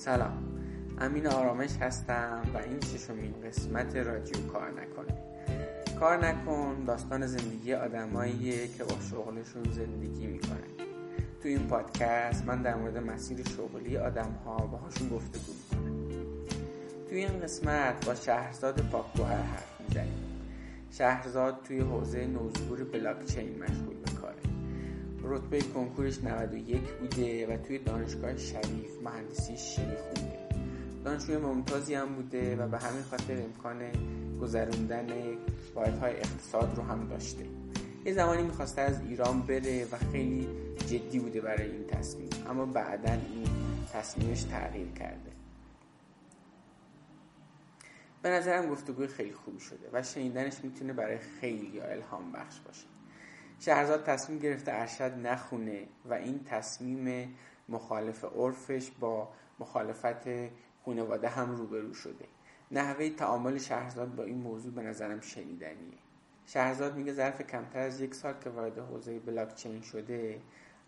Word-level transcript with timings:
سلام. 0.00 0.32
امین 0.98 1.26
آرامش 1.26 1.76
هستم 1.76 2.42
و 2.54 2.58
این 2.58 2.80
ششمین 2.80 3.34
قسمت 3.44 3.96
رادیو 3.96 4.46
کار 4.52 4.70
نکنه. 4.70 5.18
کار 6.00 6.26
نکن 6.26 6.84
داستان 6.86 7.26
زندگی 7.26 7.74
آدماییه 7.74 8.68
که 8.68 8.84
با 8.84 8.94
شغلشون 9.10 9.62
زندگی 9.72 10.26
می‌کنن 10.26 10.86
تو 11.42 11.48
این 11.48 11.58
پادکست 11.58 12.44
من 12.46 12.62
در 12.62 12.74
مورد 12.74 12.96
مسیر 12.96 13.38
شغلی 13.48 13.96
آدم 13.96 14.32
ها 14.44 14.56
باهاشون 14.66 15.08
گفتگو 15.08 15.52
می‌کنم. 15.52 16.16
تو 17.08 17.14
این 17.14 17.40
قسمت 17.40 18.06
با 18.06 18.14
شهرزاد 18.14 18.80
پاکگوهر 18.80 19.42
حرف 19.42 19.80
می‌زنیم. 19.88 20.48
شهرزاد 20.90 21.62
توی 21.64 21.80
حوزه 21.80 22.26
نوظهور 22.26 22.84
بلاکچین 22.84 23.62
مشغول 23.62 23.96
به 23.96 24.12
کاره. 24.20 24.49
رتبه 25.30 25.60
کنکورش 25.60 26.24
91 26.24 26.80
بوده 26.80 27.54
و 27.54 27.56
توی 27.56 27.78
دانشگاه 27.78 28.36
شریف 28.36 29.02
مهندسی 29.04 29.56
شیمی 29.56 29.96
خونده 29.96 30.48
دانشجوی 31.04 31.36
ممتازی 31.36 31.94
هم 31.94 32.14
بوده 32.14 32.56
و 32.56 32.68
به 32.68 32.78
همین 32.78 33.02
خاطر 33.02 33.42
امکان 33.42 33.78
گذروندن 34.40 35.06
واحدهای 35.74 36.16
اقتصاد 36.16 36.72
رو 36.76 36.82
هم 36.82 37.08
داشته. 37.08 37.44
یه 38.04 38.12
زمانی 38.12 38.42
می‌خواسته 38.42 38.80
از 38.80 39.00
ایران 39.00 39.42
بره 39.42 39.84
و 39.92 39.96
خیلی 40.12 40.48
جدی 40.86 41.18
بوده 41.18 41.40
برای 41.40 41.70
این 41.70 41.86
تصمیم 41.86 42.28
اما 42.48 42.66
بعدا 42.66 43.12
این 43.12 43.46
تصمیمش 43.92 44.42
تغییر 44.42 44.88
کرده. 44.88 45.30
به 48.22 48.28
نظرم 48.28 48.70
گفتگوی 48.70 49.06
خیلی 49.06 49.32
خوبی 49.32 49.60
شده 49.60 49.90
و 49.92 50.02
شنیدنش 50.02 50.54
می‌تونه 50.62 50.92
برای 50.92 51.18
خیلی 51.18 51.80
الهام 51.80 52.32
بخش 52.32 52.60
باشه. 52.60 52.89
شهرزاد 53.60 54.04
تصمیم 54.04 54.38
گرفته 54.38 54.72
ارشد 54.72 55.12
نخونه 55.26 55.86
و 56.04 56.14
این 56.14 56.44
تصمیم 56.44 57.34
مخالف 57.68 58.24
عرفش 58.24 58.90
با 59.00 59.28
مخالفت 59.58 60.28
خانواده 60.84 61.28
هم 61.28 61.56
روبرو 61.56 61.94
شده. 61.94 62.24
نحوه 62.70 63.10
تعامل 63.10 63.58
شهرزاد 63.58 64.14
با 64.14 64.22
این 64.22 64.38
موضوع 64.38 64.72
به 64.72 64.82
نظرم 64.82 65.20
شنیدنیه. 65.20 65.98
شهرزاد 66.46 66.96
میگه 66.96 67.12
ظرف 67.12 67.42
کمتر 67.42 67.78
از 67.78 68.00
یک 68.00 68.14
سال 68.14 68.34
که 68.44 68.50
وارد 68.50 68.78
حوزه 68.78 69.18
بلاکچین 69.18 69.80
شده 69.80 70.40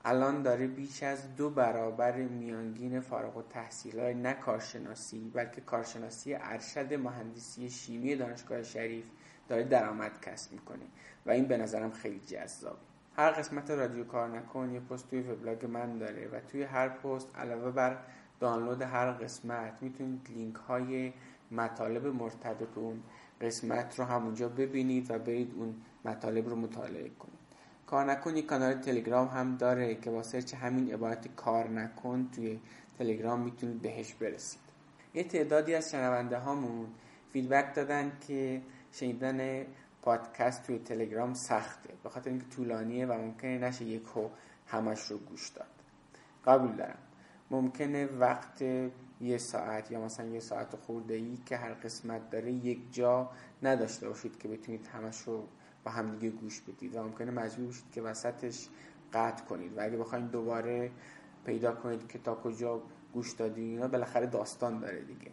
الان 0.05 0.43
داره 0.43 0.67
بیش 0.67 1.03
از 1.03 1.37
دو 1.37 1.51
برابر 1.51 2.17
میانگین 2.17 3.01
فارغ 3.01 3.37
و 3.37 3.43
تحصیل 3.43 4.01
های 4.01 4.15
نه 4.15 4.35
کارشناسی 4.35 5.31
بلکه 5.35 5.61
کارشناسی 5.61 6.35
ارشد 6.35 6.95
مهندسی 6.95 7.71
شیمی 7.71 8.17
دانشگاه 8.17 8.63
شریف 8.63 9.05
داره 9.49 9.65
درآمد 9.65 10.21
کسب 10.21 10.53
می‌کنه. 10.53 10.85
و 11.27 11.31
این 11.31 11.45
به 11.45 11.57
نظرم 11.57 11.91
خیلی 11.91 12.21
جذابه. 12.21 12.79
هر 13.17 13.31
قسمت 13.31 13.71
رادیو 13.71 14.05
کار 14.05 14.29
نکن 14.29 14.71
یه 14.73 14.81
پست 14.81 15.11
توی 15.11 15.21
وبلاگ 15.21 15.67
من 15.67 15.99
داره 15.99 16.29
و 16.29 16.41
توی 16.41 16.63
هر 16.63 16.89
پست 16.89 17.29
علاوه 17.37 17.71
بر 17.71 17.97
دانلود 18.41 18.83
هر 18.83 19.13
قسمت 19.13 19.73
می‌تونید 19.81 20.31
لینک 20.35 20.55
های 20.55 21.13
مطالب 21.51 22.07
مرتبط 22.07 22.79
اون 22.79 23.03
قسمت 23.41 23.99
رو 23.99 24.05
همونجا 24.05 24.49
ببینید 24.49 25.11
و 25.11 25.19
برید 25.19 25.53
اون 25.57 25.75
مطالب 26.05 26.49
رو 26.49 26.57
مطالعه 26.57 27.09
کنید. 27.09 27.39
کار 27.87 28.05
نکن 28.05 28.37
یک 28.37 28.47
کانال 28.47 28.75
تلگرام 28.75 29.29
هم 29.29 29.57
داره 29.57 29.95
که 29.95 30.11
با 30.11 30.23
سرچ 30.23 30.55
همین 30.55 30.93
عبارت 30.93 31.35
کار 31.37 31.69
نکن 31.69 32.29
توی 32.35 32.61
تلگرام 32.99 33.41
می‌تونید 33.41 33.83
بهش 33.83 34.15
برسید. 34.15 34.61
یه 35.15 35.25
تعدادی 35.25 35.75
از 35.75 35.91
شنونده 35.91 36.39
هامون 36.39 36.87
فیدبک 37.33 37.75
دادن 37.75 38.13
که 38.29 38.63
شنیدن 38.93 39.67
پادکست 40.03 40.63
توی 40.63 40.79
تلگرام 40.79 41.35
سخته. 41.35 41.95
به 42.03 42.09
خاطر 42.09 42.31
اینکه 42.31 42.47
طولانیه 42.47 43.07
و 43.07 43.13
ممکنه 43.13 43.59
نشه 43.59 43.85
یک 43.85 44.03
هو 44.15 44.29
همش 44.67 45.03
رو 45.03 45.19
گوش 45.19 45.49
داد. 45.49 45.67
قبول 46.45 46.73
دارم. 46.73 46.99
ممکنه 47.51 48.07
وقت 48.07 48.63
یه 49.21 49.39
ساعت 49.39 49.91
یا 49.91 50.01
مثلا 50.01 50.27
یه 50.27 50.41
ساعت 50.41 50.77
خورده 50.77 51.15
ای 51.15 51.39
که 51.47 51.57
هر 51.57 51.75
قسمت 51.75 52.31
داره 52.31 52.53
یک 52.53 52.95
جا 52.95 53.31
نداشته 53.63 54.09
باشید 54.09 54.39
که 54.39 54.49
بتونید 54.49 54.87
همش 54.87 55.21
رو 55.21 55.49
با 55.85 55.91
همدیگه 55.91 56.37
گوش 56.37 56.61
بدید 56.61 56.97
و 56.97 57.03
ممکنه 57.03 57.31
مجبور 57.31 57.69
بشید 57.69 57.91
که 57.93 58.03
وسطش 58.03 58.69
قطع 59.13 59.45
کنید. 59.45 59.79
و 59.79 59.81
اگه 59.81 59.97
بخواید 59.97 60.31
دوباره 60.31 60.91
پیدا 61.45 61.73
کنید 61.73 62.09
که 62.09 62.19
تا 62.19 62.35
کجا 62.35 62.83
گوش 63.13 63.33
دادید 63.33 63.65
اینا 63.65 63.89
بالاخره 63.89 64.27
داستان 64.27 64.81
داره 64.81 65.01
دیگه. 65.01 65.31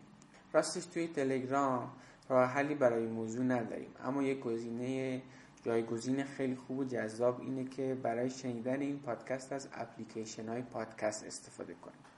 راستش 0.53 0.85
توی 0.85 1.07
تلگرام 1.07 1.91
راه 2.29 2.49
حلی 2.49 2.75
برای 2.75 3.07
موضوع 3.07 3.45
نداریم. 3.45 3.89
اما 4.03 4.23
یک 4.23 4.39
گزینه 4.39 5.21
جایگزین 5.63 6.23
خیلی 6.23 6.55
خوب 6.55 6.77
و 6.77 6.83
جذاب 6.83 7.41
اینه 7.41 7.65
که 7.65 7.97
برای 8.03 8.29
شنیدن 8.29 8.81
این 8.81 8.99
پادکست 8.99 9.53
از 9.53 9.69
اپلیکیشن 9.73 10.49
های 10.49 10.61
پادکست 10.61 11.25
استفاده 11.25 11.73
کنید. 11.73 12.09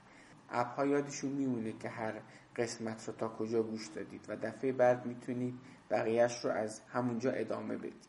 اپ 0.49 0.67
ها 0.67 0.85
یادشون 0.85 1.31
میمونه 1.31 1.73
که 1.79 1.89
هر 1.89 2.13
قسمت 2.55 3.07
رو 3.07 3.13
تا 3.13 3.27
کجا 3.27 3.63
گوش 3.63 3.87
دادید 3.87 4.25
و 4.27 4.35
دفعه 4.35 4.71
بعد 4.71 5.05
می‌تونید 5.05 5.53
بقیهش 5.89 6.45
رو 6.45 6.51
از 6.51 6.81
همونجا 6.87 7.31
ادامه 7.31 7.77
بدید. 7.77 8.05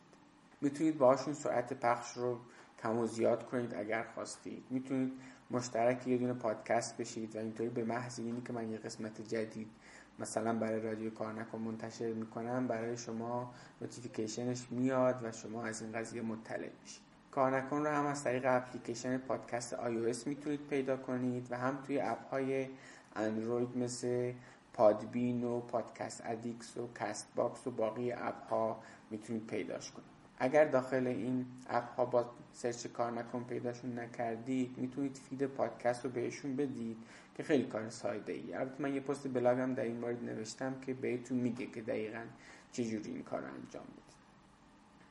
می‌تونید 0.61 0.97
باهاشون 0.97 1.33
سرعت 1.33 1.73
پخش 1.73 2.17
رو 2.17 2.39
کم 2.81 2.97
و 2.97 3.05
زیاد 3.07 3.45
کنید 3.45 3.75
اگر 3.75 4.03
خواستید. 4.03 4.63
می‌تونید 4.69 5.13
مشترک 5.51 6.07
یه 6.07 6.17
دونه 6.17 6.33
پادکست 6.33 6.97
بشید 6.97 7.35
و 7.35 7.39
اینطوری 7.39 7.69
به 7.69 7.83
محض 7.83 8.19
اینی 8.19 8.41
که 8.41 8.53
من 8.53 8.71
یه 8.71 8.77
قسمت 8.77 9.21
جدید 9.21 9.71
مثلا 10.19 10.53
برای 10.53 10.81
رادیو 10.81 11.09
کار 11.09 11.33
نکن 11.33 11.59
منتشر 11.59 12.13
می‌کنم 12.13 12.67
برای 12.67 12.97
شما 12.97 13.53
notification 13.81 14.58
ش 14.58 14.71
میاد 14.71 15.19
و 15.23 15.31
شما 15.31 15.65
از 15.65 15.81
این 15.81 15.91
قضیه 15.91 16.21
مطلع 16.21 16.69
میشید 16.81 17.03
کار 17.31 17.57
نکن 17.57 17.77
رو 17.77 17.87
هم 17.87 18.05
از 18.05 18.23
طریق 18.23 18.43
اپلیکیشن 18.45 19.17
پادکست 19.17 19.75
iOS 19.75 20.27
می‌تونید 20.27 20.67
پیدا 20.69 20.97
کنید 20.97 21.47
و 21.51 21.57
هم 21.57 21.77
توی 21.87 21.99
اپ 21.99 22.29
های 22.31 22.67
اندروید 23.15 23.77
مثل 23.77 24.33
پادبین 24.73 25.43
و 25.43 25.59
Podcast 25.59 26.21
Addict 26.25 26.77
و 26.77 26.89
کست 26.99 27.27
باکس 27.35 27.67
و 27.67 27.71
باقی 27.71 28.11
اپ 28.11 28.49
ها 28.49 28.79
می‌تونید 29.11 29.47
پیداش 29.47 29.91
کنید. 29.91 30.07
اگر 30.39 30.65
داخل 30.65 31.07
این 31.07 31.45
اپ 31.69 31.95
ها 31.95 32.05
با 32.05 32.25
search 32.53 32.87
کار 32.87 33.11
نکن 33.11 33.43
پیداشون 33.43 33.99
نکردید 33.99 34.77
می‌تونید 34.77 35.17
feed 35.29 35.45
پادکست 35.45 36.05
رو 36.05 36.11
بهشون 36.11 36.55
بدید 36.55 36.97
که 37.35 37.43
خیلی 37.43 37.63
کار 37.63 37.89
ساده 37.89 38.33
ای 38.33 38.53
البته 38.53 38.81
من 38.81 38.95
یه 38.95 38.99
پست 39.01 39.33
بلاگم 39.33 39.73
در 39.73 39.83
این 39.83 39.99
مورد 39.99 40.23
نوشتم 40.23 40.79
که 40.79 40.93
بهتون 40.93 41.37
میگه 41.37 41.65
که 41.65 41.81
دقیقا 41.81 42.23
چجوری 42.71 43.11
این 43.11 43.23
کار 43.23 43.41
رو 43.41 43.47
انجام 43.47 43.83
بدید. 43.83 44.13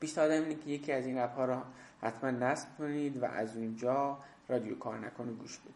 پیشنهادم 0.01 0.43
اینه 0.43 0.55
که 0.55 0.71
یکی 0.71 0.93
از 0.93 1.07
این 1.07 1.19
اپ 1.19 1.35
ها 1.35 1.45
رو 1.45 1.63
حتما 2.03 2.31
نصب 2.31 2.69
کنید 2.79 3.23
و 3.23 3.25
از 3.25 3.57
اونجا 3.57 4.19
رادیو 4.49 4.79
کار 4.79 4.99
نکن 4.99 5.35
گوش 5.35 5.59
بدید. 5.59 5.75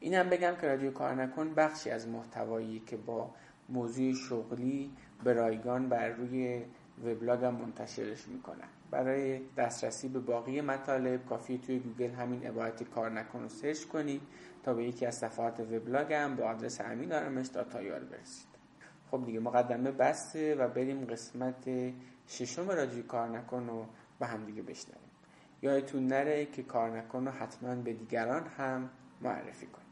اینم 0.00 0.28
بگم 0.28 0.54
که 0.60 0.66
رادیو 0.66 0.90
کار 0.90 1.14
نکن 1.14 1.54
بخشی 1.54 1.90
از 1.90 2.08
محتوایی 2.08 2.82
که 2.86 2.96
با 2.96 3.30
موضوع 3.68 4.14
شغلی 4.14 4.90
به 5.24 5.32
رایگان 5.32 5.88
بر 5.88 6.08
روی 6.08 6.64
وبلاگم 7.04 7.54
منتشرش 7.54 8.28
می‌کنم 8.28 8.68
برای 8.90 9.40
دسترسی 9.56 10.08
به 10.08 10.18
باقی 10.20 10.60
مطالب 10.60 11.26
کافی 11.26 11.58
توی 11.58 11.78
گوگل 11.78 12.10
همین 12.10 12.46
عبارت 12.46 12.82
کار 12.82 13.10
نکن 13.10 13.42
رو 13.42 13.48
search 13.48 13.84
کنید 13.84 14.22
تا 14.62 14.74
به 14.74 14.84
یکی 14.84 15.06
از 15.06 15.14
صفحات 15.14 15.60
وبلاگم 15.60 16.36
به 16.36 16.44
آدرس 16.44 16.80
امین 16.80 17.12
آرامش 17.12 17.46
dot 17.46 17.78
ir 17.78 18.00
برسید. 18.00 18.46
خب 19.10 19.26
دیگه 19.26 19.40
مقدمه 19.40 19.90
بسه 19.90 20.54
و 20.54 20.68
بریم 20.68 21.04
قسمت 21.04 21.68
ششم 22.28 22.70
رادیو 22.70 23.06
کار 23.06 23.28
نکن 23.28 23.66
رو 23.66 23.86
به 24.18 24.26
هم 24.26 24.44
دیگه 24.44 24.62
بشنویم. 24.62 25.10
یادتون 25.62 26.06
نره 26.06 26.46
که 26.46 26.62
کار 26.62 26.98
نکن 26.98 27.24
رو 27.24 27.30
حتما 27.30 27.74
به 27.74 27.92
دیگران 27.92 28.46
هم 28.46 28.90
معرفی 29.20 29.66
کنید. 29.66 29.85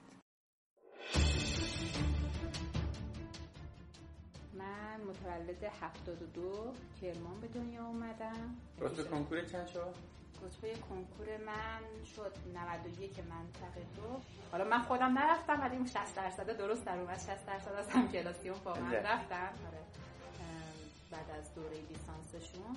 متولد 5.35 5.65
72 5.65 6.75
کرمان 7.01 7.41
به 7.41 7.49
دنیا 7.49 7.85
اومدم. 7.87 8.57
رتبه 8.81 9.05
کنکور 9.05 9.45
چند 9.45 9.67
شد؟ 9.67 9.95
رتبه 10.43 10.75
کنکور 10.75 11.37
من 11.47 12.05
شد 12.17 12.33
91 12.55 13.11
منطقه 13.19 13.81
دو. 13.97 14.21
حالا 14.53 14.65
من 14.65 14.83
خودم 14.83 15.19
نرفتم 15.19 15.61
ولی 15.61 15.77
اون 15.77 15.87
60 15.87 16.15
درصد 16.17 16.57
درست 16.57 16.85
در 16.85 16.99
اومد. 16.99 17.19
60 17.19 17.47
درصد 17.47 17.73
از 17.73 17.89
هم 17.89 18.09
کلاسیون 18.13 18.57
واقعا 18.65 18.93
رفتن. 18.93 19.49
آره. 19.67 19.85
بعد 21.11 21.39
از 21.39 21.55
دوره 21.55 21.77
لیسانسشون. 21.89 22.77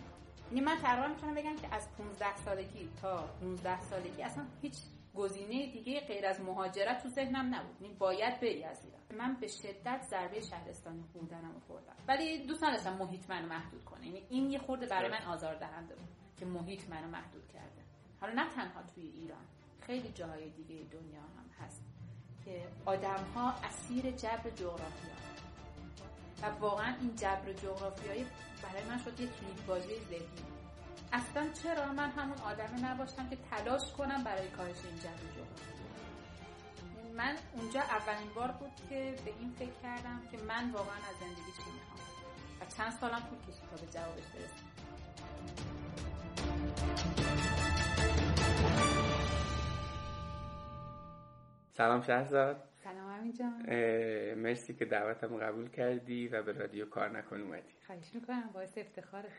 یعنی 0.51 0.65
من 0.65 0.77
تقریبا 0.81 1.07
می‌تونم 1.07 1.36
بگم 1.36 1.56
که 1.56 1.75
از 1.75 1.88
15 1.98 2.38
سالگی 2.45 2.89
تا 3.01 3.30
19 3.42 3.81
سالگی 3.81 4.24
اصلا 4.24 4.44
هیچ 4.62 4.74
گزینه 5.17 5.71
دیگه 5.71 5.99
غیر 5.99 6.25
از 6.25 6.41
مهاجرت 6.41 7.03
تو 7.03 7.09
ذهنم 7.09 7.55
نبود. 7.55 7.75
این 7.79 7.97
باید 7.97 8.39
بری 8.39 8.63
از 8.63 8.85
ایران. 8.85 9.01
من 9.17 9.37
به 9.41 9.47
شدت 9.47 10.01
ضربه 10.09 10.41
شهرستانی 10.41 11.03
خوندنم 11.13 11.61
خوردم. 11.67 11.95
ولی 12.07 12.45
دوست 12.47 12.63
نداشتم 12.63 12.97
محیط 12.97 13.29
منو 13.29 13.47
محدود 13.47 13.85
کنه. 13.85 14.05
یعنی 14.05 14.23
این 14.29 14.51
یه 14.51 14.59
خورده 14.59 14.85
برای 14.85 15.11
من 15.11 15.21
آزار 15.21 15.55
دهنده 15.55 15.95
بود 15.95 16.09
که 16.37 16.45
محیط 16.45 16.89
منو 16.89 17.07
محدود 17.07 17.47
کرده. 17.47 17.81
حالا 18.21 18.33
نه 18.33 18.49
تنها 18.49 18.83
توی 18.95 19.03
ایران 19.03 19.45
خیلی 19.81 20.09
جاهای 20.09 20.49
دیگه 20.49 20.75
دنیا 20.91 21.21
هم 21.21 21.65
هست 21.65 21.83
که 22.45 22.67
آدم 22.85 23.23
ها 23.35 23.51
اسیر 23.51 24.11
جبر 24.11 24.49
جغرافیا 24.49 25.17
و 26.41 26.45
واقعا 26.45 26.95
این 27.01 27.15
جبر 27.15 27.53
جغرافیایی 27.53 28.25
برای 28.63 28.83
من 28.89 28.97
شد 28.97 29.19
یک 29.19 29.29
بازی 29.67 29.95
ذهنی. 29.95 30.56
اصلا 31.13 31.50
چرا 31.63 31.94
من 31.94 32.09
همون 32.09 32.38
آدم 32.38 32.86
نباشم 32.86 33.30
که 33.30 33.36
تلاش 33.36 33.92
کنم 33.98 34.24
برای 34.24 34.48
کاهش 34.48 34.86
این 34.86 34.95
جغرافیا 34.95 35.44
من 37.18 37.36
اونجا 37.54 37.80
اولین 37.81 38.33
بار 38.36 38.51
بود 38.51 38.71
که 38.89 39.15
به 39.25 39.31
این 39.39 39.51
فکر 39.59 39.81
کردم 39.83 40.21
که 40.31 40.38
من 40.38 40.71
واقعا 40.71 40.95
از 40.95 41.15
زندگی 41.19 41.51
چی 41.57 41.71
می‌خوام. 41.74 42.00
و 42.62 42.65
چند 42.77 42.92
سالم 42.92 43.19
طول 43.30 43.39
کشید 43.39 43.69
تا 43.69 43.75
به 43.86 43.92
جوابش 43.92 44.27
برسم. 44.27 44.68
سلام 51.71 52.01
شهرزاد. 52.01 52.63
سلام 52.83 53.12
همین 53.12 53.33
جان. 53.33 53.65
مرسی 54.36 54.74
که 54.74 54.86
دعوتم 54.86 55.38
قبول 55.38 55.69
کردی 55.69 56.27
و 56.27 56.44
به 56.44 56.51
رادیو 56.51 56.89
کار 56.89 57.18
نکن 57.18 57.42
اومدی. 57.42 57.74
خواهش 57.88 58.15
می‌کنم 58.15 58.50
باعث 58.53 58.77
افتخاره. 58.77 59.30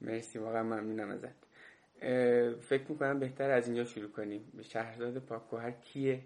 مرسی 0.00 0.38
واقعا 0.38 0.62
ممنونم 0.62 1.10
ازت. 1.10 1.40
فکر 2.60 2.84
می‌کنم 2.88 3.18
بهتر 3.18 3.50
از 3.50 3.66
اینجا 3.66 3.84
شروع 3.84 4.10
کنیم. 4.10 4.52
به 4.54 4.62
شهرزاد 4.62 5.18
پاکوهر 5.18 5.70
کیه؟ 5.70 6.22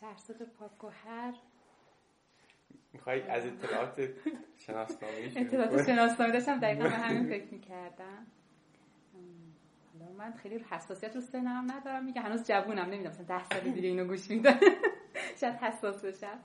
شهرزاد 0.00 0.42
پاکوهر 0.42 1.34
میخوایی 2.92 3.22
از 3.22 3.46
اطلاعات 3.46 4.08
شناسنامه 4.56 5.32
اطلاعات 5.36 5.86
شناسنامه 5.86 6.32
داشتم 6.32 6.60
دقیقا 6.60 6.84
به 6.84 6.90
همین 6.90 7.28
فکر 7.28 7.52
می‌کردم. 7.52 8.26
حالا 9.92 10.12
من 10.12 10.32
خیلی 10.32 10.64
حساسیت 10.70 11.14
رو 11.14 11.20
سنم 11.20 11.72
ندارم. 11.72 12.04
میگه 12.04 12.20
هنوز 12.20 12.44
جوونم 12.44 12.84
نمی‌دونم 12.84 13.10
مثلا 13.10 13.24
ده 13.24 13.44
سال 13.44 13.60
دیگه 13.72 13.88
اینو 13.88 14.04
گوش 14.04 14.30
میدم. 14.30 14.60
شاید 15.40 15.54
حساس 15.54 16.04
بشم. 16.04 16.38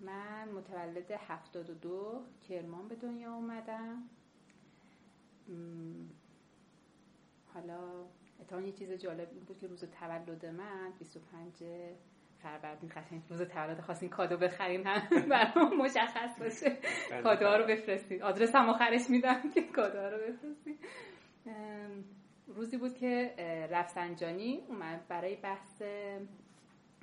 من 0.00 0.48
متولد 0.48 1.10
72 1.10 2.24
کرمان 2.48 2.88
به 2.88 2.94
دنیا 2.94 3.34
اومدم. 3.34 4.02
حالا 7.54 8.04
اتفاقا 8.40 8.62
یه 8.62 8.72
چیز 8.72 8.92
جالب 8.92 9.28
این 9.32 9.44
بود 9.44 9.58
که 9.58 9.66
روز 9.66 9.84
تولد 9.84 10.46
من 10.46 10.92
25 10.98 11.52
فروردین 12.42 12.90
قشنگ 12.96 13.22
روز 13.30 13.42
تولد 13.42 13.80
خواستین 13.80 14.08
کادو 14.08 14.36
بخرین 14.36 14.86
هم 14.86 15.28
برام 15.28 15.76
مشخص 15.76 16.38
باشه. 16.38 16.76
کادوها 17.22 17.56
رو 17.56 17.66
بفرستید 17.66 18.22
آدرس 18.22 18.54
هم 18.54 18.68
آخرش 18.68 19.10
میدم 19.10 19.50
که 19.54 19.62
کادوها 19.62 20.08
رو 20.08 20.18
بفرستید 20.18 20.78
روزی 22.46 22.76
بود 22.76 22.94
که 22.94 23.34
رفسنجانی 23.70 24.60
اومد 24.68 25.08
برای 25.08 25.36
بحث 25.36 25.82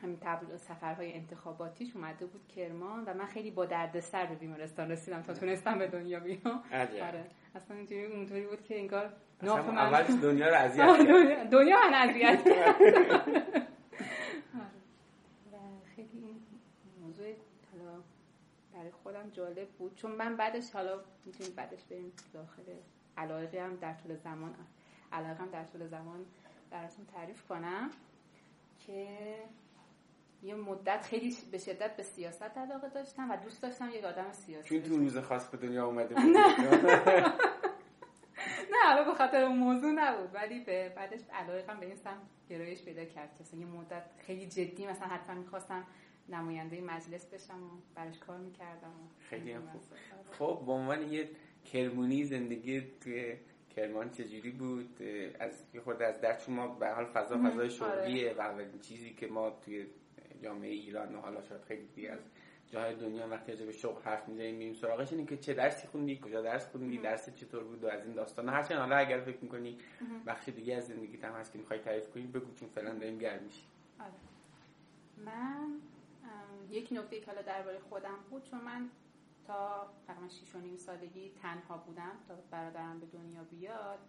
همین 0.04 0.18
تبل 0.22 0.56
سفرهای 0.58 1.14
انتخاباتیش 1.14 1.96
اومده 1.96 2.26
بود 2.26 2.48
کرمان 2.48 3.04
و 3.06 3.14
من 3.14 3.26
خیلی 3.26 3.52
با 3.52 3.66
دردسر 3.66 4.26
به 4.26 4.36
بیمارستان 4.36 4.92
رسیدم 4.92 5.22
تا 5.22 5.34
تونستم 5.34 5.80
به 5.80 5.88
دنیا 5.88 6.20
بیام. 6.20 6.64
آره. 7.02 7.26
اصلا 7.56 7.78
اینجوری 7.78 8.06
اونطوری 8.06 8.46
بود 8.46 8.64
که 8.64 8.80
انگار 8.80 9.14
ناف 9.44 9.70
من 9.70 9.78
اول 9.78 10.04
دنیا 10.04 10.48
رو 10.50 10.56
اذیت 10.56 11.50
دنیا 11.50 11.78
من 11.78 11.94
اذیت 11.94 12.40
خیلی 15.96 16.10
این 16.14 16.42
موضوع 17.02 17.26
حالا 17.72 18.00
برای 18.74 18.92
خودم 18.92 19.30
جالب 19.30 19.70
بود. 19.70 19.96
چون 19.96 20.12
من 20.12 20.36
بعدش 20.36 20.72
حالا 20.72 21.00
می‌تونیم 21.26 21.54
بعدش 21.56 21.84
بریم 21.84 22.12
داخل 22.34 22.64
علایقی 23.18 23.58
هم 23.58 23.76
در 23.76 23.94
طول 23.94 24.16
زمان 24.16 24.56
علاقه 25.12 25.34
هم 25.34 25.50
در 25.50 25.64
طول 25.64 25.88
زمان 25.88 26.26
براتون 26.70 27.06
تعریف 27.06 27.48
کنم 27.48 27.90
که 28.80 29.08
یه 30.44 30.56
مدت 30.56 31.02
خیلی 31.02 31.36
به 31.52 31.58
شدت 31.58 31.96
به 31.98 32.04
سیاست 32.04 32.58
علاقه 32.58 32.90
داشتم 32.90 33.32
و 33.32 33.38
دوست 33.38 33.62
داشتم 33.62 33.90
یک 33.94 34.04
آدم 34.04 34.32
سیاسی 34.32 34.70
چون 34.70 34.90
تو 34.90 34.98
روز 34.98 35.18
خاص 35.18 35.50
به 35.50 35.58
دنیا 35.58 35.86
اومده 35.86 36.16
بود. 36.16 36.38
نه. 38.72 38.86
حالا 38.86 39.04
به 39.04 39.14
خاطر 39.14 39.44
اون 39.44 39.58
موضوع 39.58 39.92
نبود 39.92 40.36
ولی 40.36 40.60
به 40.60 40.94
بعدش 40.96 41.20
علاقه 41.34 41.80
به 41.80 41.86
این 41.86 41.96
سمت 41.96 42.22
گرایش 42.50 42.84
پیدا 42.84 43.06
کرد 43.06 43.30
که 43.52 43.58
یه 43.58 43.66
مدت 43.66 44.04
خیلی 44.18 44.48
جدی 44.48 44.88
مثلا 44.88 45.08
حتما 45.08 45.36
می‌خواستم 45.36 45.84
نماینده 46.30 46.82
مجلس 46.82 47.26
بشم 47.26 47.64
و 47.64 47.70
براش 47.96 48.20
کار 48.20 48.38
می‌کردم 48.38 48.94
خیلی 49.20 49.58
خوب. 49.58 49.82
خب 50.32 50.66
به 50.66 50.72
عنوان 50.72 51.14
یه 51.14 51.30
کرمونی 51.66 52.24
زندگی 52.24 52.82
توی 53.02 53.38
کرمان 53.76 54.10
چجوری 54.10 54.52
بود؟ 54.52 55.02
از 55.40 55.64
یه 55.74 55.82
خورده 55.82 56.06
از 56.06 56.22
در 56.22 56.38
چون 56.38 56.56
ما 56.56 56.68
به 56.68 56.90
حال 56.90 57.06
فضا 57.06 57.38
فضای 57.38 57.70
شغلیه 57.70 58.34
و 58.34 58.42
اولین 58.42 58.80
چیزی 58.80 59.14
که 59.14 59.28
ما 59.28 59.50
توی 59.50 59.88
جامعه 60.44 60.70
ایران 60.70 61.16
و 61.16 61.20
حالا 61.22 61.42
شاید 61.42 61.62
خیلی 61.62 61.88
دیگه 61.96 62.12
از 62.12 62.20
جاهای 62.72 62.96
دنیا 62.96 63.28
وقتی 63.28 63.56
به 63.56 63.72
شغل 63.72 64.02
حرف 64.02 64.30
می‌زنیم 64.30 64.56
میریم 64.56 64.74
سراغش 64.74 65.12
اینه 65.12 65.26
که 65.26 65.38
چه 65.38 65.54
درسی 65.54 65.88
خوندی 65.88 66.20
کجا 66.24 66.42
درس 66.42 66.68
خوندی 66.68 66.98
درس 66.98 67.36
چطور 67.36 67.64
بود 67.64 67.84
و 67.84 67.88
از 67.88 68.06
این 68.06 68.14
داستان. 68.14 68.50
هرچند 68.50 68.78
حالا 68.78 68.96
اگر 68.96 69.20
فکر 69.20 69.38
می‌کنی 69.42 69.78
بخش 70.28 70.50
دیگه 70.50 70.76
از 70.76 70.88
زندگی 70.88 71.18
هم 71.18 71.34
هست 71.34 71.52
که 71.54 71.60
می‌خوای 71.60 71.80
تعریف 71.80 72.10
کنی 72.10 72.28
بگو 72.28 72.54
چون 72.54 72.70
فعلا 72.70 72.94
داریم 72.94 73.18
گرم 73.18 73.44
میشی 73.44 73.64
آره. 74.00 74.12
من 75.26 75.80
یک 76.70 76.90
نکته 76.92 77.20
که 77.20 77.26
حالا 77.26 77.42
درباره 77.42 77.80
خودم 77.80 78.18
بود 78.30 78.44
چون 78.44 78.62
من 78.62 78.90
تا 79.48 79.88
تقریبا 80.08 80.28
6 80.28 80.56
و 80.56 80.60
نیم 80.60 80.78
سالگی 80.78 81.32
تنها 81.42 81.78
بودم 81.78 82.12
تا 82.28 82.36
برادرم 82.52 83.00
به 83.00 83.06
دنیا 83.06 83.44
بیاد 83.44 84.00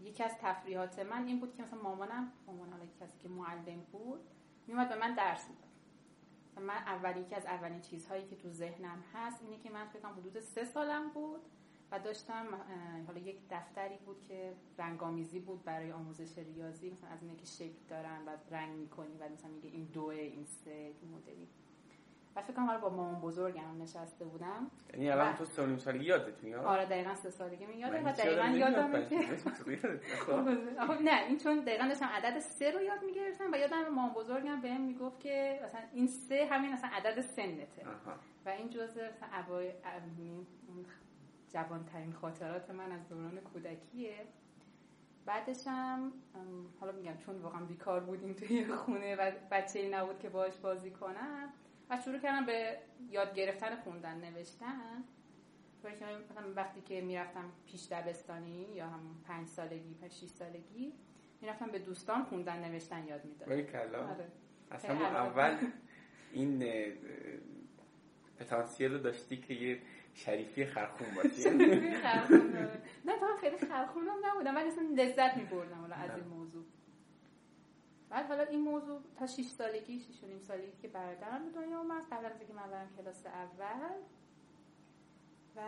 یکی 0.00 0.24
از 0.24 0.38
تفریحات 0.40 0.98
من 0.98 1.26
این 1.26 1.40
بود 1.40 1.54
که 1.56 1.62
مثلا 1.62 1.82
مامانم 1.82 2.32
مامان 2.46 2.70
حالا 2.70 2.84
کسی 3.00 3.18
که 3.22 3.28
معلم 3.28 3.80
بود 3.92 4.20
میومد 4.66 4.88
به 4.88 4.96
من 4.96 5.14
درس 5.14 5.48
می‌داد. 5.48 5.62
من 6.66 6.76
اولی 6.76 7.24
که 7.24 7.36
از 7.36 7.46
اولین 7.46 7.80
چیزهایی 7.80 8.26
که 8.26 8.36
تو 8.36 8.50
ذهنم 8.50 9.04
هست 9.14 9.42
اینه 9.42 9.58
که 9.58 9.70
من 9.70 9.88
فکر 9.88 10.08
حدود 10.08 10.40
سه 10.40 10.64
سالم 10.64 11.08
بود 11.08 11.40
و 11.90 11.98
داشتم 11.98 12.46
حالا 13.06 13.18
یک 13.18 13.40
دفتری 13.50 13.96
بود 13.96 14.22
که 14.22 14.54
رنگامیزی 14.78 15.40
بود 15.40 15.64
برای 15.64 15.92
آموزش 15.92 16.38
ریاضی. 16.38 16.90
مثلا 16.90 17.10
از 17.10 17.22
اینه 17.22 17.36
که 17.36 17.46
شکل 17.46 17.78
دارن 17.88 18.24
و 18.26 18.36
رنگ 18.50 18.76
می‌کنی 18.78 19.16
و 19.20 19.28
مثلا 19.28 19.50
میگه 19.50 19.68
این 19.68 19.84
دوه 19.84 20.14
این 20.14 20.44
سه 20.44 20.94
این 21.00 21.10
مدلی. 21.14 21.48
و 22.36 22.42
فکر 22.42 22.52
کنم 22.52 22.66
حالا 22.66 22.78
با 22.78 22.88
مامان 22.88 23.20
بزرگم 23.20 23.82
نشسته 23.82 24.24
بودم. 24.24 24.70
یعنی 24.92 25.10
الان 25.10 25.34
تو 25.34 25.44
سه 25.44 25.78
سالگی 25.78 26.04
یادت 26.04 26.44
میاد؟ 26.44 26.64
آره 26.64 26.84
دقیقا 26.84 27.14
سه 27.14 27.30
سالگی 27.30 27.66
میاد. 27.66 27.92
و 28.04 28.12
دقیقا 28.12 28.44
یادم 28.44 29.08
که 29.08 29.20
خب. 30.86 31.02
نه 31.02 31.24
این 31.28 31.38
چون 31.38 31.60
دقیقا 31.60 31.84
داشتم 31.84 32.06
عدد 32.06 32.38
سه 32.38 32.70
رو 32.70 32.82
یاد 32.82 33.04
می‌گرفتم 33.04 33.52
و 33.52 33.56
یادم 33.56 33.88
مامان 33.88 34.14
بزرگم 34.14 34.60
بهم 34.60 34.80
می‌گفت 34.80 35.20
که 35.20 35.60
مثلا 35.64 35.80
این 35.92 36.06
سه 36.06 36.48
همین 36.50 36.72
مثلا 36.72 36.90
عدد 36.92 37.20
سنته. 37.20 37.86
و 38.46 38.48
این 38.48 38.70
جزء 38.70 39.08
مثلا 39.08 39.28
ابای 39.32 39.72
جوان 41.52 41.84
ترین 41.84 42.12
خاطرات 42.12 42.70
من 42.70 42.92
از 42.92 43.08
دوران 43.08 43.40
کودکیه. 43.40 44.26
بعدش 45.26 45.66
هم 45.66 46.12
حالا 46.80 46.92
میگم 46.92 47.16
چون 47.16 47.38
واقعا 47.38 47.64
بیکار 47.64 48.00
بودیم 48.00 48.32
توی 48.32 48.64
خونه 48.64 49.16
و 49.16 49.30
بچه 49.50 49.78
ای 49.78 49.90
نبود 49.90 50.18
که 50.18 50.28
باش 50.28 50.56
بازی 50.56 50.90
کنم. 50.90 51.52
و 51.90 52.00
شروع 52.04 52.18
کردم 52.18 52.46
به 52.46 52.78
یاد 53.10 53.34
گرفتن 53.34 53.76
خوندن 53.76 54.20
نوشتن. 54.20 55.04
طوری 55.82 55.96
که 55.96 56.04
مثلا 56.04 56.52
وقتی 56.56 56.80
که 56.80 57.00
می‌رفتم 57.00 57.52
پیش 57.66 57.86
دبستانی 57.90 58.66
یا 58.74 58.86
هم 58.86 59.00
پنج 59.28 59.48
سالگی 59.48 59.94
پنج 60.00 60.12
شیش 60.12 60.30
سالگی 60.30 60.92
می‌رفتم 61.40 61.66
به 61.66 61.78
دوستان 61.78 62.24
خوندن 62.24 62.64
نوشتن 62.64 63.06
یاد 63.06 63.24
می‌دادم. 63.24 63.52
آره. 64.10 64.28
اصلا 64.70 64.94
اول 65.06 65.56
این 66.32 66.64
پتانسیل 68.38 68.92
رو 68.92 68.98
داشتی 68.98 69.36
که 69.36 69.54
یه 69.54 69.78
شریفی 70.14 70.64
خرخون 70.66 71.06
باشی. 71.16 71.50
نه 73.06 73.18
تا 73.20 73.36
خیلی 73.40 73.58
خرخونم 73.58 74.16
نبودم 74.24 74.56
ولی 74.56 74.68
اصلا 74.68 74.84
لذت 74.96 75.36
میبردم 75.36 75.92
از 75.92 76.10
این 76.16 76.24
موضوع. 76.28 76.64
بعد 78.12 78.26
حالا 78.26 78.42
این 78.42 78.60
موضوع 78.60 79.00
تا 79.18 79.26
6 79.26 79.42
سالگی 79.42 80.00
6 80.00 80.24
و 80.24 80.26
نیم 80.26 80.40
سالگی 80.40 80.72
که 80.82 80.88
برادرم 80.88 81.44
به 81.44 81.60
دنیا 81.60 81.78
اومد 81.78 82.02
قبل 82.12 82.26
از 82.26 82.38
اینکه 82.38 82.54
من 82.54 82.70
برم 82.70 82.88
کلاس 82.96 83.26
اول. 83.26 83.96
و 85.56 85.62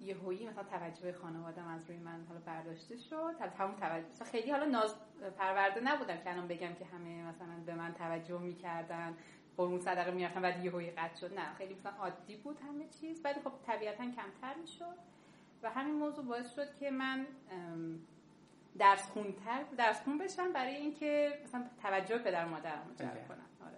یهویی 0.00 0.48
مثلا 0.48 0.64
توجه 0.64 1.12
خانوادم 1.12 1.68
از 1.68 1.90
روی 1.90 1.98
من 1.98 2.24
حالا 2.28 2.40
برداشته 2.40 2.96
شد. 2.96 3.34
همون 3.58 3.76
توجه 3.76 4.24
خیلی 4.24 4.50
حالا 4.50 4.64
ناز 4.64 4.94
پرورده 5.38 5.80
نبودم 5.80 6.16
که 6.16 6.30
الان 6.30 6.48
بگم 6.48 6.74
که 6.74 6.84
همه 6.84 7.22
مثلا 7.22 7.60
به 7.66 7.74
من 7.74 7.94
توجه 7.94 8.38
می‌کردن 8.38 9.16
قرمون 9.56 9.80
صدقه 9.80 10.10
می‌رفتن 10.10 10.42
بعد 10.42 10.64
یهویی 10.64 10.90
قطع 10.90 11.16
شد. 11.16 11.38
نه 11.38 11.54
خیلی 11.54 11.74
مثلا 11.74 11.92
عادی 11.92 12.36
بود 12.36 12.60
همه 12.60 12.88
چیز 13.00 13.20
ولی 13.24 13.40
خب 13.40 13.52
طبیعتا 13.66 14.04
کمتر 14.04 14.54
می‌شد. 14.60 14.96
و 15.62 15.70
همین 15.70 15.94
موضوع 15.94 16.24
باعث 16.24 16.54
شد 16.54 16.76
که 16.76 16.90
من 16.90 17.26
درس 18.78 19.10
خونتر 19.10 19.64
درس 19.78 20.02
خون 20.02 20.18
بشن 20.18 20.52
برای 20.52 20.74
اینکه 20.74 21.38
مثلا 21.44 21.64
توجه 21.82 22.18
پدر 22.18 22.44
مادرم 22.44 22.94
جلب 22.98 23.10
بله. 23.10 23.24
کنم 23.28 23.66
آره. 23.66 23.76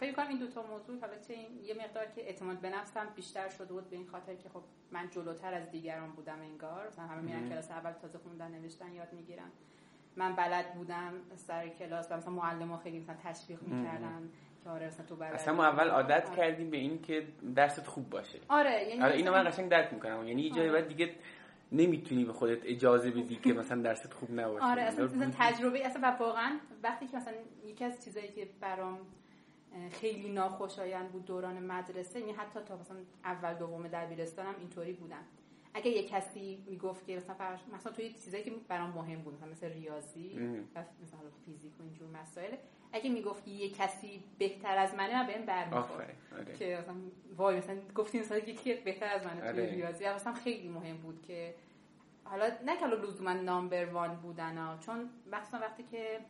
فکر 0.00 0.12
کنم 0.12 0.28
این 0.28 0.38
دوتا 0.38 0.62
موضوع 0.62 1.00
حالا 1.00 1.18
چه 1.28 1.34
یه 1.64 1.74
مقدار 1.74 2.06
که 2.06 2.20
اعتماد 2.20 2.58
به 2.60 2.70
نفسم 2.70 3.08
بیشتر 3.16 3.48
شده 3.48 3.72
بود 3.72 3.90
به 3.90 3.96
این 3.96 4.06
خاطر 4.06 4.34
که 4.34 4.48
خب 4.48 4.62
من 4.90 5.10
جلوتر 5.10 5.54
از 5.54 5.70
دیگران 5.70 6.10
بودم 6.10 6.40
انگار. 6.40 6.86
مثلا 6.86 7.04
همه 7.04 7.20
میرن 7.20 7.48
کلاس 7.48 7.70
اول 7.70 7.92
تازه 7.92 8.18
خوندن 8.18 8.50
نوشتن 8.50 8.92
یاد 8.92 9.12
می‌گیرن. 9.12 9.50
من 10.16 10.36
بلد 10.36 10.74
بودم 10.74 11.12
سر 11.36 11.68
کلاس 11.68 12.12
و 12.12 12.16
مثلا 12.16 12.32
معلم 12.32 12.76
خیلی 12.76 12.98
مثلا 12.98 13.16
تشویق 13.24 13.62
می‌کردن 13.62 14.30
که 14.64 14.70
آره 14.70 14.86
مثلا 14.86 15.06
تو 15.06 15.22
اصلا 15.22 15.54
ما 15.54 15.64
اول 15.64 15.88
عادت 15.88 16.26
آره. 16.26 16.36
کردیم 16.36 16.70
به 16.70 16.76
این 16.76 17.02
که 17.02 17.26
درست 17.56 17.86
خوب 17.86 18.10
باشه. 18.10 18.38
آره 18.48 18.88
یعنی 18.88 19.02
آره 19.02 19.14
اینو 19.14 19.32
من 19.32 19.50
قشنگ 19.50 19.68
درک 19.70 19.92
می‌کنم. 19.92 20.28
یعنی 20.28 20.42
یه 20.42 20.50
جای 20.50 20.68
آره. 20.68 20.80
بعد 20.80 20.88
دیگه 20.88 21.10
نمی‌تونی 21.72 22.24
به 22.24 22.32
خودت 22.32 22.58
اجازه 22.64 23.10
بدی 23.10 23.36
که 23.36 23.52
مثلا 23.52 23.82
درست 23.82 24.12
خوب 24.12 24.40
نباشه. 24.40 24.64
آره 24.64 24.82
اصلا, 24.82 25.30
تجربه 25.38 25.86
اصلا 25.86 26.16
واقعا 26.20 26.58
وقتی 26.82 27.06
که 27.06 27.16
مثلا 27.16 27.34
یکی 27.66 27.84
از 27.84 28.04
چیزایی 28.04 28.28
که 28.28 28.48
برام 28.60 28.98
خیلی 29.90 30.32
ناخوشایند 30.32 31.08
بود 31.12 31.24
دوران 31.24 31.58
مدرسه 31.62 32.20
یعنی 32.20 32.32
حتی 32.32 32.60
تا 32.60 32.76
مثلا 32.76 32.96
اول 33.24 33.54
دوم 33.54 33.88
دبیرستانم 33.88 34.54
اینطوری 34.58 34.92
بودم. 34.92 35.24
اگه 35.74 35.90
یه 35.90 36.08
کسی 36.08 36.64
می‌گفت 36.66 37.06
که 37.06 37.16
مثلا 37.16 37.34
فرش... 37.34 37.60
مثلا 37.74 37.92
توی 37.92 38.12
چیزایی 38.12 38.44
که 38.44 38.52
برام 38.68 38.90
مهم 38.90 39.22
بود 39.22 39.34
مثلا 39.34 39.48
مثل 39.48 39.72
ریاضی 39.72 40.38
و 40.74 40.80
مثلا 41.02 41.20
فیزیک 41.46 41.80
و 41.80 41.82
اینجور 41.82 42.08
مسائل 42.22 42.54
اگه 42.92 43.10
می‌گفت 43.10 43.48
یه 43.48 43.70
کسی 43.70 44.24
بهتر 44.38 44.78
از 44.78 44.94
منه 44.94 45.22
من 45.22 45.26
بهم 45.26 45.46
برمیخورد 45.46 46.16
آره. 46.32 46.54
که 46.54 46.78
مثلا 46.82 46.94
وای 47.36 47.56
مثلا 47.56 47.76
گفتین 47.94 48.20
مثلا 48.20 48.38
یکی 48.38 48.74
بهتر 48.74 49.06
از 49.06 49.26
منه 49.26 49.40
توی 49.40 49.48
آره. 49.48 49.70
ریاضی 49.70 50.08
مثلا 50.08 50.34
خیلی 50.34 50.68
مهم 50.68 50.96
بود 50.96 51.22
که 51.22 51.54
حالا 52.24 52.50
نه 52.66 52.76
که 52.76 52.86
لزوما 52.86 53.32
نامبر 53.32 53.84
وان 53.84 54.16
بودن 54.16 54.58
ها 54.58 54.78
چون 54.78 55.10
مثلا 55.32 55.60
وقتی 55.60 55.82
که 55.82 56.20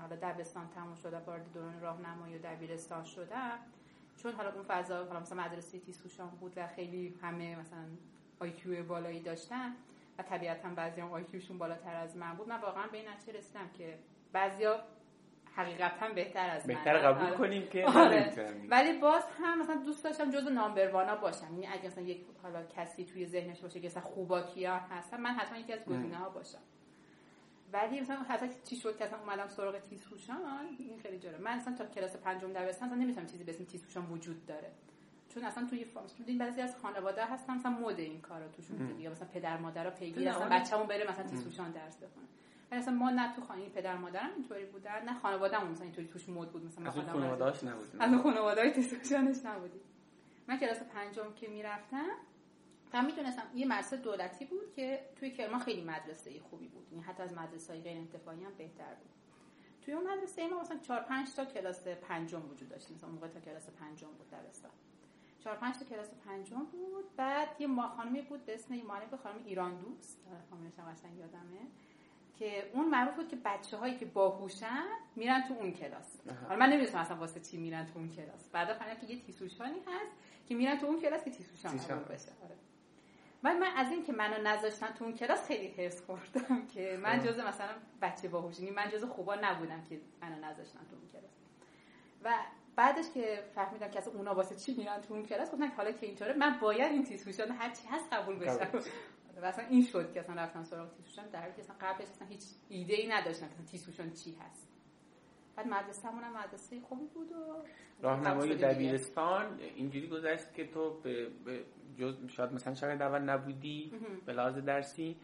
حالا 0.00 0.16
دبستان 0.16 0.68
تموم 0.74 0.94
شده 0.94 1.18
وارد 1.18 1.52
دوران 1.52 1.80
راهنمایی 1.80 2.38
و 2.38 2.38
دبیرستان 2.38 3.04
شدم 3.04 3.58
چون 4.16 4.32
حالا 4.32 4.52
اون 4.52 4.62
فضا 4.62 5.04
حالا 5.04 5.20
مثلا 5.20 5.44
مدرسه 5.44 5.78
تیسوشان 5.78 6.28
بود 6.28 6.52
و 6.56 6.66
خیلی 6.66 7.14
همه 7.22 7.56
مثلا 7.56 7.84
آیکیو 8.40 8.84
بالایی 8.84 9.20
داشتن 9.20 9.74
و 10.18 10.22
طبیعتا 10.22 10.68
بعضی 10.68 11.00
هم 11.00 11.12
آیکیوشون 11.12 11.58
بالاتر 11.58 11.94
از 11.96 12.16
من 12.16 12.34
بود. 12.34 12.48
من 12.48 12.60
واقعا 12.60 12.86
به 12.86 12.98
این 12.98 13.08
نتیجه 13.08 13.38
رسیدم 13.38 13.70
که 13.78 13.98
بعضیا 14.32 14.80
حقیقتا 15.54 16.08
بهتر 16.08 16.50
از 16.50 16.66
بهتر 16.66 16.98
قبول 16.98 17.26
آره. 17.26 17.36
کنیم 17.36 17.68
که 17.68 17.84
آره. 17.84 18.34
ولی 18.68 18.98
باز 18.98 19.24
هم 19.40 19.60
مثلا 19.60 19.76
دوست 19.76 20.04
داشتم 20.04 20.30
جزو 20.30 20.50
نامبروانا 20.50 21.16
باشم. 21.16 21.46
یعنی 21.52 21.66
اگه 21.66 21.86
مثلا 21.86 22.04
یک 22.04 22.20
حالا 22.42 22.62
کسی 22.64 23.04
توی 23.04 23.26
ذهنش 23.26 23.60
باشه 23.60 23.80
که 23.80 23.86
مثلا 23.86 24.02
خوبا 24.02 24.42
کیا 24.42 24.76
هستن 24.76 25.20
من 25.20 25.30
حتما 25.30 25.58
یکی 25.58 25.72
از 25.72 25.84
گزینه 25.84 26.16
ها 26.16 26.28
باشم. 26.28 26.58
ولی 27.72 28.00
مثلا 28.00 28.16
حتی 28.16 28.46
چی 28.64 28.76
شد 28.76 28.96
که 28.96 29.04
اصلا 29.04 29.18
اومدم 29.18 29.48
سراغ 29.48 29.78
تیسوشان 29.78 30.36
این 30.78 30.98
خیلی 30.98 31.18
جالب. 31.18 31.40
من 31.40 31.52
اصلا 31.52 31.74
تا 31.74 31.86
کلاس 31.86 32.16
پنجم 32.16 32.52
دبستان 32.52 32.88
اصلا 32.88 32.98
نمی‌تونم 32.98 33.26
چیزی 33.26 33.44
به 33.44 33.52
اسم 33.52 33.64
تیسوشان 33.64 34.06
وجود 34.06 34.46
داره. 34.46 34.70
چون 35.28 35.44
اصلا 35.44 35.66
توی 35.66 35.86
این 36.26 36.38
بعضی 36.38 36.60
از 36.60 36.76
خانواده 36.76 37.26
هستن 37.26 37.54
مثلا 37.54 37.70
مد 37.72 37.98
این 37.98 38.20
کارا 38.20 38.48
توشون 38.48 39.00
یا 39.00 39.10
مثلا 39.10 39.28
پدر 39.28 39.58
مادرها 39.58 39.90
پیگیر 39.90 40.28
اصلا 40.28 40.48
بچه‌مون 40.48 40.86
بره 40.86 41.10
مثلا 41.10 41.26
تیسوشان 41.26 41.70
درس 41.70 41.96
بخونه. 41.96 42.26
ولی 42.70 42.80
مثلا 42.80 42.94
ما 42.94 43.10
نه 43.10 43.34
تو 43.36 43.42
خانه 43.42 43.68
پدر 43.68 43.96
مادرم 43.96 44.30
اینطوری 44.36 44.64
بودن 44.64 45.04
نه 45.04 45.14
خانواده‌مون 45.14 45.70
مثلا 45.70 45.84
اینطوری 45.84 46.08
توش 46.08 46.28
مد 46.28 46.50
بود 46.50 46.64
مثلا 46.64 46.86
از 46.86 46.98
خانواده‌اش 46.98 47.64
نبود 47.64 47.88
از 48.00 48.22
خانواده‌های 48.22 48.70
تیسوشانش 48.70 49.36
نبودی 49.44 49.80
من 50.48 50.58
کلاس 50.58 50.82
پنجم 50.82 51.32
که 51.34 51.48
می‌رفتم 51.48 52.10
من 52.94 53.06
می‌دونستم 53.06 53.42
یه 53.54 53.66
مدرسه 53.66 53.96
دولتی 53.96 54.44
بود 54.44 54.72
که 54.72 55.00
توی 55.16 55.30
کرمان 55.30 55.60
خیلی 55.60 55.84
مدرسه 55.84 56.40
خوبی 56.40 56.68
بود. 56.68 56.86
یعنی 56.92 57.04
حتی 57.04 57.22
از 57.22 57.34
مدرسه 57.34 57.72
های 57.72 57.82
غیر 57.82 57.98
انتفاعی 57.98 58.44
هم 58.44 58.54
بهتر 58.58 58.94
بود. 58.94 59.10
توی 59.82 59.94
اون 59.94 60.12
مدرسه 60.12 60.48
ما 60.48 60.60
مثلا 60.60 60.78
4 60.78 61.00
5 61.00 61.34
تا 61.34 61.44
کلاس 61.44 61.88
پنجم 61.88 62.50
وجود 62.50 62.68
داشت. 62.68 62.90
مثلا 62.90 63.10
موقع 63.10 63.28
تا 63.28 63.40
کلاس 63.40 63.70
پنجم 63.70 64.08
بود 64.18 64.30
دبستان 64.30 64.70
4 65.48 65.56
5 65.56 65.78
تا 65.78 65.84
کلاس 65.84 66.08
پنجم 66.26 66.64
بود. 66.64 67.16
بعد 67.16 67.48
یه 67.58 67.66
ما 67.66 67.88
خانمی 67.88 68.22
بود 68.22 68.46
به 68.46 68.54
اسم 68.54 68.74
معلم 68.74 69.16
خانم 69.22 69.44
ایران 69.44 69.78
دوست. 69.78 70.18
خانمش 70.50 70.72
قشنگ 70.72 71.18
یادمه. 71.18 71.60
که 72.38 72.70
اون 72.74 72.88
معروف 72.88 73.14
بود 73.14 73.28
که 73.28 73.36
بچه 73.44 73.76
هایی 73.76 73.96
که 73.96 74.04
باهوشن 74.06 74.84
میرن 75.16 75.42
تو 75.48 75.54
اون 75.54 75.72
کلاس. 75.72 76.16
حالا 76.48 76.60
من 76.60 76.72
نمی‌دونم 76.72 76.98
اصلا 76.98 77.16
واسه 77.16 77.40
چی 77.40 77.56
میرن 77.56 77.86
تو 77.86 77.98
اون 77.98 78.10
کلاس. 78.10 78.48
بعدا 78.52 78.74
فهمیدم 78.74 79.00
که 79.00 79.06
یه 79.06 79.22
تیسوشانی 79.22 79.78
هست 79.78 80.12
که 80.48 80.54
میرن 80.54 80.78
تو 80.78 80.86
اون 80.86 81.00
کلاس 81.00 81.24
که 81.24 81.30
تیسوشان 81.30 81.76
بشه. 81.76 82.32
آره. 82.44 82.56
من 83.42 83.58
من 83.58 83.70
از 83.76 83.92
این 83.92 84.04
که 84.04 84.12
منو 84.12 84.42
نذاشتن 84.42 84.86
تو 84.86 85.04
اون 85.04 85.14
کلاس 85.14 85.46
خیلی 85.46 85.68
حرس 85.68 86.02
خوردم 86.02 86.66
که 86.66 86.98
من. 87.02 87.20
جز 87.20 87.38
مثلا 87.38 87.72
بچه 88.02 88.28
باهوشی 88.28 88.70
من 88.70 88.90
جز 88.90 89.04
خوبا 89.04 89.34
نبودم 89.34 89.82
که 89.82 90.00
منو 90.20 90.36
نذاشتن 90.36 90.80
تو 90.90 90.96
اون 90.96 91.08
کلاس. 91.12 91.32
و 92.24 92.34
بعدش 92.78 93.04
که 93.14 93.44
فهمیدم 93.54 93.88
که 93.88 93.98
از 93.98 94.08
اونا 94.08 94.34
واسه 94.34 94.56
چی 94.56 94.74
میرن 94.74 95.00
تو 95.00 95.14
اون 95.14 95.22
کلاس 95.22 95.52
گفتن 95.52 95.66
حالا 95.66 95.92
که 95.92 96.06
اینطوره 96.06 96.32
من 96.32 96.58
باید 96.60 96.92
این 96.92 97.04
تیسوشان 97.04 97.48
هر 97.50 97.70
چی 97.70 97.88
هست 97.90 98.12
قبول 98.12 98.38
بشم. 98.38 98.68
و 99.42 99.44
اصلا 99.44 99.64
این 99.64 99.82
شد 99.82 100.12
که 100.12 100.20
اصلا 100.20 100.34
رفتم 100.34 100.64
سراغ 100.64 100.90
تیسوشان 100.90 101.28
در 101.28 101.40
حالی 101.40 101.52
که 101.52 101.60
اصلا 101.60 101.76
قبلش 101.80 102.08
اصلا 102.08 102.28
هیچ 102.28 102.42
ایده 102.68 102.94
ای 102.94 103.08
نداشتم 103.08 103.48
که 103.48 103.70
تیسوشان 103.70 104.10
چی 104.10 104.36
هست. 104.40 104.68
بعد 105.56 105.66
مدرسه‌مون 105.66 106.24
هم 106.24 106.36
مدرسه 106.36 106.80
خوبی 106.80 107.06
بود 107.14 107.32
و 107.32 107.64
راهنمای 108.02 108.56
دبیرستان 108.56 109.60
اینجوری 109.60 110.08
گذشت 110.08 110.54
که 110.54 110.66
تو 110.66 111.00
به, 111.00 111.28
به 111.44 111.64
جز 111.98 112.14
شاید 112.28 112.52
مثلا 112.52 112.74
شاید 112.74 113.02
اول 113.02 113.20
نبودی 113.20 113.92
به 114.26 114.32
لحاظ 114.32 114.58
درسی. 114.58 115.16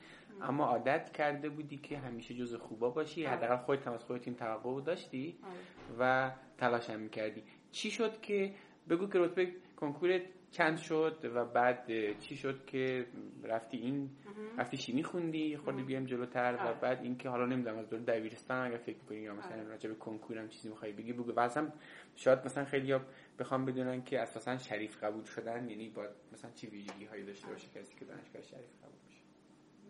اما 0.43 0.65
عادت 0.65 1.13
کرده 1.13 1.49
بودی 1.49 1.77
که 1.77 1.99
همیشه 1.99 2.35
جز 2.35 2.55
خوبا 2.55 2.91
باشی 2.91 3.27
آره. 3.27 3.37
حداقل 3.37 3.57
خودت 3.57 3.87
هم 3.87 3.93
از 3.93 4.05
خودت 4.05 4.29
این 4.29 4.37
توقع 4.37 4.81
داشتی 4.81 5.39
آره. 5.43 5.55
و 5.99 6.33
تلاش 6.59 6.91
هم 6.91 7.01
می‌کردی 7.01 7.43
چی 7.73 7.91
شد 7.91 8.21
که 8.21 8.55
بگو 8.89 9.07
که 9.07 9.19
رتبه 9.19 9.53
کنکورت 9.77 10.23
چند 10.51 10.77
شد 10.77 11.31
و 11.35 11.45
بعد 11.45 12.19
چی 12.19 12.37
شد 12.37 12.67
که 12.67 13.07
رفتی 13.43 13.77
این 13.77 14.11
رفتی 14.59 14.77
شیمی 14.77 15.05
خوندی 15.05 15.57
خودی 15.57 15.83
بیام 15.83 16.05
جلوتر 16.05 16.57
و 16.59 16.61
آره. 16.61 16.81
بعد 16.81 17.03
اینکه 17.03 17.29
حالا 17.29 17.47
نمی‌دونم 17.47 17.79
از 17.79 17.89
دور 17.89 18.01
دبیرستان 18.01 18.67
اگر 18.67 18.77
فکر 18.77 18.99
کنی 18.99 19.19
یا 19.19 19.35
مثلا 19.35 19.63
راجع 19.63 19.89
به 19.89 19.95
کنکورم 19.95 20.49
چیزی 20.49 20.69
می‌خوای 20.69 20.93
بگی 20.93 21.13
بگو 21.13 21.41
مثلا 21.41 21.73
شاید 22.17 22.39
مثلا 22.45 22.65
خیلی 22.65 22.95
بخوام 23.39 23.65
بدونن 23.65 24.05
که 24.05 24.21
اساسا 24.21 24.57
شریف 24.57 25.05
قبول 25.05 25.25
شدن 25.25 25.71
یعنی 25.71 25.89
با 25.89 26.07
مثلا 26.33 26.51
چی 26.51 26.67
ویژگی 26.67 27.05
هایی 27.05 27.25
داشته 27.25 27.49
باشه 27.49 27.69
کسی 27.69 27.95
که 27.99 28.05
دانشگاه 28.05 28.43
شریف 28.43 28.71
قبول 28.83 29.04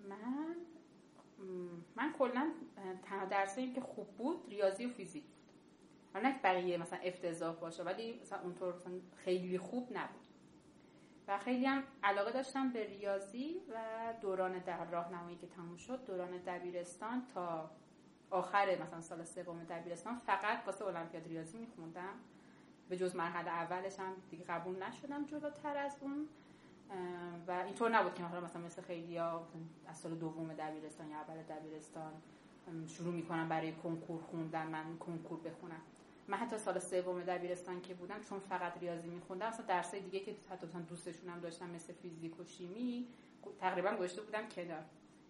من 0.08 0.56
من 1.96 2.12
کلا 2.18 2.52
تنها 3.02 3.24
درسی 3.24 3.72
که 3.72 3.80
خوب 3.80 4.08
بود 4.08 4.46
ریاضی 4.48 4.86
و 4.86 4.88
فیزیک. 4.88 5.24
بود 5.24 5.32
حالا 6.14 6.28
نه 6.28 6.40
بقیه 6.42 6.78
مثلا 6.78 6.98
افتضاح 6.98 7.54
باشه 7.54 7.82
ولی 7.82 8.20
مثلا 8.20 8.40
اونطور 8.40 8.74
مثلا 8.74 8.92
خیلی 9.16 9.58
خوب 9.58 9.88
نبود. 9.92 10.24
و 11.28 11.38
خیلی 11.38 11.66
هم 11.66 11.82
علاقه 12.02 12.32
داشتم 12.32 12.72
به 12.72 12.86
ریاضی 12.86 13.60
و 13.70 14.14
دوران 14.20 14.58
در 14.58 14.84
راهنمایی 14.84 15.36
که 15.36 15.46
تموم 15.46 15.76
شد 15.76 16.04
دوران 16.04 16.30
دبیرستان 16.46 17.22
تا 17.34 17.70
آخر 18.30 18.78
مثلا 18.82 19.00
سال 19.00 19.24
سوم 19.24 19.64
دبیرستان 19.64 20.18
فقط 20.18 20.66
واسه 20.66 20.84
المپیاد 20.84 21.28
ریاضی 21.28 21.58
میخوندم. 21.58 22.14
به 22.88 22.96
جز 22.96 23.16
مرحله 23.16 23.50
اولش 23.50 23.98
هم 23.98 24.16
دیگه 24.30 24.44
قبول 24.44 24.82
نشدم 24.82 25.26
جلوتر 25.26 25.76
از 25.76 25.98
اون. 26.00 26.28
و 27.46 27.50
اینطور 27.66 27.90
نبود 27.90 28.14
که 28.14 28.22
حالا 28.22 28.40
مثلا 28.40 28.62
مثل 28.62 28.82
خیلی 28.82 29.16
ها 29.16 29.46
از 29.86 29.98
سال 29.98 30.14
دوم 30.14 30.52
دبیرستان 30.52 31.10
یا 31.10 31.16
اول 31.16 31.42
دبیرستان 31.42 32.12
شروع 32.86 33.14
می‌کنم 33.14 33.48
برای 33.48 33.72
کنکور 33.72 34.20
خوندن 34.20 34.66
من 34.66 34.98
کنکور 34.98 35.40
بخونم. 35.40 35.80
من 36.28 36.38
حتی 36.38 36.58
سال 36.58 36.78
سوم 36.78 37.22
دبیرستان 37.22 37.80
که 37.80 37.94
بودم 37.94 38.20
چون 38.20 38.38
فقط 38.38 38.78
ریاضی 38.78 39.08
میخوندم 39.08 39.46
اصلا 39.46 39.66
درسای 39.66 40.00
دیگه 40.00 40.20
که 40.20 40.36
حتی 40.50 40.66
دوستشون 40.88 41.28
هم 41.28 41.40
داشتم 41.40 41.70
مثل 41.70 41.92
فیزیک 41.92 42.40
و 42.40 42.44
شیمی 42.44 43.08
تقریبا 43.58 43.90
گذاشته 43.96 44.22
بودم 44.22 44.48
کنار. 44.48 44.82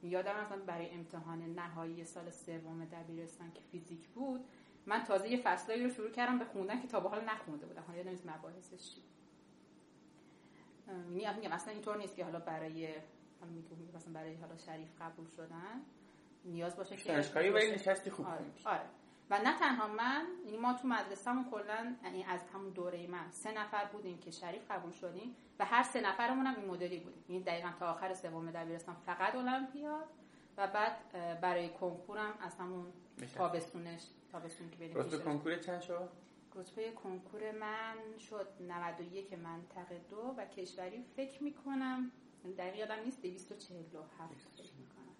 یادم 0.03 0.35
اصلا 0.35 0.59
برای 0.59 0.91
امتحان 0.91 1.55
نهایی 1.55 2.05
سال 2.05 2.31
سوم 2.31 2.85
دبیرستان 2.85 3.53
که 3.53 3.61
فیزیک 3.73 4.09
بود 4.09 4.45
من 4.87 5.05
تازه 5.05 5.29
یه 5.29 5.43
فصلایی 5.43 5.85
رو 5.85 5.91
شروع 5.91 6.11
کردم 6.11 6.39
به 6.39 6.45
خوندن 6.45 6.81
که 6.81 6.89
تا 6.89 7.01
به 7.01 7.09
حال 7.09 7.25
نخونده 7.25 7.67
بودم. 7.67 7.83
حالا 7.87 7.99
یادم 7.99 8.31
مباحثش 8.31 8.95
چی 8.95 9.01
یعنی 10.89 11.37
میگم 11.37 11.53
اصلا 11.53 11.73
اینطور 11.73 11.97
نیست 11.97 12.17
که 12.17 12.25
حالا 12.25 12.39
برای 12.39 12.87
حالا 13.41 13.53
میگم 13.53 13.97
مثلا 13.97 14.13
برای 14.13 14.35
حالا 14.35 14.57
شریف 14.57 14.89
قبول 15.01 15.27
شدن 15.37 15.83
نیاز 16.45 16.77
باشه 16.77 16.97
که 16.97 17.13
دانشگاهی 17.13 17.51
ولی 17.51 17.71
نشستی 17.71 18.11
خوب 18.11 18.27
آره. 18.27 18.45
آره. 18.65 18.85
و 19.31 19.39
نه 19.39 19.59
تنها 19.59 19.89
من 19.89 20.27
یعنی 20.45 20.57
ما 20.57 20.75
تو 20.75 20.89
مدرسه‌مون 20.89 21.51
کلا 21.51 21.97
یعنی 22.05 22.25
از 22.25 22.41
همون 22.55 22.71
دوره 22.71 23.07
من 23.07 23.31
سه 23.31 23.53
نفر 23.53 23.85
بودیم 23.85 24.19
که 24.19 24.31
شریف 24.31 24.71
قبول 24.71 24.93
شدیم 24.93 25.37
و 25.59 25.65
هر 25.65 25.83
سه 25.83 26.01
نفرمون 26.01 26.47
هم 26.47 26.55
این 26.57 26.71
مدلی 26.71 27.01
بودیم 27.01 27.25
یعنی 27.29 27.43
دقیقا 27.43 27.69
تا 27.79 27.91
آخر 27.91 28.15
سوم 28.15 28.51
دبیرستان 28.51 28.95
فقط 28.95 29.35
المپیاد 29.35 30.09
و 30.57 30.67
بعد 30.67 31.13
برای 31.41 31.69
کنکورم 31.69 32.35
از 32.41 32.57
همون 32.57 32.93
تابستونش 33.35 34.03
تابستون 34.33 34.71
که 34.71 34.77
بریم 34.77 35.21
کنکور 35.25 35.57
چند 35.57 35.81
شد 35.81 36.09
رتبه 36.55 36.91
کنکور 36.91 37.53
من 37.53 37.97
شد 38.31 38.49
91 38.61 39.33
منطقه 39.33 40.01
دو 40.11 40.35
و 40.39 40.47
کشوری 40.47 41.05
فکر 41.17 41.43
می‌کنم 41.43 42.11
دقیق 42.59 42.77
یادم 42.77 43.03
نیست 43.05 43.23
247 43.23 44.35
فکر 44.57 44.73
می‌کنم. 44.79 45.15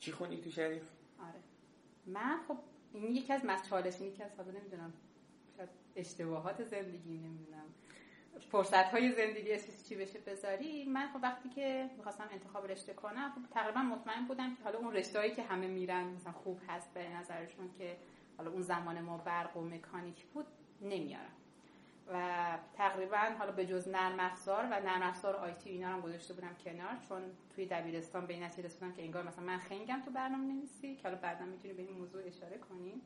چی 0.00 0.12
خوندی 0.12 0.40
تو 0.40 0.50
شریف؟ 0.50 0.90
آره. 1.20 1.40
من 2.06 2.40
خب 2.48 2.58
این 2.92 3.16
یکی 3.16 3.32
از 3.32 3.44
مسائلش 3.44 4.00
یکی 4.00 4.22
از 4.22 4.30
حالا 4.36 4.50
نمی‌دونم 4.50 4.92
اشتباهات 5.96 6.64
زندگی 6.64 7.18
نمی‌دونم. 7.18 7.66
فرصت 8.50 8.90
های 8.90 9.12
زندگی 9.12 9.58
چی 9.88 9.96
بشه 9.96 10.18
بذاری. 10.18 10.84
من 10.84 11.08
خب 11.08 11.18
وقتی 11.22 11.48
که 11.48 11.90
می‌خواستم 11.96 12.28
انتخاب 12.32 12.66
رشته 12.66 12.94
کنم 12.94 13.32
خب 13.34 13.54
تقریبا 13.54 13.82
مطمئن 13.82 14.26
بودم 14.26 14.56
که 14.56 14.62
حالا 14.62 14.78
اون 14.78 14.92
رشته 14.92 15.18
هایی 15.18 15.34
که 15.34 15.42
همه 15.42 15.66
میرن 15.66 16.04
مثلا 16.04 16.32
خوب 16.32 16.60
هست 16.68 16.94
به 16.94 17.08
نظرشون 17.08 17.70
که 17.78 17.96
حالا 18.36 18.50
اون 18.50 18.62
زمان 18.62 19.00
ما 19.00 19.18
برق 19.18 19.56
و 19.56 19.60
مکانیک 19.60 20.24
بود 20.24 20.46
نمیارم. 20.80 21.32
و 22.12 22.58
تقریبا 22.74 23.16
حالا 23.38 23.52
به 23.52 23.66
جز 23.66 23.88
نرم 23.88 24.20
افزار 24.20 24.64
و 24.64 24.80
نرم 24.80 25.02
افزار 25.02 25.36
آیتی 25.36 25.70
اینا 25.70 25.96
رو 25.96 26.02
گذاشته 26.02 26.34
بودم 26.34 26.54
کنار 26.64 26.96
چون 27.08 27.22
توی 27.54 27.66
دبیرستان 27.66 28.26
به 28.26 28.34
این 28.34 28.42
نتیجه 28.42 28.68
رسیدم 28.68 28.92
که 28.92 29.02
انگار 29.02 29.22
مثلا 29.22 29.44
من 29.44 29.58
خنگم 29.58 30.02
تو 30.04 30.10
برنامه 30.10 30.44
نویسی 30.54 30.96
که 30.96 31.02
حالا 31.02 31.16
بعدا 31.16 31.44
می‌تونی 31.44 31.74
به 31.74 31.82
این 31.82 31.92
موضوع 31.92 32.22
اشاره 32.26 32.58
کنیم 32.58 33.02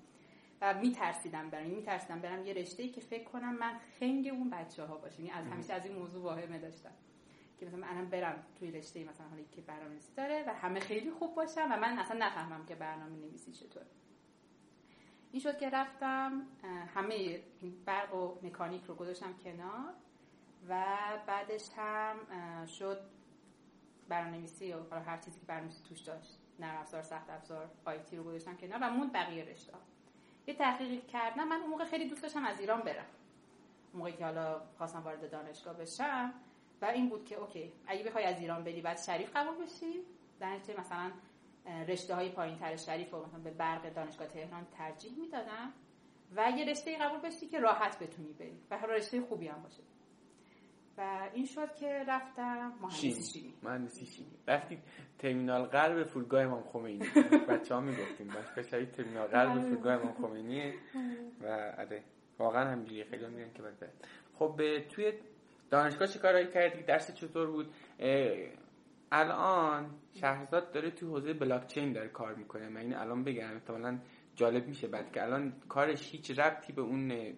و 0.60 0.74
میترسیدم 0.74 1.50
برم 1.50 1.66
میترسیدم 1.66 2.20
برم 2.20 2.46
یه 2.46 2.52
رشته 2.52 2.88
که 2.88 3.00
فکر 3.00 3.24
کنم 3.24 3.54
من 3.54 3.72
خنگ 4.00 4.28
اون 4.28 4.50
بچه 4.50 4.84
ها 4.84 4.96
باشم 4.96 5.24
یعنی 5.24 5.30
از 5.30 5.46
همیشه 5.46 5.72
از 5.72 5.86
این 5.86 5.98
موضوع 5.98 6.22
واهمه 6.22 6.58
داشتم. 6.58 6.92
که 7.60 7.66
مثلا 7.66 7.80
من 7.80 8.08
برم 8.08 8.44
توی 8.58 8.70
رشته 8.70 9.04
مثلا 9.04 9.26
حالا 9.28 9.42
که 9.52 9.60
برنامه‌نویسی 9.60 10.14
داره 10.16 10.44
و 10.46 10.54
همه 10.54 10.80
خیلی 10.80 11.10
خوب 11.10 11.34
باشم 11.34 11.68
و 11.72 11.76
من 11.76 11.98
اصلا 11.98 12.26
نفهمم 12.26 12.66
که 12.66 12.74
برنامه 12.74 13.16
نویسی 13.16 13.52
چطور 13.52 13.82
این 15.32 15.42
شد 15.42 15.58
که 15.58 15.70
رفتم 15.70 16.46
همه 16.94 17.40
برق 17.84 18.14
و 18.14 18.38
مکانیک 18.42 18.84
رو 18.84 18.94
گذاشتم 18.94 19.34
کنار 19.44 19.94
و 20.68 20.84
بعدش 21.26 21.68
هم 21.76 22.16
شد 22.66 23.00
برنامه‌نویسی 24.08 24.72
و 24.72 24.94
هر 25.06 25.18
چیزی 25.18 25.40
که 25.40 25.46
برنامه‌نویسی 25.46 25.88
توش 25.88 26.00
داشت 26.00 26.38
نرم 26.58 26.80
افزار 26.80 27.02
سخت 27.02 27.30
افزار 27.30 27.70
آیتی 27.84 28.16
رو 28.16 28.24
گذاشتم 28.24 28.56
کنار 28.56 28.78
و 28.82 28.90
مون 28.90 29.10
بقیه 29.10 29.44
رشته. 29.44 29.72
یه 30.46 30.54
تحقیقی 30.54 31.00
کردم 31.00 31.48
من 31.48 31.60
اون 31.60 31.70
موقع 31.70 31.84
خیلی 31.84 32.08
دوست 32.08 32.22
داشتم 32.22 32.44
از 32.44 32.60
ایران 32.60 32.80
برم. 32.80 33.06
موقعی 33.94 34.12
که 34.12 34.24
حالا 34.24 34.60
خواستم 34.78 35.02
وارد 35.02 35.30
دانشگاه 35.30 35.74
بشم 35.74 36.34
و 36.82 36.84
این 36.84 37.08
بود 37.08 37.24
که 37.24 37.36
اوکی 37.36 37.72
اگه 37.86 38.04
بخوای 38.04 38.24
از 38.24 38.40
ایران 38.40 38.64
بری 38.64 38.80
بعد 38.80 38.98
شریف 38.98 39.36
قبول 39.36 39.64
بشی. 39.64 40.00
در 40.40 40.56
مثلا 40.78 41.10
رشته 41.88 42.14
های 42.14 42.28
پایین 42.28 42.58
تر 42.58 42.76
شریف 42.76 43.14
و 43.14 43.22
مثلا 43.26 43.40
به 43.40 43.50
برق 43.50 43.94
دانشگاه 43.94 44.28
تهران 44.28 44.66
ترجیح 44.78 45.18
می‌دادم 45.18 45.72
و 46.36 46.52
یه 46.56 46.64
رشته 46.64 46.98
قبول 46.98 47.20
بشی 47.20 47.46
که 47.46 47.58
راحت 47.58 48.02
بتونی 48.02 48.32
بری 48.32 48.60
و 48.70 48.74
رشته 48.74 49.20
خوبی 49.20 49.48
هم 49.48 49.62
باشه. 49.62 49.82
و 50.98 51.30
این 51.34 51.46
شد 51.46 51.74
که 51.74 52.04
رفتم 52.08 52.72
مهندسی 52.80 53.22
شیمی 53.32 53.54
مهندسی 53.62 54.06
شیمی 54.06 54.38
رفتی 54.48 54.78
ترمینال 55.18 55.64
غرب 55.64 56.02
فرودگاه 56.04 56.42
امام 56.42 56.62
خمینی. 56.62 57.06
بچه 57.48 57.74
ها 57.74 57.80
می‌گفتیم 57.80 58.26
باشگاه 58.26 58.64
شهید 58.64 58.90
ترمینال 58.90 59.26
غرب 59.26 59.50
آره. 59.50 59.60
فرودگاه 59.60 59.94
امام 59.94 60.12
خمینی 60.12 60.72
و 61.40 61.46
آره. 61.78 62.02
واقعا 62.38 62.70
همینجوری 62.70 63.04
خیلی 63.04 63.26
میگن 63.26 63.52
که 63.52 63.62
بعد. 63.62 63.92
خب 64.34 64.60
توی 64.88 65.12
دانشگاه 65.70 66.08
چه 66.08 66.18
کارایی 66.18 66.46
کردی؟ 66.46 66.82
درس 66.82 67.14
چطور 67.14 67.50
بود؟ 67.50 67.74
الان 69.12 69.90
شهرزاد 70.14 70.72
داره 70.72 70.90
توی 70.90 71.08
حوزه 71.08 71.32
بلاک 71.32 71.66
چین 71.66 71.92
داره 71.92 72.08
کار 72.08 72.34
می‌کنه. 72.34 72.68
من 72.68 72.80
این 72.80 72.94
الان 72.94 73.24
بگم. 73.24 73.52
احتمالاً 73.54 73.98
جالب 74.34 74.66
میشه 74.66 74.88
بعد 74.88 75.12
که 75.12 75.22
الان 75.22 75.52
کارش 75.68 76.12
هیچ 76.12 76.38
ربطی 76.38 76.72
به 76.72 76.82
اون 76.82 77.32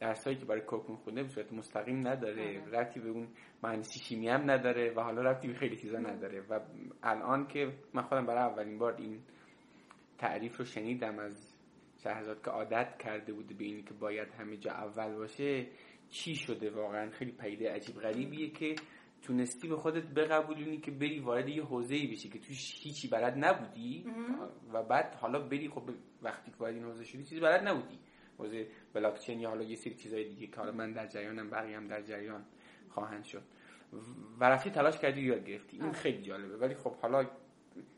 درسایی 0.00 0.36
که 0.36 0.44
برای 0.44 0.60
کوکون 0.60 0.96
خونده 0.96 1.22
به 1.22 1.28
صورت 1.28 1.52
مستقیم 1.52 2.08
نداره. 2.08 2.64
ربطی 2.64 3.00
به 3.00 3.08
اون 3.08 3.28
مهندسی 3.62 3.98
شیمی 4.00 4.28
هم 4.28 4.50
نداره 4.50 4.92
و 4.96 5.00
حالا 5.00 5.22
ربطی 5.22 5.48
به 5.48 5.54
خیلی 5.54 5.76
چیزا 5.76 5.98
نداره. 5.98 6.40
و 6.40 6.60
الان 7.02 7.46
که 7.46 7.72
من 7.94 8.02
خودم 8.02 8.26
برای 8.26 8.42
اولین 8.42 8.78
بار 8.78 8.96
این 8.96 9.20
تعریف 10.18 10.56
رو 10.56 10.64
شنیدم 10.64 11.18
از 11.18 11.54
شهرزاد 12.02 12.44
که 12.44 12.50
عادت 12.50 12.98
کرده 12.98 13.32
بوده 13.32 13.54
به 13.54 13.64
اینی 13.64 13.82
که 13.82 13.94
باید 13.94 14.28
همه 14.38 14.56
جا 14.56 14.70
اول 14.70 15.14
باشه 15.14 15.66
چی 16.10 16.34
شده 16.34 16.70
واقعا؟ 16.70 17.10
خیلی 17.10 17.32
پیده 17.32 17.72
عجیب 17.72 17.96
غریبیه 17.96 18.50
که 18.50 18.74
تونستی 19.22 19.68
به 19.68 19.76
خودت 19.76 20.02
بقبولونی 20.02 20.78
که 20.78 20.90
بری 20.90 21.20
وارد 21.20 21.48
یه 21.48 21.64
حوزه‌ای 21.64 22.06
بشی 22.06 22.28
که 22.28 22.38
توش 22.38 22.74
هیچی 22.82 23.08
بلد 23.08 23.44
نبودی. 23.44 24.06
و 24.72 24.82
بعد 24.82 25.14
حالا 25.14 25.38
بری 25.38 25.68
خب 25.68 25.82
وقتی 26.22 26.50
که 26.50 26.56
وارد 26.56 26.74
این 26.74 26.84
حوزه 26.84 27.04
شدی 27.04 27.24
چیزی 27.24 27.40
بلد 27.40 27.68
نبودی. 27.68 27.98
حوزه 28.38 28.66
بلاکچین 28.94 29.40
یا 29.40 29.48
حالا 29.48 29.62
یه 29.62 29.76
سری 29.76 29.94
چیزای 29.94 30.24
دیگه 30.28 30.46
که 30.46 30.56
حالا 30.56 30.72
من 30.72 30.92
در 30.92 31.06
جریانم 31.06 31.50
بقیه 31.50 31.76
هم 31.76 31.88
در 31.88 32.02
جریان 32.02 32.44
خواهند 32.88 33.24
شد. 33.24 33.42
و 34.40 34.44
رفتی 34.44 34.70
تلاش 34.70 34.98
کردی 34.98 35.20
یاد 35.20 35.44
گرفتی. 35.44 35.78
این 35.80 35.92
خیلی 35.92 36.22
جالبه. 36.22 36.56
ولی 36.56 36.74
خب 36.74 36.94
حالا 36.94 37.30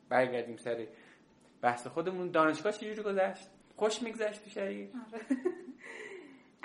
برگردیم 0.09 0.57
سر 0.57 0.87
بحث 1.63 1.87
خودمون. 1.87 2.31
دانشگاه 2.31 2.73
چجوری 2.73 3.03
گذشت؟ 3.03 3.49
خوش 3.77 4.03
میگذشت 4.03 4.45
تو 4.45 4.51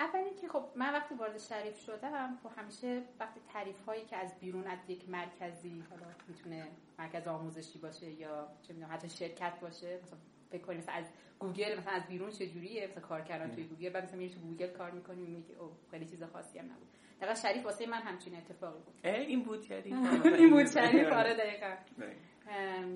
آره. 0.00 0.08
اولی 0.08 0.34
که 0.40 0.48
خب 0.48 0.64
من 0.76 0.92
وقتی 0.92 1.14
وارد 1.14 1.38
شریف 1.38 1.80
شدم 1.80 2.38
خب 2.42 2.50
همیشه 2.56 3.02
وقتی 3.20 3.40
تعریف 3.52 3.84
هایی 3.86 4.04
که 4.04 4.16
از 4.16 4.38
بیرون 4.40 4.66
از 4.66 4.78
یک 4.88 5.08
مرکزی 5.08 5.84
حالا 5.90 6.06
می‌تونه 6.28 6.68
مرکز 6.98 7.26
آموزشی 7.26 7.78
باشه 7.78 8.10
یا 8.10 8.48
چه 8.62 8.74
می‌دونم 8.74 8.92
حتی 8.92 9.08
شرکت 9.08 9.60
باشه 9.60 10.00
مثلا 10.02 10.18
فکر 10.50 10.76
مثلا 10.76 10.94
از 10.94 11.04
گوگل 11.38 11.78
مثلا 11.78 11.92
از 11.92 12.06
بیرون 12.06 12.30
چه 12.30 12.46
جوریه 12.46 12.86
مثلا 12.86 13.02
کار 13.02 13.20
کردن 13.20 13.54
توی 13.54 13.64
گوگل 13.64 13.88
بعد 13.88 14.04
مثلا 14.04 14.18
میری 14.18 14.34
تو 14.34 14.40
گوگل 14.40 14.66
کار 14.66 14.90
می‌کنی 14.90 15.22
میگی 15.22 15.54
او 15.54 15.70
خیلی 15.90 16.04
چیز 16.04 16.22
خاصی 16.22 16.58
هم 16.58 16.64
نبود 16.64 16.88
دقیقا 17.20 17.34
شریف 17.34 17.64
واسه 17.64 17.86
من 17.86 18.00
همچین 18.00 18.36
اتفاقی 18.36 18.78
بود. 18.78 19.06
این 19.06 19.42
بود 19.42 19.62
شریف. 19.62 19.94
این 20.38 20.50
بود 20.50 20.70
شریف 20.70 21.12
آره 21.12 21.34
دقیقا. 21.34 21.74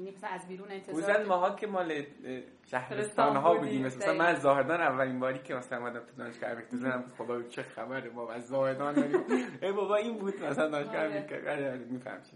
مثلا 0.08 0.30
از 0.30 0.48
بیرون 0.48 0.70
انتظار 0.70 0.94
بودن 0.94 1.26
ماها 1.26 1.54
که 1.54 1.66
مال 1.66 2.02
شهرستان 2.66 3.36
ها 3.36 3.54
بودیم 3.54 3.86
مثلا 3.86 4.14
من 4.14 4.26
از 4.26 4.42
زاهدان 4.42 4.80
اولین 4.80 5.20
باری 5.20 5.38
که 5.38 5.54
مثلا 5.54 5.78
اومدم 5.78 6.00
تو 6.00 6.16
دانشگاه 6.16 6.50
اربک 6.50 6.68
زدم 6.74 7.04
خدا 7.18 7.42
چه 7.42 7.62
خبره 7.62 8.10
ما 8.10 8.32
از 8.32 8.48
زاهدان 8.48 9.24
ای 9.62 9.72
بابا 9.72 9.96
این 9.96 10.18
بود 10.18 10.42
مثلا 10.42 10.68
دانشگاه 10.68 10.96
اربک 10.96 11.32
آره، 11.32 11.76
میفهم 11.90 12.22
چی 12.22 12.30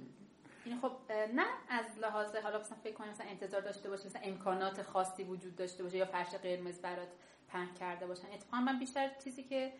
این 0.65 0.79
خب 0.79 0.93
نه 1.35 1.47
از 1.69 1.99
لحاظ 1.99 2.37
حالا 2.37 2.61
مثلا 2.61 2.77
فکر 2.85 2.95
کنیم 2.95 3.11
مثلا 3.11 3.27
انتظار 3.27 3.61
داشته 3.61 3.91
باشه 3.91 4.07
مثلا 4.07 4.23
امکانات 4.25 4.83
خاصی 4.83 5.25
وجود 5.25 5.57
داشته 5.57 5.83
باشه 5.83 5.97
یا 5.97 6.05
فرش 6.05 6.35
قرمز 6.35 6.81
برات 6.81 7.09
پهن 7.49 7.75
کرده 7.75 8.07
باشن. 8.07 8.29
اتفاقا 8.35 8.63
من 8.63 8.79
بیشتر 8.79 9.11
چیزی 9.25 9.43
که 9.43 9.73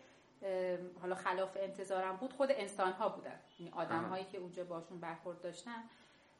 حالا 1.01 1.15
خلاف 1.15 1.57
انتظارم 1.61 2.15
بود 2.15 2.33
خود 2.33 2.49
انسان 2.51 2.91
ها 2.91 3.09
بودن. 3.09 3.39
یعنی 3.59 3.71
آدم 3.71 4.03
هایی 4.03 4.25
که 4.25 4.37
اونجا 4.37 4.63
باشون 4.63 4.99
برخورد 4.99 5.41
داشتن. 5.41 5.83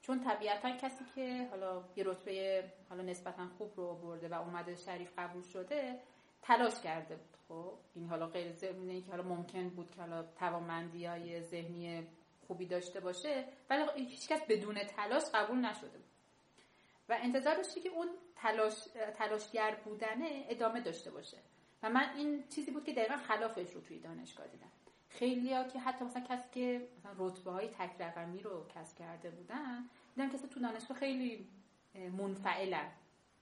چون 0.01 0.23
طبیعتا 0.23 0.77
کسی 0.77 1.05
که 1.15 1.47
حالا 1.51 1.83
یه 1.95 2.03
رتبه 2.03 2.63
حالا 2.89 3.03
نسبتا 3.03 3.47
خوب 3.57 3.71
رو 3.75 3.95
برده 3.95 4.29
و 4.29 4.33
اومده 4.33 4.75
شریف 4.75 5.11
قبول 5.17 5.43
شده 5.43 5.99
تلاش 6.41 6.81
کرده 6.81 7.15
بود. 7.15 7.37
خب 7.47 7.73
این 7.95 8.07
حالا 8.07 8.27
غیر 8.27 8.51
ضمن 8.51 9.01
که 9.01 9.11
حالا 9.11 9.23
ممکن 9.23 9.69
بود 9.69 9.91
که 9.91 10.01
حالا 10.01 10.23
توانمندی 10.23 11.05
های 11.05 11.41
ذهنی 11.41 12.07
خوبی 12.47 12.65
داشته 12.65 12.99
باشه 12.99 13.45
ولی 13.69 13.83
هیچکس 13.95 14.41
بدون 14.49 14.83
تلاش 14.83 15.23
قبول 15.33 15.57
نشده 15.57 15.97
بود. 15.97 16.09
و 17.09 17.17
انتظار 17.21 17.55
داشتی 17.55 17.81
که 17.81 17.89
اون 17.89 18.09
تلاش 18.35 18.73
تلاشگر 19.17 19.75
بودنه 19.85 20.45
ادامه 20.49 20.81
داشته 20.81 21.11
باشه. 21.11 21.37
و 21.83 21.89
من 21.89 22.05
این 22.15 22.43
چیزی 22.49 22.71
بود 22.71 22.83
که 22.83 22.93
دقیقا 22.93 23.17
خلافش 23.17 23.73
رو 23.73 23.81
توی 23.81 23.99
دانشگاه 23.99 24.47
دیدم. 24.47 24.71
خیلی 25.09 25.53
ها 25.53 25.63
که 25.63 25.79
حتی 25.79 26.05
مثلا 26.05 26.23
کسی 26.29 26.49
که 26.51 26.87
مثلا 26.99 27.11
رتبه 27.17 27.51
های 27.51 27.67
تک 27.67 27.91
رقمی 27.99 28.39
رو 28.39 28.65
کسب 28.75 28.97
کرده 28.97 29.29
بودن 29.29 29.89
دیدم 30.15 30.29
کسی 30.29 30.47
تو 30.47 30.59
دانشگاه 30.59 30.97
خیلی 30.97 31.47
منفعلن. 32.17 32.91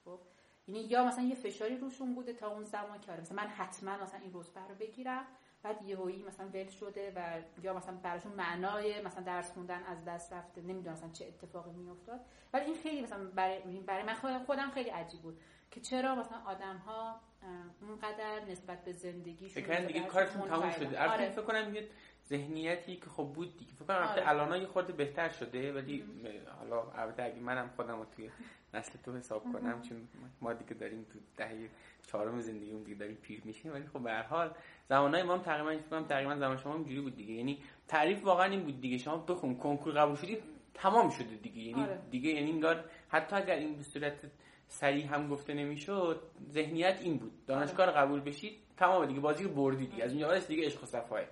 خب 0.05 0.19
یعنی 0.67 0.81
یا 0.81 1.05
مثلا 1.05 1.23
یه 1.23 1.35
فشاری 1.35 1.77
روشون 1.77 2.15
بوده 2.15 2.33
تا 2.33 2.47
اون 2.47 2.63
زمان 2.63 3.01
که 3.01 3.11
آره 3.11 3.21
مثلا 3.21 3.43
من 3.43 3.47
حتما 3.47 3.97
مثلا 3.97 4.19
این 4.19 4.31
رتبه 4.33 4.61
رو 4.69 4.75
بگیرم 4.75 5.25
بعد 5.63 5.81
یهویی 5.81 6.23
مثلا 6.23 6.47
ول 6.47 6.67
شده 6.67 7.13
و 7.15 7.41
یا 7.63 7.73
مثلا 7.73 7.95
براشون 7.95 8.31
معنای 8.31 9.01
مثلا 9.01 9.23
درس 9.23 9.51
خوندن 9.51 9.83
از 9.83 10.05
دست 10.05 10.33
رفته. 10.33 10.61
نمی‌دونم 10.61 10.95
مثلا 10.95 11.09
چه 11.09 11.25
اتفاقی 11.25 11.71
میافتاد. 11.71 12.19
ولی 12.53 12.65
این 12.65 12.75
خیلی 12.75 13.01
مثلا 13.01 13.25
برای 13.25 13.79
برای 13.79 14.03
من 14.03 14.39
خودم 14.39 14.71
خیلی 14.71 14.89
عجیب 14.89 15.21
بود. 15.21 15.41
که 15.71 15.81
چرا 15.81 16.15
مثلا 16.15 16.37
آدم 16.45 16.77
ها 16.77 17.19
اونقدر 17.81 18.45
نسبت 18.49 18.83
به 18.83 18.93
زندگی 18.93 19.49
فکر 19.49 19.79
دیگه 19.79 19.99
کارشون 19.99 20.41
تموم 20.41 20.71
شده. 20.71 21.09
آره. 21.09 21.29
فکر 21.29 21.41
کنم 21.41 21.75
یه 21.75 21.87
ذهنیتی 22.29 22.95
که 22.95 23.09
خب 23.09 23.23
بود 23.23 23.57
دیگه. 23.57 23.71
فکر 23.71 23.85
کنم 23.85 23.97
آره. 23.97 24.29
الان 24.29 24.61
یه 24.61 24.67
خورده 24.67 24.93
بهتر 24.93 25.29
شده 25.29 25.73
ولی 25.73 26.03
حالا 26.59 26.91
البته 26.91 27.23
اگه 27.23 27.39
منم 27.39 27.69
خودم 27.75 27.99
رو 27.99 28.05
توی 28.15 28.29
نسل 28.73 28.91
تو 29.05 29.17
حساب 29.17 29.43
کنم 29.53 29.81
چون 29.81 30.07
ما 30.41 30.53
دیگه 30.53 30.73
داریم 30.73 31.05
تو 31.13 31.19
دهه 31.37 31.69
چهارم 32.07 32.41
زندگیمون 32.41 32.83
دیگه 32.83 32.97
داریم 32.97 33.15
پیر 33.15 33.41
میشیم 33.45 33.73
ولی 33.73 33.87
خب 33.87 33.99
به 33.99 34.11
هر 34.11 34.23
حال 34.23 34.53
زمانای 34.89 35.23
ما 35.23 35.33
هم 35.33 35.41
تقریبا 35.41 35.83
فکر 35.89 36.01
تقریبا 36.01 36.35
زمان 36.35 36.57
شما 36.57 36.75
اینجوری 36.75 37.01
بود 37.01 37.15
دیگه. 37.15 37.33
یعنی 37.33 37.63
تعریف 37.87 38.23
واقعا 38.23 38.45
این 38.45 38.63
بود 38.63 38.81
دیگه. 38.81 38.97
شما 38.97 39.17
بخون 39.17 39.57
کنکور 39.57 39.93
قبول 39.93 40.15
شدید 40.15 40.43
تمام 40.73 41.09
شده 41.09 41.35
دیگه. 41.35 41.61
یعنی 41.61 41.83
آره. 41.83 41.99
دیگه 42.11 42.29
یعنی 42.29 42.51
انگار 42.51 42.85
حتی 43.09 43.35
اگر 43.35 43.55
این 43.55 43.77
به 43.77 43.83
صورت 43.83 44.13
سریع 44.67 45.05
هم 45.05 45.29
گفته 45.29 45.53
نمی‌شد 45.53 46.21
ذهنیت 46.49 46.99
این 47.01 47.17
بود. 47.17 47.45
دانشگاه 47.45 47.85
آره. 47.85 47.97
قبول 47.97 48.19
بشید 48.19 48.53
تمام 48.77 49.05
دیگه 49.05 49.19
بازی 49.19 49.43
رو 49.43 49.49
بردی 49.49 49.87
دیگه. 49.87 50.03
از 50.03 50.11
اینجا 50.11 50.39
دیگه 50.39 50.65
عشق 50.65 50.83
و 50.83 50.85
صفای. 50.85 51.25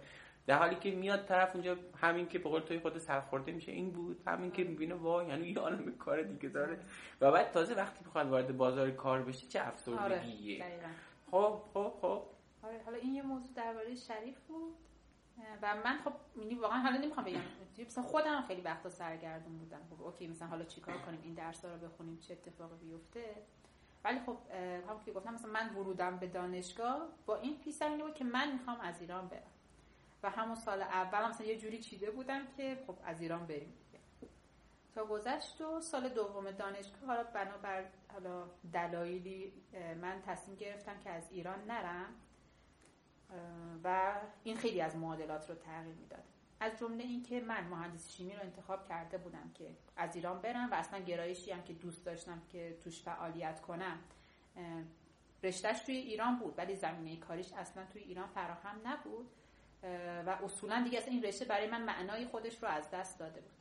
در 0.47 0.57
حالی 0.57 0.75
که 0.75 0.91
میاد 0.91 1.25
طرف 1.25 1.55
اونجا 1.55 1.77
همین 2.01 2.27
که 2.27 2.39
به 2.39 2.49
قول 2.49 2.61
توی 2.61 2.79
خود 2.79 2.97
سرخورده 2.97 3.51
میشه 3.51 3.71
این 3.71 3.91
بود 3.91 4.21
همین 4.27 4.51
که 4.51 4.63
می‌بینه 4.63 4.95
وای 4.95 5.27
یعنی 5.27 5.47
یه 5.47 5.59
عالم 5.59 5.97
کار 5.97 6.21
دیگه 6.21 6.49
داره. 6.49 6.79
و 7.21 7.31
بعد 7.31 7.51
تازه 7.51 7.73
وقتی 7.73 8.05
بخواد 8.05 8.29
وارد 8.29 8.57
بازار 8.57 8.91
کار 8.91 9.21
بشی 9.21 9.47
چه 9.47 9.67
افسردگیه. 9.67 10.63
آره. 10.63 10.73
خب 11.31 11.61
خب 11.73 11.93
خب. 12.01 12.21
آره 12.63 12.81
حالا 12.85 12.97
این 12.97 13.15
یه 13.15 13.21
موضوع 13.21 13.53
درباره 13.55 13.95
شریف 13.95 14.39
بود. 14.47 14.75
و 15.61 15.75
من 15.85 15.97
خب 15.97 16.13
یعنی 16.41 16.55
واقعا 16.55 16.79
حالا 16.79 16.97
نمی‌خوام 16.97 17.25
بگم 17.25 17.41
مثلا 17.85 18.03
خودم 18.03 18.41
خیلی 18.47 18.61
وقتا 18.61 18.89
سرگردون 18.89 19.57
بودم. 19.57 19.81
خب 19.89 20.03
اوکی 20.03 20.27
مثلا 20.27 20.47
حالا 20.47 20.65
چیکار 20.65 20.97
کنیم 20.97 21.19
این 21.23 21.33
درس 21.33 21.65
رو 21.65 21.77
بخونیم 21.77 22.19
چه 22.19 22.33
اتفاقی 22.33 22.75
بیفته؟ 22.77 23.35
ولی 24.03 24.19
خب 24.19 24.37
همون 24.89 25.03
که 25.05 25.11
گفتم 25.11 25.33
مثلا 25.33 25.51
من 25.51 25.75
ورودم 25.75 26.17
به 26.17 26.27
دانشگاه 26.27 27.07
با 27.25 27.35
این 27.35 27.59
پیش 27.59 27.83
بود 27.83 28.13
که 28.13 28.23
من 28.23 28.51
می‌خوام 28.51 28.79
از 28.79 29.01
ایران 29.01 29.27
برم. 29.27 29.51
و 30.23 30.29
همون 30.29 30.55
سال 30.55 30.81
اول 30.81 31.29
مثلا 31.29 31.47
یه 31.47 31.57
جوری 31.57 31.79
چیده 31.79 32.11
بودم 32.11 32.41
که 32.57 32.83
خب 32.87 32.95
از 33.03 33.21
ایران 33.21 33.47
بریم. 33.47 33.73
تا 34.95 35.05
گذشت 35.05 35.61
و 35.61 35.81
سال 35.81 36.09
دوم 36.09 36.51
دانشگاه 36.51 37.05
حالا 37.05 37.23
بنابر 37.23 37.85
حالا 38.13 38.47
دلایلی 38.73 39.53
من 40.01 40.21
تصمیم 40.25 40.57
گرفتم 40.57 40.99
که 40.99 41.09
از 41.09 41.31
ایران 41.31 41.65
نرم. 41.67 42.13
و 43.85 44.15
این 44.43 44.57
خیلی 44.57 44.81
از 44.81 44.95
معادلات 44.95 45.49
رو 45.49 45.55
تغییر 45.55 45.95
می‌داد. 45.95 46.23
از 46.59 46.79
جمله 46.79 47.03
اینکه 47.03 47.41
من 47.41 47.63
مهندسی 47.67 48.11
شیمی 48.11 48.33
رو 48.33 48.41
انتخاب 48.41 48.87
کرده 48.87 49.17
بودم 49.17 49.51
که 49.53 49.75
از 49.97 50.15
ایران 50.15 50.41
برم 50.41 50.71
و 50.71 50.73
اصلا 50.73 50.99
گرایشی 50.99 51.51
هم 51.51 51.63
که 51.63 51.73
دوست 51.73 52.05
داشتم 52.05 52.41
که 52.51 52.77
توش 52.83 53.01
فعالیت 53.01 53.61
کنم 53.61 53.99
رشتهش 55.43 55.79
توی 55.79 55.95
ایران 55.95 56.39
بود 56.39 56.53
ولی 56.57 56.75
زمینه 56.75 57.17
کاریش 57.17 57.53
اصلا 57.53 57.85
توی 57.93 58.01
ایران 58.01 58.27
فراهم 58.27 58.81
نبود 58.83 59.27
و 60.25 60.29
اصولا 60.43 60.83
دیگه 60.83 60.97
اصلا 60.97 61.13
این 61.13 61.23
رشته 61.23 61.45
برای 61.45 61.69
من 61.69 61.83
معنای 61.83 62.25
خودش 62.25 62.63
رو 62.63 62.69
از 62.69 62.91
دست 62.91 63.19
داده 63.19 63.41
بود. 63.41 63.51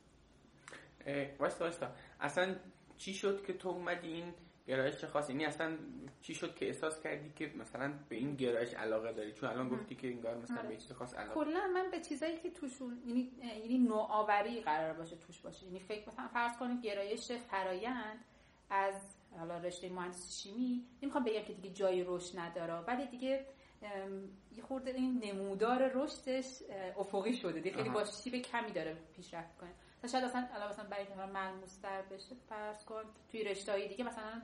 واستا 1.39 1.91
اصلا 2.19 2.55
چی 2.97 3.13
شد 3.13 3.45
که 3.45 3.53
تو 3.53 3.69
اومدی 3.69 4.07
این 4.07 4.33
گرایش 4.67 5.05
خاص 5.05 5.29
یعنی 5.29 5.45
اصلا 5.45 5.77
چی 6.21 6.35
شد 6.35 6.55
که 6.55 6.65
احساس 6.65 6.99
کردی 6.99 7.29
که 7.35 7.51
مثلا 7.57 7.93
به 8.09 8.15
این 8.15 8.35
گرایش 8.35 8.73
علاقه 8.73 9.13
داری؟ 9.13 9.33
چون 9.33 9.49
الان 9.49 9.69
گفتی 9.69 9.95
که 9.95 10.07
انگار 10.07 10.37
مثلا 10.37 10.61
به 10.61 10.77
چیز 10.77 10.91
خاص 10.91 11.13
علاقه 11.13 11.33
کلا 11.33 11.67
من 11.73 11.91
به 11.91 11.99
چیزایی 11.99 12.37
که 12.37 12.49
توشون 12.49 13.01
یعنی 13.05 13.31
یعنی 13.41 13.77
نوآوری 13.77 14.61
قرار 14.61 14.93
باشه 14.93 15.15
توش 15.15 15.39
باشه. 15.39 15.65
یعنی 15.65 15.79
فکر 15.79 16.09
مثلا 16.09 16.27
فرض 16.27 16.57
کنید 16.57 16.81
گرایش 16.81 17.31
فرایند 17.31 18.25
از 18.69 18.95
حالا 19.37 19.57
رشته 19.57 19.89
مهندسی 19.89 20.43
شیمی 20.43 20.85
نمی‌خوام 21.03 21.23
بگم 21.23 21.43
که 21.43 21.53
دیگه 21.53 21.69
جای 21.69 22.03
رشد 22.03 22.39
نداره 22.39 22.73
ولی 22.73 23.05
دیگه 23.05 23.45
یه 24.55 24.63
خورده 24.63 24.91
این 24.91 25.23
نمودار 25.23 25.91
رشدش 25.93 26.63
افقی 26.97 27.33
شده. 27.33 27.59
دیگه 27.59 27.75
خیلی 27.75 27.89
با 27.89 28.05
شیب 28.05 28.35
کمی 28.35 28.71
داره 28.71 28.97
پیشرفت 29.15 29.57
کنه. 29.57 29.69
شاید 30.11 30.23
اصلا 30.23 30.47
علاوه 30.53 30.71
مثلا 30.71 30.85
برای 30.85 31.05
که 31.05 31.15
ملموس 31.15 31.77
تر 31.77 32.01
بشه 32.01 32.35
فرض 32.49 32.85
کن 32.85 33.03
توی 33.31 33.43
رشته 33.43 33.87
دیگه 33.87 34.03
مثلا 34.03 34.41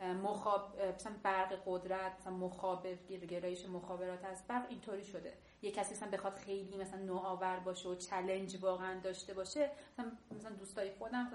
مخاب 0.00 0.80
مثلا 0.94 1.12
برق 1.22 1.62
قدرت 1.66 2.12
مثلا 2.20 2.32
مخابر 2.32 2.94
گرایش 3.30 3.66
مخابرات 3.66 4.24
از 4.24 4.46
برق 4.48 4.66
اینطوری 4.68 5.04
شده. 5.04 5.34
یه 5.62 5.70
کسی 5.70 5.94
مثلا 5.94 6.10
بخواد 6.10 6.34
خیلی 6.34 6.76
مثلا 6.76 7.00
نوآور 7.00 7.58
باشه 7.58 7.88
و 7.88 7.94
چلنج 7.94 8.58
واقعا 8.62 9.00
داشته 9.00 9.34
باشه 9.34 9.70
مثلا 9.92 10.12
مثلا 10.36 10.50
دوستای 10.50 10.90
خودم 10.90 11.30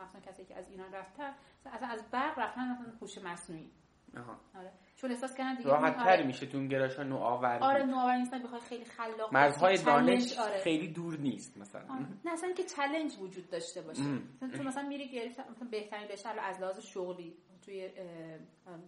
مثلا 0.00 0.20
کسی 0.20 0.44
که 0.44 0.56
از 0.56 0.70
ایران 0.70 0.92
رفتن 0.92 1.34
مثلا 1.66 1.88
از 1.88 2.10
برق 2.10 2.38
رفتن 2.38 2.70
مثلا 2.70 2.92
هوش 3.00 3.18
مصنوعی. 3.18 3.70
آها. 4.16 4.40
آره. 4.54 4.72
چون 4.96 5.10
احساس 5.10 5.34
کردن 5.34 5.54
دیگه 5.54 5.70
راحت 5.70 5.96
تر 5.96 6.22
میشه 6.22 6.46
تو 6.46 6.58
اون 6.58 6.68
گرایش 6.68 6.98
نوآور 6.98 7.58
آره 7.58 7.84
نوآور 7.84 8.16
نیستن 8.16 8.42
بخواد 8.42 8.60
خیلی 8.60 8.84
خلاق 8.84 9.34
مرزهای 9.34 9.76
دانش 9.76 10.38
آره. 10.38 10.58
خیلی 10.58 10.88
دور 10.88 11.18
نیست 11.18 11.58
مثلا. 11.58 11.94
آره. 11.94 12.06
نه 12.24 12.32
اصلا 12.32 12.52
که 12.52 12.62
چلنج 12.62 13.18
وجود 13.20 13.50
داشته 13.50 13.82
باشه. 13.82 14.02
تو 14.56 14.62
مثلا 14.62 14.88
میری 14.88 15.08
گرایش 15.08 15.32
مثلا 15.32 15.68
بهترین 15.70 16.08
رشته 16.08 16.28
از 16.28 16.60
لحاظ 16.60 16.80
شغلی. 16.80 17.36
توی 17.62 17.90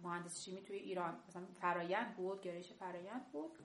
مهندسی 0.02 0.42
شیمی 0.42 0.62
توی 0.62 0.76
ایران. 0.76 1.16
مثلا 1.28 1.42
فرایند 1.60 2.16
بود 2.16 2.40
گرایش 2.40 2.72
فرایند 2.72 3.32
بود. 3.32 3.58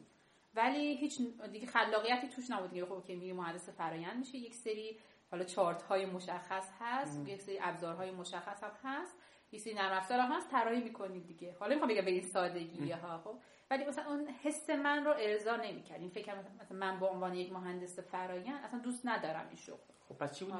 ولی 0.53 0.97
هیچ 0.97 1.21
دیگه 1.51 1.67
خلاقیتی 1.67 2.27
توش 2.27 2.51
نبود 2.51 2.69
دیگه. 2.69 2.85
خب 2.85 3.03
که 3.05 3.15
میگه 3.15 3.33
مهندس 3.33 3.69
فرایند 3.69 4.17
میشه. 4.17 4.37
یک 4.37 4.55
سری 4.55 4.99
حالا 5.31 5.43
چارت 5.43 5.81
های 5.81 6.05
مشخص 6.05 6.69
هست. 6.79 7.27
یک 7.27 7.41
سری 7.41 7.59
ابزارهای 7.61 8.11
مشخص 8.11 8.63
هم 8.63 8.71
هست. 8.83 9.17
یک 9.51 9.61
سری 9.61 9.73
نرم 9.73 9.97
افزار 9.97 10.19
هم 10.19 10.31
هست. 10.31 10.51
طراحی 10.51 10.81
می‌کنید 10.81 11.27
دیگه. 11.27 11.55
حالا 11.59 11.73
می‌خوام 11.75 11.91
بگم 11.91 12.05
به 12.05 12.11
این 12.11 12.21
سادگی 12.21 12.91
ها 12.91 13.17
خب. 13.17 13.35
ولی 13.71 13.85
مثلا 13.85 14.05
اون 14.05 14.27
حس 14.27 14.69
من 14.69 15.05
رو 15.05 15.13
ارضا 15.17 15.55
نمی‌کرد. 15.55 15.99
این 15.99 16.09
فکر 16.09 16.35
مثلا 16.61 16.77
من 16.77 16.99
به 16.99 17.05
عنوان 17.05 17.35
یک 17.35 17.51
مهندس 17.51 17.99
فرایند 17.99 18.65
اصلا 18.65 18.79
دوست 18.79 19.05
ندارم 19.05 19.47
این 19.47 19.55
شغل. 19.55 19.77
خب 20.09 20.15
پس 20.15 20.37
چی 20.37 20.45
بود. 20.45 20.53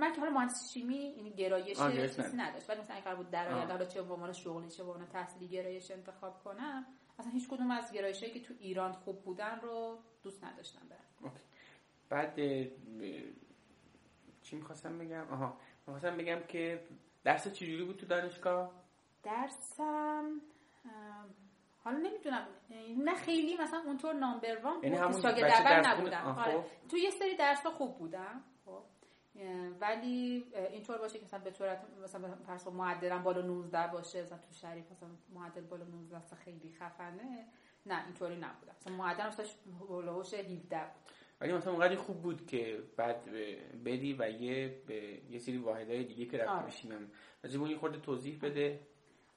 من 0.00 0.12
که 0.12 0.20
حالا 0.20 0.32
مهندسی 0.32 0.72
شیمی 0.72 0.98
این 0.98 1.28
گرایش 1.28 1.78
چیزی 2.16 2.36
نداشت. 2.36 2.70
ولی 2.70 2.80
مثلا 2.80 2.96
اگر 2.96 3.14
بود 3.14 3.30
در 3.30 3.52
آینده 3.52 3.72
حالا 3.72 3.84
چه 3.84 4.02
به 4.02 4.14
عنوان 4.14 4.32
شغلی 4.32 4.70
چه 4.70 4.84
به 4.84 4.90
عنوان 4.90 5.06
تحصیلی 5.06 5.48
گرایش 5.48 5.90
انتخاب 5.90 6.42
کنم 6.44 6.86
اصلا 7.18 7.32
هیچ 7.32 7.48
کدوم 7.48 7.70
از 7.70 7.92
گرایشایی 7.92 8.32
که 8.32 8.40
تو 8.40 8.54
ایران 8.60 8.92
خوب 8.92 9.22
بودن 9.22 9.60
رو 9.60 9.98
دوست 10.22 10.44
نداشتم 10.44 10.88
برم. 10.88 11.32
بعد 12.08 12.34
چی 14.42 14.56
می‌خواستم 14.56 14.98
بگم؟ 14.98 15.28
آها. 15.30 15.56
می‌خواستم 15.86 16.16
بگم 16.16 16.40
که 16.48 16.86
درس 17.24 17.48
چجوری 17.52 17.84
بود 17.84 17.96
تو 17.96 18.06
دانشگاه؟ 18.06 18.72
درسم 19.22 20.40
حالا 21.84 21.98
نمی‌دونم. 21.98 22.46
نه 22.98 23.14
خیلی 23.14 23.56
مثلا 23.56 23.82
اونطور 23.86 24.12
نامبر 24.12 24.58
وان 24.64 24.82
یعنی 24.82 25.12
بود 25.12 25.22
شاگرد 25.22 25.50
اول 25.50 25.86
نبودم. 25.86 26.24
آره. 26.38 26.52
خب. 26.52 26.64
تو 26.88 26.96
یه 26.96 27.10
سری 27.10 27.36
درس 27.36 27.66
خوب 27.66 27.98
بودم 27.98 28.44
ولی 29.80 30.44
اینطور 30.70 30.98
باشه 30.98 31.18
که 31.18 31.24
مثلا 31.24 31.40
به 31.40 31.50
صورت 31.50 31.84
مثلا 32.04 32.34
فرض 32.46 32.66
معدلم 32.66 33.22
بالا 33.22 33.42
19 33.42 33.86
باشه 33.92 34.22
مثلا 34.22 34.38
تو 34.38 34.52
شریف 34.52 34.92
مثلا 34.92 35.08
معدل 35.34 35.60
بالا 35.60 35.84
19 35.84 36.36
خیلی 36.44 36.72
خفنه. 36.72 37.46
نه 37.86 38.04
اینطوری 38.04 38.36
نبودم 38.36 38.74
مثلا 38.80 38.92
معدل 38.92 39.26
مثلا 39.26 39.46
هولوش 39.80 40.34
17 40.34 40.78
بود. 40.78 41.12
ولی 41.40 41.52
مثلا 41.52 41.72
اونقدر 41.72 41.96
خوب 41.96 42.22
بود 42.22 42.46
که 42.46 42.82
بعد 42.96 43.24
بدی 43.84 44.16
و 44.18 44.30
یه 44.30 44.82
به 44.86 45.20
یه 45.30 45.38
سری 45.38 45.58
واحدهای 45.58 46.04
دیگه 46.04 46.26
که 46.26 46.38
رفت 46.38 46.66
بشیم 46.66 47.10
از 47.44 47.54
اون 47.54 47.76
خورده 47.76 47.98
توضیح 47.98 48.38
بده. 48.42 48.80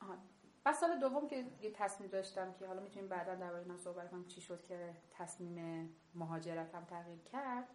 آه. 0.01 0.17
بعد 0.63 0.75
سال 0.75 0.99
دوم 0.99 1.27
که 1.27 1.45
یه 1.61 1.71
تصمیم 1.71 2.09
داشتم 2.09 2.53
که 2.53 2.67
حالا 2.67 2.81
می‌تونیم 2.81 3.09
بعدا 3.09 3.35
در 3.35 3.53
اینا 3.53 3.77
صحبت 3.77 4.11
کنیم 4.11 4.27
چی 4.27 4.41
شد 4.41 4.63
که 4.63 4.93
تصمیم 5.11 5.89
مهاجرتم 6.15 6.85
تغییر 6.85 7.19
کرد. 7.19 7.67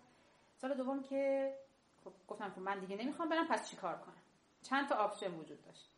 سال 0.57 0.75
دوم 0.75 1.03
که 1.03 1.55
خب 2.11 2.27
گفتم 2.29 2.51
که 2.55 2.61
من 2.61 2.79
دیگه 2.79 2.97
نمی‌خوام 2.97 3.29
برم 3.29 3.49
پس 3.49 3.71
چیکار 3.71 3.99
کنم؟ 3.99 4.23
چند 4.63 4.89
تا 4.89 4.95
آپشن 4.95 5.35
وجود 5.35 5.63
داشت. 5.63 5.91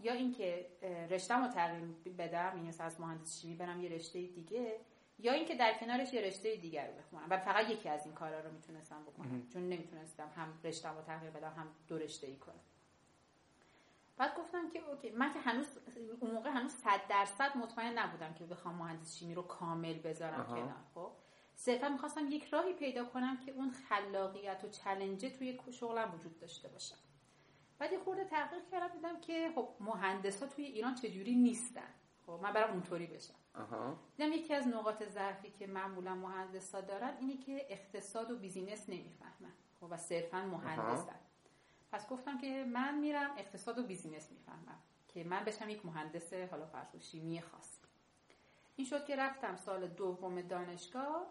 یا 0.00 0.12
اینکه 0.12 0.66
رشتم 1.10 1.44
رو 1.44 1.48
تغییر 1.48 1.84
بدم 2.18 2.52
این 2.56 2.74
از 2.78 3.00
مهندسی 3.00 3.40
شیمی 3.40 3.54
برم 3.54 3.80
یه 3.80 3.88
رشته 3.88 4.22
دیگه 4.22 4.80
یا 5.18 5.32
اینکه 5.32 5.54
در 5.54 5.78
کنارش 5.78 6.12
یه 6.12 6.20
رشته 6.20 6.56
دیگر 6.56 6.86
رو 6.86 6.92
بخونم. 6.94 7.26
و 7.30 7.38
فقط 7.38 7.70
یکی 7.70 7.88
از 7.88 8.06
این 8.06 8.14
کارا 8.14 8.40
رو 8.40 8.52
می‌تونستم 8.52 9.02
بکنم 9.02 9.48
چون 9.52 9.68
نمی‌تونستم 9.68 10.28
هم 10.36 10.58
رشتم 10.64 10.96
رو 10.96 11.02
تغییر 11.02 11.30
بدم 11.30 11.52
هم 11.56 11.68
دو 11.88 11.98
رشته 11.98 12.26
ای 12.26 12.36
کنم. 12.36 12.60
بعد 14.16 14.36
گفتم 14.38 14.70
که 14.70 14.78
اوکی 14.78 15.10
من 15.10 15.32
که 15.32 15.40
هنوز 15.40 15.66
اون 16.20 16.30
موقع 16.30 16.50
هنوز 16.50 16.72
100 16.72 17.00
درصد 17.08 17.56
مطمئن 17.56 17.98
نبودم 17.98 18.34
که 18.34 18.44
بخوام 18.44 18.74
مهندس 18.74 19.16
شیمی 19.16 19.34
رو 19.34 19.42
کامل 19.42 19.98
بذارم 19.98 20.46
کنار 20.46 20.84
خب؟ 20.94 21.10
صرفا 21.56 21.88
می‌خواستم 21.88 22.28
یک 22.30 22.44
راهی 22.44 22.72
پیدا 22.72 23.04
کنم 23.04 23.36
که 23.36 23.52
اون 23.52 23.70
خلاقیت 23.70 24.64
و 24.64 24.68
چلنجه 24.68 25.30
توی 25.30 25.58
شغلم 25.72 26.14
وجود 26.14 26.38
داشته 26.38 26.68
باشه. 26.68 26.94
بعد 27.78 27.92
یه 27.92 27.98
خورده 27.98 28.24
تحقیق 28.24 28.68
کردم 28.70 28.88
دیدم 28.88 29.20
که 29.20 29.52
خب 29.54 29.68
مهندس 29.80 30.42
ها 30.42 30.48
توی 30.48 30.64
ایران 30.64 30.94
چجوری 30.94 31.34
هستن. 31.34 31.94
خب 32.26 32.40
من 32.42 32.52
برام 32.52 32.70
اونطوری 32.70 33.06
بشم 33.06 33.34
دیدم 34.16 34.32
یکی 34.32 34.54
از 34.54 34.68
نقاط 34.68 35.02
ضعفی 35.02 35.50
که 35.50 35.66
معمولا 35.66 36.14
مهندس 36.14 36.74
ها 36.74 36.80
دارن 36.80 37.16
اینه 37.20 37.36
که 37.36 37.66
اقتصاد 37.68 38.30
و 38.30 38.36
business 38.36 38.88
نمی‌فهمن. 38.88 39.52
خب 39.80 39.86
و 39.90 39.96
صرفا 39.96 40.38
مهندسن. 40.38 41.18
پس 41.92 42.08
گفتم 42.08 42.38
که 42.38 42.64
من 42.64 42.98
میرم 42.98 43.30
اقتصاد 43.38 43.78
و 43.78 43.82
business 43.82 44.32
می‌فهمم 44.32 44.78
که 45.08 45.24
من 45.24 45.44
بشم 45.44 45.68
یک 45.68 45.86
مهندس 45.86 46.34
حالا 46.34 46.66
فرض 46.66 46.96
شیمی 46.96 47.40
خاص 47.40 47.78
این 48.76 48.86
شد 48.86 49.04
که 49.04 49.16
رفتم 49.16 49.56
سال 49.56 49.86
دوم 49.86 50.42
دانشگاه. 50.42 51.26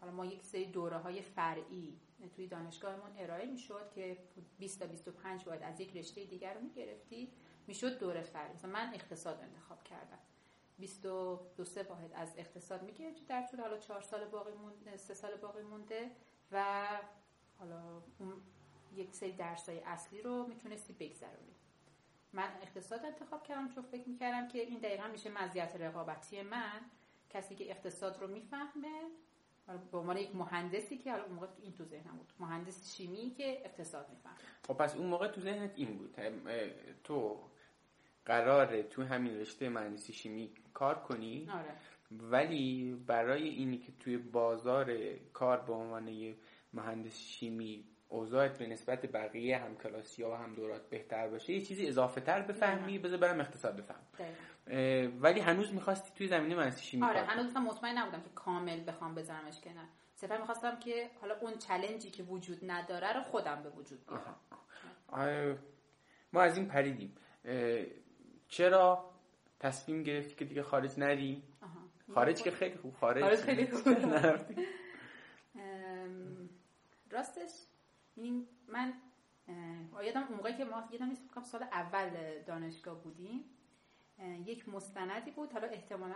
حالا 0.00 0.12
ما 0.12 0.26
یک 0.26 0.44
سری 0.44 0.66
دوره 0.66 0.96
های 0.96 1.22
فرعی 1.22 2.00
توی 2.36 2.46
دانشگاهمون 2.46 3.10
ارائه 3.18 3.46
می‌شد 3.46 3.90
که 3.94 4.18
20 4.58 4.80
تا 4.80 4.86
25 4.86 5.44
باید 5.44 5.62
از 5.62 5.80
یک 5.80 5.96
رشته 5.96 6.24
دیگر 6.24 6.54
رو 6.54 6.60
می‌گرفتی 6.60 7.32
می‌شد 7.66 7.98
دوره 7.98 8.22
فرعی. 8.22 8.54
مثلا 8.54 8.70
من 8.70 8.94
اقتصاد 8.94 9.40
انتخاب 9.42 9.84
کردم. 9.84 10.18
22 10.78 11.64
سه 11.64 11.82
واحد 11.82 12.12
از 12.14 12.34
اقتصاد 12.36 12.82
می‌گرفتی 12.82 13.24
در 13.24 13.46
طول 13.46 13.60
حالا 13.60 13.78
4 13.78 14.00
سال 14.00 14.24
باقی 14.24 14.52
مونده 14.52 14.96
3 14.96 15.14
سال 15.14 15.36
باقی 15.36 15.62
مونده 15.62 16.10
و 16.52 16.86
حالا 17.58 18.02
اون 18.18 18.32
یک 18.94 19.14
سری 19.14 19.32
درسای 19.32 19.80
اصلی 19.80 20.22
رو 20.22 20.46
می‌تونستی 20.46 20.92
بگذرونی. 20.92 21.54
من 22.32 22.48
اقتصاد 22.62 23.04
انتخاب 23.04 23.42
کردم 23.42 23.68
چون 23.68 23.82
فکر 23.82 24.08
می‌کردم 24.08 24.48
که 24.48 24.58
این 24.58 24.78
دقیقا 24.78 25.08
میشه 25.08 25.30
مزیت 25.30 25.76
رقابتی 25.76 26.42
من. 26.42 26.80
کسی 27.30 27.54
که 27.54 27.70
اقتصاد 27.70 28.20
رو 28.20 28.28
می‌فهمه 28.28 29.10
به 29.92 29.98
عنوان 29.98 30.16
یک 30.16 30.36
مهندسی 30.36 30.98
که 30.98 31.10
حالا 31.10 31.24
اون 31.24 31.32
موقع 31.34 31.46
این 31.62 31.72
تو 31.72 31.84
ذهنم 31.84 32.16
بود. 32.16 32.32
مهندس 32.40 32.96
شیمی 32.96 33.30
که 33.30 33.62
اقتصاد 33.64 34.06
می‌فهمه 34.10 34.36
خب 34.66 34.74
پس 34.74 34.96
اون 34.96 35.06
موقع 35.06 35.28
تو 35.28 35.40
ذهنت 35.40 35.72
این 35.76 35.98
بود. 35.98 36.16
تو 37.04 37.40
قراره 38.24 38.82
تو 38.82 39.02
همین 39.02 39.40
رشته 39.40 39.68
مهندسی 39.68 40.12
شیمی 40.12 40.50
کار 40.74 40.94
کنی؟ 40.94 41.48
آره. 41.50 41.76
ولی 42.10 42.94
برای 43.06 43.48
اینی 43.48 43.78
که 43.78 43.92
توی 44.00 44.16
بازار 44.16 44.94
کار 45.32 45.60
به 45.60 45.72
عنوان 45.72 46.34
مهندس 46.72 47.18
شیمی 47.18 47.84
اوضاعت 48.08 48.58
به 48.58 48.66
نسبت 48.66 49.06
بقیه 49.06 49.58
همکلاسی 49.58 50.22
ها 50.22 50.30
و 50.30 50.34
هم 50.34 50.54
دورات 50.54 50.88
بهتر 50.88 51.28
باشه 51.28 51.52
یه 51.52 51.60
چیزی 51.60 51.88
اضافه 51.88 52.20
تر 52.20 52.42
بفهمی 52.42 52.98
بذار 52.98 53.18
برم 53.18 53.40
اقتصاد 53.40 53.76
بفهم. 53.76 54.00
ولی 55.20 55.40
هنوز 55.40 55.74
می‌خواستی 55.74 56.10
توی 56.14 56.26
زمینه 56.26 56.54
منسی 56.54 56.84
شیمی 56.84 57.04
آره 57.04 57.20
هنوز 57.20 57.56
مطمئن 57.56 57.98
نبودم 57.98 58.22
که 58.22 58.30
کامل 58.34 58.84
بخوام 58.86 59.14
بذارمش 59.14 59.60
که 59.60 59.72
نه 59.72 59.88
صرفا 60.14 60.38
می‌خواستم 60.38 60.78
که 60.78 61.10
حالا 61.20 61.38
اون 61.40 61.58
چلنجی 61.58 62.10
که 62.10 62.22
وجود 62.22 62.58
نداره 62.70 63.12
رو 63.12 63.22
خودم 63.22 63.62
به 63.62 63.70
وجود 63.70 64.06
بیارم. 64.06 65.58
ما 66.32 66.42
از 66.42 66.56
این 66.56 66.68
پریدیم. 66.68 67.14
چرا 68.48 69.10
تصمیم 69.60 70.02
گرفتی 70.02 70.34
که 70.34 70.44
دیگه 70.44 70.62
خارج 70.62 70.98
نری؟ 70.98 71.42
خارج 72.14 72.42
که 72.42 72.50
خیلی 72.50 72.76
خوب 72.76 72.94
خارج, 72.94 73.22
خارج 73.22 73.38
خیلی 73.40 73.66
خوب. 73.70 73.98
راستش 77.10 77.50
این 78.16 78.46
من 78.68 78.92
یادم 80.04 80.22
اون 80.22 80.36
موقعی 80.36 80.56
که 80.56 80.64
ما 80.64 80.84
یادم 80.92 81.06
نیست 81.06 81.40
سال 81.40 81.62
اول 81.62 82.10
دانشگاه 82.46 83.02
بودیم. 83.02 83.44
یک 84.22 84.68
مستندی 84.68 85.30
بود. 85.30 85.52
حالا 85.52 85.68
احتمالا 85.68 86.14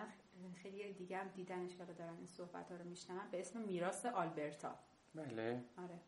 خیلی 0.63 0.93
دیگه 0.93 1.19
هم 1.19 1.29
دیدنش 1.29 1.77
که 1.77 1.85
دارن 1.85 2.17
این 2.17 2.27
صحبت 2.27 2.71
ها 2.71 2.77
رو 2.77 2.85
میشنون. 2.85 3.31
به 3.31 3.41
اسم 3.41 3.61
میراث 3.61 4.07
آلبرتا. 4.07 4.75
بله. 5.15 5.65
آره. 5.79 5.99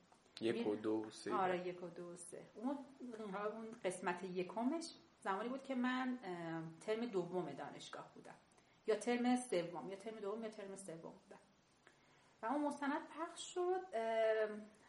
یک 0.40 0.66
و 0.66 0.76
دو 0.76 1.10
سه. 1.10 1.34
آره 1.34 1.66
یک 1.66 1.82
و 1.82 1.88
دو 1.88 2.16
سه. 2.16 2.42
اون 2.54 2.78
اون 3.18 3.70
قسمت 3.84 4.24
یکمش 4.24 4.94
زمانی 5.20 5.48
بود 5.48 5.62
که 5.62 5.74
من 5.74 6.18
ترم 6.80 7.06
دوم 7.06 7.52
دانشگاه 7.52 8.14
بودم. 8.14 8.34
یا 8.86 8.96
ترم 8.96 9.36
سوم 9.36 9.90
یا 9.90 9.96
ترم 9.96 10.16
دوم 10.20 10.42
یا 10.42 10.48
ترم 10.48 10.76
سوم 10.76 10.96
بودم. 10.96 11.40
و 12.42 12.46
اون 12.46 12.64
مستند 12.64 13.08
پخش 13.08 13.54
شد 13.54 13.80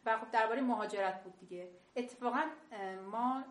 و 0.04 0.18
خب 0.18 0.30
درباره 0.30 0.60
مهاجرت 0.60 1.24
بود 1.24 1.38
دیگه. 1.38 1.70
اتفاقا 1.96 2.44
ما 3.10 3.44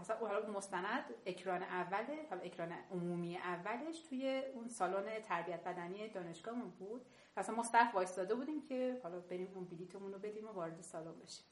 مثلا 0.00 0.16
اون 0.16 0.50
مستند 0.50 1.04
اکران 1.26 1.62
اوله 1.62 2.26
اکران 2.42 2.72
عمومی 2.90 3.36
اولش 3.36 4.00
توی 4.00 4.42
اون 4.54 4.68
سالن 4.68 5.20
تربیت 5.22 5.64
بدنی 5.64 6.08
دانشگاهمون 6.08 6.70
بود. 6.70 7.06
مثلا 7.36 7.54
ما 7.54 7.62
صف 7.62 7.94
وایستاده 7.94 8.34
بودیم 8.34 8.62
که 8.62 9.00
حالا 9.02 9.20
بریم 9.20 9.52
اون 9.54 9.64
بلیتمون 9.64 10.12
رو 10.12 10.18
بدیم 10.18 10.48
و 10.48 10.52
وارد 10.52 10.80
سالن 10.80 11.20
بشیم. 11.20 11.44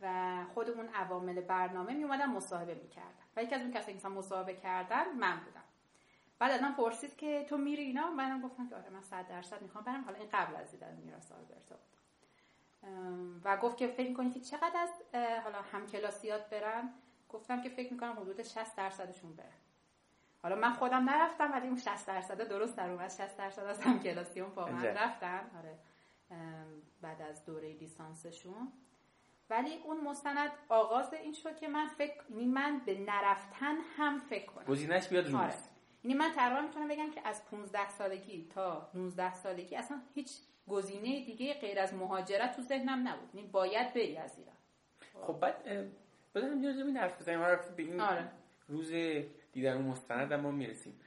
و 0.00 0.44
خود 0.54 0.70
اون 0.70 0.88
عوامل 0.88 1.40
برنامه 1.40 1.94
می 1.94 2.04
اومدن 2.04 2.26
مصاحبه 2.26 2.74
می‌کردن 2.74 3.24
و 3.36 3.42
یکی 3.42 3.54
از 3.54 3.60
اون 3.60 3.72
کسایی 3.72 3.98
که 3.98 4.08
مصاحبه 4.08 4.54
کردن 4.54 5.12
من 5.12 5.40
بودم. 5.44 5.64
بعد 6.38 6.50
از 6.50 6.62
من 6.62 6.72
پرسید 6.72 7.16
که 7.16 7.44
تو 7.48 7.56
میری 7.56 7.82
اینا؟ 7.82 8.10
منم 8.10 8.42
گفتم 8.42 8.68
که 8.68 8.76
آره 8.76 8.90
من 8.90 9.02
100 9.02 9.28
درصد 9.28 9.62
می‌خوام 9.62 9.84
برم. 9.84 10.04
حالا 10.04 10.18
این 10.18 10.28
قبل 10.32 10.56
از 10.56 10.70
دیدن 10.70 10.96
میراث 11.04 11.32
آلبرتا 11.32 11.76
بود 11.76 11.91
و 13.44 13.56
گفت 13.56 13.76
که 13.76 13.86
فکر 13.86 14.08
می‌کنی 14.08 14.30
که 14.30 14.40
چقدر 14.40 14.76
از 14.76 14.90
حالا 15.44 15.62
همکلاسیات 15.72 16.50
برن؟ 16.50 16.90
گفتم 17.28 17.62
که 17.62 17.68
فکر 17.68 17.92
می‌کنم 17.92 18.12
حدود 18.12 18.42
60 18.42 18.76
درصدشون 18.76 19.36
برن. 19.36 19.46
حالا 20.42 20.56
من 20.56 20.72
خودم 20.72 21.10
نرفتم 21.10 21.52
ولی 21.52 21.66
اون 21.66 21.78
60 21.78 22.06
درصد 22.06 22.48
درست 22.48 22.76
در 22.76 22.90
اومد. 22.90 23.10
60 23.10 23.36
درصد 23.36 23.64
از 23.64 23.80
همکلاسیون 23.80 24.50
واقعا 24.50 24.84
رفتن. 24.84 25.50
آره. 25.58 25.78
بعد 27.00 27.22
از 27.22 27.44
دوره 27.44 27.72
لیسانسشون. 27.72 28.72
ولی 29.50 29.78
اون 29.84 30.00
مستند 30.00 30.50
آغاز 30.68 31.14
این 31.14 31.32
شد 31.32 31.56
که 31.56 31.68
من 31.68 31.86
فکر 31.86 32.14
یعنی 32.30 32.46
من 32.46 32.80
به 32.86 32.98
نرفتن 32.98 33.76
هم 33.96 34.18
فکر 34.18 34.46
کنم. 34.46 34.64
گزینش 34.64 35.08
بیاد 35.08 35.30
رو 35.30 35.38
آره. 35.38 35.54
یعنی 36.04 36.18
من 36.18 36.32
تقریبا 36.32 36.60
می‌تونم 36.60 36.88
بگم 36.88 37.10
که 37.10 37.28
از 37.28 37.44
15 37.46 37.88
سالگی 37.88 38.48
تا 38.54 38.90
19 38.94 39.34
سالگی 39.34 39.76
اصلا 39.76 40.00
هیچ 40.14 40.38
گزینه 40.68 41.24
دیگه 41.24 41.54
غیر 41.54 41.80
از 41.80 41.94
مهاجرت 41.94 42.56
تو 42.56 42.62
ذهنم 42.62 43.08
نبود. 43.08 43.34
یعنی 43.34 43.48
باید 43.48 43.94
بری 43.94 44.16
از 44.16 44.38
ایران. 44.38 44.56
خب 45.26 45.40
بعد 45.40 45.54
بذارم 46.34 46.64
یه 46.64 46.70
این 46.70 46.96
حرف 46.96 47.20
بزنیم. 47.20 47.40
به 47.76 47.82
این 47.82 48.00
آره. 48.00 48.28
روز 48.68 48.92
دیدن 49.52 49.76
اون 49.76 49.86
مستند 49.86 50.32
ما 50.32 50.50
می‌رسیم. 50.50 51.00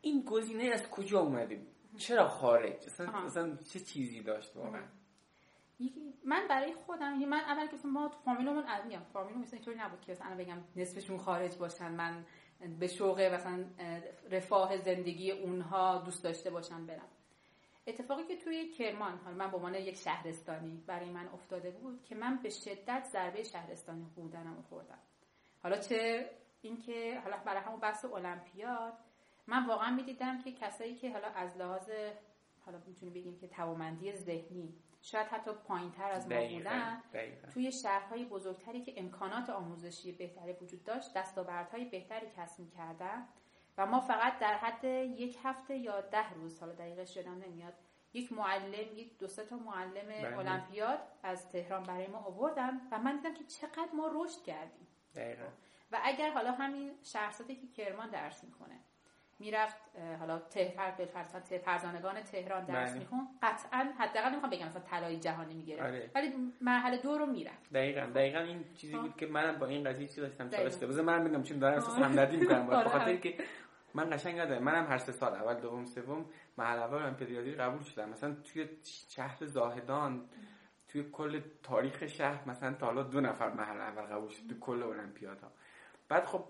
این 0.00 0.22
گزینه 0.22 0.64
از 0.64 0.90
کجا 0.90 1.20
اومده؟ 1.20 1.60
چرا 1.96 2.28
خارج؟ 2.28 2.86
اصلا, 2.86 3.18
اصلا 3.18 3.56
چه 3.72 3.80
چیزی 3.80 4.22
داشت 4.22 4.56
واقعا؟ 4.56 4.82
من 6.24 6.48
برای 6.48 6.74
خودم 6.74 7.12
یعنی 7.12 7.24
من 7.24 7.40
اول 7.40 7.66
که 7.66 7.76
ما 7.84 8.08
تو 8.08 8.18
فامیلمون 8.24 8.64
میگم 8.84 9.02
فامیلمون 9.12 9.42
مثلا 9.42 9.56
اینطوری 9.56 9.78
نبود 9.78 10.00
که 10.00 10.12
مثلا 10.12 10.36
بگم 10.36 10.58
نصفشون 10.76 11.18
خارج 11.18 11.56
باشن 11.56 11.90
من 11.90 12.24
به 12.78 12.86
شوق 12.86 13.20
مثلا 13.20 13.64
رفاه 14.30 14.76
زندگی 14.76 15.30
اونها 15.30 15.98
دوست 15.98 16.24
داشته 16.24 16.50
باشم 16.50 16.86
برم. 16.86 17.08
اتفاقی 17.86 18.24
که 18.24 18.36
توی 18.36 18.68
کرمان 18.68 19.18
حالا 19.18 19.36
من 19.36 19.50
به 19.50 19.56
عنوان 19.56 19.74
یک 19.74 19.96
شهرستانی 19.96 20.84
برای 20.86 21.10
من 21.10 21.28
افتاده 21.28 21.70
بود 21.70 22.02
که 22.02 22.14
من 22.14 22.36
به 22.42 22.50
شدت 22.50 23.04
ضربه 23.12 23.42
شهرستانی 23.42 24.04
بودنم 24.16 24.62
خوردم. 24.62 24.98
حالا 25.62 25.78
چه 25.78 26.30
اینکه 26.60 27.20
حالا 27.24 27.36
برای 27.36 27.62
همون 27.62 27.80
بحث 27.80 28.04
المپیاد 28.04 28.92
من 29.46 29.66
واقعا 29.66 29.90
می‌دیدم 29.90 30.42
که 30.42 30.52
کسایی 30.52 30.94
که 30.94 31.12
حالا 31.12 31.28
از 31.28 31.56
لحاظ 31.56 31.90
حالا 32.66 32.78
می‌تونیم 32.86 33.14
بگیم 33.14 33.36
که 33.38 33.48
توامندی 33.48 34.12
ذهنی 34.12 34.74
شاید 35.02 35.26
حتی 35.26 35.50
پایین 35.52 35.90
تر 35.90 36.10
از 36.10 36.28
ما 36.32 36.48
بودن 36.48 37.02
توی 37.54 37.72
شهرهای 37.72 38.24
بزرگتری 38.24 38.82
که 38.82 38.94
امکانات 38.96 39.50
آموزشی 39.50 40.12
بهتری 40.12 40.52
وجود 40.52 40.84
داشت 40.84 41.14
دستاوردهای 41.14 41.84
بهتری 41.84 42.26
کسب 42.36 42.60
می‌کردن. 42.60 43.28
و 43.80 43.86
ما 43.86 44.00
فقط 44.00 44.38
در 44.38 44.54
حد 44.54 44.84
یک 44.84 45.38
هفته 45.44 45.76
یا 45.76 46.00
ده 46.00 46.34
روز 46.34 46.60
حالا 46.60 46.72
دقیقش 46.72 47.16
یادم 47.16 47.42
نمیاد 47.46 47.74
یک 48.12 48.32
معلم 48.32 48.98
یک 48.98 49.18
دو 49.18 49.26
تا 49.26 49.56
معلم 49.56 50.06
بله. 50.08 50.38
المپیاد 50.38 50.98
از 51.22 51.48
تهران 51.48 51.82
برای 51.82 52.06
ما 52.06 52.18
آوردن 52.18 52.80
و 52.90 52.98
من 52.98 53.16
دیدم 53.16 53.34
که 53.34 53.44
چقدر 53.44 53.92
ما 53.94 54.10
رشد 54.14 54.42
کردیم 54.42 54.86
دقیقا. 55.14 55.44
و 55.92 55.98
اگر 56.02 56.30
حالا 56.30 56.52
همین 56.52 56.90
شخصیتی 57.02 57.56
که 57.56 57.66
کرمان 57.66 58.10
درس 58.10 58.44
می‌کنه 58.44 58.74
می‌رفت 59.38 59.76
حالا 60.18 60.38
تهفر 60.38 60.90
به 60.90 61.06
فرزانگان 61.58 62.22
تهران 62.22 62.64
درس 62.64 62.90
بله. 62.90 62.98
میخون 62.98 63.28
قطعا 63.42 63.92
حداقل 63.98 64.30
نمی‌خوام 64.30 64.50
بگم 64.50 64.66
مثلا 64.66 64.82
طلای 64.82 65.20
جهانی 65.20 65.54
می‌گیره 65.54 65.82
آره. 65.82 66.10
ولی 66.14 66.32
مرحله 66.60 66.96
دو 66.96 67.18
رو 67.18 67.26
می‌رفت 67.26 67.72
دقیقا 67.72 68.00
دقیقا 68.00 68.38
این 68.38 68.64
چیزی 68.76 68.96
خب. 68.96 69.02
بود 69.02 69.16
که 69.16 69.26
منم 69.26 69.58
با 69.58 69.66
این 69.66 69.84
قضیه 69.84 70.06
چیزی 70.06 70.20
داشتم 70.20 70.50
چالش 70.50 70.74
بذار 70.76 71.04
من 71.04 71.24
بگم 71.24 71.42
چون 71.42 71.58
دارم 71.58 71.74
احساس 71.74 71.98
همدردی 71.98 72.36
می‌کنم 72.36 72.66
به 72.84 72.88
خاطر 72.88 73.16
که 73.16 73.34
من 73.94 74.10
قشنگ 74.10 74.36
یادم 74.36 74.62
منم 74.62 74.86
هر 74.86 74.98
سه 74.98 75.12
سال 75.12 75.34
اول 75.34 75.60
دوم 75.60 75.84
سوم 75.84 76.26
محل 76.58 76.78
اول 76.78 77.02
المپیاد 77.02 77.60
قبول 77.60 77.82
شدم. 77.82 78.08
مثلا 78.08 78.34
توی 78.34 78.68
شهر 79.08 79.46
زاهدان 79.46 80.28
توی 80.88 81.10
کل 81.12 81.40
تاریخ 81.62 82.06
شهر 82.06 82.48
مثلا 82.48 82.74
تا 82.74 82.86
حالا 82.86 83.02
دو 83.02 83.20
نفر 83.20 83.54
محل 83.54 83.80
اول 83.80 84.02
قبول 84.02 84.28
شد 84.28 84.46
تو 84.48 84.58
کل 84.60 84.82
المپیادها. 84.82 85.52
بعد 86.08 86.24
خب 86.24 86.44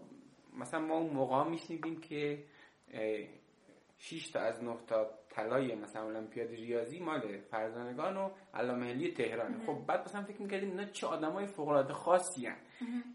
مثلا 0.59 0.81
ما 0.81 0.94
اون 0.94 1.12
موقع 1.12 1.48
میشنیدیم 1.48 2.00
که 2.00 2.44
6 3.98 4.31
تا 4.31 4.40
از 4.40 4.64
9 4.64 4.76
تا 4.87 5.11
طلای 5.31 5.74
مثلا 5.74 6.03
المپیاد 6.03 6.50
ریاضی 6.50 7.00
مال 7.00 7.38
فرزانگان 7.38 8.16
و 8.16 8.31
علامه 8.55 8.94
ملی 8.94 9.12
تهران 9.12 9.62
خب 9.66 9.87
بعد 9.87 10.05
مثلا 10.05 10.22
فکر 10.22 10.42
می‌کردیم 10.42 10.70
اینا 10.70 10.85
چه 10.85 11.07
آدمای 11.07 11.46
فوق 11.46 11.68
العاده 11.68 11.92
خاصی 11.92 12.46
هن. 12.46 12.57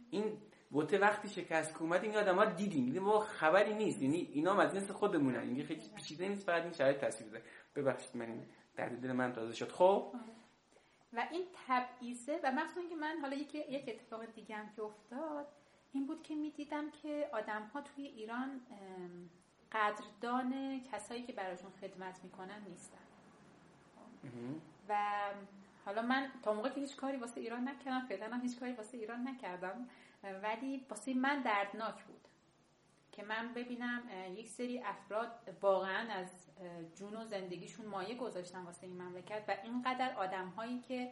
این 0.09 0.37
بوته 0.69 0.97
وقتی 0.97 1.29
شکست 1.29 1.81
اومد 1.81 2.03
این 2.03 2.17
آدما 2.17 2.45
دیدیم. 2.45 2.85
دیدیم 2.85 3.03
ما 3.03 3.19
خبری 3.19 3.73
نیست. 3.73 4.01
یعنی 4.01 4.29
اینا 4.33 4.61
از 4.61 4.73
جنس 4.73 4.91
خودمونن. 4.91 5.47
یعنی 5.47 5.63
خیلی 5.63 5.81
پیچیده 5.95 6.29
نیست 6.29 6.45
فقط 6.45 6.63
این 6.63 6.73
شرایط 6.73 6.97
تصویر 6.97 7.29
بده 7.29 7.43
ببخشید 7.75 8.17
من 8.17 8.45
در 8.75 8.89
دل 8.89 9.11
من 9.11 9.33
تازه 9.33 9.53
شد. 9.53 9.71
خب؟ 9.71 10.13
و 11.13 11.27
این 11.31 11.43
تبعیضه 11.67 12.39
و 12.43 12.51
مخصوصا 12.51 12.89
که 12.89 12.95
من 12.95 13.17
حالا 13.21 13.35
یک 13.35 13.55
یک 13.55 13.83
اتفاق 13.87 14.25
دیگه 14.25 14.55
هم 14.55 14.69
که 14.75 14.81
افتاد 14.81 15.47
این 15.93 16.07
بود 16.07 16.23
که 16.23 16.35
می‌دیدم 16.35 16.91
که 16.91 17.29
آدم 17.33 17.61
ها 17.73 17.81
توی 17.81 18.05
ایران 18.05 18.61
قدردان 19.71 20.81
کسایی 20.91 21.23
که 21.23 21.33
براشون 21.33 21.71
خدمت 21.81 22.23
می‌کنن 22.23 22.61
نیستن. 22.69 22.97
و 24.89 24.97
حالا 25.85 26.01
من 26.01 26.31
تا 26.43 26.53
موقع 26.53 26.69
که 26.69 26.81
هیچ 26.81 26.95
کاری 26.95 27.17
واسه 27.17 27.41
ایران 27.41 27.67
نکردم 27.67 28.05
فعلا 28.09 28.35
هم 28.35 28.41
هیچ 28.41 28.59
کاری 28.59 28.73
واسه 28.73 28.97
ایران 28.97 29.27
نکردم. 29.27 29.89
ولی 30.23 30.85
واسه 30.89 31.13
من 31.13 31.41
دردناک 31.41 32.03
بود 32.03 32.27
که 33.11 33.23
من 33.23 33.53
ببینم 33.53 34.03
یک 34.35 34.49
سری 34.49 34.79
افراد 34.79 35.57
واقعا 35.61 36.13
از 36.13 36.47
جون 36.95 37.15
و 37.15 37.25
زندگیشون 37.25 37.85
مایه 37.85 38.15
گذاشتن 38.15 38.63
واسه 38.63 38.87
این 38.87 39.01
مملکت 39.01 39.43
و 39.47 39.55
اینقدر 39.63 40.13
آدم 40.13 40.47
هایی 40.47 40.79
که 40.79 41.11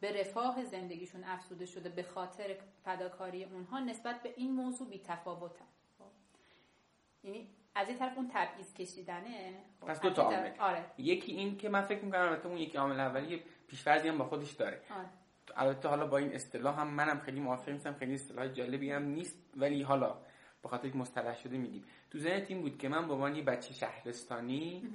به 0.00 0.20
رفاه 0.20 0.64
زندگیشون 0.64 1.24
افسوده 1.24 1.66
شده 1.66 1.88
به 1.88 2.02
خاطر 2.02 2.56
فداکاری 2.84 3.44
اونها 3.44 3.80
نسبت 3.80 4.22
به 4.22 4.34
این 4.36 4.52
موضوع 4.52 4.88
بی 4.88 4.98
تفاوتن 4.98 5.64
یعنی 7.24 7.48
از 7.74 7.88
این 7.88 7.98
طرف 7.98 8.16
اون 8.16 8.30
تبعیض 8.32 8.74
کشیدنه. 8.74 9.54
خب، 9.80 9.86
پس 9.86 10.00
دو 10.00 10.10
تا 10.10 10.22
عامل. 10.22 10.50
آره. 10.58 10.84
یکی 10.98 11.32
این 11.32 11.58
که 11.58 11.68
من 11.68 11.82
فکر 11.82 12.04
می‌کنم 12.04 12.20
البته 12.20 12.48
اون 12.48 12.58
یکی 12.58 12.78
عامل 12.78 13.00
اولی 13.00 13.42
پیش‌فرضی 13.68 14.08
هم 14.08 14.18
با 14.18 14.24
خودش 14.24 14.52
داره. 14.52 14.82
آره. 14.90 15.08
البته 15.56 15.88
حالا 15.88 16.06
با 16.06 16.18
این 16.18 16.34
اصطلاح 16.34 16.80
هم 16.80 16.88
منم 16.94 17.18
خیلی 17.18 17.40
موافق 17.40 17.68
نیستم 17.68 17.92
خیلی 17.92 18.14
اصطلاح 18.14 18.48
جالبی 18.48 18.90
هم 18.90 19.02
نیست 19.02 19.38
ولی 19.56 19.82
حالا 19.82 20.16
به 20.62 20.68
خاطر 20.68 20.88
که 20.88 20.98
مصطلح 20.98 21.34
شده 21.34 21.58
میگیم. 21.58 21.84
تو 22.10 22.18
ذهن 22.18 22.44
این 22.48 22.60
بود 22.60 22.78
که 22.78 22.88
من 22.88 23.06
به 23.08 23.14
عنوان 23.14 23.34
یه 23.36 23.42
بچه 23.42 23.74
شهرستانی 23.74 24.90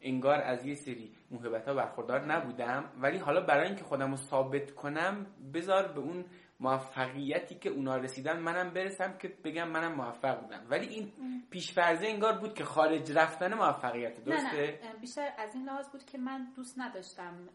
انگار 0.00 0.40
از 0.40 0.66
یه 0.66 0.74
سری 0.74 1.12
موهبت 1.30 1.68
ها 1.68 1.74
برخوردار 1.74 2.32
نبودم 2.32 2.84
ولی 3.00 3.18
حالا 3.18 3.40
برای 3.40 3.66
اینکه 3.66 3.84
خودم 3.84 4.10
رو 4.10 4.16
ثابت 4.16 4.70
کنم 4.70 5.26
بذار 5.54 5.92
به 5.92 6.00
اون 6.00 6.24
موفقیتی 6.62 7.54
که 7.54 7.68
اونا 7.70 7.96
رسیدن 7.96 8.38
منم 8.38 8.70
برسم 8.70 9.18
که 9.18 9.28
بگم 9.44 9.68
منم 9.68 9.94
موفق 9.94 10.40
بودم. 10.40 10.66
ولی 10.70 10.86
این 10.86 11.12
پیشفرزه 11.50 12.06
انگار 12.06 12.38
بود 12.38 12.54
که 12.54 12.64
خارج 12.64 13.12
رفتن 13.12 13.54
موفقیت 13.54 14.24
درسته؟ 14.24 14.80
نه, 14.82 14.92
نه 14.92 15.00
بیشتر 15.00 15.32
از 15.38 15.54
این 15.54 15.64
لحاظ 15.64 15.88
بود 15.88 16.04
که 16.04 16.18
من 16.18 16.52
دوست 16.56 16.78
نداشتم 16.78 17.48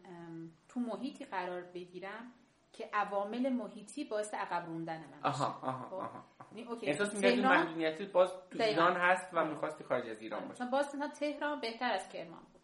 تو 0.68 0.80
محیطی 0.80 1.24
قرار 1.24 1.62
بگیرم 1.62 2.32
که 2.72 2.90
عوامل 2.92 3.52
محیطی 3.52 4.04
باعث 4.04 4.34
عقب 4.34 4.66
روندن 4.66 4.98
من 4.98 5.18
آها 5.22 5.60
آها 5.62 5.88
خب؟ 5.88 5.94
آها, 5.94 6.24
احساس 6.82 7.14
می‌کردی 7.14 8.06
باز 8.06 8.32
تو 8.50 8.62
ایران 8.62 8.96
هست 8.96 9.30
و 9.32 9.44
می‌خواستی 9.44 9.84
خارج 9.84 10.08
از 10.08 10.22
ایران 10.22 10.48
باشه 10.48 10.64
باز 10.64 10.96
تهران 11.20 11.60
بهتر 11.60 11.92
از 11.92 12.08
کرمان 12.08 12.42
بود. 12.52 12.62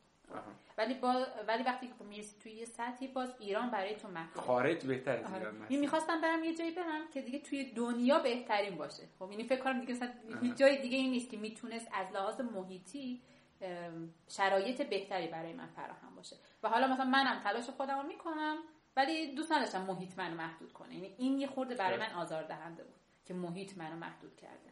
ولی 0.79 0.95
با... 0.95 1.27
ولی 1.49 1.63
وقتی 1.63 1.87
که 1.87 2.05
می‌رسی 2.05 2.41
توی 2.43 2.53
یه 2.53 2.65
سطحی 2.65 3.09
باز 3.09 3.35
ایران 3.39 3.71
برای 3.71 3.97
تو 3.97 4.09
محدود 4.09 4.43
خارج 4.43 4.87
بهتر 4.87 5.17
از 5.17 5.35
ایران 5.35 5.63
آره. 5.63 5.77
می‌خواستم 5.77 6.21
برم 6.21 6.45
یه 6.45 6.55
جایی 6.55 6.71
برم 6.71 7.09
که 7.13 7.23
دیگه 7.23 7.39
توی 7.39 7.73
دنیا 7.73 8.19
بهترین 8.19 8.77
باشه. 8.77 9.03
خب 9.19 9.31
یعنی 9.31 9.45
فکر 9.45 9.61
کنم 9.61 9.81
دیگه 9.81 10.09
هیچ 10.43 10.55
جای 10.55 10.83
دیگه 10.83 10.97
این 10.97 11.11
نیست 11.11 11.31
که 11.31 11.37
می‌تونست 11.37 11.89
از 11.93 12.13
لحاظ 12.13 12.41
محیطی 12.41 13.23
شرایط 14.29 14.83
بهتری 14.83 15.27
برای 15.27 15.53
من 15.53 15.67
فراهم 15.67 16.15
باشه. 16.17 16.37
و 16.63 16.69
حالا 16.69 16.87
مثلا 16.87 17.05
منم 17.05 17.41
تلاش 17.45 17.71
خودم 17.71 17.99
رو 17.99 18.07
می‌کنم 18.07 18.57
ولی 18.97 19.35
دوست 19.35 19.53
نداشتم 19.53 19.83
محیط 19.83 20.19
منو 20.19 20.35
محدود 20.35 20.73
کنه. 20.73 20.95
یعنی 20.95 21.15
این 21.19 21.39
یه 21.39 21.47
خورده 21.47 21.75
برای 21.75 21.99
من 21.99 22.13
آزار 22.13 22.43
دهنده 22.43 22.85
بود 22.85 22.95
که 23.25 23.35
محیط 23.35 23.79
منو 23.79 23.97
محدود 23.97 24.37
کرده. 24.37 24.71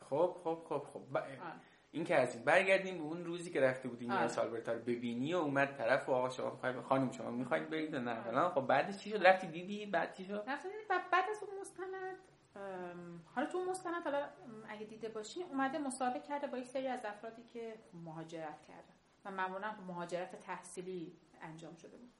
خب 0.00 0.36
خب 0.44 0.58
خب 0.68 0.86
خب. 0.92 1.00
ب... 1.14 1.22
این 1.94 2.04
که 2.04 2.16
از 2.16 2.44
بعد 2.44 2.84
به 2.84 2.90
اون 2.90 3.24
روزی 3.24 3.50
که 3.50 3.60
رفته 3.60 3.88
بودیم 3.88 4.10
آره. 4.10 4.28
سالبرتا 4.28 4.72
رو 4.72 4.78
ببینی 4.78 5.34
و 5.34 5.36
اومد 5.36 5.76
طرف 5.76 6.08
و 6.08 6.12
آقا 6.12 6.28
شما 6.28 6.50
می‌خواید 6.50 6.80
خانم 6.80 7.12
شما 7.12 7.30
می‌خواید 7.30 7.70
برید 7.70 7.96
نه؟ 7.96 8.22
فلان. 8.22 8.50
خب 8.50 8.60
بعدش 8.60 8.98
چی 8.98 9.10
شد؟ 9.10 9.26
رفتی 9.26 9.46
دیدی؟ 9.46 9.86
بعد 9.86 10.14
چی 10.14 10.24
شد؟ 10.24 10.44
بعد 10.88 11.24
از 11.30 11.42
اون 11.42 11.60
مستند 11.60 12.18
حالا 13.34 13.46
تو 13.46 13.64
مستند 13.64 14.04
حالا 14.04 14.28
اگه 14.68 14.86
دیده 14.86 15.08
باشی 15.08 15.42
اومده 15.42 15.78
مسابقه 15.78 16.20
کرده 16.20 16.46
با 16.46 16.58
یک 16.58 16.66
سری 16.66 16.86
از 16.86 17.04
افرادی 17.04 17.42
که 17.42 17.74
مهاجرت 18.04 18.62
کردن 18.62 18.94
و 19.24 19.30
معمولا 19.30 19.74
مهاجرت 19.88 20.40
تحصیلی 20.40 21.16
انجام 21.42 21.76
شده 21.76 21.96
بود. 21.96 22.12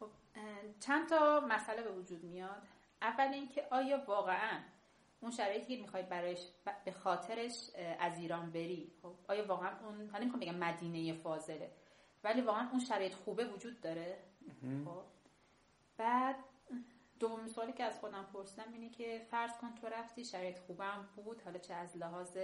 خب 0.00 0.10
چند 0.80 1.08
تا 1.08 1.40
مسئله 1.40 1.82
به 1.82 1.92
وجود 1.92 2.24
میاد. 2.24 2.62
اول 3.02 3.28
اینکه 3.32 3.66
آیا 3.70 4.02
واقعا 4.06 4.60
اون 5.20 5.30
شرایطی 5.30 5.76
که 5.76 5.82
می‌خواید 5.82 6.08
برایش 6.08 6.38
به 6.84 6.92
خاطرش 6.92 7.70
از 7.98 8.18
ایران 8.18 8.50
بری 8.50 8.92
خب؟ 9.02 9.14
آیا 9.28 9.46
واقعا 9.46 9.86
اون 9.86 10.08
حالا 10.08 10.24
نمی‌خوام 10.24 10.40
بگم 10.40 10.54
مدینه 10.54 11.12
فاضله 11.12 11.70
ولی 12.24 12.40
واقعا 12.40 12.70
اون 12.70 12.80
شرایط 12.80 13.14
خوبه 13.14 13.44
وجود 13.44 13.80
داره 13.80 14.18
خب؟ 14.84 15.02
بعد 15.96 16.36
دوم 17.20 17.46
سوالی 17.46 17.72
که 17.72 17.84
از 17.84 18.00
خودم 18.00 18.26
پرسیدم 18.32 18.72
اینه 18.72 18.90
که 18.90 19.26
فرض 19.30 19.58
کن 19.58 19.74
تو 19.74 19.86
رفتی 19.86 20.24
شرایط 20.24 20.58
خوبم 20.58 21.08
بود 21.16 21.42
حالا 21.42 21.58
چه 21.58 21.74
از 21.74 21.96
لحاظ 21.96 22.38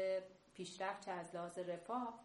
پیشرفت 0.55 1.05
چه 1.05 1.11
از 1.11 1.35
لحاظ 1.35 1.59
رفاه؟ 1.59 2.21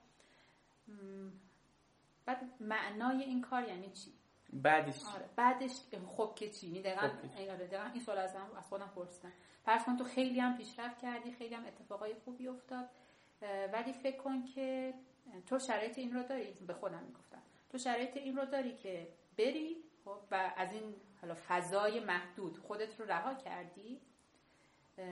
بعد 2.25 2.43
معنای 2.59 3.23
این 3.23 3.41
کار 3.41 3.67
یعنی 3.67 3.91
چی؟ 3.91 4.13
بعدش 4.53 5.03
آره 5.15 5.29
بعدش 5.35 5.71
خب 6.07 6.33
که 6.35 6.49
چی؟ 6.49 6.67
یعنی 6.67 6.81
دقیقا, 6.81 7.01
آره، 7.01 7.91
این 7.93 8.03
سوال 8.03 8.17
از, 8.17 8.35
از 8.35 8.67
خودم 8.69 8.91
پرسیدم. 8.95 9.31
فرض 9.65 9.83
کن 9.83 9.97
تو 9.97 10.03
خیلی 10.03 10.39
هم 10.39 10.57
پیشرفت 10.57 10.97
کردی 10.99 11.31
خیلی 11.31 11.55
هم 11.55 11.65
اتفاقای 11.65 12.13
خوبی 12.13 12.47
افتاد 12.47 12.89
ولی 13.73 13.93
فکر 13.93 14.17
کن 14.17 14.45
که 14.45 14.93
تو 15.47 15.59
شرایط 15.59 15.97
این 15.97 16.13
رو 16.13 16.23
داری 16.23 16.53
به 16.53 16.73
خودم 16.73 17.03
می‌گفتم. 17.03 17.41
تو 17.69 17.77
شرایط 17.77 18.17
این 18.17 18.37
رو 18.37 18.45
داری 18.45 18.75
که 18.75 19.07
بری 19.37 19.83
خب 20.05 20.17
و 20.31 20.53
از 20.57 20.73
این 20.73 20.95
حالا 21.21 21.35
فضای 21.47 21.99
محدود 21.99 22.57
خودت 22.57 22.99
رو 22.99 23.05
رها 23.05 23.33
کردی 23.33 24.01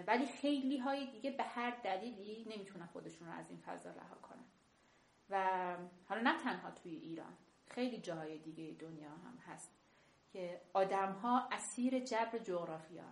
ولی 0.08 0.26
خیلی 0.26 0.78
های 0.78 1.08
دیگه 1.12 1.32
به 1.32 1.44
هر 1.44 1.72
دلیلی 1.84 2.46
نمی‌تونن 2.56 2.86
خودشون 2.86 3.28
رو 3.28 3.34
از 3.34 3.50
این 3.50 3.60
فضا 3.60 3.90
رها 3.90 4.16
کنن. 4.16 4.46
و 5.30 5.78
حالا 6.06 6.22
نه 6.22 6.44
تنها 6.44 6.72
توی 6.72 6.96
ایران 6.96 7.38
خیلی 7.70 7.98
جاهای 7.98 8.38
دیگه 8.38 8.76
دنیا 8.80 9.10
هم 9.10 9.38
هست 9.48 9.72
که 10.34 10.62
آدم 10.74 11.12
ها 11.12 11.48
اسیر 11.52 12.00
جبر 12.00 12.38
جغرافیا 12.38 13.04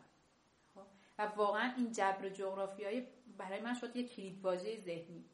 خب؟ 0.75 0.85
و 1.17 1.25
واقعا 1.25 1.73
این 1.77 1.91
جبر 1.91 2.29
جغرافیایی 2.29 3.07
برای 3.37 3.61
من 3.61 3.73
شد 3.73 3.95
یه 3.95 4.07
کلید 4.07 4.45
واژه 4.45 4.81
ذهنی. 4.81 5.25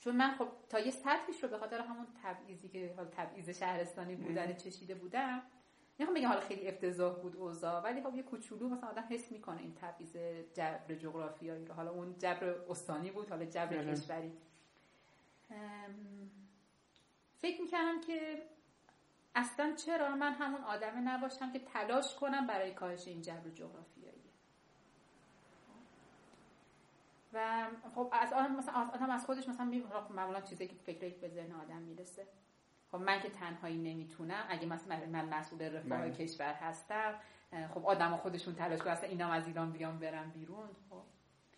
چون 0.00 0.16
من 0.16 0.34
خب 0.34 0.48
تا 0.68 0.78
یه 0.78 0.90
سطحیش 0.90 1.42
رو 1.42 1.48
به 1.48 1.58
خاطر 1.58 1.80
همون 1.80 2.06
تبعیضی 2.22 2.68
که 2.68 2.94
حال 2.96 3.06
تبعیض 3.06 3.50
شهرستانی 3.50 4.16
بودن 4.16 4.56
چشیده 4.56 4.94
بودم 4.94 5.42
نمی‌خوام 6.00 6.18
بگم 6.18 6.28
حالا 6.28 6.40
خیلی 6.40 6.68
افتضاح 6.68 7.20
بود 7.20 7.36
اوضاع 7.36 7.82
ولی 7.82 8.02
خب 8.02 8.14
یه 8.14 8.22
کوچولو 8.22 8.68
مثلا 8.68 8.88
آدم 8.88 9.06
حس 9.10 9.32
می‌کنه 9.32 9.60
این 9.60 9.74
تبعیض 9.74 10.16
جبر 10.54 10.94
جغرافیایی 10.94 11.64
رو. 11.64 11.74
حالا 11.74 11.90
اون 11.90 12.18
جبر 12.18 12.44
استانی 12.68 13.10
بود 13.10 13.30
حالا 13.30 13.44
جبر 13.44 13.76
بله. 13.76 13.92
کشوری. 13.94 14.32
فکر 17.38 17.60
می‌کردم 17.60 18.00
که 18.00 18.42
اصلا 19.38 19.74
چرا 19.74 20.16
من 20.16 20.32
همون 20.32 20.60
آدم 20.64 21.08
نباشم 21.08 21.52
که 21.52 21.58
تلاش 21.58 22.14
کنم 22.14 22.46
برای 22.46 22.74
کاهش 22.74 23.08
این 23.08 23.22
جبر 23.22 23.50
جغرافیایی؟ 23.50 24.22
و 27.32 27.66
خب 27.94 28.08
از 28.12 28.32
آدم 28.32 28.56
مثلا 28.56 28.74
آدم 28.94 29.10
از 29.10 29.26
خودش 29.26 29.48
مثلا 29.48 29.72
معمولا 30.10 30.40
چیزی 30.40 30.68
که 30.68 30.74
فکر 30.74 31.18
به 31.20 31.28
ذهن 31.28 31.52
آدم 31.52 31.82
می‌رسه. 31.82 32.26
خب 32.92 32.98
من 32.98 33.20
که 33.20 33.30
تنهایی 33.30 33.78
نمی‌تونم 33.78 34.46
اگه 34.48 34.66
مثلا 34.66 35.06
من 35.06 35.28
مسئول 35.28 35.62
رفاه 35.62 35.98
بله. 35.98 36.10
کشور 36.10 36.52
هستم 36.52 37.14
خب 37.74 37.86
آدم 37.86 38.16
خودشون 38.16 38.54
تلاش 38.54 38.80
کنن 38.80 38.92
اصلا 38.92 39.08
اینم 39.08 39.30
از 39.30 39.46
ایران 39.46 39.72
بیام 39.72 39.98
برم 39.98 40.30
بیرون. 40.30 40.68
خب 40.90 41.02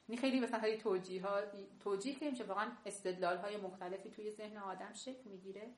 این 0.07 0.19
خیلی 0.19 0.41
مثلا 0.41 0.61
های 0.61 0.79
توجیه 0.79 1.23
ها 1.23 1.41
توجیه 1.81 2.15
که 2.15 2.31
میشه 2.31 2.45
واقعا 2.45 2.73
استدلال 2.87 3.37
های 3.37 3.57
مختلفی 3.57 4.11
توی 4.11 4.31
ذهن 4.31 4.57
آدم 4.57 4.93
شکل 4.93 5.31
می‌گیره. 5.31 5.71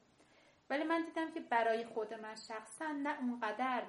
ولی 0.73 0.85
من 0.85 1.05
دیدم 1.05 1.31
که 1.31 1.41
برای 1.41 1.85
خود 1.85 2.15
من 2.15 2.35
شخصا 2.35 2.93
نه 3.03 3.21
اونقدر 3.21 3.83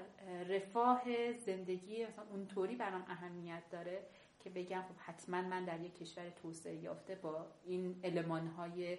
رفاه 0.50 1.04
زندگی 1.34 2.06
مثلا 2.06 2.26
اونطوری 2.32 2.76
برام 2.76 3.06
اهمیت 3.08 3.64
داره 3.72 4.04
که 4.40 4.50
بگم 4.50 4.82
خب 4.82 4.96
حتما 5.06 5.42
من 5.42 5.66
در 5.66 5.82
یک 5.82 5.98
کشور 6.00 6.30
توسعه 6.30 6.76
یافته 6.76 7.16
با 7.16 7.48
این 7.66 8.00
علمان 8.04 8.48
های 8.48 8.98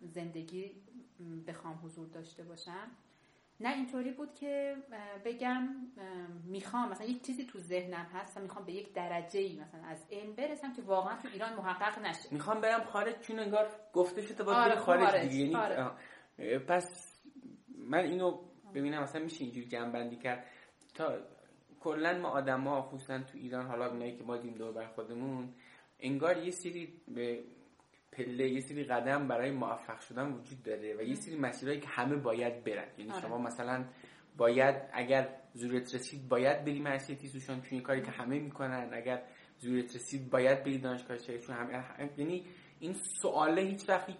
زندگی 0.00 0.70
بخوام 1.46 1.80
حضور 1.84 2.06
داشته 2.06 2.42
باشم. 2.42 2.90
نه 3.60 3.74
اینطوری 3.74 4.12
بود 4.12 4.34
که 4.34 4.76
بگم 5.24 5.68
می‌خوام 6.44 6.88
مثلا 6.88 7.06
یک 7.06 7.22
چیزی 7.26 7.44
تو 7.44 7.58
ذهنم 7.58 8.06
هست 8.14 8.36
و 8.36 8.40
می‌خوام 8.40 8.64
به 8.64 8.72
یک 8.72 8.92
درجه 8.92 9.40
ای 9.40 9.60
مثلا 9.60 9.84
از 9.84 10.06
علم 10.12 10.32
برسم 10.32 10.72
که 10.72 10.82
واقعا 10.82 11.16
تو 11.16 11.28
ایران 11.32 11.54
محقق 11.54 11.98
نشه. 11.98 12.28
می‌خوام 12.30 12.60
برم 12.60 12.84
خارج 12.84 13.20
چون 13.20 13.38
انگار 13.38 13.68
گفته 13.92 14.22
شده 14.22 14.42
باید 14.42 14.58
آره 14.58 14.76
خارج, 14.76 15.14
دیگه 15.14 15.34
یعنی 15.34 15.56
آره. 15.56 15.90
پس 16.38 17.14
من 17.78 18.04
اینو 18.04 18.40
ببینم 18.74 19.02
مثلا 19.02 19.22
میشه 19.22 19.44
اینجوری 19.44 19.66
جنبندی 19.66 20.16
کرد؟ 20.16 20.44
تا 20.94 21.18
کلا 21.80 22.18
ما 22.18 22.28
آدما 22.28 22.82
خصوصا 22.82 23.18
تو 23.18 23.38
ایران 23.38 23.66
حالا 23.66 23.90
اونایی 23.90 24.16
که 24.16 24.24
ما 24.24 24.36
دیم 24.36 24.54
دور 24.54 24.72
بر 24.72 24.86
خودمون 24.86 25.54
انگار 26.00 26.36
یه 26.36 26.50
سری 26.50 27.02
به 27.08 27.44
پله 28.12 28.48
یه 28.48 28.60
سری 28.60 28.84
قدم 28.84 29.28
برای 29.28 29.50
موفق 29.50 30.00
شدن 30.00 30.32
وجود 30.32 30.62
داره 30.62 30.96
و 30.98 31.02
یه 31.02 31.14
سری 31.14 31.36
مسیرهایی 31.36 31.80
که 31.80 31.88
همه 31.88 32.16
باید 32.16 32.64
برن. 32.64 32.88
یعنی 32.98 33.10
آره. 33.10 33.20
شما 33.20 33.38
مثلا 33.38 33.84
باید 34.36 34.76
اگر 34.92 35.40
زورت 35.52 35.94
رسید 35.94 36.28
باید 36.28 36.64
بری 36.64 36.80
مرسی 36.80 37.16
تیزوشان 37.16 37.60
چون 37.60 37.80
کاری 37.80 38.02
که 38.02 38.10
همه 38.10 38.38
می‌کنن. 38.38 38.90
اگر 38.92 39.22
زورت 39.58 39.96
رسید 39.96 40.30
باید 40.30 40.64
بری 40.64 40.78
دانشگاه 40.78 41.16
چون 41.18 41.56
همه 41.56 41.84
یعنی 42.16 42.46
این 42.80 42.92
سواله 42.92 43.62
هیچ 43.62 43.88
وقت 43.88 44.10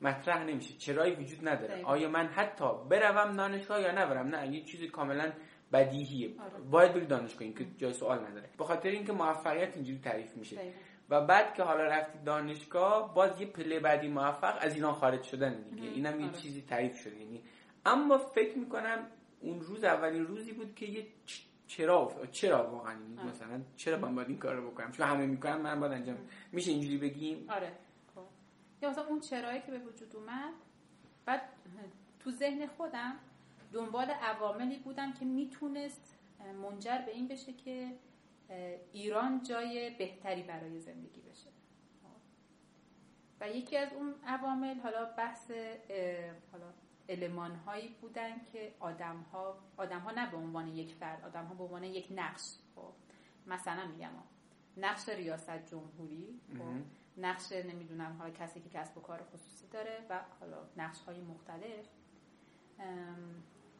مطرح 0.00 0.44
نمیشه. 0.44 0.74
چرایی 0.74 1.14
وجود 1.14 1.48
نداره. 1.48 1.84
آیا 1.84 2.08
من 2.08 2.26
حتی 2.26 2.64
بروم 2.90 3.36
دانشگاه 3.36 3.80
یا 3.80 3.92
نبرم؟ 3.92 4.26
نه 4.26 4.54
یه 4.54 4.64
چیزی 4.64 4.88
کاملا 4.88 5.32
بدیهیه. 5.72 6.28
آره. 6.40 6.64
باید 6.70 6.94
بری 6.94 7.06
دانشگاه 7.06 7.42
این 7.42 7.54
که 7.54 7.66
جای 7.78 7.92
سوال 7.92 8.18
نداره. 8.18 8.48
به 8.58 8.64
خاطر 8.64 8.88
اینکه 8.88 9.12
موفقیت 9.12 9.74
اینجوری 9.74 9.98
تعریف 9.98 10.36
میشه. 10.36 10.72
و 11.10 11.26
بعد 11.26 11.54
که 11.54 11.62
حالا 11.62 11.82
رفتی 11.82 12.18
دانشگاه 12.24 13.14
باز 13.14 13.40
یه 13.40 13.46
پله 13.46 13.80
بعدی 13.80 14.08
موفق 14.08 14.58
از 14.60 14.74
ایران 14.74 14.92
خارج 14.92 15.22
شدن 15.22 15.62
دیگه. 15.70 15.88
اینم 15.88 16.20
یه 16.20 16.26
آره. 16.26 16.36
چیزی 16.36 16.62
تعریف 16.62 16.96
شده. 16.96 17.16
یعنی 17.16 17.42
اما 17.86 18.18
فکر 18.18 18.58
می‌کنم 18.58 19.06
اون 19.40 19.60
روز 19.60 19.84
اولین 19.84 20.26
روزی 20.26 20.52
بود 20.52 20.74
که 20.74 20.86
یه 20.86 21.06
چرا 21.66 22.12
چرا 22.32 22.70
واقعا؟ 22.70 22.94
آره. 23.18 23.28
مثلا 23.28 23.60
چرا 23.76 23.98
من 23.98 24.14
باید 24.14 24.28
این 24.28 24.38
کار 24.38 24.54
رو 24.54 24.70
بکنم؟ 24.70 24.92
چون 24.92 25.06
همه 25.06 25.26
می‌کنم 25.26 25.60
من 25.60 25.80
باید 25.80 25.92
انجام 25.92 26.16
میشه 26.52 26.70
اینجوری 26.70 26.98
بگیم؟ 26.98 27.46
آره. 27.50 27.72
یا 28.86 28.92
مثلا 28.92 29.06
اون 29.06 29.20
چرایی 29.20 29.60
که 29.60 29.70
به 29.70 29.78
وجود 29.78 30.16
اومد 30.16 30.54
بعد 31.24 31.42
تو 32.20 32.30
ذهن 32.30 32.66
خودم 32.66 33.16
دنبال 33.72 34.10
عواملی 34.10 34.78
بودم 34.78 35.12
که 35.12 35.24
می‌تونست 35.24 36.18
منجر 36.62 36.98
به 36.98 37.12
این 37.12 37.28
بشه 37.28 37.52
که 37.52 37.92
ایران 38.92 39.42
جای 39.42 39.90
بهتری 39.90 40.42
برای 40.42 40.80
زندگی 40.80 41.20
بشه. 41.20 41.50
و 43.40 43.50
یکی 43.50 43.76
از 43.76 43.92
اون 43.92 44.14
عوامل 44.26 44.80
حالا 44.80 45.04
بحث 45.04 45.50
حالا 46.52 46.72
علمان 47.08 47.54
هایی 47.54 47.88
بودن 48.00 48.40
که 48.52 48.74
آدم 48.80 49.26
ها 49.32 49.58
آدم 49.76 50.00
ها 50.00 50.10
نه 50.10 50.30
به 50.30 50.36
عنوان 50.36 50.68
یک 50.68 50.94
فرد 50.94 51.24
آدم 51.24 51.44
ها 51.44 51.54
به 51.54 51.64
عنوان 51.64 51.84
یک 51.84 52.08
نقش 52.10 52.42
خب 52.74 52.92
مثلا 53.46 53.86
میگم 53.86 54.10
نقش 54.76 55.08
ریاست 55.08 55.66
جمهوری 55.66 56.40
خب 56.58 57.05
نقش 57.16 57.52
نمی‌دونم 57.52 58.16
حالا 58.18 58.30
کسی 58.30 58.60
که 58.60 58.68
کسب 58.68 58.98
و 58.98 59.00
کار 59.00 59.22
خصوصی 59.22 59.66
داره 59.68 60.06
و 60.10 60.20
حالا 60.40 60.56
نقش 60.76 61.00
های 61.00 61.20
مختلف 61.20 61.86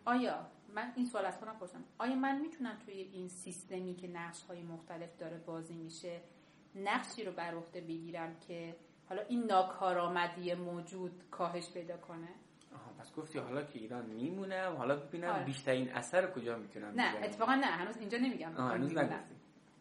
آیا 0.05 0.47
من 0.75 0.93
این 0.97 1.07
سوال 1.07 1.25
از 1.25 1.39
خودم 1.39 1.57
پرسم. 1.61 1.85
آیا 1.99 2.15
من 2.15 2.41
می‌تونم 2.41 2.79
توی 2.85 2.95
این 2.95 3.29
سیستمی 3.29 3.95
که 3.95 4.09
نقش 4.09 4.43
های 4.43 4.63
مختلف 4.63 5.17
داره 5.17 5.39
بازی 5.39 5.75
میشه 5.75 6.21
نقشی 6.75 7.25
رو 7.25 7.33
بر 7.33 7.55
عهده 7.55 7.81
بگیرم 7.81 8.37
که 8.41 8.77
حالا 9.09 9.23
این 9.23 9.45
ناکارآمدی 9.45 10.55
موجود 10.55 11.31
کاهش 11.31 11.71
پیدا 11.71 11.97
کنه؟ 11.97 12.29
آها 12.75 12.93
پس 12.99 13.15
گفتی 13.15 13.39
حالا 13.39 13.65
که 13.65 13.79
ایران 13.79 14.07
میمونم 14.07 14.77
حالا 14.77 14.97
ببینم 14.97 15.31
آره. 15.31 15.45
بیشترین 15.45 15.93
اثر 15.93 16.31
کجا 16.31 16.59
می‌تونم 16.59 16.93
نه 17.01 17.25
اتفاقا 17.25 17.55
نه 17.55 17.67
هنوز 17.67 17.97
اینجا 17.97 18.19
نمیگم. 18.19 18.53
هنوز 18.53 18.95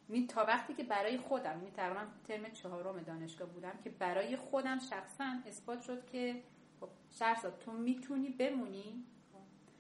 می 0.07 0.27
تا 0.27 0.45
وقتی 0.45 0.73
که 0.73 0.83
برای 0.83 1.17
خودم 1.17 1.57
می 1.57 1.71
تقریبا 1.71 2.05
ترم 2.27 2.51
چهارم 2.51 3.01
دانشگاه 3.01 3.49
بودم 3.49 3.73
که 3.83 3.89
برای 3.89 4.35
خودم 4.35 4.79
شخصا 4.79 5.25
اثبات 5.47 5.81
شد 5.81 6.05
که 6.05 6.43
خب 6.79 6.89
شرط 7.11 7.47
تو 7.59 7.71
می‌تونی 7.71 8.29
بمونی 8.29 9.05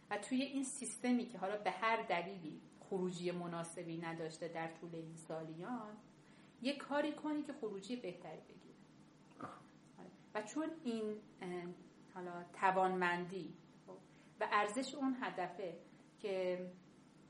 و 0.09 0.17
توی 0.17 0.41
این 0.41 0.63
سیستمی 0.63 1.25
که 1.25 1.37
حالا 1.37 1.57
به 1.57 1.71
هر 1.71 2.01
دلیلی 2.01 2.61
خروجی 2.89 3.31
مناسبی 3.31 3.97
نداشته 3.97 4.47
در 4.47 4.67
طول 4.67 4.95
این 4.95 5.15
سالیان 5.15 5.97
یه 6.61 6.77
کاری 6.77 7.11
کنی 7.11 7.43
که 7.43 7.53
خروجی 7.53 7.95
بهتری 7.95 8.41
بگیره 8.41 8.75
آره. 9.99 10.09
و 10.35 10.41
چون 10.41 10.67
این 10.83 11.15
حالا 12.13 12.31
توانمندی 12.53 13.53
خب، 13.87 13.97
و 14.39 14.47
ارزش 14.51 14.95
اون 14.95 15.17
هدفه 15.21 15.77
که 16.19 16.65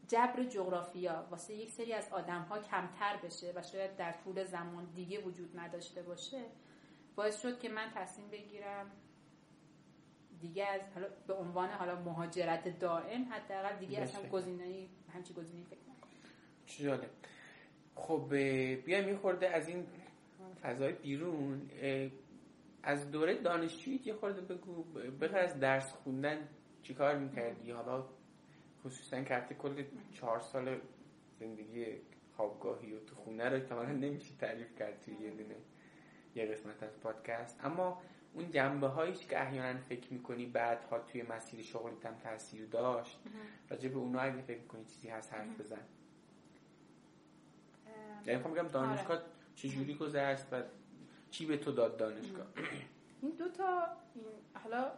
جبر 0.07 0.43
جغرافیا. 0.43 1.27
واسه 1.31 1.53
یک 1.53 1.71
سری 1.71 1.93
از 1.93 2.09
آدم 2.11 2.41
ها 2.41 2.59
کمتر 2.59 3.17
بشه 3.23 3.53
و 3.55 3.61
شاید 3.61 3.95
در 3.95 4.11
طول 4.23 4.43
زمان 4.43 4.85
دیگه 4.95 5.21
وجود 5.21 5.59
نداشته 5.59 6.01
باشه 6.01 6.41
باعث 7.15 7.41
شد 7.41 7.59
که 7.59 7.69
من 7.69 7.91
تصمیم 7.95 8.29
بگیرم 8.29 8.91
دیگه 10.41 10.65
از 10.65 10.81
حالا 10.93 11.07
به 11.27 11.33
عنوان 11.33 11.69
حالا 11.69 12.01
مهاجرت 12.01 12.79
دائم 12.79 13.23
حداقل 13.31 13.77
دیگه 13.79 13.99
اصلا 13.99 14.29
گزینه‌ای 14.29 14.89
همچی 15.13 15.33
گزینه‌ای 15.33 15.65
فکر 15.65 15.79
نکنم. 15.79 16.11
جالب. 16.65 17.09
خب 17.95 18.25
بیایم 18.85 19.09
یه 19.09 19.17
خورده 19.17 19.49
از 19.49 19.67
این 19.67 19.85
فضای 20.61 20.93
بیرون. 20.93 21.69
از 22.83 23.11
دوره 23.11 23.41
دانشجویی 23.41 24.01
یه 24.05 24.13
خورده 24.13 24.41
بگو 24.41 24.83
بغیر 24.83 25.37
از 25.37 25.59
درس 25.59 25.93
خوندن 25.93 26.47
چیکار 26.83 27.17
می‌کردی؟ 27.17 27.71
حالا 27.71 28.05
خصوصا 28.85 29.21
که 29.21 29.55
کل 29.59 29.83
چهار 30.13 30.39
سال 30.39 30.79
زندگی 31.39 31.85
خوابگاهی 32.35 32.93
و 32.93 32.99
تو 32.99 33.15
خونه 33.15 33.49
رو 33.49 33.55
احتمالا 33.55 33.91
نمیشه 33.91 34.35
تعریف 34.39 34.75
کرد 34.79 35.01
توی 35.01 35.13
یه 35.13 35.29
دونه 35.29 35.55
یه 36.35 36.45
قسمت 36.45 36.83
از 36.83 36.99
پادکست. 36.99 37.59
اما 37.63 38.01
اون 38.33 38.51
جنبه 38.51 38.87
هاییش 38.87 39.25
که 39.25 39.41
احیانا 39.41 39.79
فکر 39.79 40.13
می‌کنی 40.13 40.45
بعدها 40.45 40.99
توی 40.99 41.23
مسیر 41.23 41.61
شغلیت 41.61 42.05
هم 42.05 42.15
تاثیر 42.23 42.65
داشت 42.65 43.19
راجع 43.69 43.89
به 43.89 43.97
اونا 43.97 44.19
اگه 44.19 44.41
فکر 44.41 44.59
می‌کنی 44.59 44.85
چیزی 44.85 45.09
هست 45.09 45.33
حرف 45.33 45.59
بزن. 45.59 45.77
یعنی 48.25 48.37
می‌خوام 48.37 48.53
بگم 48.53 48.67
دانشگاه 48.67 49.17
آره. 49.17 49.25
چجوری 49.55 49.95
گذشت 49.95 50.45
و 50.51 50.61
چی 51.31 51.45
به 51.45 51.57
تو 51.57 51.71
داد 51.71 51.97
دانشگاه؟ 51.97 52.47
این 53.25 53.35
دو 53.35 53.49
تا 53.49 53.87
این 54.15 54.25
حالا 54.63 54.91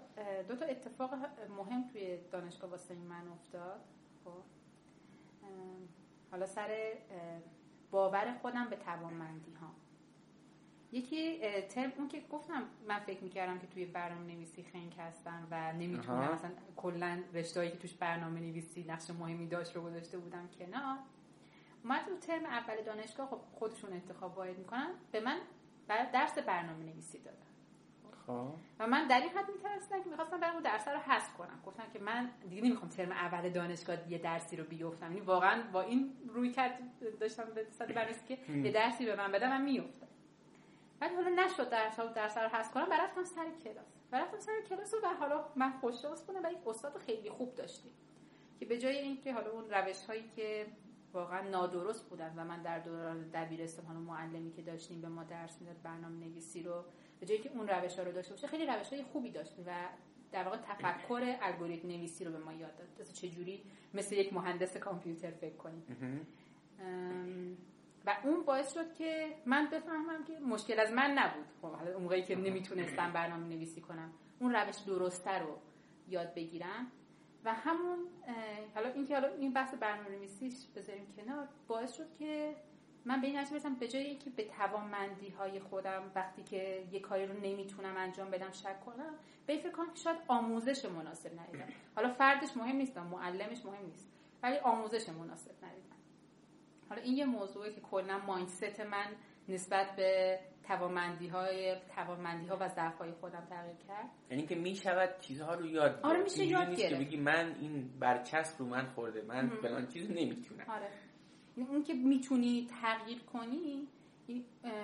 دو 0.48 0.56
تا 0.56 0.66
اتفاق 0.66 1.14
مهم 1.58 1.88
توی 1.88 2.18
دانشگاه 2.32 2.70
واسه 2.70 2.96
من 2.96 3.28
افتاد 3.28 3.82
خب. 4.24 4.44
حالا 6.32 6.46
سر 6.46 6.98
باور 7.92 8.38
خودم 8.42 8.70
به 8.70 8.76
توانمندی 8.76 9.54
ها 9.54 9.68
یکی 10.92 11.40
ترم 11.62 11.92
اون 11.98 12.08
که 12.08 12.22
گفتم 12.32 12.64
من 12.88 13.00
فکر 13.00 13.24
می‌کردم 13.24 13.60
که 13.60 13.68
توی 13.68 13.86
برنامه 13.86 14.34
نویسی 14.34 14.64
خنگ 14.64 14.94
هستم 14.94 15.48
و 15.52 15.74
نمی‌تونم 15.74 16.34
مثلا 16.34 16.52
کلا 16.76 17.24
رشتهایی 17.34 17.72
که 17.72 17.78
توش 17.78 17.94
برنامه 17.94 18.40
نویسی 18.40 18.84
نقش 18.84 19.10
مهمی 19.10 19.48
داشت 19.48 19.76
رو 19.76 19.82
گذاشته 19.82 20.18
بودم 20.18 20.50
کنار. 20.60 20.98
اومد 21.84 22.06
تو 22.06 22.18
ترم 22.18 22.46
اول 22.46 22.82
دانشگاه 22.82 23.28
خب 23.28 23.40
خودشون 23.54 23.94
انتخاب 23.94 24.36
باید 24.36 24.58
می‌کنن. 24.58 24.90
به 25.12 25.20
من 25.20 25.40
درس 25.88 26.38
برنامه 26.38 26.84
نویسی 26.86 27.20
دادن. 27.20 27.47
و 28.80 28.88
من 28.88 29.08
در 29.08 29.20
این 29.20 29.30
حد 29.30 29.52
میترسیدم 29.52 30.04
که 30.04 30.10
می‌خواستم 30.10 30.40
برم 30.40 30.60
درس 30.60 30.88
رو 30.88 30.98
حذف 30.98 31.34
کنم. 31.34 31.60
گفتم 31.66 31.84
که 31.94 32.00
من 32.00 32.30
دیگه 32.50 32.62
نمی‌خوام 32.62 32.90
ترم 32.90 33.12
اول 33.12 33.50
دانشگاه 33.50 34.12
یه 34.12 34.18
درسی 34.18 34.56
رو 34.56 34.64
بیفتم. 34.64 35.06
یعنی 35.06 35.20
واقعا 35.20 35.64
با 35.72 35.82
این 35.82 36.14
روی 36.28 36.52
کرد 36.52 36.80
داشتم 37.20 37.44
به 37.44 37.66
صد 37.72 37.94
بررسی 37.94 38.26
که 38.28 38.52
یه 38.52 38.72
درسی 38.72 39.06
به 39.06 39.16
من 39.16 39.32
بدم 39.32 39.50
من 39.50 39.62
میافتم 39.62 40.08
ولی 41.02 41.16
حالا 41.16 41.30
نشد 41.30 41.70
درس 41.70 42.00
رو 42.00 42.08
درس 42.08 42.38
رو 42.38 42.50
حذف 42.50 42.72
کنم. 42.72 42.90
برفتم 42.90 43.24
سر 43.24 43.46
کلاس. 43.64 43.86
برفتم 44.12 44.40
سر 44.40 44.62
کلاس 44.70 44.94
و 44.94 45.08
حالا 45.20 45.46
من 45.56 45.72
خوششانس 45.72 46.24
بودم 46.24 46.40
و 46.44 46.52
یک 46.52 46.68
استاد 46.68 46.98
خیلی 46.98 47.30
خوب 47.30 47.56
داشتیم 47.56 47.92
که 48.60 48.66
به 48.66 48.78
جای 48.78 48.98
اینکه 48.98 49.34
حالا 49.34 49.52
اون 49.52 49.70
روش 49.70 50.06
هایی 50.06 50.24
که 50.36 50.68
واقعا 51.14 51.50
نادرست 51.50 52.10
بودن 52.10 52.34
و 52.38 52.44
من 52.44 52.62
در 52.62 52.80
دوران 52.80 53.30
دبیرستان 53.30 53.86
حالا 53.86 54.00
معلمی 54.00 54.52
که 54.52 54.62
داشتیم 54.62 55.02
به 55.02 55.08
ما 55.08 55.24
درس 55.24 55.62
می‌داد 55.62 55.82
برنامه 55.84 56.26
نویسی 56.26 56.64
رو 56.64 56.84
به 57.20 57.26
جایی 57.26 57.42
که 57.42 57.52
اون 57.54 57.68
روش 57.68 58.00
ها 58.00 58.04
رو 58.04 58.12
داشته 58.12 58.34
باشه 58.34 58.48
خیلی 58.48 58.66
روش 58.66 58.94
های 58.94 59.04
خوبی 59.04 59.32
داشت 59.32 59.54
و 59.68 59.72
در 60.32 60.44
واقع 60.44 60.58
تفکر 60.58 61.38
الگوریتم 61.42 61.88
نویسی 61.88 62.26
رو 62.26 62.32
به 62.32 62.38
ما 62.38 62.54
یاد 62.54 62.76
داد. 62.76 62.88
مثل 63.00 63.14
چجوری 63.14 63.64
مثل 63.94 64.16
یک 64.16 64.34
مهندس 64.34 64.78
کامپیوتر 64.78 65.32
فکر 65.32 65.56
کنیم. 65.56 65.84
و 68.06 68.18
اون 68.24 68.44
باعث 68.44 68.74
شد 68.74 68.94
که 68.94 69.36
من 69.46 69.70
بفهمم 69.72 70.24
که 70.24 70.40
مشکل 70.40 70.80
از 70.80 70.92
من 70.92 71.12
نبود. 71.12 71.46
خب 71.62 71.72
حالا 71.72 71.94
اون 71.94 72.04
موقعی 72.04 72.24
که 72.24 72.36
نمی‌تونستم 72.36 73.14
برنامه 73.14 73.48
نویسی 73.48 73.82
کنم 73.82 74.12
اون 74.40 74.54
روش 74.54 74.76
درسته 74.76 75.40
رو 75.40 75.58
یاد 76.08 76.34
بگیرم. 76.34 76.92
و 77.44 77.54
همون 77.54 78.00
حالا 78.76 78.90
اینکه 78.90 79.14
حالا 79.14 79.34
این 79.34 79.54
بحث 79.54 79.74
برنامه 79.74 80.10
نویسیش 80.10 80.54
بذاریم 80.76 81.14
کنار 81.16 81.48
باعث 81.68 81.94
شد 81.94 82.14
که 82.20 82.56
من 83.08 83.22
به 83.22 83.28
این 83.28 83.38
نتیجه 83.38 83.52
برسم 83.52 83.76
به 83.76 83.88
جای 83.88 84.04
اینکه 84.04 84.30
به 84.30 84.44
توانمندی 84.44 85.30
های 85.30 85.60
خودم 85.60 86.12
وقتی 86.16 86.44
که 86.44 86.84
یه 86.92 87.00
کاری 87.00 87.26
رو 87.26 87.34
نمی‌تونم 87.34 87.98
انجام 87.98 88.32
بدم 88.32 88.52
شک 88.52 88.80
کنم 88.86 89.14
به 89.46 89.58
فکر 89.58 89.72
کنم 89.72 89.94
که 89.94 90.00
شاید 90.00 90.18
آموزش 90.28 90.86
مناسب 90.86 91.40
ندیدم. 91.40 91.68
حالا 91.96 92.14
فردش 92.14 92.58
مهم 92.58 92.76
نیست 92.76 92.98
معلمش 92.98 93.66
مهم 93.66 93.86
نیست 93.86 94.12
ولی 94.44 94.58
آموزش 94.58 95.10
مناسب 95.10 95.52
ندیدم. 95.52 95.96
حالا 96.90 97.02
این 97.02 97.18
یه 97.18 97.26
موضوعی 97.26 97.74
که 97.74 97.82
کلا 97.82 98.18
مایندست 98.18 98.80
من 98.80 99.08
نسبت 99.50 99.96
به 99.96 100.40
توانمندی 100.64 101.28
های 101.28 101.76
توانمندی 101.96 102.48
ها 102.48 102.58
و 102.60 102.68
ضعف 102.68 102.98
های 102.98 103.12
خودم 103.12 103.46
تغییر 103.50 103.76
کرد. 103.88 104.10
یعنی 104.32 104.46
که 104.46 104.56
می 104.56 104.76
شود 104.76 105.10
چیزها 105.20 105.54
رو 105.54 105.66
یاد 105.66 106.00
آره 106.04 106.24
میشه 106.24 106.46
یاد 106.46 106.76
گرفت 106.76 106.90
که 106.90 107.06
بگی 107.06 107.18
من 107.18 107.56
این 107.62 108.00
برچسب 108.00 108.60
رو 108.60 108.66
من 108.66 108.86
خورده 108.86 109.22
من 109.22 109.50
فلان 109.50 109.88
چیز 109.88 110.12
نمی‌تونم. 110.12 110.66
آره. 110.70 110.90
اون 111.62 111.84
که 111.84 111.94
می‌تونی 111.94 112.68
تغییر 112.82 113.20
کنی 113.34 113.88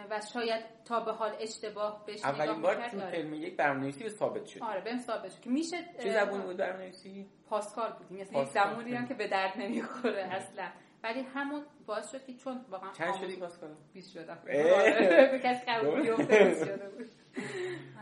و 0.10 0.22
شاید 0.34 0.64
تا 0.86 1.00
به 1.00 1.12
حال 1.12 1.32
اشتباه 1.40 2.06
بشه 2.08 2.28
اولین 2.28 2.62
بار 2.62 2.90
تو 2.90 2.98
ترم 3.00 3.34
یک 3.34 3.56
برنامه‌نویسی 3.56 4.10
ثابت 4.10 4.46
شد. 4.46 4.62
آره 4.62 4.82
بهم 4.82 4.98
ثابت 4.98 5.32
شد 5.32 5.40
که 5.42 5.50
میشه 5.50 5.78
چه 6.04 6.12
زبون 6.12 6.42
بود 6.42 6.58
برنامه‌نویسی؟ 6.58 7.28
پاسکال 7.50 7.92
بود 7.92 8.20
مثلا 8.20 8.42
یک 8.42 8.48
زبونی 8.48 8.96
هم 8.96 9.08
که 9.08 9.14
به 9.14 9.28
درد 9.28 9.58
نمی‌خوره 9.58 10.24
اصلا. 10.24 10.70
ولی 11.04 11.20
همون 11.20 11.64
باعث 11.86 12.12
شد 12.12 12.26
که 12.26 12.34
چون 12.34 12.66
واقعا 12.70 12.92
چند 12.92 13.16
شدی 13.16 13.36
پاسکال؟ 13.36 13.70
20 13.94 14.12
شدم. 14.14 14.40
به 14.46 15.62
قبول 15.68 16.02
بیفته 16.02 16.66
شده 16.66 16.90
بود. 16.90 17.10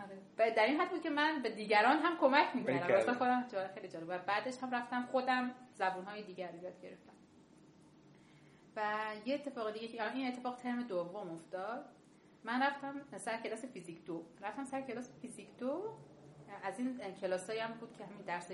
آره. 0.04 0.52
در 0.52 0.66
این 0.66 0.80
حد 0.80 0.90
بود 0.90 1.02
که 1.02 1.10
من 1.10 1.42
به 1.44 1.50
دیگران 1.50 1.98
هم 1.98 2.18
کمک 2.18 2.56
می‌کردم. 2.56 2.94
واسه 2.94 3.14
خودم 3.14 3.46
خیلی 3.76 3.88
جالب. 3.88 4.10
و 4.10 4.18
بعدش 4.18 4.58
هم 4.62 4.72
رفتم 4.72 5.08
خودم 5.12 5.52
زبون‌های 5.74 6.24
دیگر 6.24 6.50
یاد 6.64 6.82
گرفتم. 6.82 7.11
و 8.76 8.82
یه 9.26 9.36
اتفاق 9.36 9.74
دیگه 9.74 9.88
که 9.88 10.14
این 10.14 10.28
اتفاق 10.28 10.56
ترم 10.56 10.84
دوم 10.84 11.32
افتاد. 11.32 11.86
من 12.44 12.64
رفتم 12.64 13.18
سر 13.18 13.38
کلاس 13.38 13.66
فیزیک 13.66 14.06
دو. 14.06 14.24
رفتم 14.42 14.66
سر 14.66 14.82
کلاس 14.82 15.10
فیزیک 15.22 15.58
دو. 15.58 15.98
از 16.64 16.80
این 16.80 17.00
کلاس 17.22 17.50
هم 17.50 17.74
بود 17.74 17.98
که 17.98 18.06
همین 18.06 18.22
درس 18.22 18.52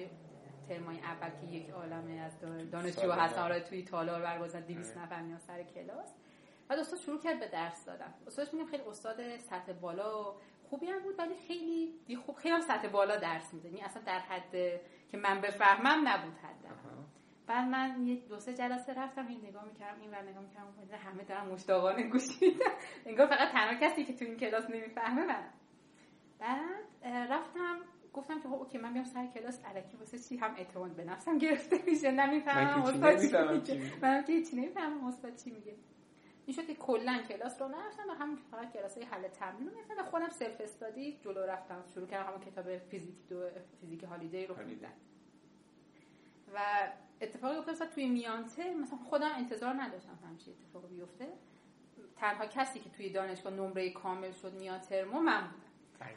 ترمای 0.69 0.99
اول 0.99 1.29
که 1.29 1.55
یک 1.55 1.69
عالمه 1.69 2.13
از 2.13 2.31
دانشجو 2.71 3.11
هستن 3.11 3.41
آره 3.41 3.59
توی 3.59 3.83
تالار 3.83 4.21
برگزار 4.21 4.61
200 4.61 4.97
نفر 4.97 5.21
میان 5.21 5.39
سر 5.39 5.63
کلاس. 5.63 6.13
بعد 6.67 6.79
استاد 6.79 6.99
شروع 6.99 7.19
کرد 7.19 7.39
به 7.39 7.47
درس 7.47 7.85
دادن. 7.85 8.13
استادش 8.27 8.53
میگم 8.53 8.65
خیلی 8.65 8.83
استاد 8.83 9.37
سطح 9.37 9.73
بالا 9.73 10.31
و 10.31 10.35
خوبی 10.69 10.85
هم 10.85 10.99
بود 10.99 11.19
ولی 11.19 11.35
خیلی 11.47 12.15
خوب 12.25 12.35
خیلی 12.35 12.55
هم 12.55 12.61
سطح 12.61 12.87
بالا 12.87 13.15
درس 13.15 13.53
میده 13.53 13.67
یعنی 13.69 13.81
اصلا 13.81 14.01
در 14.01 14.19
حد 14.19 14.51
که 15.11 15.17
من 15.17 15.41
بفهمم 15.41 16.07
نبود 16.07 16.37
حد 16.37 16.65
بعد 17.47 17.67
من 17.67 18.07
یه 18.07 18.15
دو 18.15 18.39
سه 18.39 18.53
جلسه 18.53 18.93
رفتم 18.93 19.27
این 19.27 19.45
نگاه 19.45 19.65
می‌کردم 19.65 20.01
این 20.01 20.11
ور 20.11 20.21
نگاه 20.21 20.43
می‌کردم 20.43 20.97
همه 20.97 21.23
دارن 21.23 21.45
مشتاقانه 21.45 22.03
گوش 22.03 22.41
میدن. 22.41 22.65
انگار 23.05 23.27
فقط 23.27 23.51
تنها 23.51 23.79
کسی 23.81 24.03
که 24.03 24.13
تو 24.13 24.25
این 24.25 24.37
کلاس 24.37 24.69
نمی‌فهمه 24.69 25.25
من. 25.25 25.43
بعد 26.39 26.61
رفتم 27.31 27.79
گفتم 28.13 28.41
که 28.41 28.47
خب 28.47 28.53
OK 28.53 28.77
من 28.77 28.93
بیام 28.93 29.05
سر 29.05 29.27
کلاس 29.27 29.65
الکی 29.65 29.97
واسه 29.97 30.19
چی؟ 30.19 30.37
هم 30.37 30.55
اعتماد 30.57 30.91
به 30.91 31.03
نفسم 31.03 31.37
گرفته 31.37 31.79
میشه 31.87 32.11
نمی‌فهمم 32.11 32.81
استاد 32.81 33.19
چی 33.19 33.77
میگه. 33.77 33.91
من 34.01 34.23
که 34.23 34.33
هیچ 34.33 34.53
نمی‌فهمم 34.53 35.07
استاد 35.07 35.35
چی 35.35 35.51
میگه. 35.51 35.75
این 36.45 36.55
شد 36.55 36.67
که 36.67 36.75
کلا 36.75 37.21
کلاس 37.29 37.61
رو 37.61 37.67
نرفتم 37.67 38.09
و 38.09 38.13
همون 38.13 38.35
فقط 38.35 38.73
کلاس 38.73 38.97
های 38.97 39.05
حل 39.05 39.27
تمرین 39.27 39.67
رو 39.67 39.73
می‌رفتم 39.73 39.93
و 39.99 40.03
خودم 40.03 40.29
self-study 40.29 41.17
جلو 41.21 41.39
رفتم. 41.39 41.83
شروع 41.93 42.07
کردم 42.07 42.27
همون 42.27 42.39
کتاب 42.39 42.77
فیزیک 42.77 43.15
دو 43.29 43.49
فیزیک 43.81 44.03
هالیدی 44.03 44.45
رو 44.45 44.55
خوندم 44.55 44.93
و 46.53 46.59
اتفاقی 47.21 47.55
افتاد 47.55 47.89
توی 47.89 48.07
میان‌ترم 48.07 48.73
مثلا 48.73 48.97
خودم 48.97 49.31
انتظار 49.37 49.73
نداشتم 49.73 50.19
همچین 50.29 50.53
اتفاقی 50.53 50.95
بیفته. 50.95 51.27
تنها 52.15 52.45
کسی 52.45 52.79
که 52.79 52.89
توی 52.89 53.09
دانشگاه 53.09 53.53
نمره 53.53 53.89
کامل 53.89 54.31
شد 54.31 54.53
میان 54.53 54.79
ترمو 54.79 55.19
من 55.19 55.41
بودم. 55.41 55.67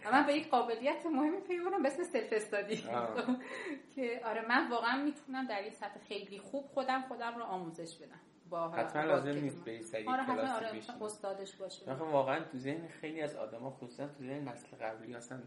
و 0.05 0.13
من 0.13 0.27
به 0.27 0.35
یک 0.35 0.51
قابلیت 0.51 1.07
مهمی 1.07 1.41
پیوندم 1.41 1.83
به 1.83 1.89
اسم 1.89 2.03
سلف 2.03 2.33
استادی 2.33 2.77
که 3.95 4.21
آره 4.25 4.49
من 4.49 4.71
واقعا 4.71 5.05
می‌تونم 5.05 5.47
در 5.47 5.61
این 5.61 5.71
سطح 5.71 6.01
خیلی 6.09 6.39
خوب 6.39 6.67
خودم 6.67 7.03
خودم 7.03 7.39
رو 7.39 7.43
آموزش 7.43 7.97
بدم. 7.97 8.21
با 8.51 8.69
حتما 8.69 9.03
لازم 9.03 9.31
نیست 9.31 9.65
بری 9.65 9.83
سری 9.83 10.07
آره 10.07 10.23
حتما 10.23 10.55
آره 10.55 10.83
استادش 11.01 11.57
باشه. 11.57 11.93
واقعا 11.93 12.45
تو 12.45 12.59
ذهن 12.59 12.89
خیلی 12.89 13.21
از 13.21 13.37
آدما 13.37 13.71
خصوصا 13.71 14.07
تو 14.07 14.25
ذهن 14.25 14.49
نسل 14.49 14.77
قبلی 14.77 15.15
اصلا 15.15 15.39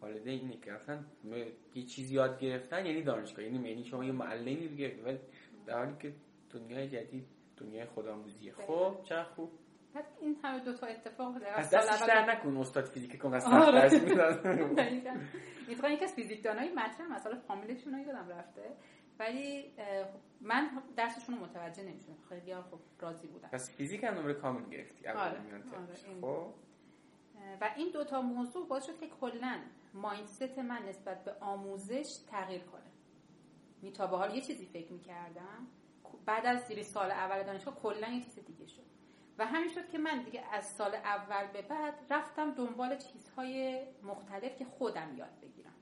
والدین 0.00 0.40
اینه 0.40 0.56
که 0.56 0.72
اصلا 0.72 1.04
یه 1.74 1.82
چیزی 1.82 2.14
یاد 2.14 2.40
گرفتن 2.40 2.86
یعنی 2.86 3.02
دانشگاه 3.02 3.44
یعنی 3.44 3.68
یعنی 3.68 3.84
شما 3.84 4.04
یه 4.04 4.12
معلمی 4.12 4.68
دیگه 4.68 5.02
ولی 5.04 5.18
در 5.66 5.78
حالی 5.78 5.96
که 5.98 6.14
دنیای 6.50 6.88
جدید 6.88 7.26
دنیای 7.56 7.86
خودآموزیه. 7.86 8.52
خب 8.52 8.96
چه 9.04 9.22
خوب. 9.22 9.50
پس 9.94 10.04
این 10.20 10.36
همه 10.44 10.64
دو 10.64 10.72
تا 10.72 10.86
اتفاق 10.86 11.38
در 11.38 11.60
از 11.60 11.70
دستش 11.70 12.08
در 12.08 12.24
نکن 12.24 12.56
استاد 12.56 12.84
فیزیک 12.84 13.18
کن 13.18 13.34
از 13.34 13.44
درس 13.44 14.02
می‌داد 14.02 14.46
این 14.46 15.92
یکی 15.92 16.04
از 16.04 16.14
فیزیکدانای 16.14 16.72
مطرح 16.72 17.06
مثلا 17.12 17.38
فامیلشون 17.38 17.94
رو 17.94 17.98
یادم 17.98 18.28
رفته. 18.28 18.76
ولی 19.18 19.72
من 20.40 20.70
درسشون 20.96 21.34
رو 21.34 21.44
متوجه 21.44 21.82
نمی‌شدم. 21.82 22.16
خیلی 22.28 22.54
خب 22.54 22.78
راضی 23.00 23.26
بودم. 23.26 23.48
پس 23.48 23.76
فیزیک 23.76 24.04
هم 24.04 24.14
نمره 24.14 24.34
کامل 24.34 24.70
گرفتی. 24.70 25.08
آره. 25.08 25.20
آره. 25.20 25.40
خب. 26.20 26.54
و 27.60 27.70
این 27.76 27.90
دوتا 27.90 28.22
موضوع 28.22 28.68
باعث 28.68 28.86
شد 28.86 29.00
که 29.00 29.06
کلا 29.20 29.60
مایندست 29.96 30.58
من 30.58 30.82
نسبت 30.88 31.24
به 31.24 31.32
آموزش 31.40 32.16
تغییر 32.30 32.62
کنه. 32.62 32.82
می 33.82 33.92
تا 33.92 34.06
به 34.06 34.16
حال 34.16 34.34
یه 34.34 34.40
چیزی 34.40 34.66
فکر 34.66 34.92
می‌کردم. 34.92 35.66
بعد 36.26 36.46
از 36.46 36.60
زیر 36.60 36.82
سال 36.82 37.10
اول 37.10 37.42
دانشگاه 37.42 37.74
کلا 37.74 38.08
یه 38.08 38.20
چیز 38.20 38.38
دیگه 38.38 38.66
شد. 38.66 38.82
و 39.38 39.46
همین 39.46 39.68
شد 39.68 39.88
که 39.88 39.98
من 39.98 40.22
دیگه 40.22 40.42
از 40.52 40.66
سال 40.66 40.94
اول 40.94 41.46
به 41.52 41.62
بعد 41.62 41.94
رفتم 42.10 42.50
دنبال 42.50 42.96
چیزهای 42.96 43.82
مختلف 44.02 44.56
که 44.56 44.64
خودم 44.64 45.16
یاد 45.16 45.40
بگیرم. 45.42 45.74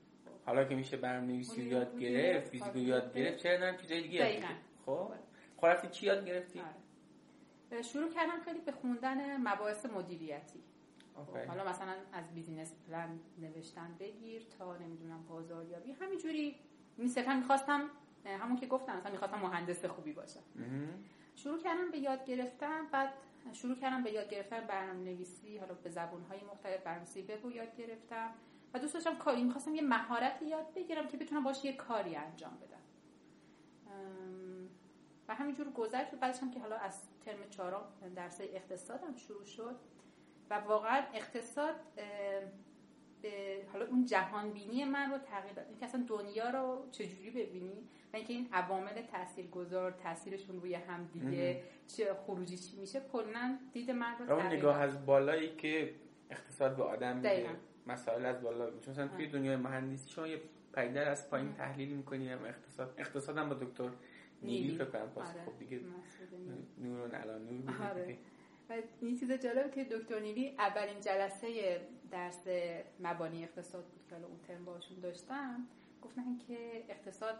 حالا 0.45 0.63
که 0.63 0.75
میشه 0.75 0.97
برنامه‌نویسی 0.97 1.63
یاد 1.63 1.99
گرفت 1.99 2.49
فیزیک 2.49 2.75
یاد 2.75 3.13
گرفت 3.13 3.43
چرا 3.43 3.57
نه 3.57 3.77
چیزای 3.77 4.01
دیگه 4.01 4.41
خب. 4.85 5.11
خب. 5.57 5.91
چی 5.91 6.05
یاد 6.05 6.25
گرفتی؟ 6.25 6.59
آره. 6.59 7.81
شروع 7.81 8.13
کردم 8.13 8.41
خیلی 8.45 8.59
به 8.59 8.71
خوندن 8.71 9.37
مباحث 9.37 9.85
مدیریتی. 9.85 10.63
خب، 11.15 11.37
حالا 11.37 11.69
مثلا 11.69 11.93
از 12.13 12.33
بیزینس 12.33 12.73
پلان 12.87 13.19
نوشتن 13.37 13.95
بگیر 13.99 14.45
تا 14.59 14.77
نمی‌دونم 14.77 15.25
بازاریابی. 15.29 15.91
همینجوری 15.91 16.55
می 16.97 17.07
صرفا 17.07 17.33
می‌خواستم 17.33 17.81
همون 18.25 18.57
که 18.57 18.67
گفتم 18.67 18.97
مثلا 18.97 19.11
می‌خواستم 19.11 19.39
مهندس 19.39 19.85
خوبی 19.85 20.13
باشم. 20.13 20.43
شروع 21.35 21.59
کردم 21.59 21.91
به 21.91 21.97
یاد 21.97 22.25
گرفتن 22.25 22.85
بعد 22.91 23.13
شروع 23.53 23.75
کردم 23.75 24.03
به 24.03 24.11
یاد 24.11 24.29
گرفتن 24.29 24.67
برنامه 24.67 24.99
نویسی 24.99 25.57
حالا 25.57 25.73
به 25.73 25.89
زبون 25.89 26.21
های 26.21 26.39
مختلف 26.43 26.83
برنامه‌نویسی 26.83 27.21
وب 27.21 27.55
یاد 27.55 27.75
گرفتم. 27.75 28.29
و 28.73 28.79
دوست 28.79 28.93
داشتم 28.93 29.15
کاری 29.15 29.43
می‌خواستم 29.43 29.75
یه 29.75 29.81
مهارتی 29.81 30.45
یاد 30.45 30.73
بگیرم 30.73 31.07
که 31.07 31.17
بتونم 31.17 31.43
باش 31.43 31.65
یه 31.65 31.73
کاری 31.73 32.15
انجام 32.15 32.57
بدم. 32.57 32.75
و 35.27 35.35
همینجور 35.35 35.69
گذشت 35.71 36.11
بعدش 36.11 36.39
هم 36.39 36.51
که 36.51 36.59
حالا 36.59 36.75
از 36.75 37.01
ترم 37.25 37.49
چهارم 37.49 37.83
درس 38.15 38.41
اقتصادم 38.41 39.15
شروع 39.15 39.43
شد. 39.43 39.75
و 40.49 40.53
واقعا 40.53 41.03
اقتصاد 41.13 41.75
به 43.21 43.31
حالا 43.73 43.85
اون 43.85 44.05
جهان 44.05 44.51
بینی 44.51 44.85
من 44.85 45.11
رو 45.11 45.17
تغییر 45.17 45.53
داد. 45.53 45.65
اینکه 45.67 45.85
اصلا 45.85 46.05
دنیا 46.07 46.49
رو 46.49 46.87
چجوری 46.91 47.29
ببینی؟ 47.29 47.89
و 48.13 48.15
اینکه 48.15 48.33
این 48.33 48.49
عوامل 48.53 49.01
تاثیرگذار 49.01 49.91
تاثیرشون 49.91 50.61
روی 50.61 50.75
هم 50.75 51.09
دیگه 51.13 51.61
چه 51.87 52.13
خروجی 52.13 52.57
چی 52.57 52.77
میشه 52.77 53.01
کلا 53.11 53.57
دید 53.73 53.91
من 53.91 54.15
رو 54.19 54.33
اون 54.33 54.45
نگاه 54.45 54.81
از 54.81 55.05
بالایی 55.05 55.55
که 55.55 55.93
اقتصاد 56.29 56.75
به 56.75 56.83
آدم 56.83 57.15
میده. 57.15 57.49
مسائل 57.87 58.25
از 58.25 58.41
بالا. 58.41 58.69
مثلا 58.89 59.07
توی 59.07 59.27
دنیای 59.27 59.55
مهندسی 59.55 60.09
شما 60.09 60.27
یه 60.27 60.41
پیدر 60.75 61.09
از 61.09 61.29
پایین 61.29 61.53
تحلیل 61.53 61.89
می‌کنی 61.89 62.29
هم 62.29 62.45
اقتصاد. 62.45 62.93
اقتصاد 62.97 63.37
هم 63.37 63.49
با 63.49 63.55
دکتر 63.55 63.89
نیلی 64.41 64.75
فکر 64.75 64.85
کنم. 64.85 65.01
آره. 65.15 65.45
خب 65.45 65.59
دیگه 65.59 65.79
نورون 66.77 67.15
الان 67.15 67.41
نور. 67.47 68.15
و 68.69 68.73
این 69.01 69.19
چیز 69.19 69.31
جالب 69.31 69.71
که 69.71 69.83
دکتر 69.83 70.19
نیلی 70.19 70.55
اولین 70.59 70.99
جلسه 71.01 71.81
درس 72.11 72.47
مبانی 72.99 73.43
اقتصاد 73.43 73.85
بود 73.85 74.07
که 74.09 74.15
اون 74.15 74.39
ترم 74.47 74.65
باشون 74.65 74.99
داشتم 74.99 75.67
گفتن 76.01 76.37
که 76.47 76.83
اقتصاد 76.89 77.35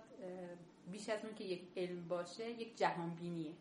بیش 0.92 1.10
از 1.10 1.26
اون 1.26 1.36
که 1.36 1.44
یک 1.44 1.68
علم 1.78 2.08
باشه 2.08 2.50
یک 2.50 2.78
جهان 2.78 3.10
بینیه 3.10 3.54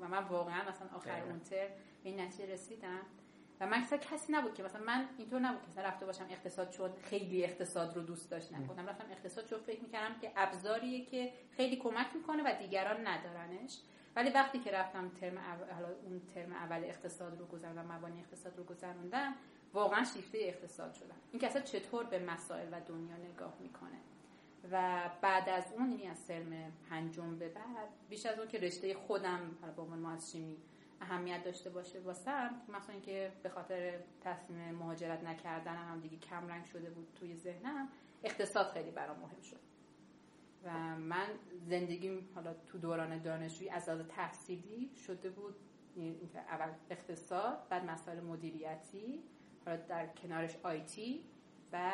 و 0.00 0.08
من 0.08 0.24
واقعا 0.24 0.68
مثلا 0.68 0.88
آخر 0.96 1.22
اون 1.22 1.40
ترم 1.40 1.68
به 2.02 2.10
این 2.10 2.20
نتیجه 2.20 2.52
رسیدم. 2.52 3.00
و 3.60 3.66
من 3.66 3.82
کسی 3.82 4.32
نبود 4.32 4.54
که 4.54 4.62
مثلا 4.62 4.84
من 4.84 5.08
اینطور 5.18 5.40
نبود 5.40 5.74
که 5.74 5.80
رفته 5.80 6.06
باشم 6.06 6.26
اقتصاد 6.30 6.70
چون 6.70 6.90
خیلی 7.02 7.44
اقتصاد 7.44 7.96
رو 7.96 8.02
دوست 8.02 8.30
داشتم. 8.30 8.66
گفتم 8.66 8.86
رفتم 8.86 9.10
اقتصاد 9.10 9.46
چون 9.46 9.58
فکر 9.58 9.80
می‌کردم 9.80 10.20
که 10.20 10.32
ابزاریه 10.36 11.04
که 11.04 11.32
خیلی 11.56 11.76
کمک 11.76 12.06
می‌کنه 12.14 12.42
و 12.42 12.58
دیگران 12.58 13.06
ندارنش. 13.06 13.78
ولی 14.16 14.30
وقتی 14.30 14.58
که 14.58 14.70
رفتم 14.70 15.08
ترم 15.08 15.38
اول 15.38 15.84
اون 16.04 16.22
ترم 16.34 16.52
اول 16.52 16.84
اقتصاد 16.84 17.38
رو 17.38 17.46
گذروندم 17.46 17.92
مبانی 17.92 18.20
اقتصاد 18.20 18.56
رو 18.56 18.64
گذروندم 18.64 19.34
واقعا 19.74 20.04
شیفته 20.04 20.38
اقتصاد 20.40 20.94
شدم. 20.94 21.16
این 21.32 21.40
که 21.40 21.46
اصلا 21.46 21.62
چطور 21.62 22.04
به 22.04 22.18
مسائل 22.18 22.68
و 22.72 22.80
دنیا 22.80 23.16
نگاه 23.16 23.54
می‌کنه؟ 23.60 23.98
و 24.72 25.10
بعد 25.22 25.48
از 25.48 25.72
اون 25.72 25.90
یعنی 25.90 26.06
از 26.06 26.26
ترم 26.26 26.72
پنجم 26.90 27.38
به 27.38 27.48
بعد 27.48 27.88
بیش 28.08 28.26
از 28.26 28.38
اون 28.38 28.48
که 28.48 28.58
رشته 28.58 28.94
خودم 28.94 29.58
حالا 29.60 29.72
به 29.72 29.82
عنوان 29.82 30.18
شیمی 30.18 30.56
اهمیت 31.00 31.44
داشته 31.44 31.70
باشه 31.70 32.00
واسم 32.00 32.50
مثلا 32.68 32.92
اینکه 32.92 33.32
به 33.42 33.48
خاطر 33.48 33.98
تصمیم 34.20 34.74
مهاجرت 34.74 35.24
نکردن 35.24 35.76
هم 35.76 36.00
دیگه 36.00 36.16
کم 36.16 36.48
رنگ 36.48 36.64
شده 36.64 36.90
بود 36.90 37.08
توی 37.20 37.36
ذهنم 37.36 37.88
اقتصاد 38.24 38.66
خیلی 38.66 38.90
برام 38.90 39.18
مهم 39.18 39.40
شد. 39.40 39.60
و 40.66 40.96
من 40.98 41.26
زندگیم 41.68 42.28
حالا 42.34 42.54
تو 42.54 42.78
دوران 42.78 43.22
دانشجویی 43.22 43.70
از 43.70 43.88
لحاظ 43.88 44.06
تحصیلی 44.08 44.90
شده 45.06 45.30
بود 45.30 45.54
اول 46.48 46.68
اقتصاد 46.90 47.58
بعد 47.70 47.84
مسائل 47.84 48.20
مدیریتی 48.20 49.22
حالا 49.66 49.76
در 49.76 50.06
کنارش 50.06 50.56
آیتی 50.62 51.24
و 51.72 51.92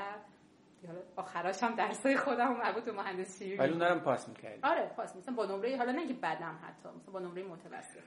آخراش 1.16 1.62
هم 1.62 1.75
درسای 1.75 2.16
خودم 2.16 2.57
مربوط 2.57 2.85
به 2.85 2.93
مهندسی 2.93 3.57
ولی 3.57 3.73
اونم 3.73 4.01
پاس 4.01 4.29
می‌کردی. 4.29 4.59
آره 4.62 4.87
پاس 4.87 5.16
مثلا 5.16 5.35
با 5.35 5.47
نمره 5.47 5.77
حالا 5.77 5.93
نه 5.93 6.09
که 6.09 6.14
بدم 6.14 6.59
حتی 6.62 6.89
مثلا 6.89 7.12
با 7.12 7.20
نمره 7.20 7.43
متوسط. 7.43 8.01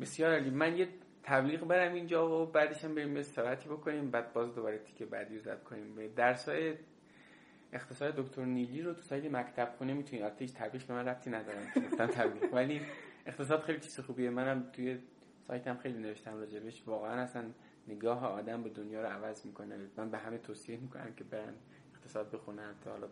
بسیار 0.00 0.32
عالی. 0.32 0.50
من 0.50 0.76
یه 0.76 0.88
تبلیغ 1.22 1.64
برم 1.64 1.94
اینجا 1.94 2.42
و 2.42 2.46
بعدش 2.46 2.84
هم 2.84 2.94
بریم 2.94 3.16
استراحتی 3.16 3.68
بکنیم 3.68 4.10
بعد 4.10 4.32
باز 4.32 4.54
دوباره 4.54 4.78
تیکه 4.78 5.06
بعدی 5.06 5.34
رو 5.34 5.42
زد 5.42 5.62
کنیم. 5.62 5.94
به 5.94 6.08
درسای 6.08 6.74
اقتصاد 7.74 8.16
دکتر 8.16 8.44
نیلی 8.44 8.82
رو 8.82 8.94
تو 8.94 9.02
سایت 9.02 9.24
مکتب 9.24 9.74
خونه 9.78 9.92
می‌تونید 9.94 10.24
البته 10.24 10.44
هیچ 10.44 10.86
به 10.86 10.94
من 10.94 11.08
ربطی 11.08 11.30
ندارم 11.30 11.62
گفتم 11.76 12.06
تبلیغ 12.06 12.54
ولی 12.54 12.80
اقتصاد 13.26 13.60
خیلی 13.60 13.80
چیز 13.80 14.00
خوبیه. 14.00 14.30
منم 14.30 14.70
توی 14.72 14.98
سایتم 15.46 15.76
خیلی 15.76 15.98
نوشتم 15.98 16.34
راجبش 16.34 16.82
واقعا 16.86 17.22
اصلا 17.22 17.44
نگاه 17.88 18.26
آدم 18.26 18.62
به 18.62 18.70
دنیا 18.70 19.02
رو 19.02 19.08
عوض 19.08 19.46
می‌کنه. 19.46 19.76
من 19.96 20.10
به 20.10 20.18
همه 20.18 20.38
توصیه 20.38 20.76
می‌کنم 20.76 21.14
که 21.16 21.24
برن 21.24 21.54
اقتصاد 21.94 22.30
بخونن. 22.30 22.74
تا 22.84 22.90
حالا 22.90 23.08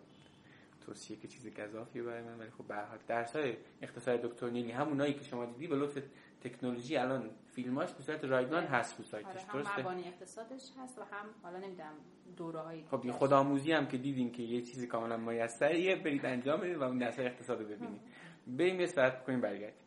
توصیه 0.87 1.17
که 1.17 1.29
چیز 1.29 1.55
گزافیه 1.55 2.03
برای 2.03 2.23
من 2.23 2.39
ولی 2.39 2.51
خب 2.51 2.65
به 2.65 2.75
هر 2.75 2.99
درس 3.07 3.37
های 3.37 3.57
اقتصاد 3.83 4.23
دکتر 4.23 4.51
نیلی 4.51 4.71
همونایی 4.71 5.15
که 5.15 5.25
شما 5.25 5.47
دیدی 5.47 5.67
به 5.67 5.77
لطف 5.77 5.99
تکنولوژی 6.45 6.97
الان 6.97 7.31
فیلماش 7.53 7.93
به 7.93 8.03
صورت 8.03 8.25
رایگان 8.25 8.65
هست 8.65 8.99
رو 8.99 9.05
سایتش 9.05 9.29
آره 9.55 9.65
هم 9.65 9.81
مبانی 9.81 10.09
اقتصادش 10.09 10.63
هست 10.83 10.99
و 10.99 11.03
هم 11.03 11.27
حالا 11.43 11.59
نمی‌دونم 11.59 11.93
دوره 12.37 12.85
خب 12.91 13.01
این 13.03 13.13
خودآموزی 13.13 13.73
هم 13.73 13.87
که 13.87 13.99
دیدین 13.99 14.33
که 14.33 14.43
یه 14.43 14.63
چیزی 14.63 14.87
کاملا 14.87 15.17
میسریه 15.17 15.97
برید 15.97 16.27
انجام 16.27 16.61
بدید 16.61 16.77
و 16.77 16.83
اون 16.83 17.03
اقتصاد 17.03 17.61
رو 17.61 17.65
ببینید. 17.65 18.01
بریم 18.47 18.81
یه 18.81 18.87
ساعت 18.87 19.25
کنیم 19.25 19.41
برگردیم. 19.41 19.82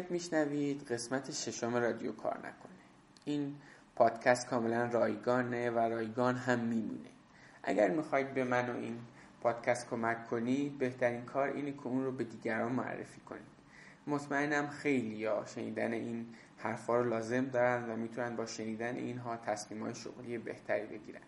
دارید 0.00 0.12
میشنوید. 0.12 0.92
قسمت 0.92 1.30
ششم 1.30 1.76
رادیو 1.76 2.12
کار 2.12 2.38
نکنه. 2.38 2.80
این 3.24 3.54
پادکست 3.96 4.46
کاملا 4.46 4.84
رایگانه 4.84 5.70
و 5.70 5.78
رایگان 5.78 6.36
هم 6.36 6.58
میمونه. 6.58 7.08
اگر 7.62 7.90
می‌خواید 7.90 8.34
به 8.34 8.44
من 8.44 8.70
و 8.70 8.76
این 8.76 8.98
پادکست 9.40 9.88
کمک 9.90 10.26
کنید 10.26 10.78
بهترین 10.78 11.24
کار 11.24 11.48
اینه 11.48 11.72
که 11.72 11.86
اون 11.86 12.04
رو 12.04 12.12
به 12.12 12.24
دیگران 12.24 12.72
معرفی 12.72 13.20
کنید. 13.20 13.42
مطمئنم 14.06 14.68
خیلی 14.68 15.16
یا 15.16 15.44
شنیدن 15.46 15.92
این 15.92 16.26
حرفا 16.58 16.96
رو 16.96 17.08
لازم 17.08 17.44
دارن 17.44 17.90
و 17.90 17.96
می‌تونن 17.96 18.36
با 18.36 18.46
شنیدن 18.46 18.96
اینها 18.96 19.36
تصمیم 19.36 19.82
های 19.82 19.94
شغلی 19.94 20.38
بهتری 20.38 20.86
بگیرن. 20.86 21.20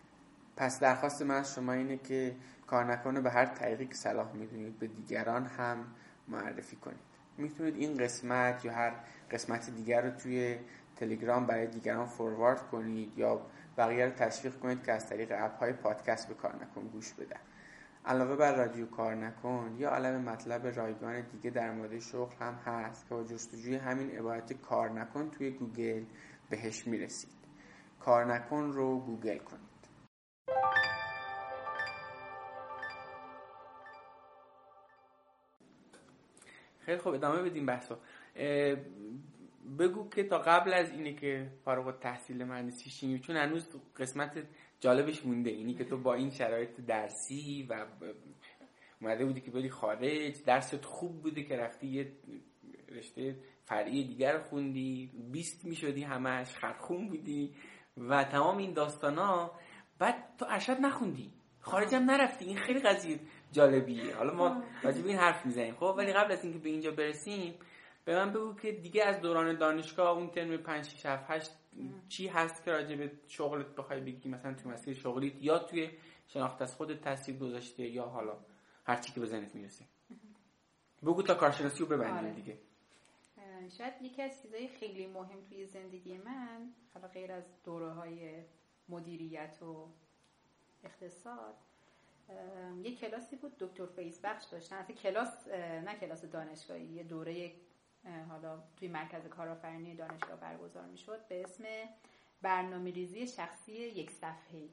پس 0.57 0.79
درخواست 0.79 1.21
من 1.21 1.35
از 1.35 1.53
شما 1.55 1.73
اینه 1.73 1.97
که 1.97 2.35
کار 2.67 2.85
نکنه 2.85 3.21
به 3.21 3.29
هر 3.31 3.45
طریقی 3.45 3.85
که 3.85 3.95
صلاح 3.95 4.33
می‌دونید 4.33 4.79
به 4.79 4.87
دیگران 4.87 5.45
هم 5.45 5.85
معرفی 6.27 6.75
کنید. 6.75 7.12
می‌تونید 7.37 7.75
این 7.75 7.97
قسمت 7.97 8.65
یا 8.65 8.73
هر 8.73 8.93
قسمت 9.31 9.69
دیگر 9.69 10.01
رو 10.01 10.11
توی 10.11 10.57
تلگرام 10.95 11.45
برای 11.45 11.67
دیگران 11.67 12.05
forward 12.05 12.67
کنید 12.67 13.17
یا 13.17 13.41
بقیه 13.77 14.05
رو 14.05 14.11
تشویق 14.11 14.59
کنید 14.59 14.83
که 14.83 14.91
از 14.91 15.09
طریق 15.09 15.33
app 15.37 15.59
های 15.59 15.73
پادکست 15.73 16.27
به 16.27 16.33
کار 16.33 16.55
نکن 16.55 16.87
گوش 16.87 17.13
بدن 17.13 17.39
علاوه 18.05 18.35
بر 18.35 18.55
رادیو 18.55 18.85
کار 18.85 19.15
نکن 19.15 19.75
یه 19.79 19.95
عالمه 19.95 20.21
مطلب 20.21 20.67
رایگان 20.67 21.21
دیگه 21.21 21.49
در 21.49 21.71
مورد 21.71 21.99
شغل 21.99 22.35
هم 22.39 22.53
هست 22.53 23.09
که 23.09 23.15
با 23.15 23.23
جستجوی 23.23 23.75
همین 23.75 24.11
عبارت 24.11 24.53
کار 24.53 24.89
نکن 24.89 25.29
توی 25.29 25.51
گوگل 25.51 26.03
بهش 26.49 26.87
می‌رسید. 26.87 27.29
کار 27.99 28.25
نکن 28.25 28.71
رو 28.71 28.99
گوگل 28.99 29.37
کنید. 29.37 29.73
خیلی 36.85 36.97
خوب 36.97 37.13
ادامه 37.13 37.41
بدیم 37.41 37.65
بحثو. 37.65 37.95
بگو 39.79 40.09
که 40.09 40.23
تا 40.23 40.39
قبل 40.39 40.73
از 40.73 40.91
اینه 40.91 41.13
که 41.13 41.51
فارغ 41.65 41.99
تحصیل 41.99 42.43
مهندسی 42.43 42.89
شیمی 42.89 43.19
چون 43.19 43.35
هنوز 43.35 43.69
قسمت 43.97 44.43
جالبش 44.79 45.25
مونده. 45.25 45.49
اینی 45.49 45.73
که 45.73 45.83
تو 45.83 45.97
با 45.97 46.13
این 46.13 46.29
شرایط 46.29 46.81
درسی 46.81 47.67
و 47.69 47.85
اومده 49.01 49.25
بودی 49.25 49.41
که 49.41 49.51
بری 49.51 49.69
خارج 49.69 50.43
درست 50.43 50.85
خوب 50.85 51.21
بوده 51.21 51.43
که 51.43 51.57
رفتی 51.57 51.87
یه 51.87 52.11
رشته 52.89 53.35
فرعی 53.65 54.07
دیگر 54.07 54.39
خوندی 54.39 55.11
بیست 55.31 55.65
می‌شدی 55.65 56.03
همش 56.03 56.55
خرخون 56.55 57.09
بودی 57.09 57.53
و 57.97 58.23
تمام 58.23 58.57
این 58.57 58.73
داستانا. 58.73 59.51
بعد 59.99 60.15
تو 60.37 60.45
ارشد 60.49 60.77
نخوندی 60.81 61.33
خارجم 61.59 62.03
نرفتی. 62.03 62.45
این 62.45 62.57
خیلی 62.57 62.79
قضیه. 62.79 63.19
جالبیه. 63.53 64.15
حالا 64.15 64.33
ما 64.33 64.63
راجع 64.83 65.05
این 65.05 65.17
حرف 65.17 65.45
می‌زنیم. 65.45 65.75
خب 65.75 65.95
ولی 65.97 66.13
قبل 66.13 66.31
از 66.31 66.43
اینکه 66.43 66.59
به 66.59 66.69
اینجا 66.69 66.91
برسیم 66.91 67.53
به 68.05 68.15
من 68.15 68.33
بگو 68.33 68.55
که 68.55 68.71
دیگه 68.71 69.03
از 69.03 69.21
دوران 69.21 69.57
دانشگاه 69.57 70.17
اون 70.17 70.29
ترم 70.29 70.57
5 70.57 70.85
6 70.85 71.05
7 71.05 71.25
8 71.31 71.51
چی 72.09 72.27
هست 72.27 72.63
که 72.63 72.71
راجع 72.71 72.95
به 72.95 73.11
شغلت 73.27 73.75
بخوای 73.75 73.99
بگی؟ 73.99 74.29
مثلا 74.29 74.53
تو 74.53 74.69
مسیر 74.69 74.93
شغلیت 74.93 75.43
یا 75.43 75.59
توی 75.59 75.89
شناخت 76.27 76.61
از 76.61 76.75
خودت 76.75 77.01
تاثیر 77.01 77.37
گذاشته 77.37 77.83
یا 77.83 78.05
حالا 78.05 78.37
هر 78.85 78.95
چی 78.95 79.13
که 79.13 79.19
به 79.19 79.25
ذهنت 79.25 79.55
می‌رسه. 79.55 79.85
بگو 81.03 81.21
تا 81.21 81.33
کارشناسی 81.33 81.79
رو 81.79 81.85
ببندیم 81.85 82.25
آره. 82.25 82.33
دیگه. 82.33 82.57
شاید 83.77 83.93
یکی 84.01 84.21
از 84.21 84.41
چیزای 84.41 84.67
خیلی 84.67 85.07
مهم 85.07 85.41
توی 85.49 85.65
زندگی 85.65 86.17
من 86.17 86.73
حالا 86.93 87.07
غیر 87.07 87.31
از 87.31 87.43
دوره 87.63 87.89
های 87.89 88.43
مدیریت 88.89 89.57
و 89.61 89.87
اقتصاد 90.83 91.55
یه 92.83 92.95
کلاسی 92.95 93.35
بود 93.35 93.57
دکتر 93.59 93.85
فیض‌بخش 93.85 94.45
داشتن. 94.45 94.75
اصلا 94.75 94.95
کلاس 94.95 95.47
نه 95.47 95.95
کلاس 95.95 96.25
دانشگاهی 96.25 96.85
یه 96.85 97.03
دوره 97.03 97.51
حالا 98.29 98.63
توی 98.77 98.87
مرکز 98.87 99.27
کارآفرینی 99.27 99.95
دانشگاه 99.95 100.39
برگزار 100.39 100.85
می‌شد 100.85 101.27
به 101.27 101.43
اسم 101.43 101.63
برنامه 102.41 102.91
ریزی 102.91 103.27
شخصی 103.27 103.71
یک 103.71 104.11
صفحه‌ای. 104.11 104.69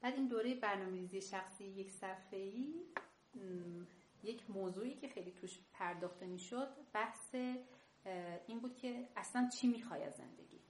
بعد 0.00 0.14
این 0.14 0.28
دوره 0.28 0.54
برنامه 0.54 0.96
ریزی 0.96 1.20
شخصی 1.20 1.64
یک 1.64 1.90
صفحه‌ای 1.90 2.74
یک 4.22 4.50
موضوعی 4.50 4.94
که 4.94 5.08
خیلی 5.08 5.30
توش 5.32 5.58
پرداخته 5.72 6.26
می‌شد 6.26 6.68
بحث 6.92 7.34
این 8.46 8.60
بود 8.60 8.76
که 8.76 9.08
اصلا 9.16 9.48
چی 9.48 9.68
می‌خوای 9.68 10.04
از 10.04 10.14
زندگی. 10.14 10.60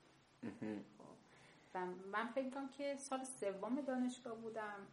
و 1.74 1.86
من 1.86 2.26
فکر 2.26 2.50
کنم 2.50 2.68
که 2.68 2.96
سال 2.96 3.24
سوم 3.24 3.80
دانشگاه 3.80 4.34
بودم. 4.34 4.86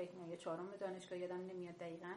فکر 0.00 0.10
کنم 0.10 0.36
چهارم 0.36 0.70
دانشگاه 0.80 1.18
یادم 1.18 1.46
نمیاد 1.46 1.76
دقیقا 1.76 2.14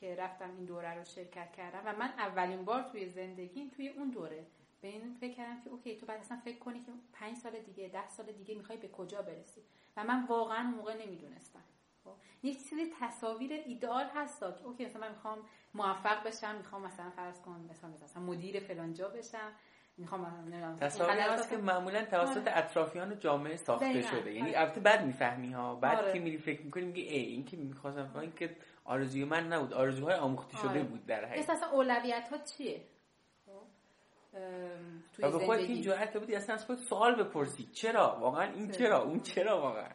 که 0.00 0.14
رفتم 0.14 0.50
این 0.56 0.64
دوره 0.64 0.94
رو 0.94 1.04
شرکت 1.04 1.52
کردم 1.52 1.82
و 1.84 1.96
من 1.98 2.08
اولین 2.08 2.64
بار 2.64 2.82
توی 2.82 3.08
زندگی 3.08 3.70
توی 3.76 3.88
اون 3.88 4.10
دوره 4.10 4.46
به 4.80 4.88
این 4.88 5.16
فکر 5.20 5.34
کردم 5.34 5.60
که 5.60 5.70
okay 5.70 5.96
تو 5.96 6.06
باید 6.06 6.20
اصلا 6.20 6.36
فکر 6.44 6.58
کنی 6.58 6.80
که 6.80 6.92
پنج 7.12 7.36
سال 7.36 7.52
دیگه 7.60 7.88
ده 7.88 8.08
سال 8.08 8.26
دیگه 8.32 8.54
می‌خوای 8.54 8.78
به 8.78 8.88
کجا 8.88 9.22
برسی 9.22 9.60
و 9.96 10.04
من 10.04 10.26
واقعا 10.26 10.62
موقع 10.62 11.06
نمی‌دونستم 11.06 11.62
خب؟ 12.04 12.14
یک 12.42 12.58
سری 12.58 12.92
تصاویر 13.00 13.52
ایدئال 13.52 14.06
هست 14.14 14.40
که 14.40 14.64
okay 14.64 14.86
مثلا 14.86 15.00
من 15.00 15.10
می‌خوام 15.10 15.38
موفق 15.74 16.26
بشم 16.26 16.54
می‌خوام 16.54 16.82
مثلا 16.82 17.10
فرض 17.10 17.40
کن 17.40 17.68
مثلا 17.70 17.90
مثلا 17.90 18.22
مدیر 18.22 18.60
فلانجا 18.60 19.08
بشم 19.08 19.52
می‌خوام 19.98 20.26
تصاویر 20.80 21.20
هست 21.20 21.50
که 21.50 21.56
معمولا 21.56 22.04
توسط 22.04 22.36
آره. 22.36 22.58
اطرافیان 22.58 23.18
جامعه 23.18 23.56
ساخته 23.56 24.02
شده. 24.02 24.34
یعنی 24.34 24.50
آره. 24.50 24.60
البته 24.60 24.80
بعد 24.80 25.04
می‌فهمی 25.04 25.52
ها. 25.52 25.74
بعد 25.74 25.98
آره. 25.98 26.12
که 26.12 26.18
میری 26.18 26.38
فکر 26.38 26.62
می‌کنی 26.62 26.84
میگی 26.84 27.02
ای 27.02 27.22
این 27.22 27.44
که 27.44 27.56
می‌خواستم 27.56 28.18
این 28.18 28.32
که 28.32 28.56
آرزوی 28.84 29.24
من 29.24 29.52
نبود. 29.52 29.74
آرزوهای 29.74 30.14
آموخته 30.14 30.56
شده 30.56 30.68
آره. 30.68 30.82
بود 30.82 31.06
در 31.06 31.24
حقیقت. 31.24 31.50
اصلا 31.50 31.68
اولویت 31.70 32.28
ها 32.28 32.38
چیه 32.38 32.80
و 35.18 35.30
به 35.30 35.38
خودت 35.38 35.60
این 35.60 35.82
جرأت 35.82 36.16
بودی 36.16 36.34
اصلا 36.34 36.54
از 36.54 36.66
خود 36.66 36.76
سوال 36.76 37.24
بپرسی. 37.24 37.68
چرا؟ 37.72 38.18
واقعا 38.20 38.52
این 38.52 38.70
چرا؟ 38.70 39.02
اون 39.02 39.20
چرا 39.20 39.60
واقعا؟ 39.60 39.90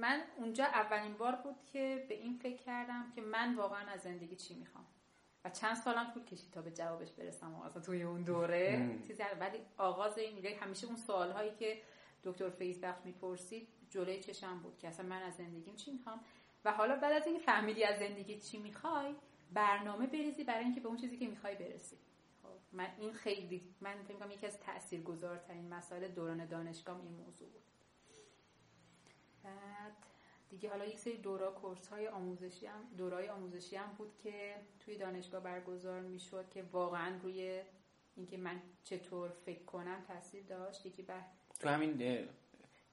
من 0.00 0.20
اونجا 0.36 0.64
اولین 0.64 1.14
بار 1.14 1.34
بود 1.34 1.56
که 1.72 2.04
به 2.08 2.14
این 2.14 2.38
فکر 2.42 2.62
کردم 2.62 3.12
که 3.14 3.20
من 3.20 3.54
واقعا 3.54 3.90
از 3.94 4.00
زندگی 4.00 4.36
چی 4.36 4.54
می‌خوام. 4.54 4.84
و 5.48 5.50
چند 5.50 5.76
سالم 5.76 6.10
طول 6.14 6.24
کشید 6.24 6.50
تا 6.50 6.62
به 6.62 6.70
جوابش 6.70 7.10
برسم 7.10 7.54
اصلا 7.54 7.82
توی 7.82 8.02
اون 8.02 8.22
دوره 8.22 8.98
چیزی 9.06 9.22
ولی 9.40 9.58
آغاز 9.76 10.18
این 10.18 10.36
ایده 10.36 10.56
همیشه 10.60 10.86
اون 10.86 10.96
سوال 10.96 11.30
هایی 11.30 11.50
که 11.58 11.82
دکتر 12.24 12.50
فیس 12.50 12.78
بخش 12.78 12.98
می‌پرسید 13.04 13.68
جلوی 13.90 14.20
چشم 14.20 14.58
بود 14.58 14.78
که 14.78 14.88
اصلا 14.88 15.06
من 15.06 15.22
از 15.22 15.34
زندگیم 15.34 15.76
چی 15.76 15.90
می‌خوام؟ 15.90 16.20
و 16.64 16.72
حالا 16.72 16.96
بعد 16.96 17.12
از 17.12 17.26
اینکه 17.26 17.42
فهمیدی 17.42 17.84
از 17.84 17.98
زندگی 17.98 18.40
چی 18.40 18.58
می‌خوای 18.58 19.14
برنامه 19.52 20.06
بریزی 20.06 20.44
برای 20.44 20.64
اینکه 20.64 20.80
به 20.80 20.88
اون 20.88 20.96
چیزی 20.96 21.16
که 21.16 21.28
می‌خوای 21.28 21.54
برسی. 21.54 21.96
خب 22.42 22.48
من 22.72 22.88
این 22.98 23.12
خیلی 23.12 23.74
من 23.80 24.02
فکر 24.08 24.18
کنم 24.18 24.30
یکی 24.30 24.46
از 24.46 24.60
تاثیرگذارترین 24.60 25.68
مسائل 25.68 26.08
دوران 26.08 26.46
دانشگاه 26.46 27.00
این 27.00 27.12
موضوع 27.12 27.48
بود. 27.48 27.62
بعد 29.44 30.07
دیگه 30.50 30.70
حالا 30.70 30.84
یک 30.84 30.98
سری 30.98 31.16
دورا 31.16 31.50
کورس 31.50 31.88
های 31.88 32.08
آموزشی 32.08 32.66
هم 32.66 32.80
دورای 32.98 33.28
آموزشی 33.28 33.76
هم 33.76 33.94
بود 33.98 34.16
که 34.22 34.54
توی 34.80 34.98
دانشگاه 34.98 35.42
برگزار 35.42 36.00
می‌شد 36.00 36.50
که 36.50 36.62
واقعا 36.72 37.18
روی 37.22 37.62
اینکه 38.16 38.36
من 38.36 38.62
چطور 38.84 39.28
فکر 39.28 39.62
کنم 39.64 40.04
تاثیر 40.08 40.42
داشت. 40.42 40.86
یکی 40.86 41.02
بر 41.02 41.22
تو 41.60 41.68
همین 41.68 42.28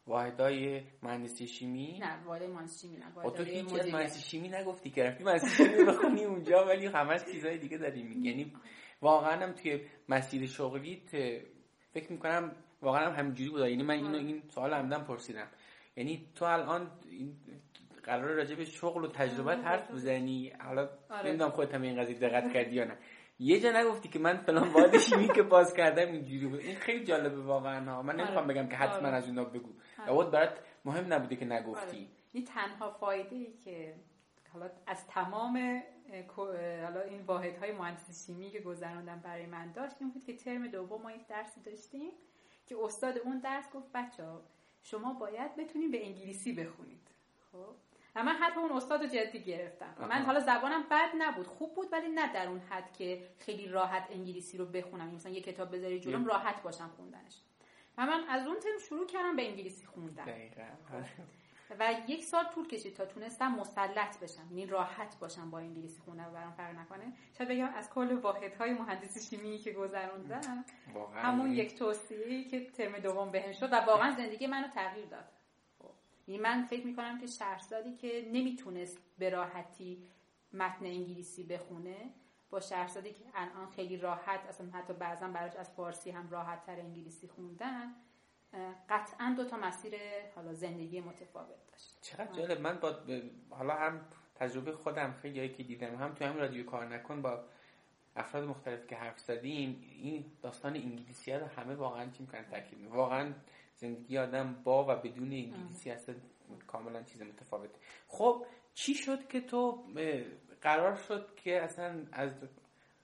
واحدای 0.07 0.83
مهندسی 1.03 1.47
شیمی؟ 1.47 1.99
نه 1.99 2.23
واحدای 2.23 2.47
مهندسی 2.47 2.87
شیمی 2.87 2.97
نه 2.97 3.11
خب 3.11 3.29
تو 3.29 3.43
هیچ 3.43 3.73
از 3.73 3.87
مهندسی 3.87 4.21
شیمی 4.21 4.49
نگفتی 4.49 4.89
که 4.89 5.03
رفتی 5.03 5.23
مهندسی 5.23 5.49
شیمی 5.49 5.83
بخونی 5.83 6.23
اونجا 6.23 6.65
ولی 6.65 6.85
همش 6.85 7.25
چیزای 7.31 7.57
دیگه 7.57 7.77
داری 7.77 8.03
میگی. 8.03 8.29
یعنی 8.29 8.53
واقعا 9.01 9.45
هم 9.45 9.51
توی 9.51 9.81
مسیر 10.09 10.47
شغلیت 10.47 11.09
فکر 11.93 12.11
می‌کنم 12.11 12.55
واقعا 12.81 13.09
هم 13.09 13.19
همینجوری 13.19 13.49
بود. 13.49 13.59
یعنی 13.59 13.83
من 13.83 13.93
اینو 13.93 14.17
این 14.17 14.43
سوال 14.49 14.73
عمدن 14.73 15.03
پرسیدم. 15.03 15.47
یعنی 15.97 16.27
تو 16.35 16.45
الان 16.45 16.91
این 17.09 17.35
قرار 18.05 18.33
راجع 18.33 18.55
به 18.55 18.65
شغل 18.65 19.03
و 19.03 19.07
تجربه 19.07 19.55
حرف 19.55 19.91
بزنی 19.91 20.49
حالا 20.49 20.89
آره. 21.09 21.29
نمی‌دونم 21.29 21.51
خودت 21.51 21.75
هم 21.75 21.81
این 21.81 22.01
قضیه 22.01 22.19
دقت 22.19 22.53
کردی 22.53 22.75
یا 22.75 22.85
نه 22.85 22.97
یه 23.39 23.59
جا 23.59 23.71
نگفتی 23.71 24.09
که 24.09 24.19
من 24.19 24.37
فلان 24.37 24.67
واحد 24.67 24.97
شیمی 24.97 25.27
که 25.27 25.43
باز 25.43 25.73
کردم 25.73 26.11
اینجوری 26.11 26.47
بود 26.47 26.59
این 26.59 26.75
خیلی 26.75 27.05
جالبه 27.05 27.41
واقعا 27.41 27.91
ها 27.91 28.01
من 28.01 28.15
نمی‌خوام 28.15 28.43
آره. 28.43 28.53
بگم 28.53 28.67
که 28.67 28.75
حتما 28.75 29.07
آره. 29.07 29.17
از 29.17 29.27
اونها 29.27 29.43
بگو 29.43 29.69
آره. 30.07 30.29
برات 30.29 30.59
مهم 30.85 31.13
نبوده 31.13 31.35
که 31.35 31.45
نگفتی 31.45 31.97
آره. 31.97 32.07
این 32.33 32.45
تنها 32.45 32.91
فایده 32.91 33.35
ای 33.35 33.53
که 33.65 33.95
حالا 34.53 34.69
از 34.87 35.07
تمام 35.07 35.83
حالا 36.83 37.01
این 37.01 37.21
واحد 37.21 37.57
های 37.57 37.71
مهندسی 37.71 38.25
شیمی 38.25 38.49
که 38.49 38.59
گذروندم 38.59 39.19
برای 39.19 39.45
من 39.45 39.71
داشت 39.71 39.95
این 39.99 40.11
بود 40.11 40.23
که 40.23 40.35
ترم 40.35 40.67
دوم 40.67 41.01
ما 41.01 41.11
یک 41.11 41.27
درسی 41.27 41.61
داشتیم 41.61 42.11
که 42.67 42.75
استاد 42.83 43.17
اون 43.17 43.39
درس 43.39 43.71
گفت 43.73 43.91
بچه 43.93 44.23
شما 44.83 45.13
باید 45.13 45.55
بتونید 45.55 45.91
به 45.91 46.05
انگلیسی 46.05 46.53
بخونید 46.53 47.07
خب 47.51 47.75
و 48.15 48.23
من 48.23 48.35
حتی 48.35 48.59
اون 48.59 48.71
استاد 48.71 49.01
رو 49.01 49.07
جدی 49.07 49.39
گرفتم. 49.39 49.95
من 49.99 50.21
حالا 50.21 50.39
زبانم 50.39 50.83
بد 50.91 51.09
نبود. 51.17 51.47
خوب 51.47 51.75
بود 51.75 51.87
ولی 51.91 52.09
نه 52.09 52.33
در 52.33 52.47
اون 52.47 52.59
حد 52.59 52.93
که 52.93 53.27
خیلی 53.39 53.67
راحت 53.67 54.07
انگلیسی 54.09 54.57
رو 54.57 54.65
بخونم. 54.65 55.07
مثلا 55.07 55.31
یه 55.31 55.41
کتاب 55.41 55.75
بذاری 55.75 55.99
جلوم 55.99 56.25
راحت 56.25 56.63
باشم 56.63 56.89
خوندنش. 56.95 57.41
و 57.97 58.05
من 58.05 58.23
از 58.29 58.47
اون 58.47 58.59
ترم 58.59 58.77
شروع 58.89 59.07
کردم 59.07 59.35
به 59.35 59.49
انگلیسی 59.49 59.85
خوندن. 59.85 60.25
و 61.79 61.93
یک 62.07 62.23
سال 62.23 62.43
طول 62.43 62.67
کشید 62.67 62.95
تا 62.95 63.05
تونستم 63.05 63.51
مسلط 63.51 64.19
بشم. 64.19 64.47
یعنی 64.49 64.65
راحت 64.65 65.19
باشم 65.19 65.51
با 65.51 65.59
انگلیسی 65.59 65.99
خونه 66.01 66.27
و 66.27 66.31
برام 66.31 66.51
فرق 66.51 66.75
نکنه. 66.75 67.13
شاید 67.37 67.49
بگم 67.49 67.69
از 67.75 67.89
کل 67.89 68.13
واحدهای 68.13 68.73
مهندسی 68.73 69.19
شیمی 69.19 69.57
که 69.57 69.71
گذروندم 69.71 70.65
همون 71.15 71.51
یک 71.51 71.75
توصیه 71.75 72.43
که 72.43 72.65
ترم 72.65 72.99
دوم 72.99 73.31
بهم 73.31 73.51
شد 73.51 73.73
و 73.73 73.75
واقعا 73.75 74.11
زندگی 74.11 74.47
منو 74.47 74.67
تغییر 74.67 75.05
داد. 75.05 75.25
من 76.27 76.63
فکر 76.63 76.85
می‌کنم 76.85 77.19
که 77.19 77.27
شهرزادی 77.27 77.95
که 77.95 78.29
نمی‌تونست 78.31 78.97
به 79.17 79.29
راحتی 79.29 80.07
متن 80.53 80.85
انگلیسی 80.85 81.43
بخونه 81.43 82.09
با 82.49 82.59
شهرزادی 82.59 83.13
که 83.13 83.23
الان 83.33 83.69
خیلی 83.69 83.97
راحت 83.97 84.39
اصلا 84.39 84.67
حتی 84.73 84.93
بعضا 84.93 85.27
براش 85.27 85.55
از 85.55 85.69
فارسی 85.69 86.11
هم 86.11 86.29
راحت 86.29 86.65
تر 86.65 86.79
انگلیسی 86.79 87.27
خوندن 87.27 87.95
قطعا 88.89 89.33
دو 89.37 89.45
تا 89.45 89.57
مسیر 89.57 89.95
حالا 90.35 90.53
زندگی 90.53 91.01
متفاوت 91.01 91.67
داشت. 91.71 91.97
چقدر 92.01 92.33
جالب. 92.33 92.61
من 92.61 92.79
با 92.79 92.95
حالا 93.49 93.73
هم 93.73 94.01
تجربه 94.35 94.71
خودم 94.71 95.13
خیلی 95.21 95.49
که 95.49 95.63
دیدم 95.63 95.95
هم 95.95 96.13
تو 96.13 96.25
همین 96.25 96.37
رادیو 96.37 96.65
کار 96.65 96.85
نکن 96.85 97.21
با 97.21 97.43
افراد 98.15 98.43
مختلف 98.43 98.87
که 98.87 98.95
حرف 98.95 99.19
زدیم 99.19 99.83
این 100.01 100.25
داستان 100.41 100.75
انگلیسی 100.75 101.33
رو 101.33 101.45
همه 101.45 101.75
واقعا 101.75 102.09
چی 102.09 102.23
می‌کنن؟ 102.23 102.45
تاکید 102.45 102.87
واقعا 102.87 103.33
زندگی 103.75 104.17
آدم 104.17 104.55
با 104.63 104.83
و 104.83 104.95
بدون 104.95 105.31
انگلیسی 105.31 105.89
هست 105.89 106.11
کاملا 106.67 107.03
چیز 107.03 107.21
متفاوته. 107.21 107.79
خب 108.07 108.45
چی 108.73 108.93
شد 108.93 109.27
که 109.27 109.41
تو 109.41 109.83
قرار 110.61 110.95
شد 110.95 111.35
که 111.35 111.61
اصلا 111.61 112.05
از 112.11 112.31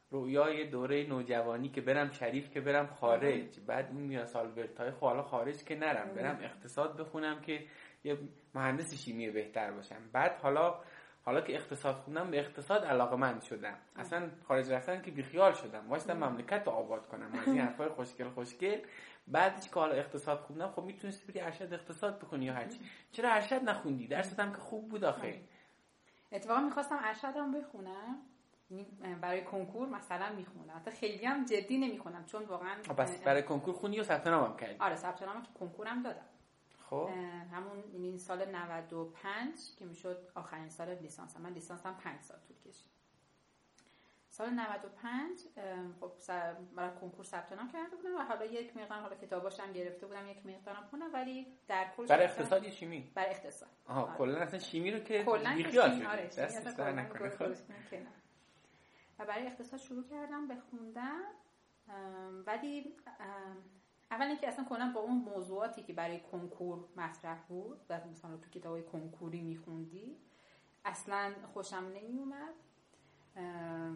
رویای 0.09 0.69
دوره 0.69 1.07
نوجوانی 1.07 1.69
که 1.69 1.81
برم 1.81 2.11
شریف 2.11 2.49
که 2.49 2.61
برم 2.61 2.87
خارج 2.87 3.59
بعد 3.59 3.89
اون 3.91 4.01
میاد 4.01 4.25
سالورت 4.25 4.79
های 4.79 4.91
خب 4.91 4.99
حالا 4.99 5.23
خارج 5.23 5.63
که 5.63 5.75
نرم 5.75 6.15
برم 6.15 6.39
اقتصاد 6.41 6.97
بخونم 6.97 7.41
که 7.41 7.65
یه 8.03 8.17
مهندس 8.55 8.93
شیمی 8.93 9.29
بهتر 9.29 9.71
باشم. 9.71 10.09
بعد 10.13 10.31
حالا 10.31 10.79
حالا 11.25 11.41
که 11.41 11.55
اقتصاد 11.55 11.95
خوندم 11.95 12.31
به 12.31 12.39
اقتصاد 12.39 12.85
علاقه 12.85 13.15
مند 13.15 13.41
شدم. 13.41 13.73
اصلا 13.95 14.29
خارج 14.47 14.71
رفتن 14.71 15.01
که 15.01 15.11
بیخیال 15.11 15.53
شدم. 15.53 15.89
واسه 15.89 16.13
مملکت 16.13 16.63
رو 16.65 16.71
آباد 16.71 17.07
کنم. 17.07 17.29
از 17.41 17.47
این 17.47 17.61
حرفای 17.65 17.89
خوشگل 17.89 18.29
خوشگل. 18.29 18.79
بعدش 19.27 19.69
که 19.69 19.75
حالا 19.75 19.93
اقتصاد 19.93 20.39
خوندم 20.39 20.71
خب 20.71 20.83
می‌تونستی 20.83 21.31
بری 21.31 21.39
ارشد 21.41 21.73
اقتصاد 21.73 22.19
بکنی 22.19 22.45
یا 22.45 22.53
هرچی. 22.53 22.79
چرا 23.11 23.31
ارشد 23.31 23.63
نخوندی؟ 23.63 24.07
درستم 24.07 24.51
که 24.51 24.57
خوب 24.57 24.89
بود 24.89 25.03
آخه. 25.03 25.41
اتفاقا 26.31 26.61
می‌خواستم 26.61 26.99
ارشدم 27.03 27.51
بخونم. 27.51 28.17
برای 29.21 29.43
کنکور 29.43 29.87
مثلا 29.89 30.25
می‌خونم 30.35 30.73
حتی 30.75 30.91
خیلی 30.91 31.25
هم 31.25 31.45
جدی 31.45 31.77
نمی‌خونم 31.77 32.25
چون 32.25 32.43
واقعا 32.43 32.75
پس 32.97 33.21
برای 33.21 33.43
کنکور 33.43 33.73
خونی 33.73 33.99
و 33.99 34.03
ثبت 34.03 34.27
نام 34.27 34.57
کردی. 34.57 34.75
آره 34.79 34.95
ثبت 34.95 35.23
نام 35.23 35.43
تو 35.43 35.53
کنکورم 35.59 36.03
دادم. 36.03 36.25
خب. 36.91 37.09
همون 37.51 37.83
این 37.93 38.17
سال 38.17 38.51
95 38.51 39.55
که 39.79 39.85
می‌شد 39.85 40.31
آخرین 40.35 40.69
سال 40.69 40.95
لیسانس. 40.95 41.37
من 41.37 41.53
لیسانسم 41.53 41.93
5 42.03 42.21
سال 42.21 42.37
طول 42.47 42.57
کشید. 42.57 42.91
سال 44.29 44.49
95 44.49 45.39
خب 45.99 46.11
برای 46.75 46.95
کنکور 47.01 47.25
ثبت 47.25 47.53
نام 47.53 47.71
کرده 47.71 47.95
بودم 47.95 48.15
و 48.15 48.19
حالا 48.19 48.45
یک 48.45 48.77
مقدار 48.77 48.99
حالا 48.99 49.15
کتاباشم 49.15 49.73
گرفته 49.73 50.07
بودم 50.07 50.27
یک 50.27 50.45
مقدارم 50.45 50.87
خوندم 50.89 51.13
ولی 51.13 51.47
در 51.67 51.87
کل 51.97 52.05
برای 52.05 52.25
اقتصاد 52.25 52.69
شیمی؟ 52.69 53.11
برای 53.15 53.29
اقتصاد. 53.29 53.69
آها 53.87 54.01
آره. 54.01 54.17
کلا 54.17 54.39
اصلا 54.39 54.59
شیمی 54.59 54.91
رو 54.91 54.99
که 54.99 55.25
بیخیال 55.55 55.91
شدی 55.91 56.05
آره 56.05 56.29
خب. 56.29 57.51
و 59.19 59.25
برای 59.25 59.47
اقتصاد 59.47 59.79
شروع 59.79 60.03
کردم 60.03 60.47
به 60.47 60.55
خوندن 60.55 61.21
ولی 62.45 62.95
اول 64.11 64.25
اینکه 64.27 64.47
اصلا 64.47 64.65
کنم 64.65 64.93
با 64.93 64.99
اون 64.99 65.17
موضوعاتی 65.17 65.83
که 65.83 65.93
برای 65.93 66.19
کنکور 66.19 66.79
مطرح 66.95 67.41
بود 67.47 67.81
و 67.89 67.99
مثلا 68.11 68.37
تو 68.37 68.49
کتاب 68.49 68.85
کنکوری 68.85 69.41
میخوندی 69.41 70.17
اصلا 70.85 71.33
خوشم 71.53 71.91
نمی 71.95 72.19
اومد 72.19 72.53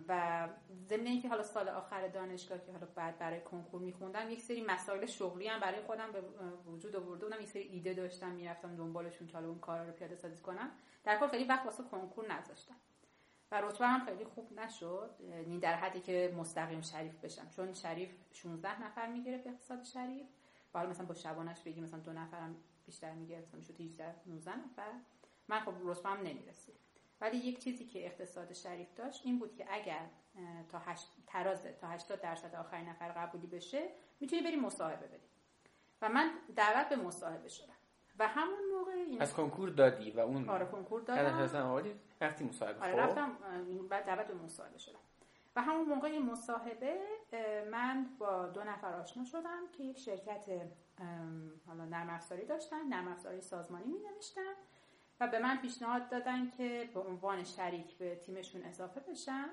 و 0.08 0.48
ضمن 0.90 1.06
اینکه 1.08 1.30
حالا 1.30 1.44
سال 1.44 1.70
آخر 1.70 2.08
دانشگاه 2.08 2.60
که 2.60 2.72
حالا 2.72 2.88
بعد 2.96 3.18
برای 3.18 3.42
کنکور 3.42 3.82
میخوندم 3.82 4.30
یک 4.30 4.42
سری 4.42 4.66
مسائل 4.66 5.06
شغلی 5.06 5.48
هم 5.48 5.60
برای 5.60 5.82
خودم 5.82 6.12
به 6.12 6.22
وجود 6.68 6.96
آورده 6.96 7.26
بودم. 7.26 7.42
یک 7.42 7.48
سری 7.48 7.62
ایده 7.62 7.94
داشتم 7.94 8.32
می‌رفتم 8.32 8.76
دنبالشون 8.76 9.28
که 9.28 9.34
حالا 9.34 9.50
اون 9.50 9.60
کارا 9.60 9.86
رو 9.86 9.92
پیاده 9.92 10.16
سازی 10.16 10.42
کنم. 10.42 10.72
در 11.04 11.20
کل 11.20 11.28
خیلی 11.28 11.44
وقت 11.44 11.66
واسه 11.66 11.84
کنکور 11.84 12.34
نذاشتم. 12.34 12.76
و 13.52 13.62
رتبه 13.62 13.88
هم 13.88 14.06
خیلی 14.06 14.26
خوب 14.26 14.60
نشد 14.60 15.10
یعنی 15.30 15.60
در 15.60 15.76
حدی 15.76 16.00
که 16.00 16.34
مستقیم 16.38 16.82
شریف 16.82 17.16
بشم. 17.20 17.50
چون 17.50 17.74
شریف 17.74 18.10
16 18.34 18.84
نفر 18.84 19.08
می‌گرفت 19.08 19.48
اقتصاد 19.48 19.84
شریف. 19.84 20.28
و 20.74 20.78
حالا 20.78 20.90
مثلا 20.90 21.06
با 21.06 21.14
شبانش 21.14 21.62
بگیم 21.62 21.84
مثلا 21.84 22.00
دو 22.00 22.14
نفرم 22.14 22.56
بیشتر 22.86 23.12
می‌گرفت 23.12 23.54
می‌شد 23.54 23.82
18 23.82 24.16
19 24.28 24.56
نفر. 24.56 24.92
من 25.48 25.60
خب 25.60 25.74
رتبه 25.84 26.10
هم 26.10 26.18
نمی‌رسید. 26.18 26.76
ولی 27.22 27.38
یک 27.38 27.60
چیزی 27.60 27.86
که 27.86 28.06
اقتصاد 28.06 28.54
شریف 28.54 28.94
داشت 28.96 29.22
این 29.26 29.40
بود 29.40 29.56
که 29.56 29.66
اگر 29.70 30.06
تا 30.70 30.80
هشت 30.80 31.08
ترازه 31.28 31.72
تا 31.82 31.88
80 31.88 32.22
درصد 32.22 32.56
آخرین 32.56 32.90
نفر 32.90 33.10
قبولی 33.12 33.48
بشه 33.48 33.90
می‌تونی 34.20 34.42
بری 34.42 34.56
مصاحبه 34.56 35.08
بدی. 35.08 35.28
و 36.02 36.10
من 36.10 36.32
دعوت 36.56 36.90
به 36.90 36.96
مصاحبه 36.96 37.50
شدم. 37.50 37.74
و 38.20 38.28
همون 38.28 38.60
موقع 38.78 38.92
این 38.92 39.22
از 39.22 39.34
کنکور 39.34 39.70
دادی 39.70 40.12
و 40.12 40.20
اون 40.20 40.50
آره 40.50 40.66
کنکور 40.66 41.02
دادم. 41.02 41.26
رفتی 42.22 42.44
مصاحبه 42.44 42.80
آره 42.80 42.92
خب. 42.92 43.00
رفتم 43.00 43.32
بعد 43.90 44.06
دعوت 44.06 44.28
به 44.28 44.34
مصاحبه 44.34 44.78
شدم 44.78 45.00
و 45.56 45.62
همون 45.62 45.86
موقع 45.86 46.20
مصاحبه 46.20 46.98
من 47.72 48.06
با 48.20 48.48
دو 48.48 48.64
نفر 48.64 48.94
آشنا 48.94 49.24
شدم 49.24 49.62
که 49.78 49.84
یک 49.84 50.00
شرکت 50.00 50.46
حالا 51.68 51.86
نرم 51.86 52.10
افزاری 52.10 52.46
داشتن 52.46 52.88
نرم 52.88 53.08
افزاری 53.08 53.42
سازمانی 53.42 53.86
می 53.86 54.00
نوشتن 54.00 54.54
و 55.20 55.28
به 55.28 55.40
من 55.40 55.58
پیشنهاد 55.58 56.10
دادن 56.10 56.50
که 56.50 56.90
به 56.94 57.00
عنوان 57.00 57.44
شریک 57.44 57.98
به 57.98 58.16
تیمشون 58.16 58.64
اضافه 58.64 59.00
بشم 59.00 59.50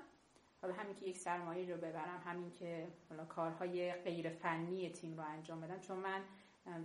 حالا 0.61 0.73
همین 0.73 0.95
که 0.95 1.05
یک 1.05 1.17
سرمایه 1.17 1.73
رو 1.73 1.77
ببرم 1.77 2.21
همین 2.25 2.51
که 2.51 2.87
حالا 3.09 3.25
کارهای 3.25 3.93
غیر 3.93 4.29
فنی 4.29 4.89
تیم 4.89 5.17
رو 5.17 5.23
انجام 5.23 5.61
بدم 5.61 5.79
چون 5.79 5.97
من 5.97 6.21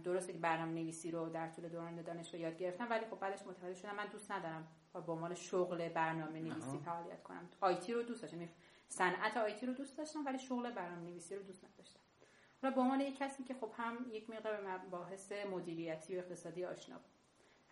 درسته 0.04 0.32
که 0.32 0.38
برنامه 0.38 0.72
نویسی 0.72 1.10
رو 1.10 1.28
در 1.28 1.48
طول 1.48 1.68
دوران 1.68 2.02
دانشگاه 2.02 2.40
یاد 2.40 2.58
گرفتم 2.58 2.90
ولی 2.90 3.06
خب 3.06 3.20
بعدش 3.20 3.46
متوجه 3.46 3.74
شدم 3.74 3.94
من 3.94 4.06
دوست 4.06 4.30
ندارم 4.30 4.66
با 4.93 5.12
عنوان 5.12 5.34
شغل 5.34 5.89
برنامه 5.89 6.41
نویسی 6.41 6.78
فعالیت 6.84 7.22
کنم. 7.22 7.49
آیتی 7.61 7.93
رو 7.93 8.03
دوست 8.03 8.22
داشتم. 8.22 8.36
یعنی 8.36 8.53
صنعت 8.89 9.36
آیتی 9.36 9.66
رو 9.66 9.72
دوست 9.72 9.99
داشتم 9.99 10.26
ولی 10.26 10.39
شغل 10.39 10.70
برنامه 10.70 11.03
نویسی 11.11 11.36
رو 11.36 11.43
دوست 11.43 11.64
نداشتم. 11.64 12.01
حالا 12.62 12.74
به 12.74 12.80
عنوان 12.80 13.01
یک 13.01 13.18
کسی 13.18 13.45
که 13.45 13.55
خب 13.55 13.70
هم 13.76 14.07
یک 14.12 14.30
مقدار 14.30 14.57
به 14.57 14.70
مباحث 14.70 15.32
مدیریتی 15.32 16.16
و 16.16 16.18
اقتصادی 16.18 16.64
آشنا 16.64 16.97
بود. 16.97 17.05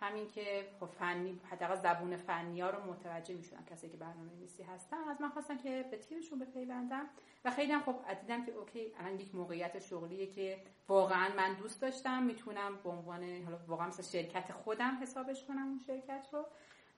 همین 0.01 0.29
که 0.29 0.69
خب 0.81 0.87
فنی 0.87 1.41
حداقل 1.51 1.77
زبون 1.77 2.17
فنی 2.17 2.61
ها 2.61 2.71
رو 2.71 2.93
متوجه 2.93 3.35
می‌شدن 3.35 3.65
کسی 3.71 3.89
که 3.89 3.97
برنامه 3.97 4.33
نویسی 4.33 4.63
هستن. 4.63 4.97
از 4.97 5.21
من 5.21 5.29
خواستن 5.29 5.59
که 5.59 5.85
به 5.91 5.97
تیمشون 5.97 6.39
بپیوندم 6.39 7.07
و 7.45 7.51
خیلی 7.51 7.73
هم 7.73 7.83
خب 7.83 8.15
دیدم 8.21 8.47
که 8.47 8.53
اوکی 8.53 8.93
الان 8.99 9.21
یک 9.21 9.35
موقعیت 9.35 9.79
شغلیه 9.79 10.27
که 10.27 10.63
واقعا 10.89 11.29
من 11.37 11.55
دوست 11.55 11.83
داشتم. 11.83 12.23
می‌تونم 12.23 12.77
به 12.85 12.91
عنوان 12.91 13.43
حالا 13.45 13.59
واقعا 13.67 13.87
مثل 13.87 14.03
شرکت 14.03 14.53
خودم 14.53 14.99
حسابش 15.03 15.45
کنم 15.45 15.67
اون 15.69 15.81
شرکت 15.87 16.27
رو. 16.33 16.47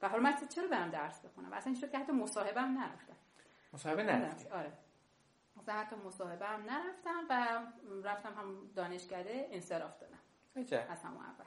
و 0.02 0.08
حالا 0.08 0.22
من 0.22 0.36
چرا 0.48 0.68
برم 0.68 0.90
درس 0.90 1.20
بخونم؟ 1.20 1.52
اصلا 1.52 1.72
این 1.72 1.80
شد 1.80 1.90
که 1.90 1.98
حتی 1.98 2.12
مصاحبه 2.12 2.60
هم 2.60 2.78
نرفتم 2.78 3.16
مصاحبه 3.72 4.02
نرفتی؟ 4.02 4.48
آره. 4.48 4.72
مثلا 5.56 5.74
حتی 5.74 5.96
مصاحبه 5.96 6.46
هم 6.46 6.62
نرفتم 6.62 7.24
و 7.30 7.58
رفتم 8.04 8.34
هم 8.34 8.70
دانشکده 8.74 9.48
انصراف 9.50 9.98
دادم. 9.98 10.18
از 10.90 11.02
همون 11.02 11.22
اول. 11.24 11.44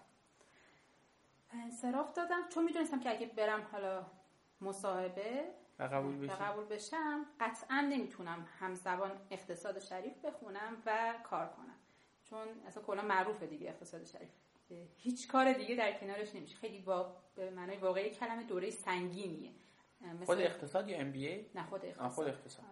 انصراف 1.52 2.14
دادم. 2.14 2.50
چون 2.50 2.64
می‌دونستم 2.64 3.00
که 3.00 3.10
اگه 3.10 3.26
برم 3.28 3.68
حالا 3.72 4.06
مصاحبه 4.62 5.54
و 5.80 5.84
قبول, 5.84 6.28
قبول 6.28 6.66
بشم 6.66 7.26
قطعا 7.40 7.82
نمی‌تونم 7.82 8.48
همزبان 8.60 9.12
اقتصاد 9.32 9.80
شریف 9.80 10.26
بخونم 10.26 10.84
و 10.86 11.14
کار 11.24 11.48
کنم. 11.48 11.76
چون 12.30 12.48
اصلا 12.68 12.84
کلا 12.84 13.02
معروفه 13.02 13.48
دیگه 13.48 13.70
اقتصاد 13.70 14.04
شریف. 14.04 14.30
هیچ 14.98 15.28
کار 15.28 15.54
دیگه 15.54 15.76
در 15.76 16.00
کنارش 16.00 16.36
نمیشه. 16.36 16.56
خیلی 16.56 16.80
با 16.80 17.16
به 17.36 17.50
معنای 17.50 17.78
واقعی 17.78 18.10
کلمه 18.10 18.44
دوره 18.44 18.70
سنگینیه. 18.70 19.52
خود 20.26 20.40
اقتصاد 20.40 20.88
یا 20.88 20.98
ام 20.98 21.12
بی 21.12 21.46
نه 21.56 21.64
خود 21.64 21.86
اقتصاد. 21.86 22.10
خود 22.10 22.28
اقتصاد. 22.28 22.66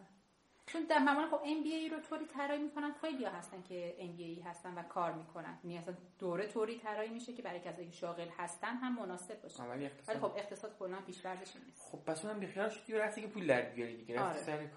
چون 0.65 0.83
در 0.83 0.99
معمولا 0.99 1.27
خب 1.27 1.41
ام 1.45 1.63
بی 1.63 1.73
ای 1.73 1.89
رو 1.89 1.99
طوری 1.99 2.25
طراحی 2.25 2.63
می‌کنن 2.63 2.93
خیلی 3.01 3.25
هستن 3.25 3.63
که 3.63 3.95
ام 3.99 4.15
بی 4.15 4.23
ای 4.23 4.41
هستن 4.41 4.73
و 4.73 4.83
کار 4.83 5.13
می‌کنن. 5.13 5.59
یعنی 5.63 5.77
اصلا 5.77 5.95
دوره 6.19 6.47
طوری 6.47 6.79
طراحی 6.79 7.09
میشه 7.09 7.33
که 7.33 7.41
برای 7.41 7.59
کسایی 7.59 7.87
که 7.87 7.93
شاغل 7.93 8.27
هستن 8.37 8.75
هم 8.75 8.95
مناسب 8.95 9.41
باشه. 9.41 9.63
ولی 9.63 9.89
خب 9.89 10.31
اقتصاد 10.37 10.77
کلا 10.79 11.01
پیشورزش 11.01 11.55
نیست. 11.65 11.81
خب 11.91 11.97
پس 11.97 12.25
اونم 12.25 12.39
بیخیال 12.39 12.69
شدی 12.69 12.93
رفتی 12.93 13.21
که 13.21 13.27
پول 13.27 13.47
در 13.47 13.61
بیاری 13.61 13.97
دیگه. 13.97 14.19
آره. 14.19 14.53
آره. 14.53 14.71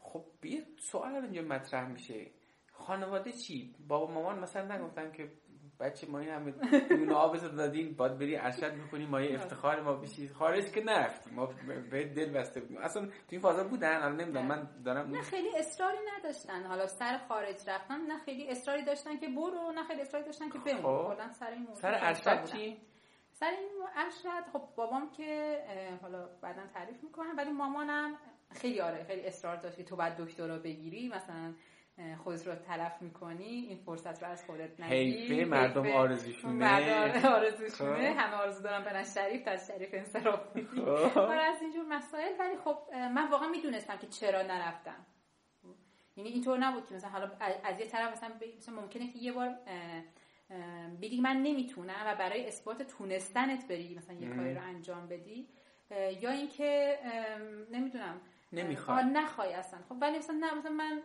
خب 0.00 0.24
یه 0.42 0.66
سوال 0.78 1.14
اینجا 1.14 1.42
مطرح 1.42 1.88
میشه. 1.88 2.30
خانواده 2.72 3.32
چی؟ 3.32 3.74
بابا 3.88 4.12
مامان 4.12 4.38
مثلا 4.38 4.76
نگفتن 4.76 5.12
که 5.12 5.32
بچه 5.80 6.06
ما 6.06 6.18
این 6.18 6.28
همه 6.28 6.54
نون 6.90 7.12
آب 7.12 7.36
دادیم 7.36 7.94
باید 7.94 8.18
بری 8.18 8.36
ارشد 8.36 8.74
می‌کنی 8.74 9.06
ما 9.06 9.20
یه 9.20 9.34
افتخار 9.34 9.80
ما 9.80 9.92
بشی. 9.92 10.28
خارج 10.28 10.70
که 10.70 10.84
نرفتیم 10.84 11.34
ما 11.34 11.46
به 11.90 12.04
دل 12.04 12.32
بسته 12.32 12.60
بودیم. 12.60 12.78
اصلا 12.78 13.06
تو 13.06 13.12
این 13.30 13.40
فازا 13.40 13.64
بودن 13.64 13.96
الان 13.96 14.20
نمی‌دونم 14.20 14.46
من 14.46 14.68
دارم 14.84 15.10
نه 15.10 15.22
خیلی 15.22 15.48
اصراری 15.56 15.98
نداشتن. 16.18 16.66
حالا 16.66 16.86
سر 16.86 17.18
خارج 17.28 17.70
رفتن 17.70 18.00
نه 18.00 18.18
خیلی 18.18 18.48
اصراری 18.48 18.84
داشتن 18.84 19.16
که 19.16 19.28
برو 19.28 19.72
نه 19.72 19.84
خیلی 19.84 20.00
اصراری 20.00 20.26
داشتن 20.26 20.48
که 20.48 20.58
بمون 20.58 21.14
خب. 21.14 21.30
سر 21.30 21.50
این 21.50 21.68
سر 21.74 21.98
ارشد 22.00 22.44
چی؟ 22.44 22.80
سر 23.32 23.50
این 23.50 23.68
ارشد 23.96 24.50
خب 24.52 24.62
بابام 24.76 25.10
که 25.10 25.58
حالا 26.02 26.28
بعدا 26.42 26.62
تعریف 26.74 27.04
می‌کنم 27.04 27.36
ولی 27.36 27.50
مامانم 27.50 28.16
خیلی 28.50 28.80
آره 28.80 29.04
خیلی 29.04 29.26
اصرار 29.26 29.56
داشت 29.56 29.76
که 29.76 29.84
تو 29.84 29.96
بعد 29.96 30.16
دکترا 30.16 30.58
بگیری. 30.58 31.08
مثلا 31.08 31.54
خودت 32.24 32.46
رو 32.46 32.54
تلف 32.54 33.02
می‌کنی 33.02 33.44
این 33.44 33.76
فرصت 33.76 34.22
رو 34.22 34.28
از 34.28 34.44
خودت 34.44 34.80
نگیر 34.80 35.16
حیفه 35.16 35.44
مردم 35.44 35.90
آرزوشونه. 35.90 36.54
مردم 36.54 37.28
آرزوشونه. 37.28 38.12
خب. 38.12 38.18
همه 38.18 38.34
آرزو 38.34 38.62
دارم 38.62 38.84
برن 38.84 39.04
شریف 39.04 39.42
تا 39.42 39.56
شریف 39.56 39.88
انصراف 39.92 40.56
میدی 40.56 40.80
خب. 40.80 41.18
آره، 41.18 41.42
از 41.42 41.62
اینجور 41.62 41.84
مسائل. 41.84 42.32
ولی 42.38 42.56
خب 42.56 42.78
من 42.94 43.30
واقعا 43.30 43.48
می‌دونستم 43.48 43.96
که 43.96 44.06
چرا 44.06 44.42
نرفتم. 44.42 45.06
یعنی 46.16 46.30
اینطور 46.30 46.58
نبود 46.58 46.88
که 46.88 46.94
مثلا 46.94 47.10
حالا 47.10 47.30
از 47.64 47.80
یه 47.80 47.86
طرف 47.86 48.12
مثلا, 48.12 48.34
مثلا 48.58 48.74
ممکنه 48.74 49.12
که 49.12 49.18
یه 49.18 49.32
بار 49.32 49.56
بگی 51.02 51.20
من 51.20 51.36
نمی‌تونم 51.36 52.02
و 52.06 52.14
برای 52.14 52.46
اثبات 52.46 52.82
تونستنت 52.82 53.68
بری 53.68 53.94
مثلا 53.98 54.16
یه 54.16 54.28
کاری 54.36 54.54
رو 54.54 54.60
انجام 54.62 55.08
بدی. 55.08 55.48
یا 56.20 56.30
اینکه 56.30 56.98
نمی‌دونم. 57.70 58.20
نمی‌خوای 58.52 59.04
نخوای 59.04 59.52
اصلا. 59.54 59.80
خب 59.88 59.96
ولی 60.00 60.18
مثلا 60.18 60.36
نه 60.36 60.54
مثلا 60.54 60.70
من 60.70 61.02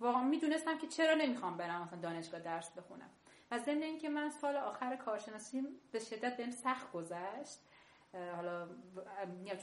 واقعا 0.00 0.22
می‌دونستم 0.22 0.78
که 0.78 0.86
چرا 0.86 1.14
نمی‌خوام 1.14 1.56
برم 1.56 1.82
مثلا 1.82 2.00
دانشگاه 2.00 2.40
درس 2.40 2.70
بخونم. 2.70 3.10
و 3.50 3.58
ضمن 3.58 3.82
اینکه 3.82 4.08
من 4.08 4.30
سال 4.30 4.56
آخر 4.56 4.96
کارشناسی 4.96 5.62
به 5.92 5.98
شدت 5.98 6.36
بهم 6.36 6.50
سخت 6.50 6.92
گذشت. 6.92 7.58
حالا 8.36 8.68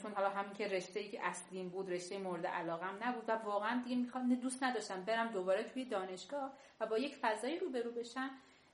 چون 0.02 0.14
حالا 0.14 0.30
همین 0.30 0.54
که 0.54 0.68
رشته 0.68 1.00
ای 1.00 1.10
که 1.10 1.26
اصلیم 1.26 1.70
بود 1.70 1.90
رشته 1.90 2.18
مورد 2.18 2.48
علاقم 2.48 2.98
نبود 3.04 3.24
و 3.28 3.32
واقعا 3.32 3.82
دیگه 3.84 3.96
می‌خوام 3.96 4.36
دوست 4.36 4.64
نداشتم 4.64 5.04
برم 5.04 5.28
دوباره 5.28 5.64
توی 5.64 5.86
دانشگاه 5.86 6.54
و 6.80 6.86
با 6.86 6.98
یک 6.98 7.16
فضایی 7.16 7.60
روبرو 7.60 7.92
بشم 7.92 8.30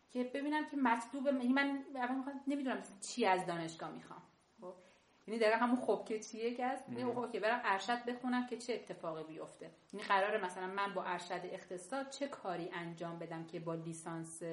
که 0.09 0.23
ببینم 0.23 0.65
که 0.65 0.77
مطلوب 0.77 1.25
یعنی 1.25 1.53
من 1.53 1.84
نمی‌دونم 2.47 2.81
چی 3.01 3.25
از 3.25 3.45
دانشگاه 3.45 3.91
می‌خوام. 3.91 4.21
یعنی 5.28 5.39
دقیقا 5.39 5.57
همون 5.57 5.76
خب 5.76 6.05
که 6.07 6.19
چیه 6.19 6.53
که 6.53 6.65
از 6.65 6.80
که 7.32 7.39
برم 7.39 7.61
ارشد 7.63 8.05
بخونم 8.05 8.47
که 8.47 8.57
چه 8.57 8.74
اتفاقی 8.74 9.24
بیفته. 9.24 9.71
یعنی 9.93 10.05
قراره 10.05 10.45
مثلا 10.45 10.67
من 10.67 10.93
با 10.93 11.03
ارشد 11.03 11.41
اقتصاد 11.43 12.09
چه 12.09 12.28
کاری 12.28 12.69
انجام 12.74 13.19
بدم 13.19 13.45
که 13.45 13.59
با 13.59 13.76
لیسانس 13.76 14.43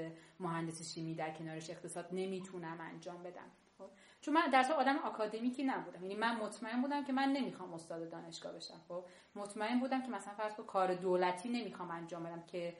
مهندسی 0.41 0.85
شیمی 0.85 1.15
در 1.15 1.31
کنارش 1.31 1.71
اقتصاد 1.71 2.09
نمی‌تونم 2.13 2.79
انجام 2.81 3.23
بدم. 3.23 3.51
خب؟ 3.79 3.91
چون 4.21 4.35
من 4.35 4.51
در 4.51 4.73
آدم 4.73 4.97
آکادمیکی 4.99 5.65
نبودم. 5.65 6.03
یعنی 6.03 6.15
من 6.15 6.37
مطمئن 6.37 6.83
بودم 6.83 7.05
که 7.05 7.13
من 7.13 7.29
نمی‌خوام 7.29 7.75
استاد 7.75 8.11
دانشگاه 8.11 8.53
بشم. 8.53 8.81
خب؟ 8.89 9.05
مطمئن 9.35 9.81
بودم 9.81 10.03
که 10.03 10.09
مثلا 10.09 10.35
فرض 10.35 10.55
کار 10.55 10.95
دولتی 10.95 11.49
نمی‌خوام 11.49 11.91
انجام 11.91 12.25
بدم 12.25 12.43
که 12.43 12.77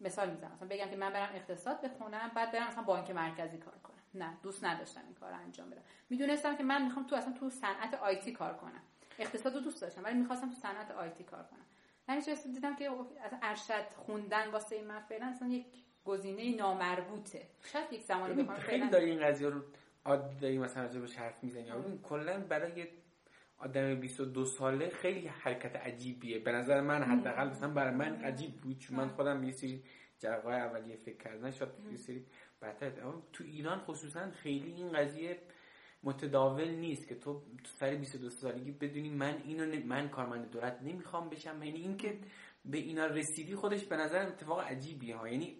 مثال 0.00 0.30
می‌زنم. 0.30 0.52
مثلا 0.52 0.68
بگم 0.68 0.90
که 0.90 0.96
من 0.96 1.12
برم 1.12 1.34
اقتصاد 1.34 1.80
بخونم 1.80 2.30
بعد 2.34 2.52
برم 2.52 2.68
مثلا 2.68 2.82
بانک 2.82 3.10
مرکزی 3.10 3.58
کار 3.58 3.74
نه 4.16 4.36
دوست 4.42 4.64
نداشتم 4.64 5.00
این 5.06 5.14
کار 5.14 5.30
رو 5.30 5.36
انجام 5.36 5.70
بدم. 5.70 5.82
می‌دونستم 6.10 6.56
که 6.56 6.64
من 6.64 6.84
می‌خوام 6.84 7.06
تو 7.06 7.16
اصلا 7.16 7.32
تو 7.32 7.50
صنعت 7.50 7.94
آیتی 7.94 8.32
کار 8.32 8.54
کنم. 8.54 8.82
اقتصاد 9.18 9.54
رو 9.54 9.60
دوست 9.60 9.82
داشتم 9.82 10.04
ولی 10.04 10.18
می‌خواستم 10.18 10.48
تو 10.48 10.54
صنعت 10.54 10.90
آیتی 10.90 11.24
کار 11.24 11.42
کنم. 11.42 11.66
همیشه 12.08 12.34
دیدم 12.34 12.76
که 12.76 12.90
از 13.24 13.30
ارشد 13.42 13.86
خوندن 13.96 14.50
واسه 14.50 14.82
من 14.82 15.00
فعلا 15.00 15.26
اصلا 15.26 15.48
یک 15.48 15.66
گزینه 16.04 16.56
نامربوطه. 16.56 17.46
شاید 17.72 17.92
یک 17.92 18.02
زمانی 18.02 18.42
بخوام 18.42 18.58
خیلی 18.58 18.88
داری 18.88 19.10
این 19.10 19.20
قضیه 19.20 19.48
رو 19.48 19.62
عادی 20.04 20.36
داری 20.36 20.58
مثلا 20.58 20.88
به 20.88 21.08
حرف 21.16 21.44
می‌زنی. 21.44 21.72
کلا 22.02 22.40
برای 22.40 22.88
آدم 23.58 23.94
22 23.94 24.44
ساله 24.44 24.88
خیلی 24.88 25.26
حرکت 25.28 25.76
عجیبیه. 25.76 26.38
به 26.38 26.52
نظر 26.52 26.80
من 26.80 27.02
حداقل 27.02 27.48
مثلا 27.48 27.68
برای 27.68 27.94
من 27.94 28.14
عجیب 28.14 28.56
بود 28.56 28.78
چون 28.78 28.96
من 28.96 29.08
خودم 29.08 29.44
یه 29.44 29.52
سری 29.52 29.84
جرقای 30.18 30.54
اولیه 30.54 30.96
فکر 30.96 31.16
کردن 31.16 31.50
شاید 31.50 31.70
یه 31.90 31.96
سری 31.96 32.26
بهتر 32.60 32.90
تو 33.32 33.44
ایران 33.44 33.78
خصوصا 33.78 34.30
خیلی 34.30 34.72
این 34.72 34.92
قضیه 34.92 35.38
متداول 36.02 36.68
نیست 36.68 37.08
که 37.08 37.14
تو 37.14 37.42
تو 37.64 37.70
سر 37.80 37.94
22 37.94 38.30
سالگی 38.30 38.70
بدونی 38.70 39.10
من 39.10 39.42
اینو 39.44 39.86
من 39.86 40.08
کارمند 40.08 40.50
دولت 40.50 40.82
نمی‌خوام 40.82 41.28
بشم. 41.28 41.62
یعنی 41.62 41.80
اینکه 41.80 42.18
به 42.64 42.78
اینا 42.78 43.06
رسیدی 43.06 43.54
خودش 43.54 43.84
به 43.84 43.96
نظر 43.96 44.26
اتفاق 44.26 44.60
عجیبیه 44.60 45.16
ها. 45.16 45.28
یعنی 45.28 45.58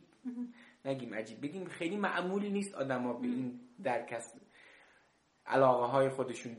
نگیم 0.85 1.15
عجیب. 1.15 1.41
بگیم 1.41 1.65
خیلی 1.65 1.97
معمولی 1.97 2.51
نیست 2.51 2.75
آدما 2.75 3.13
به 3.13 3.27
این 3.27 3.61
درکس 3.83 4.35
علاقه 5.47 5.87
های 5.87 6.09
خودشون 6.09 6.57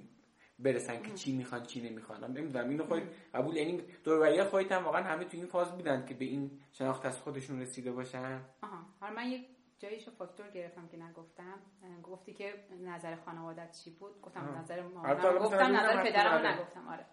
برسن 0.59 1.01
که 1.01 1.13
چی 1.13 1.37
می‌خوان 1.37 1.63
چی 1.63 1.89
نمی‌خوان. 1.89 2.37
نمی‌دونم. 2.37 2.69
اینو 2.69 2.83
خود 2.83 3.01
قبول 3.33 3.55
یعنی 3.55 3.81
دور 4.03 4.43
خودت 4.43 4.71
هم 4.71 4.83
واقعا 4.83 5.03
همه 5.03 5.23
تو 5.25 5.37
این 5.37 5.45
فاز 5.45 5.71
بودن 5.71 6.05
که 6.05 6.13
به 6.13 6.25
این 6.25 6.59
شناخت 6.71 7.05
از 7.05 7.19
خودشون 7.19 7.61
رسیده 7.61 7.91
باشن. 7.91 8.41
آها. 8.61 8.85
حالا 8.99 9.15
من 9.15 9.27
یک 9.27 9.56
جاییشو 9.79 10.11
فاکتور 10.11 10.49
گرفتم 10.49 10.87
که 10.87 10.97
نگفتم. 10.97 11.59
گفتی 12.03 12.33
که 12.33 12.67
نظر 12.79 13.15
خانوادت 13.15 13.71
چی 13.71 13.91
بود؟ 13.91 14.21
گفتم 14.21 14.57
نظر 14.59 14.81
مامانم. 14.81 15.37
گفتم 15.37 15.77
نظر 15.77 16.03
پدرم 16.03 16.47
نگفتم 16.47 16.87
آره. 16.87 17.05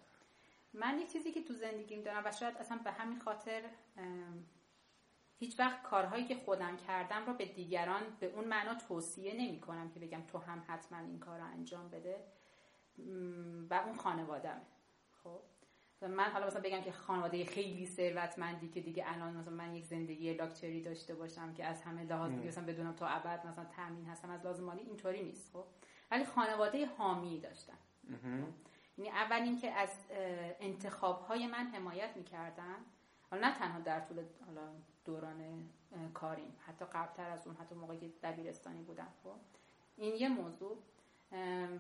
من 0.73 0.99
یک 0.99 1.12
چیزی 1.12 1.33
که 1.33 1.45
تو 1.45 1.55
زندگیم 1.55 2.03
دارم 2.03 2.23
و 2.25 2.33
شاید 2.33 2.57
اصلا 2.57 2.79
به 2.85 2.91
همین 2.91 3.19
خاطر 3.19 3.62
هیچ 5.39 5.61
وقت 5.61 5.83
کارهایی 5.83 6.25
که 6.25 6.35
خودم 6.35 6.77
کردم 6.77 7.27
رو 7.27 7.35
به 7.35 7.45
دیگران 7.45 8.03
به 8.21 8.27
اون 8.27 8.45
معنا 8.45 8.75
توصیه 8.75 9.35
نمی 9.35 9.61
کنم 9.61 9.91
که 9.91 10.01
بگم 10.01 10.23
تو 10.27 10.39
هم 10.39 10.65
حتما 10.69 10.99
این 10.99 11.19
کار 11.19 11.39
رو 11.39 11.45
انجام 11.45 11.89
بده. 11.89 12.25
و 13.71 13.75
اون 13.75 13.95
خانوادمه 13.95 14.62
خب؟ 15.25 15.41
من 16.09 16.24
حالا 16.24 16.46
مثلا 16.46 16.62
بگم 16.62 16.80
که 16.80 16.92
خانواده 16.92 17.44
خیلی 17.44 17.86
ثروتمندی 17.86 18.68
که 18.68 18.80
دیگه 18.80 19.05
الان 19.07 19.36
مثلا 19.36 19.55
من 19.55 19.74
یک 19.74 19.84
زندگی 19.84 20.34
لاکچری 20.34 20.82
داشته 20.82 21.14
باشم 21.14 21.55
که 21.55 21.64
از 21.64 21.82
همه 21.82 22.05
لحاظ 22.05 22.32
مثلا 22.32 22.64
بدونم 22.64 22.92
تا 22.92 23.07
ابد 23.07 23.46
مثلا 23.46 23.64
تامین 23.64 24.07
هستم 24.07 24.30
از 24.30 24.44
لازم 24.44 24.64
مالی 24.64 24.80
اینطوری 24.80 25.22
نیست 25.22 25.52
خب. 25.52 25.64
ولی 26.11 26.24
خانواده 26.24 26.86
حامی 26.86 27.40
داشتن 27.40 27.78
یعنی 28.98 29.11
اول 29.11 29.42
اینکه 29.42 29.70
از 29.70 29.90
انتخاب 30.61 31.20
های 31.20 31.46
من 31.46 31.66
حمایت 31.66 32.16
می‌کردن. 32.16 32.76
حالا 33.30 33.48
نه 33.48 33.55
تنها 33.55 33.80
در 33.80 34.00
طول 34.00 34.22
حالا 34.46 34.61
دوران 35.05 35.70
کاریم 36.14 36.57
حتی 36.66 36.84
قبلتر 36.84 37.30
از 37.30 37.46
اون 37.46 37.57
حتی 37.57 37.74
موقعی 37.74 37.98
که 37.98 38.11
دبیرستانی 38.22 38.82
بودم 38.82 39.09
خب. 39.24 39.34
این 39.96 40.14
یه 40.14 40.28
موضوع. 40.28 40.78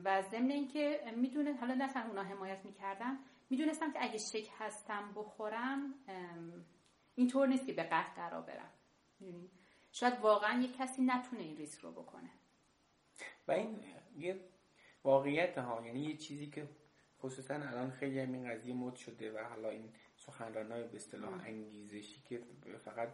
و 0.04 0.22
ضمن 0.22 0.50
اینکه 0.50 1.00
می‌دونه 1.16 1.52
حالا 1.52 1.74
نه 1.74 1.92
تنها 1.92 2.08
اونا 2.08 2.22
حمایت 2.22 2.58
می‌کردن 2.64 3.18
می‌دونستم 3.50 3.92
که 3.92 3.98
اگه 4.02 4.18
هستم 4.58 5.12
بخورم 5.16 5.94
اینطور 7.14 7.48
نیست 7.48 7.66
که 7.66 7.72
به 7.72 7.82
قهر 7.82 8.40
برم. 8.40 8.70
شاید 9.92 10.20
واقعا 10.20 10.62
یک 10.62 10.76
کسی 10.76 11.02
نتونه 11.02 11.42
این 11.42 11.56
ریسک 11.56 11.80
رو 11.80 11.92
بکنه. 11.92 12.30
و 13.48 13.52
این 13.52 13.84
یه 14.16 14.40
واقعیت 15.04 15.58
ها 15.58 15.86
یعنی 15.86 16.00
یه 16.00 16.16
چیزی 16.16 16.46
که 16.46 16.68
خصوصا 17.20 17.54
الان 17.54 17.90
خیلی 17.90 18.20
هم 18.20 18.32
این 18.32 18.50
قضیه 18.50 18.74
مد 18.74 18.94
شده 18.94 19.32
و 19.32 19.44
حالا 19.44 19.70
این 19.70 19.92
سخنران 20.16 20.72
های 20.72 20.82
به 20.82 20.96
اصطلاح 20.96 21.32
انگیزشی 21.46 22.22
که 22.22 22.42
فقط 22.84 23.08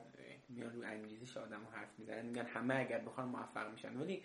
میان 0.49 0.73
روی 0.73 0.87
انگیزش 0.87 1.37
آدم 1.37 1.67
حرف 1.73 1.99
می‌زنن 1.99 2.27
میگن 2.27 2.47
همه 2.47 2.75
اگر 2.75 2.99
بخوان 2.99 3.29
موفق 3.29 3.71
میشن. 3.71 4.01
ولی 4.01 4.25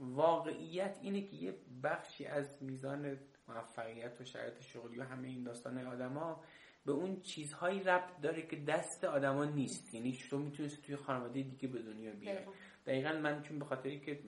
واقعیت 0.00 0.98
اینه 1.02 1.22
که 1.22 1.36
یه 1.36 1.54
بخشی 1.82 2.26
از 2.26 2.62
میزان 2.62 3.18
موفقیت 3.48 4.20
و 4.20 4.24
شرایط 4.24 4.60
شغلی 4.60 4.98
و 4.98 5.04
همه 5.04 5.28
این 5.28 5.42
داستان 5.42 5.86
آدما 5.86 6.42
به 6.86 6.92
اون 6.92 7.20
چیزهایی 7.20 7.80
ربط 7.82 8.20
داره 8.20 8.42
که 8.42 8.56
دست 8.56 9.04
آدما 9.04 9.44
نیست. 9.44 9.94
یعنی 9.94 10.18
تو 10.30 10.38
می‌تونستی 10.38 10.82
توی 10.82 10.96
خانواده 10.96 11.42
دیگه 11.42 11.68
به 11.68 11.82
دنیا 11.82 12.12
بیای. 12.12 12.38
دقیقا 12.86 13.12
من 13.12 13.42
چون 13.42 13.58
به 13.58 13.64
خاطری 13.64 14.00
که 14.00 14.20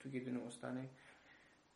توی 0.00 0.12
یه 0.12 0.20
دونه 0.20 0.46
استان 0.46 0.88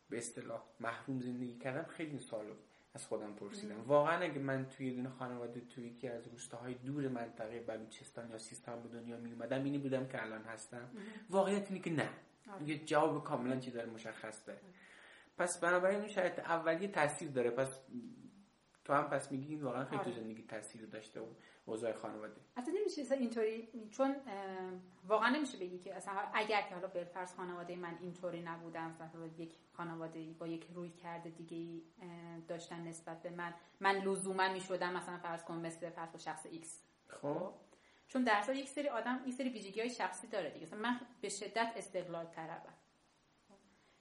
به 0.09 0.17
اصطلاح 0.17 0.63
محروم 0.79 1.21
زندگی 1.21 1.57
کردم 1.57 1.89
خیلی 1.89 2.19
سالو 2.19 2.53
از 2.93 3.05
خودم 3.07 3.33
پرسیدم. 3.33 3.81
واقعا 3.81 4.19
اگه 4.19 4.39
من 4.39 4.65
توی 4.65 4.87
یه 4.87 4.93
دونه 4.93 5.09
خانواده 5.09 5.61
توی 5.61 5.87
یکی 5.87 6.07
از 6.07 6.27
روستاهای 6.27 6.73
دور 6.73 7.07
منطقه 7.07 7.59
بلوچستان 7.59 8.29
یا 8.29 8.37
سیستان 8.37 8.83
به 8.83 8.89
دنیا 8.89 9.17
می 9.17 9.31
اومدم 9.31 9.63
اینی 9.63 9.77
بودم 9.77 10.07
که 10.07 10.23
الان 10.23 10.43
هستم. 10.43 10.89
واقعیت 11.29 11.71
اینه 11.71 11.83
که 11.83 11.91
نه. 11.91 12.09
آره. 12.53 12.69
یه 12.69 12.77
جواب 12.85 13.23
کاملا 13.23 13.59
چی 13.59 13.71
داره 13.71 13.89
مشخص 13.89 14.47
داره 14.47 14.59
پس 15.39 15.59
بنابراین 15.59 15.99
این 15.99 16.07
شرایط 16.07 16.39
اولیه 16.39 16.87
تاثیر 16.87 17.31
داره. 17.31 17.51
پس 17.51 17.79
تو 18.85 18.93
هم 18.93 19.09
پس 19.09 19.31
میگی 19.31 19.47
این 19.47 19.63
واقعا 19.63 19.85
خیلی 19.85 20.03
تو 20.03 20.09
آره. 20.09 20.19
زندگی 20.19 20.43
تاثیر 20.43 20.85
داشته 20.85 21.19
و 21.19 21.25
اوضاع 21.65 21.93
خانواده. 21.93 22.41
اصلا 22.57 22.73
نمیشه 22.79 23.15
اینطوری 23.15 23.69
چون 23.91 24.15
واقعا 25.07 25.29
نمیشه 25.29 25.57
بگی 25.57 25.79
که 25.79 25.95
اصلا 25.95 26.13
اگر 26.33 26.61
که 26.61 26.75
حالا 26.75 26.87
بالفرض 26.87 27.33
خانواده 27.33 27.75
من 27.75 27.97
اینطوری 28.01 28.41
نبودم 28.41 28.97
مثلا 29.01 29.25
یک 29.37 29.55
خانواده 29.73 30.33
با 30.39 30.47
یک 30.47 30.67
رویکرد 30.73 31.29
دیگه 31.29 31.81
داشتن 32.47 32.87
نسبت 32.87 33.21
به 33.21 33.29
من 33.29 33.53
من 33.79 33.95
لزوما 33.95 34.53
می‌شدم 34.53 34.93
مثلا 34.93 35.17
فرض 35.17 35.43
کن 35.43 35.57
مثل 35.57 35.89
فرض 35.89 36.23
شخص 36.23 36.45
ایکس 36.45 36.83
خب؟ 37.07 37.53
چون 38.07 38.23
در 38.23 38.55
یک 38.55 38.69
سری 38.69 38.89
آدم 38.89 39.19
این 39.23 39.31
سری 39.31 39.49
ویژگی 39.49 39.79
های 39.79 39.89
شخصی 39.89 40.27
داره 40.27 40.49
دیگه. 40.49 40.75
من 40.75 40.99
به 41.21 41.29
شدت 41.29 41.73
استقلال 41.75 42.25
طلبم 42.25 42.73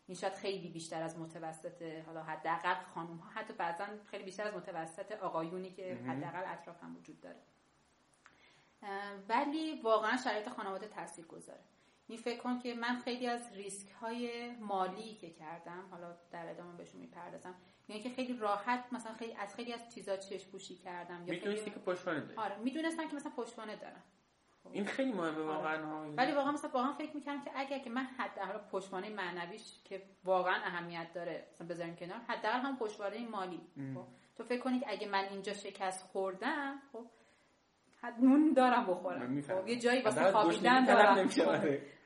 این 0.09 0.17
شاید 0.17 0.35
خیلی 0.35 0.69
بیشتر 0.69 1.03
از 1.03 1.19
متوسط 1.19 1.83
حالا 2.07 2.23
حداقل 2.23 2.75
خانم 2.95 3.17
ها 3.17 3.31
حتی 3.31 3.53
بعضا 3.53 3.87
خیلی 4.11 4.25
بیشتر 4.25 4.49
از 4.49 4.55
متوسط 4.55 5.13
آقایونی 5.13 5.71
که 5.71 5.99
حداقل 6.07 6.43
اطراف 6.53 6.83
هم 6.83 6.97
وجود 6.97 7.21
داره. 7.21 7.41
ولی 9.29 9.81
واقعا 9.81 10.17
شرایط 10.17 10.49
خانواده 10.49 10.89
تاثیر 10.89 11.27
گذاره 11.27 11.61
این 12.07 12.19
فکر 12.19 12.41
کن 12.41 12.59
که 12.59 12.75
من 12.75 12.99
خیلی 12.99 13.27
از 13.27 13.53
ریسک 13.53 13.91
های 13.91 14.51
مالی 14.57 15.15
که 15.15 15.31
کردم 15.31 15.89
حالا 15.91 16.17
در 16.31 16.51
ادامه 16.51 16.77
بهشون 16.77 17.01
می‌پردازم 17.01 17.55
یعنی 17.89 18.03
که 18.03 18.11
خیلی 18.11 18.39
راحت 18.39 18.93
مثلا 18.93 19.15
خیلی 19.15 19.35
از 19.35 19.55
خیلی 19.55 19.73
از 19.73 19.95
چیزا 19.95 20.17
چش 20.17 20.47
پوشی 20.47 20.77
کردم 20.77 21.25
یا 21.27 21.35
می‌دونستی 21.35 21.71
که 21.71 21.79
پشتوانه 21.79 22.21
داری. 22.21 22.37
آره 22.37 22.57
می‌دونستم 22.59 23.09
که 23.09 23.17
مثلا 23.17 23.33
پشتوانه 23.37 23.77
دارم. 23.77 24.03
این 24.73 24.87
خیلی 24.87 25.13
مهمه 25.13 25.29
آره. 25.29 25.43
واقعا 25.43 26.11
ولی 26.17 26.33
واقعا 26.33 26.53
مثلا 26.53 26.71
واقعا 26.71 26.93
فکر 26.93 27.17
می‌کنم 27.17 27.45
که 27.45 27.51
اگر 27.55 27.79
که 27.79 27.91
من 27.91 28.05
حداقل 28.05 28.59
پشتوانه 28.73 29.11
معنویش 29.11 29.83
که 29.85 30.03
واقعا 30.25 30.55
اهمیت 30.55 31.13
داره 31.15 31.47
مثلا 31.53 31.67
بذاریم 31.67 31.97
کنار 31.97 32.19
حداقل 32.29 32.61
هم 32.61 32.77
پشتوانه 32.77 33.29
مالی. 33.29 33.61
خب؟ 33.95 34.05
تو 34.37 34.45
فکر 34.45 34.61
کنی 34.61 34.81
که 34.81 34.87
اگه 34.89 35.09
من 35.09 35.25
اینجا 35.25 35.53
شکست 35.53 36.03
خوردم 36.05 36.83
خب 36.93 37.07
نون 38.21 38.53
دارم 38.53 38.87
بخورم. 38.87 39.41
خب 39.41 39.69
یه 39.69 39.79
جایی 39.79 40.03
واسه 40.03 40.33
خوابیدن 40.33 40.85
دارم. 40.85 41.29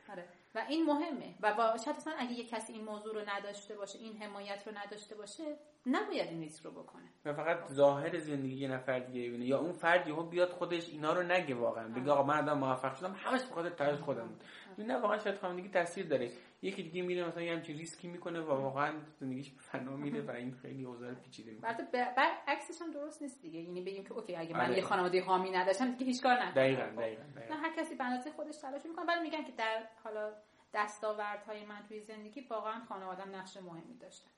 آره. 0.08 0.28
و 0.54 0.64
این 0.68 0.84
مهمه. 0.86 1.34
و 1.42 1.78
شاید 1.84 1.96
اصلا 1.96 2.12
اگه 2.18 2.32
یه 2.32 2.44
کسی 2.44 2.72
این 2.72 2.84
موضوع 2.84 3.14
رو 3.14 3.20
نداشته 3.28 3.76
باشه 3.76 3.98
این 3.98 4.22
حمایت 4.22 4.62
رو 4.66 4.78
نداشته 4.78 5.14
باشه 5.14 5.56
نباید 5.86 6.28
این 6.28 6.40
ریسک 6.40 6.64
رو 6.64 6.70
بکنه. 6.70 7.02
و 7.24 7.32
فقط 7.32 7.66
ظاهر 7.66 8.18
زندگی 8.18 8.54
یه 8.54 8.68
نفر 8.68 8.98
دیگه 8.98 9.28
ببینه. 9.28 9.44
یا 9.44 9.58
اون 9.58 9.72
فرد 9.72 10.08
یهو 10.08 10.22
بیاد 10.22 10.50
خودش 10.50 10.88
اینا 10.88 11.12
رو 11.12 11.22
نگه 11.22 11.54
واقعا. 11.54 11.88
بگه 11.88 12.10
آقا 12.10 12.22
من 12.22 12.38
آدم 12.38 12.58
موفق 12.58 12.94
شدم 12.94 13.14
همش 13.18 13.40
بخاطر 13.44 13.70
تلاش 13.70 13.98
خودم 13.98 14.28
بود. 14.28 14.44
نه 14.78 14.96
واقعا 14.96 15.18
شاید 15.18 15.38
خانوادگی 15.38 15.68
تاثیر 15.68 16.06
داره. 16.06 16.30
یکی 16.62 16.82
دیگه 16.82 17.02
میره 17.02 17.26
مثلا 17.26 17.42
یه 17.42 17.52
همچین 17.52 17.78
ریسکی 17.78 18.08
می‌کنه 18.08 18.40
و 18.40 18.50
واقعا 18.50 19.00
زندگیش 19.20 19.50
به 19.50 19.60
فنا 19.60 19.96
میره 19.96 20.22
و 20.22 20.30
این 20.30 20.54
خیلی 20.54 20.84
اوضاع 20.84 21.14
پیچیده 21.14 21.52
میشه 21.52 21.62
بعد 21.92 22.38
عکسش 22.48 22.82
هم 22.82 22.90
درست 22.90 23.22
نیست 23.22 23.42
دیگه. 23.42 23.60
یعنی 23.60 23.80
بگیم 23.80 24.04
که 24.04 24.12
okay 24.12 24.36
اگه 24.36 24.56
من 24.56 24.66
آره. 24.66 24.76
یه 24.76 24.82
خانواده 24.82 25.22
حامی 25.22 25.50
نداشتم 25.50 25.90
دیگه 25.90 26.06
هیچ 26.06 26.22
کار 26.22 26.32
ندارم 26.32 26.54
دقیقاً 26.54 27.02
دقیقاً 27.02 27.22
نه 27.50 27.56
هر 27.56 27.76
کسی 27.76 27.94
به 27.94 28.04
اندازه 28.04 28.30
خودش 28.30 28.56
تلاش 28.56 28.86
می‌کنه. 28.86 29.04
ولی 29.04 29.22
میگن 29.22 29.44
که 29.44 29.52
در 29.52 29.82
حالا 30.04 30.32
دستاوردهای 30.74 31.64
من 31.64 31.82
توی 31.88 32.00
زندگی 32.00 32.40
واقعا 32.50 32.80
خانواده‌ام 32.84 33.36
نقش 33.36 33.56
مهمی 33.56 33.98
داشتن. 34.00 34.30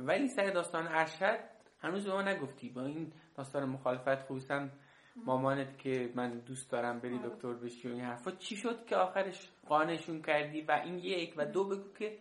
ولی 0.00 0.28
سر 0.28 0.50
داستان 0.50 0.88
ارشد 0.88 1.38
هنوز 1.80 2.06
به 2.06 2.12
ما 2.12 2.22
نگفتی. 2.22 2.68
با 2.68 2.82
این 2.82 3.12
داستان 3.36 3.68
مخالفت 3.68 4.22
خصوصا 4.22 4.68
مامانت 5.16 5.78
که 5.78 6.12
من 6.14 6.38
دوست 6.38 6.70
دارم 6.70 7.00
بری 7.00 7.18
آره. 7.18 7.28
دکتر 7.28 7.52
بشی 7.52 7.88
و 7.88 7.92
این 7.92 8.00
حرفا. 8.04 8.30
چی 8.30 8.56
شد 8.56 8.86
که 8.86 8.96
آخرش 8.96 9.50
قانشون 9.66 10.22
کردی 10.22 10.60
و 10.60 10.80
این 10.84 10.98
یک 10.98 11.34
و 11.36 11.44
دو 11.44 11.64
بگو 11.64 11.92
که 11.98 12.18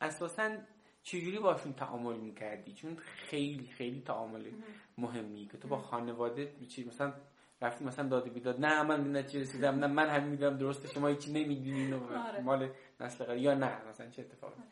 اساسا 0.00 0.56
چجوری 1.02 1.38
باشون 1.38 1.72
تعامل 1.72 2.16
می‌کردی؟ 2.16 2.72
چون 2.72 2.96
خیلی 2.96 3.66
خیلی 3.66 4.00
تعامل 4.00 4.50
مهمی 4.98 5.46
که 5.46 5.58
تو 5.58 5.68
با 5.68 5.78
خانواده 5.78 6.52
چی 6.68 6.84
مثلا 6.84 7.14
رفتی 7.62 7.84
مثلا 7.84 8.08
داده 8.08 8.30
بیداد. 8.30 8.60
نه 8.60 8.82
من 8.82 9.04
به 9.04 9.10
نتیجه 9.10 9.40
رسیدم. 9.40 9.74
نه 9.74 9.86
من 9.86 10.08
همین 10.08 10.28
می‌دونم 10.28 10.58
درسته 10.58 10.88
شما 10.88 11.08
هیچی 11.08 11.32
نمی‌دونین 11.32 11.94
آره. 11.94 12.40
مال 12.40 12.70
نسل 13.00 13.24
قبل 13.24 13.38
یا 13.38 13.54
نه 13.54 13.88
مثلا 13.88 14.10
چه 14.10 14.22
اتفاقی؟ 14.22 14.62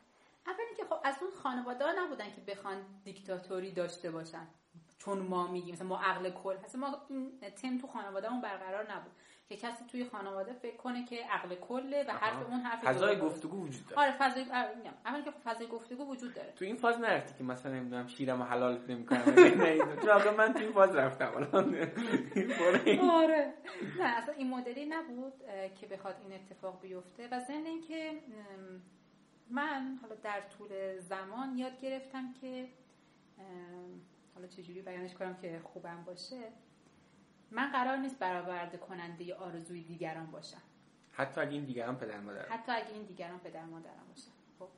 اولی 0.47 0.77
که 0.77 0.85
خب 0.85 0.97
از 1.05 1.19
اون 1.21 1.31
خانواده 1.47 1.85
ها 1.85 1.93
نبودن 2.05 2.25
که 2.25 2.41
بخوان 2.41 2.77
دیکتاتوری 3.05 3.73
داشته 3.73 4.11
باشن. 4.11 4.47
چون 4.99 5.19
ما 5.19 5.47
میگیم 5.47 5.75
مثلا 5.75 5.89
ما 5.89 6.01
عقل 6.01 6.31
کل 6.31 6.57
هست 6.57 6.77
ما 6.77 6.97
این 7.11 7.41
تم 7.63 7.79
تو 7.79 7.87
خانواده 7.87 8.33
اون 8.33 8.41
برقرار 8.41 8.93
نبود. 8.93 9.13
که 9.49 9.57
کسی 9.57 9.85
توی 9.85 10.05
خانواده 10.05 10.53
فکر 10.53 10.77
کنه 10.77 11.05
که 11.05 11.25
عقل 11.31 11.55
کله 11.55 12.05
و 12.09 12.11
حرف 12.11 12.47
اون 12.51 12.61
حرف 12.61 12.85
فضای 12.85 13.19
گفتگو 13.19 13.63
وجود 13.63 13.87
داره. 13.87 14.03
آره 14.03 14.13
فضای 14.19 14.45
میگم. 14.45 14.95
اول 15.05 15.23
که 15.23 15.31
فضای 15.31 15.67
گفتگو 15.67 16.05
وجود 16.05 16.35
داره. 16.35 16.53
تو 16.53 16.65
این 16.65 16.77
فاز 16.77 17.01
نرفتی 17.01 17.35
که 17.39 17.45
مثلا 17.45 17.73
نمی‌دونم 17.73 18.07
شیرم 18.07 18.43
حلال 18.43 18.85
نمی‌کنم. 18.89 19.25
چون 20.01 20.11
آقا 20.11 20.31
من 20.31 20.53
تو 20.53 20.59
این 20.59 20.73
فاز 20.73 20.97
رفتم. 20.97 21.33
آره. 23.23 23.55
نه 23.99 24.05
اصلا 24.05 24.35
این 24.35 24.51
مدلی 24.51 24.87
نبود 24.87 25.33
که 25.81 25.87
بخواد 25.87 26.17
این 26.23 26.33
اتفاق 26.33 26.81
بیفته. 26.81 27.29
و 27.33 27.41
ضمن 27.41 27.67
اینکه 27.67 28.23
من 29.51 29.99
حالا 30.03 30.15
در 30.15 30.41
طول 30.41 30.99
زمان 30.99 31.59
یاد 31.59 31.81
گرفتم 31.81 32.33
که 32.33 32.69
حالا 34.35 34.47
چجوری 34.47 34.83
بیانش 34.83 35.15
کنم 35.15 35.37
که 35.37 35.61
خوبم 35.65 36.05
باشه. 36.05 36.53
من 37.51 37.73
قرار 37.73 37.97
نیست 37.97 38.19
برآورده 38.19 38.79
کننده 38.79 39.35
آرزوی 39.35 39.83
دیگران 39.83 40.27
باشم. 40.27 40.63
حتی 41.13 41.41
اگه 41.41 41.53
این 41.53 41.65
دیگران 41.65 41.97
پدر 41.97 42.21
مادرم. 42.21 42.47
حتی 42.51 42.73
اگه 42.73 42.93
این 42.93 43.03
دیگران 43.03 43.39
پدر 43.39 43.65
مادرم 43.65 44.07
باشن 44.09 44.31
خب 44.59 44.69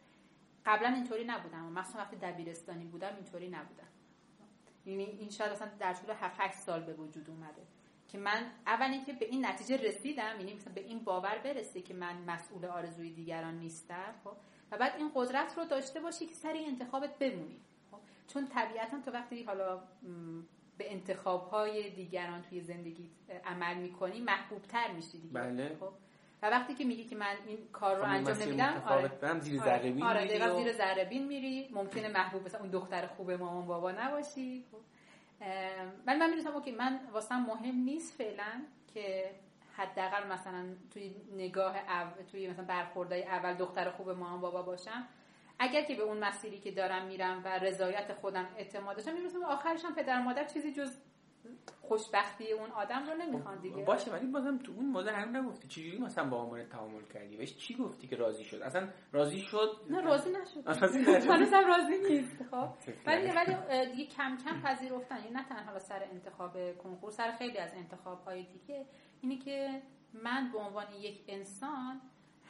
قبلا 0.66 0.88
اینطوری 0.88 1.24
نبودم. 1.24 1.66
و 1.66 1.70
مثلا 1.70 2.00
وقتی 2.02 2.16
دبیرستانی 2.16 2.84
بودم 2.84 3.14
اینطوری 3.14 3.48
نبودم. 3.48 3.88
یعنی 4.86 5.04
این 5.04 5.30
شاید 5.30 5.52
اصلا 5.52 5.68
در 5.78 5.94
طول 5.94 6.14
7 6.14 6.58
سال 6.58 6.82
به 6.82 6.94
وجود 6.94 7.30
اومده 7.30 7.62
که 8.08 8.18
من 8.18 8.46
اول 8.66 9.04
که 9.04 9.12
به 9.12 9.26
این 9.26 9.46
نتیجه 9.46 9.76
رسیدم 9.76 10.34
یعنی 10.38 10.54
مثلا 10.54 10.72
به 10.72 10.80
این 10.80 11.04
باور 11.04 11.38
برسه 11.38 11.82
که 11.82 11.94
من 11.94 12.16
مسئول 12.16 12.64
آرزوی 12.64 13.10
دیگران 13.10 13.58
نیستم 13.58 14.14
خب 14.24 14.36
و 14.72 14.78
بعد 14.78 14.92
این 14.96 15.10
قدرت 15.14 15.58
رو 15.58 15.64
داشته 15.64 16.00
باشی 16.00 16.26
که 16.26 16.34
سر 16.34 16.54
انتخابت 16.66 17.18
بمونی. 17.18 17.60
خب؟ 17.90 17.98
چون 18.26 18.48
طبیعتا 18.48 18.96
تو 19.04 19.10
وقتی 19.10 19.42
حالا 19.42 19.80
به 20.78 20.92
انتخاب 20.92 21.48
های 21.48 21.90
دیگران 21.90 22.42
توی 22.42 22.60
زندگی 22.60 23.10
عمل 23.44 23.76
می‌کنی 23.76 24.20
محبوب 24.20 24.62
تر 24.62 24.92
میشی 24.92 25.18
دیگه. 25.18 25.34
بله. 25.34 25.76
خب؟ 25.80 25.92
و 26.42 26.50
وقتی 26.50 26.74
که 26.74 26.84
میگی 26.84 27.04
که 27.04 27.16
من 27.16 27.36
این 27.46 27.58
کار 27.72 27.96
رو 27.96 28.02
خب، 28.02 28.10
انجام 28.10 28.36
نمیدم 28.36 28.82
آره. 28.86 29.40
زیر 29.40 29.60
ذره 29.60 29.90
بین 29.92 30.02
آره, 30.02 30.20
آره 30.20 30.64
زیر 30.64 30.72
ذره 30.72 31.04
بین 31.04 31.26
میری 31.26 31.68
ممکنه 31.72 32.08
محبوب 32.08 32.44
مثلا 32.44 32.60
اون 32.60 32.70
دختر 32.70 33.06
خوب 33.06 33.30
مامان 33.30 33.66
بابا 33.66 33.92
نباشی. 33.92 34.64
خب؟ 34.72 34.78
ولی 36.06 36.18
من 36.18 36.30
می‌دونم 36.30 36.54
اوکی 36.54 36.72
من 36.72 37.00
واسه 37.12 37.36
مهم 37.36 37.74
نیست 37.74 38.14
فعلا 38.14 38.62
که 38.94 39.30
حداقل 39.78 40.32
مثلا 40.32 40.66
توی 40.92 41.14
نگاه 41.36 41.76
اول 41.76 42.22
توی 42.22 42.48
مثلا 42.48 42.64
برخوردهای 42.64 43.24
اول 43.24 43.54
دختر 43.54 43.90
خوب 43.90 44.10
مامان 44.10 44.40
بابا 44.40 44.62
باشم. 44.62 45.08
اگر 45.58 45.82
که 45.84 45.94
به 45.94 46.02
اون 46.02 46.18
مسیری 46.18 46.58
که 46.58 46.70
دارم 46.70 47.06
میرم 47.06 47.42
و 47.44 47.58
رضایت 47.58 48.12
خودم 48.12 48.48
اعتماد 48.56 48.96
داشتم 48.96 49.14
می‌رسم 49.14 49.44
آخرش 49.44 49.84
هم 49.84 49.94
پدر 49.94 50.22
مادر 50.22 50.44
چیزی 50.44 50.72
جز 50.72 50.98
خوشبختی 51.82 52.52
اون 52.52 52.70
آدم 52.70 53.06
رو 53.06 53.14
نمی‌خوان 53.14 53.60
دیگه. 53.60 53.84
باشه 53.84 54.10
ولی 54.10 54.26
بازم 54.26 54.58
تو 54.58 54.72
اون 54.72 54.86
موضوع 54.86 55.12
هم 55.12 55.36
نگفتی. 55.36 55.68
چجوری 55.68 55.98
مثلا 55.98 56.30
با 56.30 56.42
عمر 56.42 56.62
تعامل 56.62 57.02
کردی؟ 57.14 57.36
بهش 57.36 57.56
چی 57.56 57.74
گفتی 57.76 58.06
که 58.06 58.16
راضی 58.16 58.44
شد؟ 58.44 58.62
اصلا 58.62 58.88
راضی 59.12 59.40
شد؟ 59.40 59.70
نه 59.90 60.00
راضی 60.00 60.30
نشد. 60.30 60.66
راضی 60.66 61.00
نشد. 61.10 61.54
راضی 61.68 61.98
نیست 62.10 62.42
خب. 62.50 62.68
ولی 63.06 63.30
ولی 63.30 63.86
دیگه 63.90 64.10
کم 64.10 64.36
کم 64.44 64.60
پذیرفتن. 64.62 65.16
یعنی 65.16 65.30
نه 65.30 65.44
تنها 65.48 65.78
سر 65.78 66.08
انتخاب 66.12 66.78
کنکور 66.78 67.10
سر 67.10 67.32
خیلی 67.38 67.58
از 67.58 67.74
انتخاب 67.74 68.20
های 68.24 68.42
دیگه. 68.42 68.86
اینی 69.20 69.36
که 69.38 69.82
من 70.14 70.50
به 70.52 70.58
عنوان 70.58 70.86
یک 71.00 71.24
انسان 71.28 72.00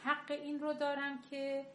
حق 0.05 0.31
این 0.31 0.61
رو 0.61 0.73
دارم 0.73 1.19
که 1.31 1.67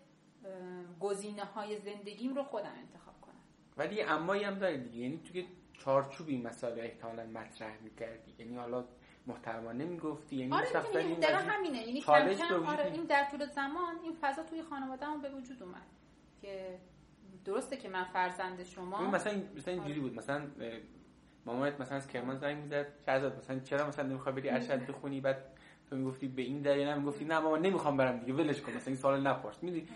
گزینه 1.00 1.44
های 1.44 1.78
زندگیم 1.78 2.36
رو 2.36 2.44
خودم 2.44 2.74
انتخاب 2.78 3.22
کنم. 3.22 3.34
ولی 3.78 4.02
امایی 4.02 4.44
هم 4.44 4.60
داره 4.60 4.78
دیگه. 4.78 4.98
یعنی 4.98 5.18
توی 5.18 5.48
چارچوب 5.74 6.28
این 6.28 6.48
مسائل 6.48 6.80
احتمالا 6.80 7.26
مطرح 7.26 7.78
می‌کردی. 7.84 8.34
یعنی 8.40 8.56
حالا 8.56 8.86
محترمانه 9.28 9.86
می‌گفتی 9.86 10.36
یعنی 10.36 10.54
آره 10.54 10.96
این 10.96 11.20
در 11.20 11.34
همینه. 11.34 11.88
یعنی 11.88 12.02
کم 12.02 12.34
کم 12.34 12.66
آره 12.66 12.92
این 12.92 13.04
در 13.04 13.28
طول 13.32 13.46
زمان 13.46 14.00
این 14.04 14.14
فضا 14.22 14.44
توی 14.44 14.64
خانواده 14.64 15.06
به 15.22 15.30
وجود 15.30 15.64
اومد 15.64 15.88
که 16.42 16.80
درسته 17.46 17.78
که 17.78 17.90
من 17.90 18.04
فرزند 18.04 18.64
شما 18.64 19.12
مثلا 19.12 19.42
مثلا 19.56 19.74
اینجوری 19.74 20.00
بود. 20.00 20.16
مثلا 20.16 20.48
مامانت 21.46 21.82
مثلا 21.82 21.98
از 21.98 22.08
کرمان 22.08 22.38
زنگ 22.38 22.58
می‌زد. 22.58 22.88
شهزاد 23.06 23.38
مثلا 23.38 23.60
چرا 23.60 23.88
مثلا 23.88 24.08
نمی‌خوای 24.08 24.36
بری 24.36 24.50
ارشد 24.50 24.88
بخونی؟ 24.88 25.22
بعد 25.22 25.38
تو 25.90 25.96
می‌گفتی 25.96 26.28
به 26.28 26.42
این 26.42 26.62
دلیل 26.62 26.88
هم 26.88 27.00
می‌گفتی 27.00 27.26
نه 27.26 27.40
مامان 27.40 27.62
نمی‌خوام 27.62 27.98
برم 27.98 28.20
دیگه 28.20 28.34
ولش 28.34 28.62
کن 28.62 28.72
مثلا 28.72 28.88
این 28.88 28.96
سوال 28.96 29.28
نپرس. 29.28 29.64
می‌دونی؟ 29.64 29.88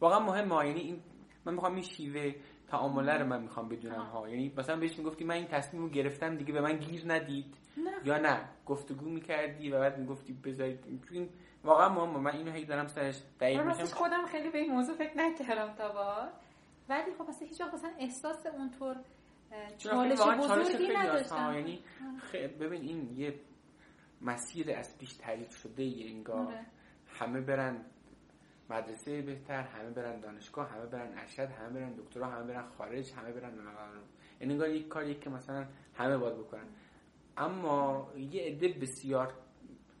واقعا 0.00 0.18
مهمه 0.20 0.66
یعنی 0.66 0.80
این 0.80 1.00
من 1.44 1.54
می‌خوام 1.54 1.74
این 1.74 1.82
شیوه 1.82 2.34
تعامله 2.68 3.18
رو 3.18 3.26
من 3.26 3.42
می‌خوام 3.42 3.68
بدونم 3.68 4.02
ها. 4.02 4.28
یعنی 4.28 4.52
مثلا 4.56 4.76
بهش 4.76 4.98
می‌گفتی 4.98 5.24
من 5.24 5.34
این 5.34 5.46
تصمیم 5.46 5.82
رو 5.82 5.88
گرفتم 5.88 6.36
دیگه 6.36 6.52
به 6.52 6.60
من 6.60 6.76
گیر 6.76 7.02
ندید. 7.06 7.56
نه. 7.76 7.90
یا 8.04 8.18
نه؟ 8.18 8.48
گفتگو 8.66 9.08
می‌کردی 9.08 9.70
و 9.70 9.80
بعد 9.80 9.98
می‌گفتی 9.98 10.32
بذارید. 10.32 10.84
این 11.10 11.28
واقعا 11.64 11.88
مهمه. 11.88 12.18
من 12.18 12.36
اینو 12.36 12.50
هی 12.50 12.64
دارم 12.64 12.86
سرش 12.86 13.22
دقیق 13.40 13.60
میشم 13.60 13.84
خودم 13.84 14.26
خیلی 14.26 14.50
به 14.50 14.58
این 14.58 14.72
موضوع 14.72 14.94
فکر 14.96 15.18
نکردم 15.18 15.74
تا 15.74 15.92
با 15.92 16.28
ولی 16.88 17.14
خب 17.18 17.28
مثلا 17.28 17.48
هیچ 17.48 17.60
وقت 17.60 17.74
مثلا 17.74 17.90
احساس 17.98 18.46
اونطور 18.46 18.96
چالش 19.78 20.20
بزرگی 20.20 20.88
نداشتم 20.88 21.54
یعنی 21.54 21.84
ببین 22.60 22.82
این 22.82 23.16
یه 23.16 23.40
مسیر 24.20 24.72
از 24.72 24.98
پیش 24.98 25.12
تعریف 25.12 25.56
شده 25.56 25.84
یه 25.84 26.10
انگار 26.10 26.46
آره. 26.46 26.66
همه 27.06 27.40
برن 27.40 27.84
مدرسه 28.70 29.22
بهتر 29.22 29.62
همه 29.62 29.90
برن 29.90 30.20
دانشگاه 30.20 30.70
همه 30.70 30.86
برن 30.86 31.18
ارشد 31.18 31.40
همه 31.40 31.70
برن 31.70 31.92
دکترا 31.92 32.26
همه 32.26 32.44
برن 32.46 32.68
خارج 32.68 33.12
همه 33.12 33.32
برن 33.32 33.54
یعنی 34.40 34.52
انگار 34.52 34.68
یک 34.68 34.88
کاری 34.88 35.14
که 35.14 35.30
مثلا 35.30 35.66
همه 35.94 36.16
باید 36.16 36.34
بکنن. 36.34 36.66
اما 37.36 38.12
یه 38.16 38.42
عده 38.42 38.68
بسیار 38.68 39.32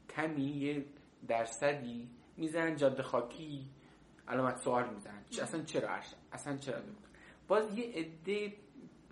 کمی 0.08 0.42
یه 0.42 0.84
درصدی 1.28 2.10
می‌زنن 2.36 2.76
جاده 2.76 3.02
خاکی 3.02 3.68
علامت 4.28 4.56
سوال 4.56 4.94
می‌زنن. 4.94 5.24
اصلا 5.42 5.62
چرا 5.62 5.88
ارشد؟ 5.88 6.16
اصلا 6.32 6.56
چرا 6.56 6.80
دکتر؟ 6.80 7.08
باز 7.48 7.78
یه 7.78 7.92
عده 7.94 8.52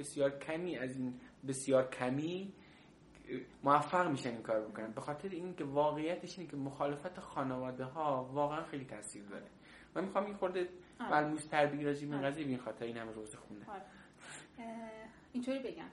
بسیار 0.03 0.39
کمی 0.39 0.77
از 0.77 0.97
این 0.97 1.21
بسیار 1.49 1.91
کمی 1.91 2.53
موفق 3.63 4.11
میشن 4.11 4.29
این 4.31 4.43
کار 4.43 4.61
بکنن. 4.61 4.93
به 4.93 5.01
خاطر 5.01 5.29
اینکه 5.29 5.65
واقعیتش 5.65 6.39
اینه 6.39 6.51
که 6.51 6.57
مخالفت 6.57 7.21
خانواده 7.21 7.85
ها 7.85 8.25
واقعا 8.25 8.65
خیلی 8.65 8.85
تاثیر 8.85 9.25
داره. 9.25 9.47
من 9.95 10.05
می‌خوام 10.05 10.25
این 10.25 10.35
خورده 10.35 10.69
ملموس 11.01 11.45
تر 11.47 11.67
بگی 11.67 11.85
راجع 11.85 12.07
به 12.07 12.15
این 12.15 12.25
قضیه 12.25 12.47
این 12.47 12.59
خاطر 12.59 12.85
این 12.85 12.97
همه 12.97 13.13
روز 13.13 13.35
خونه. 13.35 13.67
اینطوری 15.33 15.59
بگم. 15.59 15.91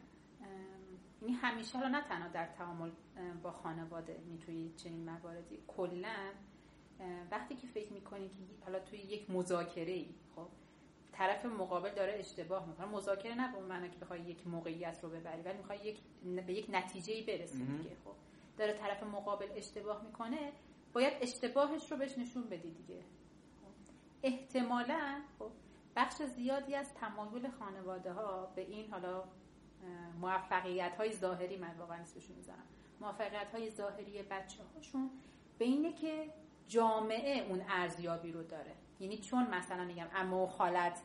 یعنی 1.22 1.34
همیشه 1.34 1.78
حالا 1.78 1.90
نه 1.90 2.02
تنها 2.02 2.28
در 2.28 2.48
تعامل 2.48 2.92
با 3.44 3.52
خانواده 3.52 4.20
توی 4.46 4.72
چنین 4.78 5.10
مواردی. 5.10 5.60
کلا 5.68 6.32
وقتی 7.32 7.56
که 7.56 7.68
فکر 7.68 7.94
می‌کنی 7.94 8.30
که 8.30 8.36
حالا 8.66 8.80
توی 8.80 9.00
یک 9.00 9.30
مذاکره 9.30 9.92
ای 9.92 10.10
خب 10.36 10.48
طرف 11.20 11.46
مقابل 11.46 11.92
داره 11.92 12.14
اشتباه 12.14 12.68
می‌کنه. 12.68 12.86
مذاکره 12.86 13.36
نه 13.36 13.52
به 13.52 13.60
معنی 13.60 13.90
که 13.90 13.98
بخوای 13.98 14.20
یک 14.22 14.48
موقعیت 14.48 15.00
رو 15.04 15.10
ببری 15.10 15.42
ولی 15.42 15.58
می‌خوای 15.58 15.80
یک 15.80 16.00
به 16.46 16.54
یک 16.54 16.66
نتیجه 16.70 17.14
ای 17.14 17.22
برسی 17.22 17.66
دیگه 17.66 17.96
خب. 18.06 18.12
داره 18.58 18.74
طرف 18.74 19.04
مقابل 19.04 19.48
اشتباه 19.56 20.04
می‌کنه 20.04 20.52
باید 20.94 21.14
اشتباهش 21.22 21.92
رو 21.92 21.98
بهش 21.98 22.18
نشون 22.18 22.44
بدی 22.44 22.72
دیگه. 22.72 23.00
خب. 23.62 23.94
احتمالا 24.24 25.22
خب 25.40 25.52
بخش 25.96 26.22
زیادی 26.24 26.76
از 26.76 26.94
تمایل 26.94 27.50
خانواده 27.60 28.14
ها 28.14 28.52
به 28.56 28.62
این 28.62 28.92
حالا 28.92 29.24
موفقیت 30.22 30.96
های 30.98 31.14
ظاهری 31.14 31.58
من 31.58 31.78
واقعا 31.78 32.02
اسمشون 32.02 32.36
می‌ذارم. 32.36 32.64
موفقیت 33.02 33.52
های 33.54 33.70
ظاهری 33.70 34.24
بچه 34.24 34.64
هاشون 34.76 35.10
به 35.58 35.66
اینه 35.66 35.94
که 35.94 36.34
جامعه 36.68 37.48
اون 37.50 37.66
ارزیابی 37.70 38.32
رو 38.32 38.44
داره. 38.44 38.76
یعنی 39.00 39.18
چون 39.18 39.48
مثلا 39.56 39.86
میگم 39.86 40.08
اما 40.16 40.44
و 40.44 40.48
خالت 40.48 41.02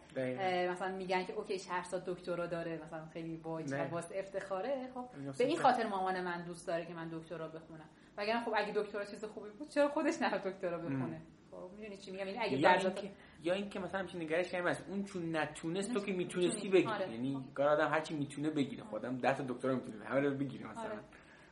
مثلا 0.71 0.97
میگن 0.97 1.25
که 1.25 1.33
اوکی 1.33 1.59
شهرزاد 1.59 2.05
دکترا 2.05 2.47
داره 2.47 2.81
مثلا 2.85 3.07
خیلی 3.07 3.37
باج 3.37 3.73
و 3.73 3.97
افتخاره 4.15 4.89
خب 4.95 5.05
به 5.39 5.45
این 5.45 5.59
خاطر 5.59 5.87
مامان 5.87 6.21
من 6.21 6.43
دوست 6.43 6.67
داره 6.67 6.87
که 6.87 6.95
من 6.95 7.09
دکترا 7.09 7.49
بخونم. 7.49 7.89
وگرنه 8.17 8.45
خب 8.45 8.53
اگه 8.57 8.73
دکترا 8.73 9.05
چیز 9.05 9.25
خوبی 9.25 9.51
بود 9.51 9.69
چرا 9.69 9.89
خودش 9.89 10.23
نه 10.23 10.39
دکترا 10.39 10.79
بخونه؟ 10.79 11.21
خب 11.51 11.71
می‌دونی 11.77 11.97
چی 11.97 12.11
میگم؟ 12.11 12.27
این 12.27 12.35
یعنی 12.35 12.47
اگه 12.47 12.59
یا 12.59 12.71
اینکه 12.73 13.11
یا 13.43 13.55
اینکه 13.55 13.81
مثلا 13.81 14.03
میشه 14.03 14.19
نگرش 14.19 14.51
کردیم 14.51 14.67
از 14.67 14.83
اون 14.89 15.05
چون 15.05 15.37
نتونست 15.37 15.93
تو 15.93 16.01
که 16.01 16.13
می‌تونستی 16.13 16.69
بگیری 16.69 16.93
آره. 16.93 17.13
یعنی 17.13 17.45
کار 17.55 17.69
آدم 17.69 17.89
هرچی 17.89 18.15
می‌تونه 18.15 18.51
بگیره 18.51 18.85
خودم 18.85 19.17
10 19.17 19.35
تا 19.35 19.45
دکترا 19.49 19.75
می‌تونه 19.75 20.05
همه 20.05 20.21
رو 20.21 20.35
بگیری 20.35 20.65
مثلا. 20.65 20.83
آره. 20.83 20.99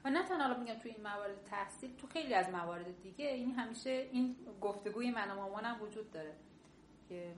و 0.05 0.11
نه 0.11 0.23
تنها 0.23 0.59
میگم 0.59 0.75
تو 0.75 0.89
این 0.89 1.03
موارد 1.03 1.45
تحصیل 1.45 1.97
تو 1.97 2.07
خیلی 2.07 2.35
از 2.35 2.51
موارد 2.51 3.03
دیگه 3.03 3.27
این 3.27 3.55
همیشه 3.55 3.91
این 3.91 4.37
گفتگوی 4.61 5.11
من 5.11 5.31
و 5.31 5.35
مامانم 5.35 5.83
وجود 5.83 6.11
داره 6.11 6.35
که 7.09 7.35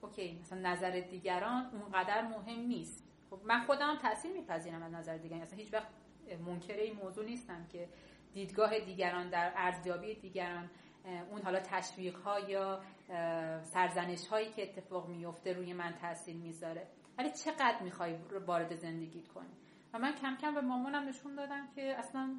اوکی 0.00 0.38
مثلا 0.40 0.58
نظر 0.58 1.00
دیگران 1.00 1.66
اونقدر 1.66 2.22
مهم 2.22 2.60
نیست. 2.60 3.06
خب 3.30 3.40
من 3.44 3.64
خودم 3.64 3.98
تاثیر 4.02 4.32
میپذیرم 4.32 4.82
از 4.82 4.92
نظر 4.92 5.16
دیگران. 5.16 5.42
اصلا 5.42 5.58
هیچ 5.58 5.74
وقت 5.74 5.88
منکر 6.46 6.74
این 6.74 6.96
موضوع 6.96 7.24
نیستم 7.24 7.66
که 7.66 7.88
دیدگاه 8.32 8.78
دیگران 8.78 9.30
در 9.30 9.52
ارزیابی 9.56 10.14
دیگران 10.14 10.70
اون 11.30 11.42
حالا 11.42 11.60
تشویق 11.60 12.16
ها 12.18 12.40
یا 12.40 12.82
سرزنش 13.62 14.26
هایی 14.26 14.52
که 14.52 14.62
اتفاق 14.62 15.08
میفته 15.08 15.52
روی 15.52 15.72
من 15.72 15.94
تاثیر 16.00 16.36
می‌ذاره. 16.36 16.86
ولی 17.18 17.30
چقدر 17.30 17.82
می‌خوای 17.82 18.16
وارد 18.46 18.74
زندگیت 18.74 19.28
کنی؟ 19.28 19.56
و 19.96 19.98
من 19.98 20.12
کم 20.12 20.36
کم 20.36 20.54
به 20.54 20.60
مامانم 20.60 21.08
نشون 21.08 21.34
دادم 21.34 21.68
که 21.74 21.98
اصلا 21.98 22.34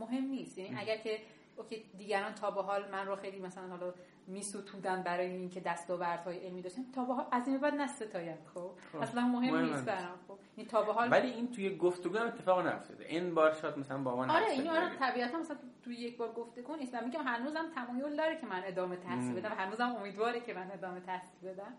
مهم 0.00 0.24
نیست. 0.24 0.58
یعنی 0.58 0.76
اگر 0.78 0.96
که 0.96 1.18
اوکی 1.56 1.84
دیگران 1.98 2.34
تا 2.34 2.50
به 2.50 2.62
حال 2.62 2.90
من 2.90 3.06
رو 3.06 3.16
خیلی 3.16 3.40
مثلا 3.40 3.68
حالا 3.68 3.94
میسوتودن 4.26 5.02
برای 5.02 5.26
اینکه 5.26 5.60
دستاوردهای 5.60 6.38
علمی 6.38 6.62
داشتن 6.62 6.82
تا 6.94 7.04
به 7.04 7.14
حال 7.14 7.26
از 7.32 7.48
این 7.48 7.58
بعد 7.58 7.74
نستایم 7.74 8.38
خب. 8.54 8.70
خب 8.92 8.98
اصلا 8.98 9.26
مهم 9.26 9.56
نیست 9.56 9.84
برام 9.84 10.18
خب؟ 10.28 10.38
این 10.56 10.66
تا 10.66 10.82
به 10.82 10.92
حال 10.92 11.08
ولی 11.10 11.30
این 11.30 11.52
توی 11.52 11.76
گفتگو 11.76 12.18
هم 12.18 12.26
اتفاق 12.26 12.66
نیفتاده 12.66 13.04
این 13.04 13.34
بار 13.34 13.54
شاد 13.54 13.78
مثلا 13.78 13.98
با 13.98 14.16
من 14.16 14.30
آره 14.30 14.50
این 14.50 14.68
آره 14.68 14.96
طبیعتا 14.96 15.38
مثلا 15.38 15.56
توی 15.84 15.94
یک 15.94 16.16
بار 16.16 16.32
گفتگو 16.32 16.76
نیست. 16.76 16.94
میگم 16.94 17.22
هنوزم 17.24 17.64
تمایل 17.74 18.16
داره 18.16 18.40
که 18.40 18.46
من 18.46 18.62
ادامه 18.64 18.96
تحصیل 18.96 19.34
بدم. 19.34 19.52
هنوزم 19.58 19.96
امیدواره 20.00 20.40
که 20.40 20.54
من 20.54 20.70
ادامه 20.72 21.00
تحصیل 21.00 21.50
بدم. 21.50 21.72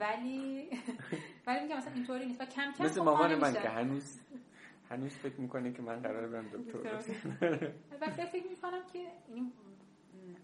ولی 0.00 0.70
ولی 1.46 1.60
میگم 1.62 1.76
مثلا 1.76 1.92
اینطوری 1.94 2.26
نیست. 2.26 2.40
و 2.40 2.44
کم 2.44 2.72
کم 2.78 2.84
مثل 2.84 3.02
مامان 3.02 3.34
من 3.34 3.52
که 3.52 3.68
هنوز 3.68 4.20
هنوز 4.90 5.12
فکر 5.12 5.40
می‌کنه 5.40 5.72
که 5.72 5.82
من 5.82 6.00
قرار 6.00 6.28
برم 6.28 6.48
دکتر 6.48 6.78
بشم 6.78 7.38
البته 7.92 8.26
فکر 8.32 8.48
می‌کنم 8.48 8.82
که 8.92 8.98
این 9.28 9.52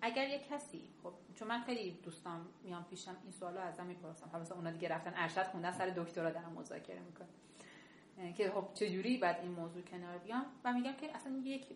اگر 0.01 0.29
یه 0.29 0.41
کسی 0.51 0.83
خب 1.03 1.13
چون 1.35 1.49
من 1.49 1.63
خیلی 1.63 1.99
دوستان 2.03 2.41
میام 2.65 2.85
پیشم 2.85 3.17
این 3.23 3.33
سوالو 3.33 3.61
ازم 3.61 3.87
می‌پرسم 3.87 4.29
حالا 4.33 4.45
اونا 4.55 4.71
دیگه 4.71 4.89
رفتن 4.89 5.13
ارشد 5.17 5.43
خوندن 5.43 5.73
سر 5.73 5.93
دکترا 5.97 6.31
دارن 6.31 6.53
مذاکره 6.53 7.01
می‌کنن. 7.01 7.29
که 8.37 8.51
خب 8.51 8.69
چجوری 8.75 9.19
بعد 9.19 9.39
این 9.43 9.51
موضوع 9.51 9.83
کنار 9.83 10.19
بیام؟ 10.19 10.47
و 10.65 10.73
میگم 10.73 10.93
که 10.93 11.17
اصلا 11.17 11.33
یک 11.45 11.67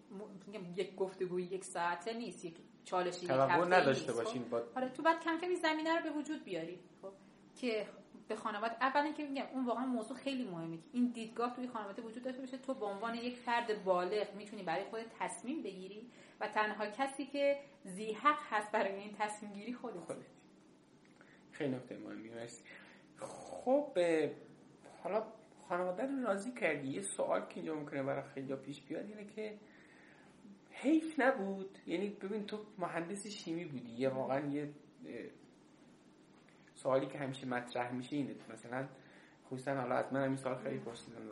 میگم 0.47 0.61
یک 0.77 0.97
گفتگوی 0.97 1.43
یک 1.43 1.65
ساعته 1.65 2.13
نیست 2.13 2.45
یک 2.45 2.55
چالشی 2.85 3.25
یک 3.25 3.31
نداشته 3.31 4.13
خب؟ 4.13 4.25
باشین 4.25 4.45
با... 4.45 4.63
آره 4.77 4.89
تو 4.89 5.03
بعد 5.03 5.21
کم 5.21 5.39
کمی 5.39 5.57
زمینه 5.57 5.97
رو 5.97 6.03
به 6.03 6.19
وجود 6.19 6.45
بیاری. 6.45 6.79
خب؟ 7.03 7.13
که 7.55 7.87
به 8.31 8.37
خانواده. 8.37 8.75
اولا 8.81 9.13
که 9.13 9.27
میگم 9.27 9.47
اون 9.53 9.67
واقعا 9.67 9.87
موضوع 9.87 10.17
خیلی 10.17 10.45
مهمه 10.45 10.77
که 10.77 10.83
این 10.93 11.07
دیدگاه 11.07 11.57
توی 11.57 11.69
خانواده 11.69 12.03
وجود 12.03 12.23
داشته 12.23 12.41
باشه. 12.41 12.59
تو 12.59 12.75
به 12.75 12.87
عنوان 12.87 13.15
یک 13.15 13.37
فرد 13.37 13.85
بالغ 13.85 14.35
می‌تونی 14.35 14.63
برای 14.63 14.85
خودت 14.85 15.07
تصمیم 15.19 15.63
بگیری 15.63 16.11
و 16.41 16.49
تنها 16.49 16.87
کسی 16.87 17.27
که 17.27 17.61
زی 17.85 18.13
حق 18.13 18.39
هست 18.51 18.73
برای 18.73 18.95
این 18.95 19.15
تصمیم 19.19 19.53
گیری 19.53 19.75
خودت. 19.75 19.99
خودت 19.99 20.19
خیلی 21.53 21.75
نکته 21.75 21.97
مهمی. 21.97 22.31
مرسی. 22.31 22.65
خب 23.19 23.99
حالا 25.03 25.25
خانواده 25.69 26.03
رو 26.03 26.23
راضی 26.23 26.53
کردی؟ 26.53 26.89
یه 26.89 27.03
سوال 27.03 27.41
که 27.41 27.57
اینجا 27.57 27.75
ممکنه 27.75 28.03
برای 28.03 28.23
خیلی 28.35 28.55
پیش 28.55 28.81
بیاد 28.83 29.05
اینه 29.07 29.25
که 29.25 29.59
حیف 30.71 31.21
نبود. 31.21 31.79
یعنی 31.87 32.09
ببین 32.09 32.47
تو 32.47 32.59
مهندس 32.79 33.27
شیمی 33.27 33.65
بودی. 33.65 33.91
یه 33.91 34.09
واقعا 34.09 34.47
یه 34.47 34.71
سوالی 36.83 37.07
که 37.07 37.19
همیشه 37.19 37.47
مطرح 37.47 37.93
میشه 37.93 38.17
اینه. 38.17 38.35
مثلا 38.53 38.89
خصوصا 39.47 39.75
حالا 39.75 39.95
از 39.95 40.13
من 40.13 40.21
این 40.21 40.37
سوال 40.37 40.59
خیلی 40.59 40.79
پرسیدن 40.79 41.31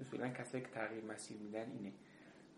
اصولا 0.00 0.28
کسایی 0.28 0.64
که 0.64 0.70
تغییر 0.70 1.04
مسیر 1.04 1.38
میدن 1.38 1.70
اینه. 1.70 1.92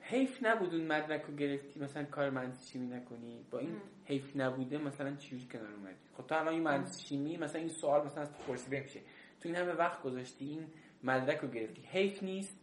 حیف 0.01 0.39
نبود 0.43 0.75
اون 0.75 0.87
مدرک 0.87 1.23
رو 1.23 1.37
گرفتی؟ 1.37 1.81
مثلا 1.81 2.05
کار 2.05 2.31
مهندسی 2.31 2.73
شیمی 2.73 2.87
نکنی؟ 2.87 3.45
با 3.51 3.59
این 3.59 3.77
حیف 4.05 4.37
نبوده 4.37 4.79
مثلا 4.79 5.17
چجوری 5.17 5.49
کنار 5.53 5.73
اومدی؟ 5.73 5.95
خب 6.17 6.27
تو 6.27 6.35
الان 6.35 6.55
این 6.55 6.63
مهندسی 6.63 7.07
شیمی 7.07 7.37
مثلا 7.37 7.61
این 7.61 7.69
سوال 7.69 8.07
مثلا 8.07 8.23
از 8.23 8.33
تو 8.33 8.43
پرسیده 8.43 8.81
میشه. 8.81 9.01
تو 9.41 9.49
این 9.49 9.57
همه 9.57 9.73
وقت 9.73 10.03
گذاشتی 10.03 10.45
این 10.45 10.67
مدرک 11.03 11.39
رو 11.39 11.49
گرفتی. 11.49 11.83
حیف 11.83 12.23
نیست 12.23 12.59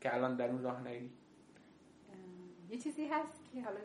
که 0.00 0.14
الان 0.14 0.36
در 0.36 0.48
اون 0.48 0.62
راه 0.62 0.82
نری؟ 0.82 1.10
یه 2.70 2.78
چیزی 2.78 3.06
هست 3.06 3.50
که 3.52 3.62
حالا 3.62 3.80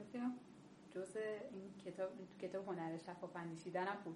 جز 0.95 1.16
این 1.16 1.74
کتاب 1.86 2.10
کتاب 2.41 2.68
هنر 2.68 2.97
شفاف 2.97 3.36
اندیشیدنم 3.36 3.97
بود. 4.04 4.16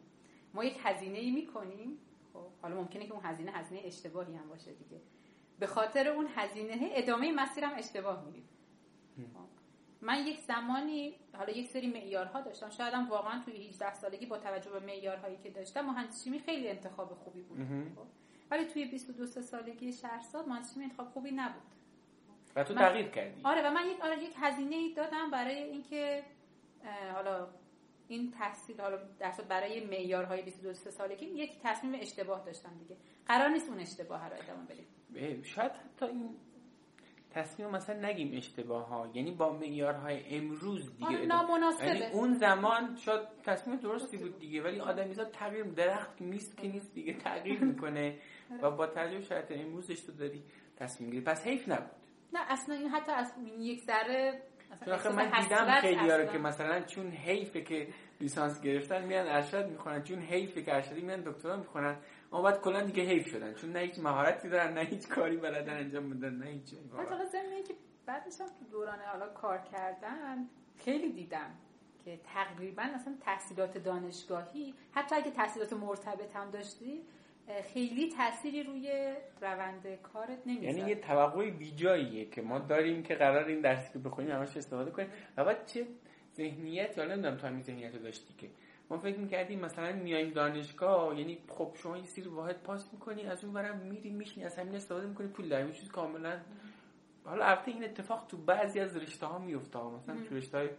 ما 0.54 0.64
یک 0.64 0.78
هزینه 0.84 1.18
ای 1.18 1.32
می‌کنیم. 1.32 1.98
خب 2.34 2.48
حالا 2.62 2.76
ممکنه 2.76 3.06
که 3.06 3.14
اون 3.14 3.26
هزینه 3.26 3.52
هزینه 3.52 3.82
اشتباهی 3.86 4.36
هم 4.36 4.50
باشه 4.50 4.74
دیگه. 4.74 5.02
به 5.60 5.68
خاطر 5.68 6.08
اون 6.08 6.28
هزینه 6.36 6.90
ادامه 6.94 7.32
مسیرم 7.32 7.72
اشتباه 7.78 8.26
میریم 8.26 8.50
خب. 9.34 9.40
من 10.02 10.28
یک 10.28 10.40
زمانی 10.40 11.16
حالا 11.38 11.52
یک 11.52 11.68
سری 11.68 11.88
معیارها 11.88 12.42
داشتم. 12.42 12.70
شاید 12.70 12.94
هم 12.94 13.10
واقعا 13.10 13.42
توی 13.46 13.68
18 13.68 13.94
سالگی 13.94 14.26
با 14.26 14.38
توجه 14.38 14.70
به 14.70 14.80
معیارهایی 14.80 15.38
که 15.38 15.50
داشتم 15.50 15.82
مهندسی 15.82 16.24
شیمی 16.24 16.40
خیلی 16.40 16.70
انتخاب 16.70 17.14
خوبی 17.14 17.42
بود. 17.42 17.58
خب. 17.96 18.02
ولی 18.52 18.66
توی 18.66 18.86
22 18.86 19.42
سالگی 19.42 19.94
شهرزاد 19.94 20.48
مهندسی 20.48 20.74
شیمی 20.74 20.86
انتخاب 20.86 21.10
خوبی 21.10 21.32
نبود. 21.32 21.62
و 22.56 22.64
تو 22.64 22.74
تغییر 22.74 23.08
کردی. 23.08 23.42
آره 23.44 23.70
و 23.70 23.74
من 23.74 23.88
یک 23.88 24.02
آره 24.02 24.24
یک 24.24 24.34
هزینه 24.40 24.76
ای 24.76 24.94
دادم 24.94 25.32
برای 25.32 25.64
اینکه 25.64 26.24
حالا 27.14 27.48
این 28.08 28.32
تحصیل 28.32 28.82
حالا 28.82 28.98
در 29.20 29.34
برای 29.50 29.86
معیارهای 29.86 30.42
22 30.42 30.74
سالگی 30.74 31.26
یک 31.26 31.52
تصمیم 31.64 32.00
اشتباه 32.02 32.46
داشتم 32.46 32.78
دیگه. 32.80 32.96
قرار 33.28 33.50
نیست 33.50 33.70
اون 33.70 33.80
اشتباه 33.80 34.30
رو 34.30 34.36
ادامه 34.36 34.64
بدیم. 34.64 35.44
شاید 35.44 35.72
حتی 35.72 36.06
این 36.06 36.36
تصمیم 37.32 37.70
مثلا 37.70 38.10
نگیم 38.10 38.38
اشتباه 38.38 38.88
ها 38.88 39.10
یعنی 39.14 39.32
با 39.32 39.54
معیارهای 39.54 40.38
امروز 40.38 40.98
دیگه 40.98 41.12
یعنی 41.12 41.32
اون 42.14 42.34
زمان 42.34 42.96
شاید 42.96 43.22
تصمیم 43.44 43.78
درستی 43.78 44.18
بود 44.18 44.40
دیگه 44.40 44.64
ولی 44.64 44.80
آدمیزاد 44.80 45.32
تغییر 45.32 45.64
درخت 45.64 46.22
نیست 46.22 46.58
که 46.58 46.68
نیست 46.68 46.94
دیگه 46.94 47.14
تغییر 47.14 47.60
می‌کنه. 47.60 48.18
و 48.62 48.72
با 48.72 48.88
تجربه 48.88 49.22
شاید 49.22 49.46
امروزش 49.50 50.02
تو 50.02 50.12
داری 50.12 50.44
تصمیم 50.78 51.10
گیری 51.10 51.24
پس 51.24 51.48
حیف 51.48 51.70
نبود. 51.70 51.92
نه 52.34 52.40
اصلا 52.52 52.76
این 52.76 52.90
حتی 52.90 53.12
از 53.12 53.34
یک 53.60 53.82
ذره 53.82 54.42
چون 55.04 55.16
من 55.16 55.42
دیدم 55.42 55.82
خیلی 55.82 56.12
رو 56.12 56.26
که 56.26 56.38
مثلا 56.38 56.82
چون 56.82 57.12
حیفه 57.12 57.62
که 57.62 57.88
لیسانس 58.22 58.62
گرفتن 58.62 59.06
میان 59.06 59.28
ارشد 59.28 59.70
می‌خونن 59.70 60.04
چون 60.04 60.20
حیفه 60.20 60.62
که 60.62 60.76
ارشدی 60.76 61.02
میان 61.02 61.22
دکترا 61.22 61.58
می‌خونن 61.58 61.96
اما 62.34 62.42
بعد 62.42 62.62
کلا 62.62 62.82
دیگه 62.82 63.04
حیف 63.04 63.28
شدن 63.28 63.54
چون 63.54 63.72
نه 63.72 63.80
هیچ 63.80 64.00
مهارتی 64.00 64.50
دارن 64.50 64.74
نه 64.74 64.82
هیچ 64.82 65.08
کاری 65.08 65.38
بلدن 65.38 65.78
انجام 65.78 66.10
بدن 66.10 66.34
نه 66.34 66.46
هیچ 66.46 66.76
زمینه 67.32 67.64
که 67.64 67.74
بعدش 68.06 68.42
هم 68.42 68.48
تو 68.48 68.66
دوران 68.72 69.00
حالا 69.00 69.28
کار 69.28 69.58
کردن 69.58 70.48
خیلی 70.78 71.12
دیدم 71.12 71.52
که 72.06 72.20
تقریبا 72.34 72.84
اصلا 72.84 73.14
تحصیلات 73.22 73.78
دانشگاهی 73.78 74.74
حتی 74.92 75.16
اگه 75.16 75.32
تحصیلات 75.32 75.74
مرتبط 75.74 76.36
هم 76.36 76.52
داشتی 76.52 77.02
خیلی 77.74 78.12
تأثیری 78.12 78.64
روی 78.64 79.14
روند 79.42 79.88
کارت 80.04 80.48
نمی‌ذاره. 80.48 80.78
یعنی 80.78 80.90
یه 80.90 80.96
توقع 80.96 81.50
بیجاییه 81.50 82.26
که 82.26 82.42
ما 82.42 82.60
داریم 82.60 83.04
که 83.04 83.16
قرار 83.16 83.46
این 83.46 83.62
درسی 83.62 83.94
که 83.94 84.00
بخونیم 84.00 84.32
همش 84.32 84.58
استفاده 84.58 84.92
کنیم. 84.92 85.08
و 85.38 85.46
بعد 85.46 85.66
چه 85.66 85.88
ذهنیت 86.36 86.98
یا 86.98 87.06
نمی‌دونم 87.06 87.38
تو 87.38 87.48
همین 87.48 87.62
ذهنیت 87.62 87.96
رو 87.96 88.02
داشتی 88.02 88.34
که. 88.38 88.50
ما 88.90 88.98
فکر 88.98 89.18
می‌کردیم 89.18 89.60
مثلا 89.60 89.92
میایم 89.92 90.30
دانشگاه 90.30 91.20
یعنی 91.20 91.38
خب 91.48 91.72
شما 91.76 91.98
یه 91.98 92.06
سری 92.06 92.28
واحد 92.28 92.64
پاس 92.64 92.94
می‌کنی 92.94 93.24
از 93.24 93.44
اون 93.44 93.54
برم 93.54 93.78
میری 93.78 94.10
میشینی 94.10 94.46
از 94.46 94.60
همین 94.60 94.76
استفاده 94.76 95.08
می‌کنی 95.08 95.28
پول 95.28 95.50
داری. 95.50 95.74
چیز 95.74 95.90
کاملا. 95.90 96.40
حالا 97.26 97.46
البته 97.46 97.72
این 97.72 97.84
اتفاق 97.84 98.26
تو 98.28 98.38
بعضی 98.38 98.80
از 98.80 98.98
رشته 98.98 99.26
ها 99.26 99.40
میفته 99.40 99.80
مثلا 99.80 100.16
تو 100.30 100.36
رشته 100.36 100.58
های 100.58 100.70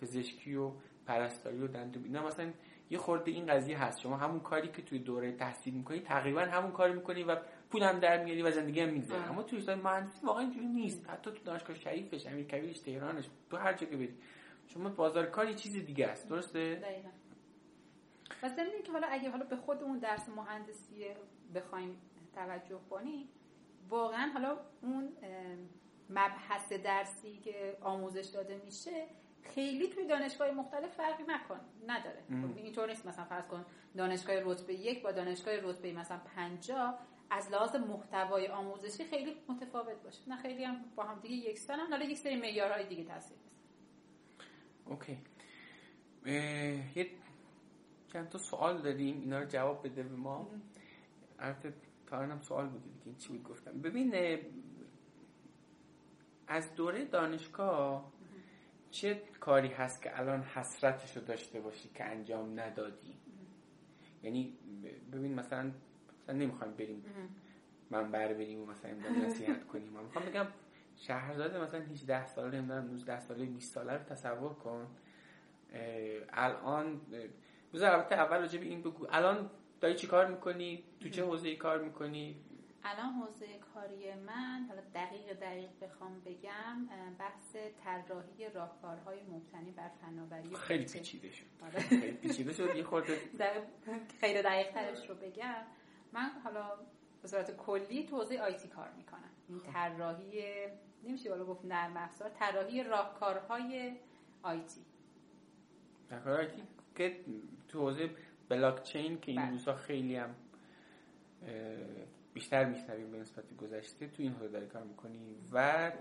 پزشکی 0.00 0.54
و 0.54 0.70
پرستاری 1.06 1.58
و 1.58 1.66
دندون. 1.66 2.04
اینا 2.04 2.26
مثلا 2.26 2.50
یه 2.90 2.98
خورده 2.98 3.30
این 3.30 3.46
قضیه 3.46 3.78
هست. 3.78 4.00
شما 4.00 4.16
همون 4.16 4.40
کاری 4.40 4.68
که 4.68 4.82
توی 4.82 4.98
دوره 4.98 5.32
تحصیل 5.32 5.74
می‌کنی 5.74 6.00
تقریبا 6.00 6.40
همون 6.40 6.72
کاری 6.72 6.92
می‌کنی 6.92 7.22
و 7.22 7.36
پول 7.70 7.82
هم 7.82 7.98
در 7.98 8.24
میاری 8.24 8.42
و 8.42 8.50
زندگی 8.50 8.80
هم 8.80 8.88
میگذره. 8.88 9.28
اما 9.30 9.42
توی 9.42 9.58
رشته 9.58 9.74
مهندسی 9.74 10.26
واقعا 10.26 10.42
اینجوری 10.42 10.66
نیست. 10.66 11.10
حتی 11.10 11.30
تو 11.30 11.44
دانشگاه 11.44 11.76
شریفش 11.76 12.26
امیر 12.26 12.46
کبیرش 12.46 12.78
تهرانش 12.78 13.30
تو 13.50 13.56
هر 13.56 13.72
جا 13.72 13.86
که 13.86 13.96
برید 13.96 14.22
شما 14.66 14.88
بازار 14.88 15.26
کاری 15.26 15.54
چیز 15.54 15.72
دیگه 15.86 16.06
است. 16.06 16.28
درسته؟ 16.28 16.74
دقیقاً. 16.74 17.08
و 18.42 18.48
ضمن 18.48 18.82
که 18.84 18.92
حالا 18.92 19.06
اگه 19.10 19.30
حالا 19.30 19.44
به 19.44 19.56
خود 19.56 19.82
اون 19.82 19.98
درس 19.98 20.28
مهندسی 20.28 21.04
بخوایم 21.54 21.96
توجه 22.34 22.80
کنیم 22.90 23.28
واقعا 23.88 24.30
حالا 24.32 24.56
اون 24.82 25.12
مبحث 26.10 26.72
درسی 26.72 27.36
که 27.36 27.76
آموزش 27.80 28.26
داده 28.26 28.62
میشه 28.64 29.06
خیلی 29.54 29.88
توی 29.88 30.06
دانشگاه 30.06 30.50
مختلف 30.50 30.94
فرقی 30.94 31.22
نکن. 31.22 31.60
نداره. 31.86 32.22
خب 32.28 32.56
اینطور 32.56 32.88
نیست. 32.88 33.06
مثلا 33.06 33.24
فرض 33.24 33.44
کن 33.44 33.64
دانشگاه 33.96 34.36
رتبه 34.44 34.74
یک 34.74 35.02
با 35.02 35.12
دانشگاه 35.12 35.54
رتبه 35.54 35.92
مثلا 35.92 36.20
پنجا 36.36 36.98
از 37.30 37.50
لحاظ 37.50 37.76
محتوای 37.76 38.48
آموزشی 38.48 39.04
خیلی 39.04 39.36
متفاوت 39.48 40.02
باشه. 40.02 40.28
نه 40.28 40.36
خیلی 40.36 40.64
هم 40.64 40.84
با 40.96 41.02
هم 41.02 41.20
دیگه 41.20 41.34
یکسان 41.34 41.80
هم 41.80 41.90
حالا 41.90 42.04
یک 42.04 42.18
سری 42.18 42.36
معیارهای 42.36 42.86
دیگه 42.86 43.04
تاثیر 43.04 43.36
اوکی. 44.84 45.18
یه 46.94 47.10
چند 48.12 48.28
تا 48.28 48.38
سوال 48.38 48.82
داریم 48.82 49.20
اینا 49.20 49.38
رو 49.38 49.44
جواب 49.46 49.86
بده 49.86 50.02
به 50.02 50.16
ما. 50.16 50.50
البته 51.38 51.74
هم 52.10 52.40
سوال 52.40 52.66
بودی 52.66 52.90
دیگه. 53.04 53.18
چی 53.18 53.28
بود 53.28 53.42
گفتم 53.42 53.80
ببین 53.80 54.38
از 56.48 56.74
دوره 56.74 57.04
دانشگاه 57.04 58.12
چه 58.96 59.22
کاری 59.40 59.68
هست 59.68 60.02
که 60.02 60.18
الان 60.18 60.42
حسرتش 60.42 61.16
رو 61.16 61.22
داشته 61.24 61.60
باشی 61.60 61.88
که 61.94 62.04
انجام 62.04 62.60
ندادی؟ 62.60 63.14
یعنی 64.22 64.58
ببین 65.12 65.34
مثلا 65.34 65.70
مثلا 66.22 66.36
نمی‌خوایم 66.36 66.74
بریم 66.74 67.04
من 67.90 68.10
بر 68.10 68.34
بریم 68.34 68.62
و 68.62 68.66
مثلا 68.66 68.90
نصیحت 69.26 69.66
کنیم. 69.66 69.92
من 69.92 70.02
می‌خوام 70.02 70.24
بگم 70.24 70.46
شهرزاد 70.96 71.56
مثلا 71.56 71.80
18 71.80 72.26
ساله 72.26 72.58
نمی‌دونم 72.58 72.86
19 72.86 73.20
ساله 73.20 73.44
20 73.44 73.74
ساله 73.74 73.92
رو 73.92 74.04
تصور 74.04 74.54
کن. 74.54 74.86
الان 76.32 77.00
بذار 77.74 77.92
البته 77.92 78.14
اول 78.14 78.38
راجع 78.38 78.60
به 78.60 78.66
این 78.66 78.80
بگو. 78.80 79.06
الان 79.10 79.50
داری 79.80 79.94
چی 79.94 80.06
کار 80.06 80.26
می‌کنی؟ 80.26 80.84
تو 81.00 81.08
چه 81.08 81.24
حوزه 81.24 81.56
کار 81.56 81.82
می‌کنی؟ 81.82 82.36
الان 82.86 83.12
حوزه 83.12 83.46
کاری 83.74 84.14
من 84.14 84.66
حالا 84.68 84.80
دقیق 84.94 85.32
دقیق 85.40 85.70
بخوام 85.80 86.20
بگم 86.20 86.88
بحث 87.18 87.56
طراحی 87.84 88.48
راهکارهای 88.54 89.22
مبتنی 89.22 89.70
بر 89.70 89.88
فناوری 89.88 90.56
خیلی 90.56 90.84
پیچیده 90.84 91.30
شد 91.30 91.44
آره. 91.62 91.80
خیلی 91.80 92.12
پیچیده 92.12 92.52
شد 92.52 92.76
یه 92.76 92.84
خورده 92.84 93.18
خیلی 94.20 94.42
دقیق 94.42 94.70
ترش 94.72 95.08
رو 95.10 95.14
بگم 95.14 95.62
من 96.12 96.30
حالا 96.44 96.78
به 97.22 97.28
صورت 97.28 97.56
کلی 97.56 98.06
تو 98.06 98.16
حوزه 98.16 98.38
آیتی 98.38 98.68
کار 98.68 98.88
می‌کنم 98.96 99.30
این 99.48 99.58
خب. 99.58 99.72
طراحی 99.72 100.42
نمیشه 101.04 101.30
بالا 101.30 101.44
گفت 101.44 101.64
نرم 101.64 101.96
افزار 101.96 102.28
طراحی 102.28 102.82
راهکارهای 102.82 103.96
آیتی 104.42 104.80
راهکارهای 106.10 106.38
آیتی 106.46 106.62
که 106.94 107.20
تو 107.68 107.80
حوزه 107.80 108.10
بلاک 108.48 108.82
چین 108.82 109.20
که 109.20 109.32
این 109.32 109.40
بله. 109.40 109.50
روزها 109.50 109.74
خیلی 109.74 110.16
هم 110.16 110.34
بیشتر 112.36 112.64
میشنویم 112.64 113.10
به 113.10 113.18
نسبت 113.18 113.56
گذشته 113.56 114.08
تو 114.08 114.22
این 114.22 114.32
حوزه 114.32 114.48
داری 114.48 114.66
کار 114.66 114.82
می‌کنی 114.82 115.36
و 115.52 115.92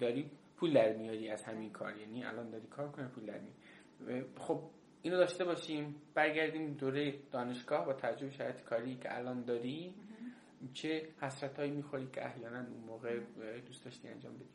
داری 0.00 0.30
پول 0.56 0.74
در 0.74 0.92
میاری 0.96 1.28
از 1.28 1.44
همین 1.44 1.70
کار. 1.72 1.96
یعنی 1.96 2.24
الان 2.24 2.50
داری 2.50 2.66
کار 2.66 2.92
کنی 2.92 3.08
پول 3.08 3.26
در 3.26 3.38
میاری. 3.38 4.26
خب 4.38 4.60
اینو 5.02 5.16
داشته 5.16 5.44
باشیم. 5.44 6.02
برگردیم 6.14 6.74
دوره 6.74 7.18
دانشگاه 7.30 7.86
با 7.86 7.92
تجربه 7.92 8.30
شرایط 8.30 8.60
کاری 8.60 8.96
که 8.96 9.16
الان 9.16 9.44
داری 9.44 9.94
چه 10.72 11.08
حسرت 11.20 11.58
هایی 11.58 11.70
می‌خوری 11.70 12.06
که 12.06 12.26
احیانا 12.26 12.58
اون 12.58 12.84
موقع 12.86 13.20
دوست 13.66 13.84
داشتی 13.84 14.08
انجام 14.08 14.34
بدی؟ 14.34 14.48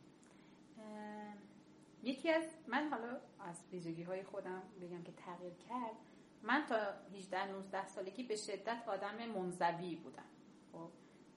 یکی 2.03 2.29
از 2.29 2.43
من 2.67 2.89
حالا 2.89 3.19
از 3.39 3.63
ویژگی 3.71 4.03
های 4.03 4.23
خودم 4.23 4.63
بگم 4.81 5.03
که 5.03 5.11
تغییر 5.11 5.53
کرد. 5.69 5.95
من 6.43 6.65
تا 6.69 6.75
18 7.15 7.51
19 7.51 7.87
سالگی 7.87 8.23
به 8.23 8.35
شدت 8.35 8.83
آدم 8.87 9.25
منزوی 9.35 9.95
بودم. 9.95 10.23
خب 10.71 10.89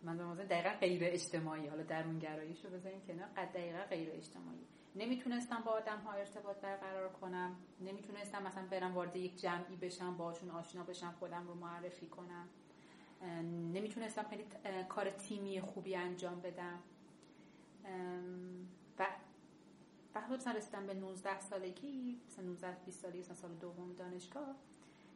من 0.02 0.36
به 0.36 0.44
دقیقا 0.44 0.70
غیر 0.80 1.02
اجتماعی 1.04 1.66
حالا 1.66 1.82
درون 1.82 2.18
گراییشو 2.18 2.70
بذاریم 2.70 3.00
کنار. 3.00 3.28
قد 3.36 3.52
دقیقا 3.52 3.78
غیر 3.78 4.08
اجتماعی. 4.12 4.66
نمی‌تونستم 4.96 5.62
با 5.66 5.70
آدم 5.72 5.98
ها 5.98 6.12
ارتباط 6.12 6.56
برقرار 6.56 7.08
کنم. 7.08 7.56
نمی‌تونستم 7.80 8.42
مثلا 8.42 8.66
برم 8.66 8.94
وارد 8.94 9.16
یک 9.16 9.40
جمعی 9.40 9.76
بشم 9.76 10.16
باشون 10.16 10.50
آشنا 10.50 10.82
بشم 10.82 11.14
خودم 11.18 11.46
رو 11.46 11.54
معرفی 11.54 12.06
کنم. 12.06 12.48
نمی‌تونستم 13.72 14.22
خیلی 14.22 14.44
کار 14.88 15.10
تیمی 15.10 15.60
خوبی 15.60 15.94
انجام 15.94 16.40
بدم. 16.40 16.78
و 18.98 19.06
وقتی 20.14 20.34
مثلا 20.34 20.52
رسیدم 20.52 20.86
به 20.86 20.94
19 20.94 21.40
سالگی 21.40 22.20
مثلا 22.26 22.44
19 22.44 22.76
20 22.84 23.02
سالگی 23.02 23.18
مثلا 23.18 23.34
سال 23.34 23.54
دوم 23.54 23.94
دانشگاه 23.94 24.54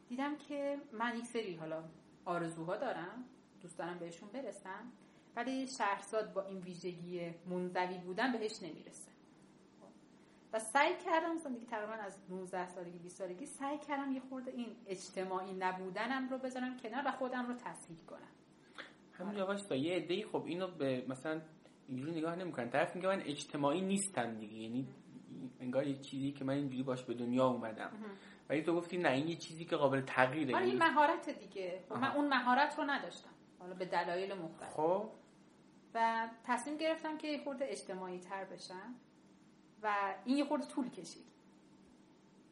دیدم 0.09 0.36
که 0.36 0.78
من 0.93 1.16
یک 1.16 1.24
سری 1.24 1.57
حالا 1.57 1.85
آرزوها 2.24 2.77
دارم. 2.77 3.24
دوست 3.65 3.78
دارم 3.78 3.99
بهشون 3.99 4.28
برسم 4.28 4.93
ولی 5.36 5.66
شهرزاد 5.78 6.32
با 6.32 6.43
این 6.43 6.59
ویژگی 6.59 7.35
منزوی 7.47 7.99
بودن 7.99 8.32
بهش 8.32 8.62
نمی‌رسه. 8.62 9.11
و 10.53 10.59
سعی 10.59 10.95
کردم 11.05 11.35
مثلا 11.35 11.53
دیگه 11.53 11.66
تقریبا 11.66 11.93
از 11.93 12.19
19 12.31 12.69
سالگی 12.69 12.99
20 12.99 13.19
سالگی 13.19 13.47
سعی 13.47 13.78
کردم 13.78 14.12
یه 14.12 14.20
خورده 14.20 14.51
این 14.51 14.66
اجتماعی 14.86 15.53
نبودنم 15.53 16.28
رو 16.28 16.39
بذارم 16.39 16.77
کنار 16.77 17.03
و 17.07 17.11
خودم 17.11 17.47
رو 17.47 17.55
تصحیح 17.55 17.99
کنم. 18.07 19.36
یواش 19.36 19.62
تا 19.62 19.74
یه 19.74 19.97
عده‌ای 19.97 20.24
خب 20.24 20.45
اینو 20.47 20.66
به 20.66 21.05
مثلا 21.09 21.41
اینجوری 21.89 22.12
نگاه 22.12 22.36
نمی‌کنن. 22.36 22.70
طرف 22.70 22.97
میگه 22.97 23.09
من 23.09 23.20
اجتماعی 23.20 23.81
نیستم 23.81 24.35
دیگه 24.35 24.55
یعنی 24.55 24.89
انگار 25.61 25.86
یه 25.86 25.99
چیزی 25.99 26.32
که 26.32 26.45
من 26.45 26.55
اینجوری 26.55 26.82
باش 26.82 27.03
به 27.03 27.15
دنیا 27.15 27.47
اومدم. 27.47 27.93
ولی 28.49 28.62
تو 28.62 28.74
گفتی 28.74 28.99
نه 28.99 29.11
این 29.11 29.28
یه 29.28 29.36
چیزی 29.36 29.65
که 29.65 29.77
قابل 29.77 30.01
تغییره. 30.01 30.55
آره 30.55 30.65
این 30.65 30.78
مهارت 30.78 31.31
دیگه. 31.31 31.85
خب 31.89 31.97
من 31.97 32.12
اون 32.16 32.28
مهارت 32.28 32.78
رو 32.78 32.85
نداشتم. 32.85 33.34
حالا 33.65 33.77
به 33.77 33.85
دلایل 33.85 34.35
مختلف. 34.35 34.73
خب. 34.73 35.11
و 35.95 36.28
تصمیم 36.45 36.77
گرفتم 36.77 37.19
که 37.19 37.28
یه 37.28 37.45
خورده 37.45 37.65
اجتماعی 37.69 38.19
تر 38.19 38.45
بشم 38.45 38.95
و 39.82 40.15
این 40.24 40.36
یه 40.36 40.45
خورده 40.45 40.66
طول 40.66 40.91
کشید. 40.91 41.24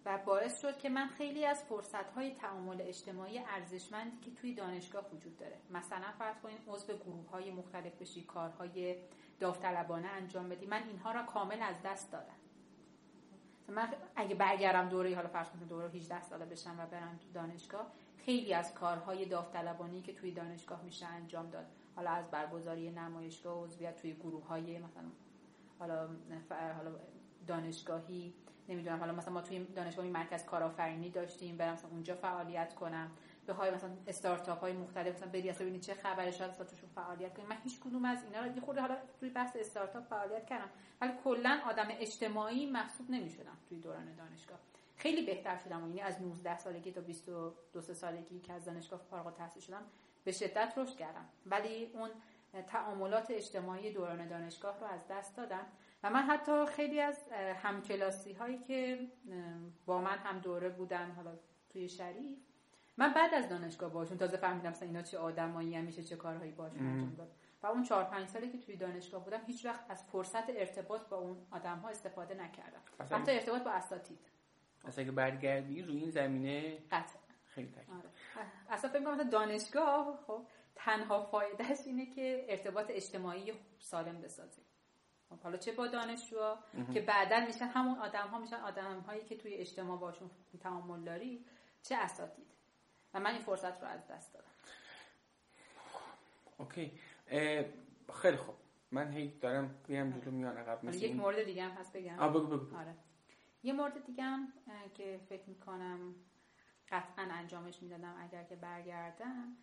و 0.04 0.18
باعث 0.18 0.60
شد 0.60 0.78
که 0.78 0.88
من 0.88 1.06
خیلی 1.06 1.46
از 1.46 1.64
فرصت 1.64 2.10
های 2.10 2.34
تعامل 2.34 2.80
اجتماعی 2.80 3.38
ارزشمندی 3.38 4.16
که 4.16 4.30
توی 4.30 4.54
دانشگاه 4.54 5.14
وجود 5.14 5.36
داره. 5.36 5.56
مثلا 5.70 6.12
فرض 6.18 6.36
کنید 6.42 6.58
عضو 6.68 6.96
گروه 6.96 7.30
های 7.30 7.50
مختلف 7.50 7.94
بشی 8.02 8.22
کارهای 8.22 8.96
داوطلبانه 9.40 10.08
انجام 10.08 10.48
بدی. 10.48 10.66
من 10.66 10.82
اینها 10.82 11.12
را 11.12 11.22
کامل 11.22 11.62
از 11.62 11.76
دست 11.84 12.12
دادم. 12.12 12.41
من 13.68 13.88
اگه 14.16 14.34
برگردم 14.34 14.88
دوره 14.88 15.14
حالا 15.14 15.28
فرض 15.28 15.48
کنید 15.48 15.68
دوره 15.68 15.88
18 15.88 16.22
ساله 16.22 16.44
بشم 16.44 16.76
و 16.78 16.86
برم 16.86 17.18
تو 17.18 17.32
دانشگاه 17.34 17.86
خیلی 18.16 18.54
از 18.54 18.74
کارهای 18.74 19.24
داوطلبانی 19.24 20.02
که 20.02 20.14
توی 20.14 20.30
دانشگاه 20.30 20.82
میشه 20.82 21.06
انجام 21.06 21.50
داد. 21.50 21.66
حالا 21.96 22.10
از 22.10 22.30
برگزاری 22.30 22.90
نمایشگاه 22.90 23.58
و 23.58 23.64
عضویت 23.64 23.96
توی 23.96 24.14
گروه 24.14 24.46
های 24.46 24.78
مثلا 24.78 25.04
حالا 25.78 26.08
حالا 26.50 26.90
دانشگاهی 27.46 28.34
نمی‌دونم 28.68 28.98
حالا 28.98 29.12
مثلا 29.12 29.34
ما 29.34 29.40
توی 29.40 29.64
دانشگاهی 29.64 30.10
مرکز 30.10 30.44
کارآفرینی 30.44 31.10
داشتیم 31.10 31.56
برم 31.56 31.72
مثلا 31.72 31.90
اونجا 31.90 32.14
فعالیت 32.14 32.74
کنم. 32.74 33.10
به 33.46 33.52
های 33.52 33.70
مثلا 33.70 33.90
استارتاپ 34.06 34.60
های 34.60 34.72
مختلف 34.72 35.14
مثلا 35.14 35.28
بری 35.28 35.50
اصلا 35.50 35.78
چه 35.78 35.94
خبره 35.94 36.30
شاید 36.30 36.50
اصلا 36.50 36.66
فعالیت 36.94 37.34
کنیم 37.34 37.48
من 37.48 37.56
هیچ 37.64 37.80
کدوم 37.80 38.04
از 38.04 38.18
اینا 38.24 38.46
رو 38.46 38.60
خود 38.60 38.78
حالا 38.78 38.96
توی 39.20 39.30
بحث 39.30 39.56
استارتاپ 39.56 40.04
فعالیت 40.04 40.46
کردم. 40.46 40.68
ولی 41.00 41.12
کلا 41.24 41.60
آدم 41.66 41.88
اجتماعی 41.90 42.70
محسوب 42.70 43.10
نمی‌شدم 43.10 43.56
توی 43.68 43.78
دوران 43.78 44.14
دانشگاه. 44.14 44.58
خیلی 44.96 45.26
بهتر 45.26 45.56
شدم 45.56 45.80
یعنی 45.80 46.00
از 46.00 46.22
19 46.22 46.58
سالگی 46.58 46.92
تا 46.92 47.00
22 47.00 47.94
سالگی 47.94 48.40
که 48.40 48.52
از 48.52 48.64
دانشگاه 48.64 49.00
فارغ 49.10 49.26
التحصیل 49.26 49.62
شدم 49.62 49.82
به 50.24 50.32
شدت 50.32 50.72
رشد 50.76 50.96
کردم. 50.96 51.28
ولی 51.46 51.90
اون 51.94 52.10
تعاملات 52.66 53.30
اجتماعی 53.30 53.92
دوران 53.92 54.28
دانشگاه 54.28 54.80
رو 54.80 54.86
از 54.86 55.00
دست 55.10 55.36
دادم. 55.36 55.66
و 56.02 56.10
من 56.10 56.22
حتی 56.22 56.66
خیلی 56.66 57.00
از 57.00 57.18
همکلاسی 57.62 58.32
هایی 58.32 58.58
که 58.58 59.08
با 59.86 60.00
من 60.00 60.18
هم 60.18 60.38
دوره 60.38 60.68
بودن 60.68 61.10
حالا 61.10 61.38
توی 61.70 61.88
شریف 61.88 62.38
من 62.96 63.12
بعد 63.12 63.34
از 63.34 63.48
دانشگاه 63.48 63.92
باشون 63.92 64.18
تازه 64.18 64.36
فهمیدم 64.36 64.70
مثلا 64.70 64.88
اینا 64.88 65.02
چه 65.02 65.18
آدمایی 65.18 65.80
میشه 65.80 66.02
چه 66.02 66.16
کارهایی 66.16 66.52
باشون 66.52 66.86
انجام 66.86 67.14
داد. 67.14 67.32
و 67.62 67.66
اون 67.66 67.82
چهار 67.82 68.04
پنج 68.04 68.28
سالی 68.28 68.48
که 68.48 68.58
توی 68.58 68.76
دانشگاه 68.76 69.24
بودم 69.24 69.40
هیچ 69.46 69.64
وقت 69.64 69.90
از 69.90 70.04
فرصت 70.04 70.50
ارتباط 70.50 71.08
با 71.08 71.16
اون 71.16 71.46
آدم 71.50 71.78
ها 71.78 71.88
استفاده 71.88 72.34
نکردم. 72.34 72.80
حتی 73.10 73.32
ارتباط 73.32 73.62
با 73.62 73.70
اساتید. 73.70 74.18
اصلا 74.84 75.04
که 75.04 75.12
برگردی 75.12 75.82
روی 75.82 75.96
این 75.96 76.10
زمینه 76.10 76.78
قطع 76.90 77.18
خیلی 77.46 77.70
تاکید 77.70 77.90
آره. 77.94 78.10
اصلا 78.70 78.90
فکر 78.90 79.04
کنم 79.04 79.30
دانشگاه 79.30 80.18
خب 80.26 80.46
تنها 80.74 81.22
فایدهش 81.22 81.78
اینه 81.86 82.06
که 82.06 82.46
ارتباط 82.48 82.86
اجتماعی 82.90 83.52
سالم 83.78 84.20
بسازی 84.20 84.62
خب، 85.30 85.38
حالا 85.40 85.56
چه 85.56 85.72
با 85.72 85.86
دانشجو 85.86 86.36
که 86.94 87.00
بعدا 87.00 87.46
میشن 87.46 87.64
همون 87.64 87.98
آدم 87.98 88.28
ها 88.28 88.38
میشن 88.38 88.56
آدم 88.56 89.00
هایی 89.00 89.24
که 89.24 89.36
توی 89.36 89.54
اجتماع 89.54 89.98
باشون 89.98 90.30
تعامل 90.60 91.04
داری 91.04 91.44
چه 91.82 91.96
اساتید. 91.96 92.46
و 93.14 93.20
من 93.20 93.30
این 93.30 93.42
فرصت 93.42 93.82
رو 93.82 93.88
از 93.88 94.06
دست 94.06 94.34
دادم. 94.34 94.46
اوکی. 96.58 96.98
خیلی 98.14 98.36
خوب. 98.36 98.54
من 98.90 99.12
هی 99.12 99.28
دارم 99.28 99.74
میرم 99.88 100.20
جلو 100.20 100.30
میان 100.30 100.56
عقب 100.56 100.84
مثل 100.84 101.02
یک 101.02 101.16
مورد 101.16 101.44
دیگه 101.44 101.62
هم 101.62 101.70
هست 101.70 101.92
بگم. 101.92 102.32
بگو 102.32 102.46
بگو. 102.46 102.76
آره. 102.76 102.94
یه 103.62 103.72
مورد 103.72 104.06
دیگه 104.06 104.22
هم 104.22 104.52
که 104.94 105.20
فکر 105.28 105.48
می‌کنم 105.48 106.14
قطعا 106.88 107.28
انجامش 107.30 107.82
می‌دادم 107.82 108.16
اگر 108.20 108.44
که 108.44 108.56
برگردم 108.56 109.56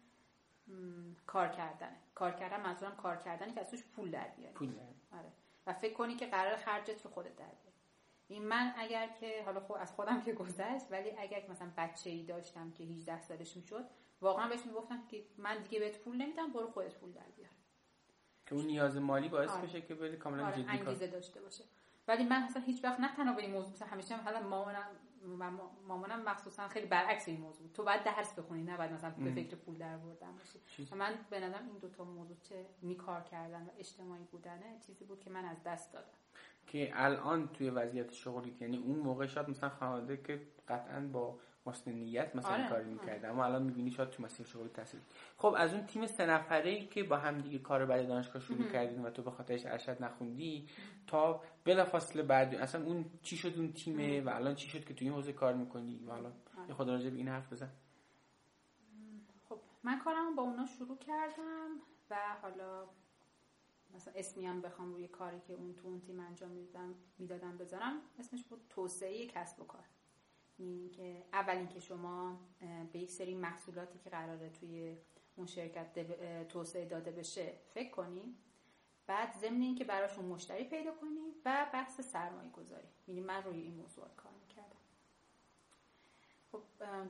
کار 1.27 1.47
کردنه. 1.47 1.97
کار 2.15 2.31
کردن 2.31 2.61
منظورم 2.61 2.95
کار 2.95 3.17
کردنی 3.17 3.53
که 3.53 3.59
از 3.61 3.71
توش 3.71 3.83
پول 3.83 4.11
در 4.11 4.27
بیاری. 4.27 4.53
پول 4.53 4.79
آره. 5.11 5.31
و 5.67 5.73
فکر 5.73 5.93
کنی 5.93 6.15
که 6.15 6.27
قرار 6.27 6.55
خرجت 6.55 7.05
رو 7.05 7.11
خودت 7.11 7.35
در 7.35 7.45
بیاری. 7.45 7.68
این 8.29 8.47
من 8.47 8.73
اگر 8.77 9.07
که 9.19 9.43
حالا 9.45 9.59
خود 9.59 9.77
از 9.77 9.91
خودم 9.91 10.21
که 10.21 10.33
گذشت 10.33 10.91
ولی 10.91 11.11
اگر 11.17 11.39
که 11.39 11.51
مثلا 11.51 11.71
بچه 11.77 12.09
ای 12.09 12.23
داشتم 12.23 12.71
که 12.71 12.83
18 12.83 13.21
سالش 13.21 13.57
می‌شد 13.57 13.85
واقعا 14.21 14.49
بهش 14.49 14.65
می‌گفتم 14.65 15.07
که 15.11 15.23
من 15.37 15.63
دیگه 15.63 15.79
بهت 15.79 15.99
پول 15.99 16.17
نمیدم 16.17 16.51
برو 16.51 16.67
خودت 16.67 16.95
پول 16.95 17.11
در 17.11 17.29
بیار. 17.37 17.49
که 18.45 18.55
اون 18.55 18.65
نیاز 18.65 18.97
مالی 18.97 19.29
باعث 19.29 19.49
آره. 19.49 19.61
بشه 19.61 19.81
که 19.81 19.95
بری 19.95 20.17
کاملا 20.17 20.45
آره. 20.45 20.63
جدی 20.63 20.69
انگیزه 20.69 21.07
داشته 21.07 21.41
باشه. 21.41 21.63
ولی 22.07 22.23
من 22.23 22.43
اصلا 22.43 22.61
هیچ 22.61 22.83
وقت 22.83 22.99
نه 22.99 23.15
تنها 23.15 23.33
به 23.33 23.41
این 23.41 23.51
موضوع 23.51 23.71
مثلا 23.71 23.87
همیشه 23.87 24.17
حالا 24.17 24.47
مامانم 24.47 24.87
مامانم 25.87 26.21
مخصوصا 26.21 26.67
خیلی 26.67 26.87
برعکس 26.87 27.27
این 27.27 27.39
موضوع 27.39 27.67
تو 27.73 27.83
باید 27.83 28.03
درس 28.03 28.33
بخونی 28.33 28.63
نه 28.63 28.77
باید 28.77 28.91
مثلا 28.91 29.09
به 29.09 29.31
فکر 29.31 29.55
پول 29.55 29.77
در 29.77 29.95
آوردن 29.95 30.31
باشی. 30.31 30.95
من 30.95 31.13
به 31.29 31.39
نظرم 31.39 31.67
این 31.67 31.77
دوتا 31.77 32.03
موضوع 32.03 32.37
چه 32.41 32.65
نیکار 32.83 33.21
کردن 33.21 33.61
و 33.61 33.69
اجتماعی 33.79 34.23
بودنه 34.23 34.79
چیزی 34.87 35.05
بود 35.05 35.19
که 35.19 35.29
من 35.29 35.45
از 35.45 35.63
دست 35.63 35.93
دادم. 35.93 36.07
که 36.71 36.91
الان 36.93 37.47
توی 37.47 37.69
وضعیت 37.69 38.13
شغلی 38.13 38.55
یعنی 38.61 38.77
اون 38.77 38.99
موقع 38.99 39.25
شاید 39.25 39.49
مثلا 39.49 39.69
خانواده 39.69 40.17
که 40.17 40.41
قطعا 40.67 40.99
با 40.99 41.39
حسن 41.65 41.91
نیت 41.91 42.35
مثلا 42.35 42.53
آره. 42.53 42.69
کاری 42.69 42.89
می‌کرد 42.89 43.25
اما 43.25 43.45
الان 43.45 43.63
می‌بینی 43.63 43.91
شاید 43.91 44.09
تو 44.09 44.23
مسیر 44.23 44.45
شغلی 44.45 44.69
تاثیر 44.69 44.99
خب 45.37 45.55
از 45.57 45.73
اون 45.73 45.85
تیم 45.85 46.05
سه 46.05 46.25
نفره 46.25 46.69
ای 46.69 46.85
که 46.85 47.03
با 47.03 47.17
هم 47.17 47.41
دیگه 47.41 47.59
کار 47.59 47.85
بعد 47.85 48.07
دانشگاه 48.07 48.41
شروع 48.41 48.67
کردین 48.71 49.05
و 49.05 49.09
تو 49.09 49.21
به 49.23 49.31
خاطرش 49.31 49.65
ارشد 49.65 50.03
نخوندی 50.03 50.69
تا 51.07 51.41
بلافاصله 51.63 52.23
بعد 52.23 52.55
اصلا 52.55 52.85
اون 52.85 53.05
چی 53.21 53.37
شد 53.37 53.53
اون 53.57 53.73
تیمه 53.73 54.21
و 54.21 54.29
الان 54.29 54.55
چی 54.55 54.69
شد 54.69 54.85
که 54.85 54.93
تو 54.93 55.05
این 55.05 55.13
حوزه 55.13 55.33
کار 55.33 55.53
می‌کنی؟ 55.53 55.99
و 56.07 56.11
الان 56.11 56.33
یه 56.67 56.73
خود 56.73 56.89
راجع 56.89 57.09
به 57.09 57.17
این 57.17 57.27
حرف 57.27 57.53
بزن. 57.53 57.69
خب 59.49 59.59
من 59.83 59.99
کارم 59.99 60.35
با 60.35 60.43
اونا 60.43 60.65
شروع 60.65 60.97
کردم 60.97 61.69
و 62.09 62.15
حالا 62.41 62.85
مثلا 63.95 64.13
اسمی 64.15 64.45
هم 64.45 64.61
بخوام 64.61 64.93
روی 64.93 65.07
کاری 65.07 65.39
که 65.39 65.53
اون 65.53 65.73
تو 65.73 65.87
اون 65.87 66.01
تیم 66.01 66.19
انجام 66.19 66.49
می‌دادم 66.49 66.95
می‌دادم 67.17 67.57
بذارم 67.57 68.01
اسمش 68.19 68.43
بود 68.43 68.65
توسعه 68.69 69.27
کسب 69.27 69.61
و 69.61 69.65
کار. 69.65 69.83
این 70.57 70.91
که 70.91 71.23
اول 71.33 71.57
اینکه 71.57 71.79
شما 71.79 72.39
به 72.93 72.99
یک 72.99 73.11
سری 73.11 73.35
محصولاتی 73.35 73.99
که 73.99 74.09
قراره 74.09 74.49
توی 74.49 74.97
اون 75.35 75.47
شرکت 75.47 76.47
توسعه 76.47 76.85
داده 76.85 77.11
بشه 77.11 77.53
فکر 77.73 77.91
کنیم 77.91 78.37
بعد 79.07 79.37
ضمن 79.37 79.61
اینکه 79.61 79.83
براشون 79.83 80.25
مشتری 80.25 80.63
پیدا 80.63 80.91
کنیم 80.91 81.23
و 81.45 81.67
بحث 81.73 82.01
سرمایه 82.01 82.49
گذاری 82.49 82.87
یعنی 83.07 83.21
من 83.21 83.43
روی 83.43 83.61
این 83.61 83.75
موضوعات 83.75 84.15
کار 84.15 84.31
می‌کردم. 84.41 84.75
خب 86.51 86.61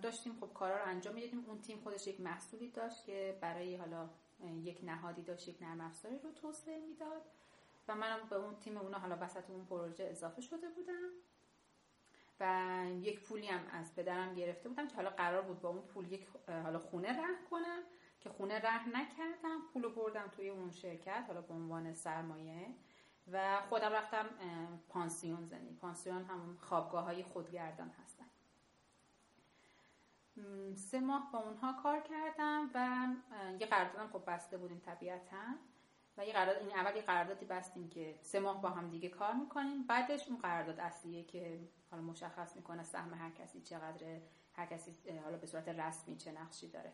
داشتیم 0.02 0.34
خب 0.40 0.54
کارا 0.54 0.78
رو 0.78 0.86
انجام 0.86 1.16
می‌دادیم. 1.16 1.46
اون 1.48 1.62
تیم 1.62 1.80
خودش 1.80 2.08
یک 2.08 2.22
محصولی 2.22 2.70
داشت 2.70 3.06
که 3.06 3.38
برای 3.42 3.76
حالا 3.76 4.10
یک 4.42 4.80
نهادی 4.84 5.22
داشت 5.22 5.48
یک 5.48 5.62
نرم 5.62 5.82
افزاری 5.82 6.20
رو 6.20 6.32
توسعه 6.32 6.80
می‌داد 6.80 7.22
و 7.88 7.96
منم 7.96 8.20
به 8.30 8.36
اون 8.36 8.56
تیم 8.56 8.78
اونا 8.78 9.00
حالا 9.00 9.18
وسط 9.22 9.50
اون 9.50 9.66
پروژه 9.66 10.04
اضافه 10.04 10.42
شده 10.42 10.70
بودم 10.70 11.10
و 12.40 12.86
یک 13.02 13.20
پولی 13.20 13.48
هم 13.48 13.68
از 13.72 13.96
پدرم 13.96 14.34
گرفته 14.34 14.70
بودم 14.70 14.88
که 14.88 14.96
حالا 14.96 15.10
قرار 15.10 15.42
بود 15.42 15.62
با 15.62 15.70
اون 15.70 15.82
پول 15.82 16.12
یک 16.12 16.28
حالا 16.48 16.80
خونه 16.80 17.08
ره 17.08 17.36
کنم 17.50 17.84
که 18.20 18.30
خونه 18.30 18.60
ره 18.60 18.90
نکردم. 18.90 19.62
پول 19.74 19.84
رو 19.84 19.90
بردم 19.90 20.28
توی 20.28 20.50
اون 20.50 20.72
شرکت 20.72 21.24
حالا 21.28 21.42
به 21.42 21.54
عنوان 21.54 21.94
سرمایه 21.94 22.68
و 23.32 23.62
خودم 23.70 23.92
رفتم 23.92 24.26
پانسیون 24.90 25.46
زنی. 25.46 25.74
پانسیون 25.74 26.24
هم 26.24 26.58
خوابگاه 26.62 27.04
های 27.04 27.24
خودگردان 27.24 27.90
هستن. 27.90 28.26
سه 30.76 31.00
ماه 31.00 31.30
با 31.34 31.40
اونها 31.40 31.74
کار 31.84 32.00
کردم 32.00 32.70
و 32.74 33.08
یه 33.60 33.68
قراردادم 33.68 34.08
خب 34.08 34.24
بسته 34.28 34.58
بودیم 34.58 34.80
طبیعتا 34.80 35.56
و 36.18 36.26
یه 36.26 36.34
قرارداد 36.34 36.58
این 36.58 36.72
اول 36.72 36.96
یه 36.96 37.02
قراردادی 37.02 37.46
بستیم 37.46 37.90
که 37.90 38.20
سه 38.22 38.40
ماه 38.40 38.62
با 38.62 38.70
هم 38.70 38.90
دیگه 38.90 39.10
کار 39.10 39.34
می‌کنیم. 39.34 39.84
بعدش 39.84 40.28
اون 40.28 40.38
قرارداد 40.38 40.80
اصلیه 40.80 41.24
که 41.24 41.70
حالا 41.92 42.04
مشخص 42.04 42.56
می‌کنه 42.56 42.84
سهم 42.84 43.14
هر 43.14 43.30
کسی 43.30 43.62
چقدر 43.62 44.20
هر 44.54 44.66
کسی 44.66 45.20
حالا 45.24 45.38
به 45.38 45.48
صورت 45.48 45.70
رسمی 45.70 46.18
چه 46.18 46.32
نقشی 46.32 46.70
داره. 46.70 46.94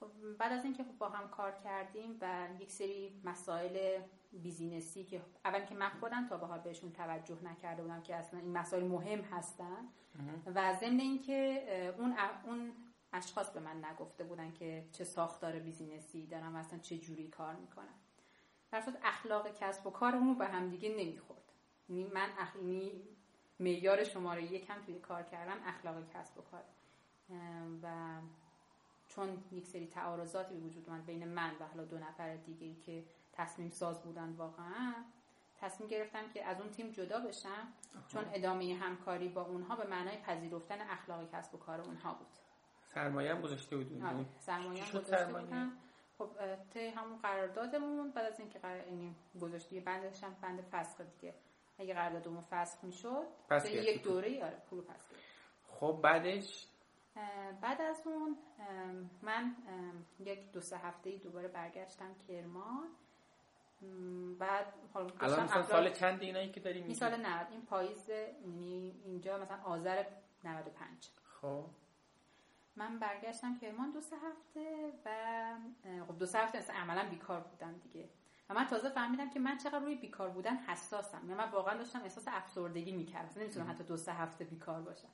خب 0.00 0.10
بعد 0.38 0.52
از 0.52 0.64
اینکه 0.64 0.84
خب 0.84 0.98
با 0.98 1.08
هم 1.08 1.30
کار 1.30 1.52
کردیم 1.52 2.18
و 2.20 2.48
یک 2.58 2.72
سری 2.72 3.20
مسائل 3.24 4.02
business 4.38 4.97
ی 4.97 5.04
که 5.04 5.22
اول 5.44 5.64
که 5.64 5.74
من 5.74 5.88
خودم 5.88 6.28
تا 6.28 6.36
به 6.36 6.46
حال 6.46 6.58
بهشون 6.58 6.92
توجه 6.92 7.44
نکرده 7.44 7.82
بودم 7.82 8.02
که 8.02 8.14
اصلا 8.14 8.40
این 8.40 8.52
مسائل 8.52 8.84
مهم 8.84 9.20
هستن. 9.20 9.88
و 10.46 10.74
ضمن 10.74 11.00
اینکه 11.00 11.94
اون 11.98 12.14
اون 12.46 12.72
اشخاص 13.12 13.50
به 13.50 13.60
من 13.60 13.84
نگفته 13.84 14.24
بودن 14.24 14.52
که 14.52 14.84
چه 14.92 15.04
ساختار 15.04 15.58
business 15.58 16.18
ی 16.18 16.26
دارن 16.26 16.52
و 16.52 16.56
اصلا 16.56 16.78
چه 16.78 16.98
جوری 16.98 17.28
کار 17.28 17.54
می‌کنن. 17.54 17.94
در 18.72 18.82
اخلاق 19.04 19.58
کسب 19.58 19.86
و 19.86 19.90
کارمون 19.90 20.38
به 20.38 20.46
هم 20.46 20.70
دیگه 20.70 20.88
نمی‌خورد. 20.88 21.52
یعنی 21.88 22.04
من 22.04 22.28
اخلاقی 22.38 23.02
معیار 23.60 24.04
شماره 24.04 24.52
یکم 24.52 24.82
توی 24.82 24.98
کار 24.98 25.22
کردم 25.22 25.56
اخلاق 25.64 26.08
کسب 26.14 26.38
و 26.38 26.42
کار. 26.42 26.62
و 27.82 28.16
چون 29.08 29.44
یک 29.52 29.66
سری 29.66 29.86
تعارضاتی 29.86 30.54
به 30.54 30.60
وجود 30.60 30.88
اومد 30.88 31.06
بین 31.06 31.28
من 31.28 31.50
و 31.60 31.66
حالا 31.66 31.84
دو 31.84 31.98
نفر 31.98 32.36
دیگه 32.36 32.74
که 32.74 33.04
تصمیم 33.36 33.70
ساز 33.70 34.02
بودن 34.02 34.32
واقعا. 34.32 34.94
تصمیم 35.60 35.88
گرفتم 35.88 36.28
که 36.34 36.44
از 36.44 36.60
اون 36.60 36.70
تیم 36.70 36.90
جدا 36.90 37.20
بشم 37.20 37.68
چون 38.08 38.24
ادامه 38.32 38.74
همکاری 38.74 39.28
با 39.28 39.42
اونها 39.42 39.76
به 39.76 39.86
معنای 39.86 40.16
پذیرفتن 40.16 40.80
اخلاق 40.80 41.32
کسب 41.32 41.54
و 41.54 41.58
کار 41.58 41.80
اونها 41.80 42.14
بود. 42.14 42.26
سرمایه 42.84 43.34
هم 43.34 43.40
گذاشته 43.40 43.76
بودیم 43.76 44.06
آره، 44.06 44.26
سرمایه 44.38 44.84
هم 44.84 45.00
گذاشته 45.00 45.32
بودم. 45.32 45.72
خب 46.18 46.28
ته 46.70 46.92
همون 46.96 47.18
قراردادمون 47.18 48.10
بعد 48.10 48.24
از 48.32 48.40
اینکه 48.40 48.58
قرار 48.58 48.80
اینیم 48.80 49.16
گذاشته 49.40 49.80
بندش 49.80 50.24
هم 50.24 50.36
بند 50.42 50.60
فسخ 50.60 51.00
دیگه. 51.00 51.34
اگه 51.78 51.94
قراردادمون 51.94 52.40
فسخ 52.40 52.84
می‌شد 52.84 53.26
پس 53.48 53.70
یک 53.70 54.02
دوره 54.02 54.44
آره 54.44 54.62
پول 54.70 54.80
پس 54.80 55.06
خب 55.66 56.00
بعدش؟ 56.02 56.66
بعد 57.60 57.80
از 57.80 58.02
اون 58.04 58.36
من 59.22 59.56
یک 60.20 60.52
دو 60.52 60.60
سه 60.60 60.78
هفته 60.78 61.16
دوباره 61.16 61.48
برگشتم 61.48 62.14
کرمان. 62.28 62.88
بعد 64.38 64.66
حالا 64.94 65.10
الان 65.20 65.62
سال 65.62 65.90
چند 65.90 66.22
اینایی 66.22 66.50
که 66.52 66.60
داریم 66.60 66.84
این 66.84 66.94
سال 66.94 67.16
90 67.26 67.46
این 67.50 67.62
پاییز 67.62 68.08
یعنی 68.08 68.94
اینجا 69.04 69.38
مثلا 69.38 69.58
آذر 69.64 70.04
95 70.44 71.08
خب. 71.40 71.64
من 72.76 72.98
برگشتم 72.98 73.58
کرمان 73.58 73.90
دو 73.90 74.00
سه 74.00 74.16
هفته 74.16 74.92
و 75.04 75.10
خب 76.08 76.18
دو 76.18 76.26
سه 76.26 76.38
هفته 76.38 76.58
مثلا 76.58 76.76
عملا 76.76 77.08
بیکار 77.10 77.40
بودم 77.40 77.78
دیگه. 77.78 78.08
و 78.50 78.54
من 78.54 78.66
تازه 78.66 78.88
فهمیدم 78.88 79.30
که 79.30 79.40
من 79.40 79.58
چقدر 79.58 79.78
روی 79.78 79.94
بیکار 79.94 80.28
بودن 80.30 80.56
حساسم. 80.56 81.20
یعنی 81.22 81.34
من 81.34 81.50
واقعا 81.50 81.78
داشتم 81.78 82.02
احساس 82.02 82.24
افسردگی 82.28 82.92
می‌کردم. 82.92 83.40
نمی‌تونم 83.40 83.70
حتی 83.70 83.84
دو 83.84 83.96
سه 83.96 84.12
هفته 84.12 84.44
بیکار 84.44 84.80
باشم. 84.80 85.08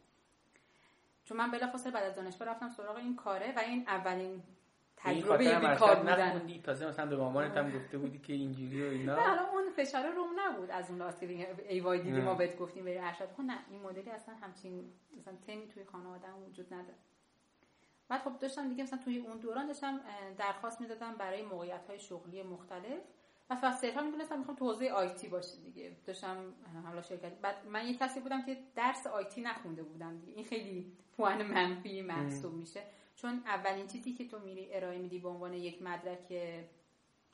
چون 1.24 1.36
من 1.36 1.50
بلافاصله 1.50 1.92
بعد 1.92 2.04
از 2.04 2.16
دانشگاه 2.16 2.48
رفتم 2.48 2.68
سراغ 2.68 2.96
این 2.96 3.16
کاره 3.16 3.52
و 3.56 3.58
این 3.58 3.88
اولین 3.88 4.42
تجربه 5.04 5.58
بیکار 5.58 5.96
بودن. 5.96 6.60
تازه 6.64 6.86
مثلا 6.86 7.06
به 7.06 7.16
مامانت 7.16 7.56
هم 7.56 7.70
گفته 7.70 7.98
بودی 7.98 8.18
که 8.18 8.32
اینجوری 8.32 8.82
و 8.82 8.90
اینا. 8.90 9.16
نه 9.16 9.22
حالا 9.22 9.48
اون 9.52 9.70
فشار 9.76 10.12
روم 10.12 10.28
نبود. 10.40 10.70
از 10.70 10.90
اون 10.90 10.98
لحاظ 10.98 11.22
ای 11.68 11.80
وای 11.80 12.02
دیدی 12.02 12.20
ما 12.20 12.34
بهت 12.34 12.58
گفتیم 12.58 12.84
بری 12.84 12.98
ارشد 12.98 13.28
خب 13.36 13.42
نه 13.42 13.58
این 13.70 13.82
مدلی 13.82 14.10
اصلا 14.10 14.34
همچین 14.34 14.92
مثلا 15.18 15.34
تمی 15.46 15.68
توی 15.68 15.84
خانواده 15.84 16.26
وجود 16.48 16.74
نداره. 16.74 16.98
بعد 18.08 18.20
خب 18.20 18.38
داشتم 18.38 18.68
دیگه 18.68 18.82
مثلا 18.82 18.98
توی 19.04 19.18
اون 19.18 19.38
دوران 19.38 19.66
داشتم 19.66 20.00
درخواست 20.38 20.80
می‌دادم 20.80 21.14
برای 21.14 21.42
موقعیت 21.42 21.86
های 21.88 21.98
شغلی 21.98 22.42
مختلف. 22.42 23.02
و 23.50 23.56
فقط 23.56 23.74
صرفا 23.74 24.00
می‌دونستم 24.00 24.38
می‌خوام 24.38 24.56
تو 24.56 24.64
حوزه 24.64 24.88
آیتی 24.88 25.28
باشه 25.28 25.56
دیگه. 25.56 25.96
داشتم 26.06 26.36
حالا 26.84 27.02
شرکت 27.02 27.32
بعد 27.32 27.66
من 27.66 27.86
یه 27.86 27.98
کسی 27.98 28.20
بودم 28.20 28.42
که 28.42 28.58
درس 28.74 29.06
آیتی 29.06 29.40
نخونده 29.40 29.82
بودم 29.82 30.18
دیگه. 30.18 30.32
این 30.32 30.44
خیلی 30.44 30.92
پوان 31.16 31.42
منفی 31.42 32.02
محسوب 32.02 32.54
میشه. 32.54 32.82
چون 33.16 33.42
اولین 33.46 33.86
چیزی 33.86 34.12
که 34.12 34.28
تو 34.28 34.38
میری 34.38 34.74
ارائه 34.74 34.98
میدی 34.98 35.18
به 35.18 35.28
عنوان 35.28 35.54
یک 35.54 35.82
مدرک 35.82 36.34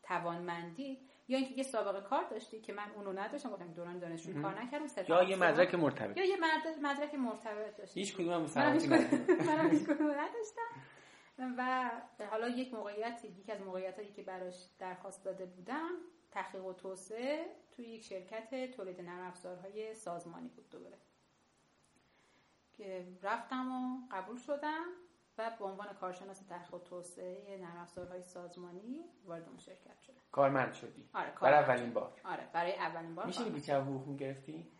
توانمندی 0.02 0.98
یا 1.28 1.38
اینکه 1.38 1.54
یه 1.54 1.62
سابقه 1.62 2.00
کار 2.00 2.24
داشتی 2.30 2.60
که 2.60 2.72
من 2.72 2.90
اونو 2.96 3.12
نداشتم 3.12 3.50
گفتم 3.50 3.72
دوران 3.72 3.98
دانشجویی 3.98 4.42
کار 4.42 4.60
نکردم 4.60 4.86
یا 5.08 5.22
یه 5.22 5.36
مدرک 5.36 5.74
مرتبط. 5.74 6.16
یا 6.16 6.24
یه 6.24 6.36
مدرک 6.82 7.14
مرتبط 7.14 7.76
داشتی. 7.76 8.00
هیچ 8.00 8.14
کدوم 8.14 8.46
من 8.56 8.78
هیچ 9.70 9.84
کدوم 9.84 10.10
نداشتم. 10.10 10.70
و 11.38 11.90
حالا 12.30 12.48
یک 12.48 12.74
موقعیتی 12.74 13.28
یکی 13.28 13.52
از 13.52 13.60
موقعیتایی 13.60 14.12
که 14.12 14.22
براش 14.22 14.54
درخواست 14.78 15.24
داده 15.24 15.46
بودم 15.46 15.90
تحقیق 16.30 16.64
و 16.64 16.72
توسعه 16.72 17.46
توی 17.76 17.84
یک 17.84 18.04
شرکت 18.04 18.70
تولید 18.70 19.00
نرم 19.00 19.26
افزارهای 19.26 19.94
سازمانی 19.94 20.48
بود 20.48 20.70
دوباره. 20.70 20.98
که 22.72 23.06
رفتم 23.22 23.72
و 23.72 24.06
قبول 24.16 24.36
شدم. 24.36 24.84
و 25.38 25.50
به 25.58 25.64
عنوان 25.64 25.92
کارشناس 25.92 26.38
تحقیق 26.38 26.74
و 26.74 26.78
توسعه 26.78 27.58
نرم 27.60 27.76
افزارهای 27.76 28.22
سازمانی 28.22 29.04
وارد 29.24 29.48
اون 29.48 29.58
شرکت 29.58 30.00
شدم 30.00 30.16
کارمند 30.32 30.72
شدی. 30.72 31.08
آره 31.14 31.32
برای 31.40 31.58
اولین 31.58 31.92
بار. 31.92 32.20
آره 32.24 32.48
برای 32.52 32.74
اولین 32.74 33.14
بار 33.14 33.26
میشه 33.26 33.44
بگی 33.44 33.60
چه 33.60 33.80
حقوق 33.80 34.16
گرفتی 34.16 34.72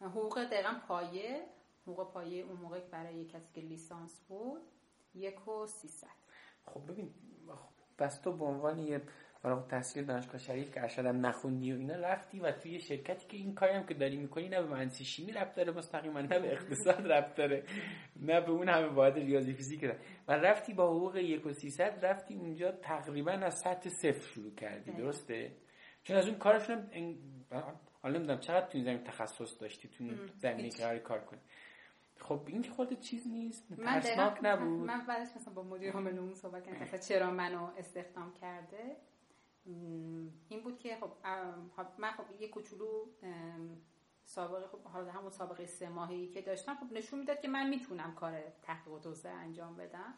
حقوق 0.00 0.44
دقیقا 0.44 0.74
پایه 0.88 1.46
حقوق 1.82 2.12
پایه 2.12 2.44
اون 2.44 2.56
موقع 2.56 2.80
برای 2.80 3.24
کسی 3.24 3.52
که 3.52 3.60
لیسانس 3.60 4.20
بود 4.28 4.62
یک 5.14 5.48
و 5.48 5.66
سیصد. 5.66 6.08
خب 6.66 6.92
ببین 6.92 7.14
بس 7.98 8.20
تو 8.20 8.32
به 8.32 8.44
عنوان 8.44 8.78
یه 8.78 9.02
فارغ 9.44 9.66
تحصیل 9.66 10.04
دانشگاه 10.04 10.38
شریف 10.38 10.74
که 10.74 10.82
ارشدم 10.82 11.26
نخوندی 11.26 11.72
و 11.72 11.76
اینا 11.76 11.94
رفتی 11.94 12.40
و 12.40 12.52
توی 12.52 12.80
شرکتی 12.80 13.26
که 13.28 13.36
این 13.36 13.54
کاری 13.54 13.72
هم 13.72 13.86
که 13.86 13.94
داری 13.94 14.16
می‌کنی 14.16 14.48
نه 14.48 14.62
به 14.62 14.68
مهندسی 14.68 15.04
شیمی 15.04 15.32
ربط 15.32 15.54
داره 15.54 15.72
مستقیما 15.72 16.20
نه 16.20 16.38
به 16.38 16.52
اقتصاد 16.52 17.12
ربط 17.12 17.34
داره 17.34 17.64
نه 18.16 18.40
به 18.40 18.50
اون 18.50 18.68
همه 18.68 18.88
باید 18.88 19.14
ریاضی 19.14 19.52
فیزیک 19.52 19.80
داره 19.80 19.98
و 20.28 20.32
رفتی 20.32 20.74
با 20.74 20.86
حقوق 20.86 21.16
یک 21.16 21.46
و 21.46 21.52
سیصد 21.52 22.04
رفتی 22.06 22.34
اونجا 22.34 22.72
تقریبا 22.72 23.32
از 23.32 23.58
سطح 23.58 23.88
صفر 23.88 24.26
شروع 24.26 24.54
کردی 24.54 24.92
درسته؟ 24.92 25.52
چون 26.02 26.16
از 26.16 26.28
اون 26.28 26.38
کارشون 26.38 26.90
حالا 28.02 28.18
نمی‌دونم 28.18 28.40
چقدر 28.40 28.66
تو 28.66 28.78
این 28.78 28.84
زمین 28.84 29.04
تخصص 29.04 29.60
داشتی 29.60 29.88
تو 29.88 30.04
زمینی 30.36 30.70
که 30.70 30.98
کار 30.98 31.20
کنی. 31.20 31.40
خب 32.20 32.40
این 32.46 32.62
که 32.62 32.70
خودت 32.70 33.00
چیز 33.00 33.28
نیست 33.28 33.72
من 33.78 34.02
نبود. 34.42 34.86
من 34.86 35.06
بعدش 35.06 35.28
مثلا 35.36 35.54
با 35.54 35.62
مدیر 35.62 35.92
عامل 35.92 36.34
صحبت 36.34 36.66
کردم 36.66 36.98
چرا 37.08 37.30
منو 37.30 37.70
استخدام 37.78 38.32
کرده؟ 38.40 38.96
این 39.66 40.62
بود 40.64 40.78
که 40.78 40.96
خب 40.96 41.10
من 41.98 42.10
خب 42.10 42.40
یه 42.40 42.48
کوچولو 42.48 43.06
سابقه 44.24 44.66
خب 44.66 44.82
حالا 44.82 45.12
همون 45.12 45.30
سابقه 45.30 45.66
سه 45.66 45.88
ماهی 45.88 46.28
که 46.28 46.42
داشتم 46.42 46.74
خب 46.74 46.92
نشون 46.92 47.18
می‌داد 47.18 47.40
که 47.40 47.48
من 47.48 47.68
می‌تونم 47.68 48.14
کار 48.14 48.40
تحقیق 48.62 48.92
و 48.92 48.98
توسعه 48.98 49.32
انجام 49.32 49.76
بدم. 49.76 50.14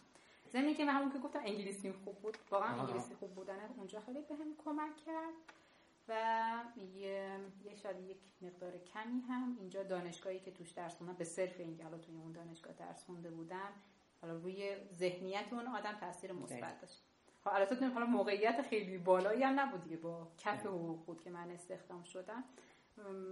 زمین 0.49 0.75
که 0.75 0.85
من 0.85 0.93
همون 0.93 1.13
که 1.13 1.19
گفتم 1.19 1.41
انگلیسی 1.45 1.93
خوب 1.93 2.19
بود 2.19 2.39
واقعا 2.51 2.81
انگلیسی 2.81 3.15
خوب 3.15 3.35
بودن 3.35 3.75
اونجا 3.77 4.01
خیلی 4.01 4.23
بهم 4.23 4.57
کمک 4.65 4.97
کرد 4.97 5.35
و 6.09 6.15
یه, 6.95 7.41
یه 7.65 7.75
شاید 7.75 8.01
یک 8.01 8.17
مقدار 8.43 8.79
کمی 8.79 9.21
هم 9.21 9.57
اینجا 9.61 9.83
دانشگاهی 9.83 10.41
که 10.41 10.51
توش 10.51 10.71
درس 10.71 10.97
خوندم 10.97 11.13
به 11.13 11.25
صرف 11.25 11.61
اینکه 11.61 11.85
حالا 11.85 11.99
توی 11.99 12.17
اون 12.17 12.33
دانشگاه 12.33 12.73
درس 12.73 13.05
خونده 13.05 13.31
بودم 13.31 13.73
حالا 14.23 14.35
روی 14.37 14.77
ذهنیت 14.93 15.53
اون 15.53 15.67
آدم 15.67 15.93
تاثیر 15.93 16.33
مثبت 16.33 16.81
داشت. 16.81 17.03
خب 17.03 17.16
البته 17.55 17.89
حالا 17.89 18.07
موقعیت 18.07 18.63
خیلی 18.63 18.99
بالایی 18.99 19.43
هم 19.43 19.61
نبود 19.61 19.83
دیگه 19.85 19.97
با 19.97 20.29
کف 20.39 20.67
حقوق 20.67 21.05
بود 21.07 21.21
که 21.21 21.31
من 21.31 21.51
استخدام 21.51 22.03
شدم. 22.03 22.45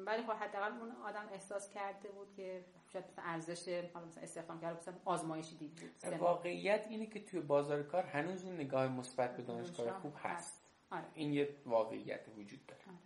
ولی 0.07 0.23
خب 0.23 0.33
حداقل 0.33 0.73
اون 0.73 0.91
آدم 0.91 1.29
احساس 1.33 1.71
کرده 1.71 2.09
بود 2.09 2.33
که 2.33 2.65
شاید 2.93 3.05
مثلا 3.09 3.25
ارزش 3.25 3.69
حالا 3.95 4.07
مثلا 4.07 4.23
استخدام 4.23 4.61
کرده 4.61 4.79
مثلا 4.79 4.95
آزمایشی 5.05 5.57
دید 5.57 5.75
بود. 5.75 6.21
واقعیت 6.21 6.87
اینه 6.91 7.07
که 7.07 7.25
توی 7.25 7.41
بازار 7.41 7.83
کار 7.83 8.03
هنوز 8.03 8.45
اون 8.45 8.55
نگاه 8.55 8.89
مثبت 8.89 9.37
به 9.37 9.43
دانشگاه 9.43 10.01
خوب 10.01 10.15
هست. 10.23 10.65
آره. 10.91 11.05
این 11.15 11.33
یه 11.33 11.57
واقعیت 11.67 12.29
وجود 12.37 12.67
داره. 12.67 12.83
آره. 12.87 12.99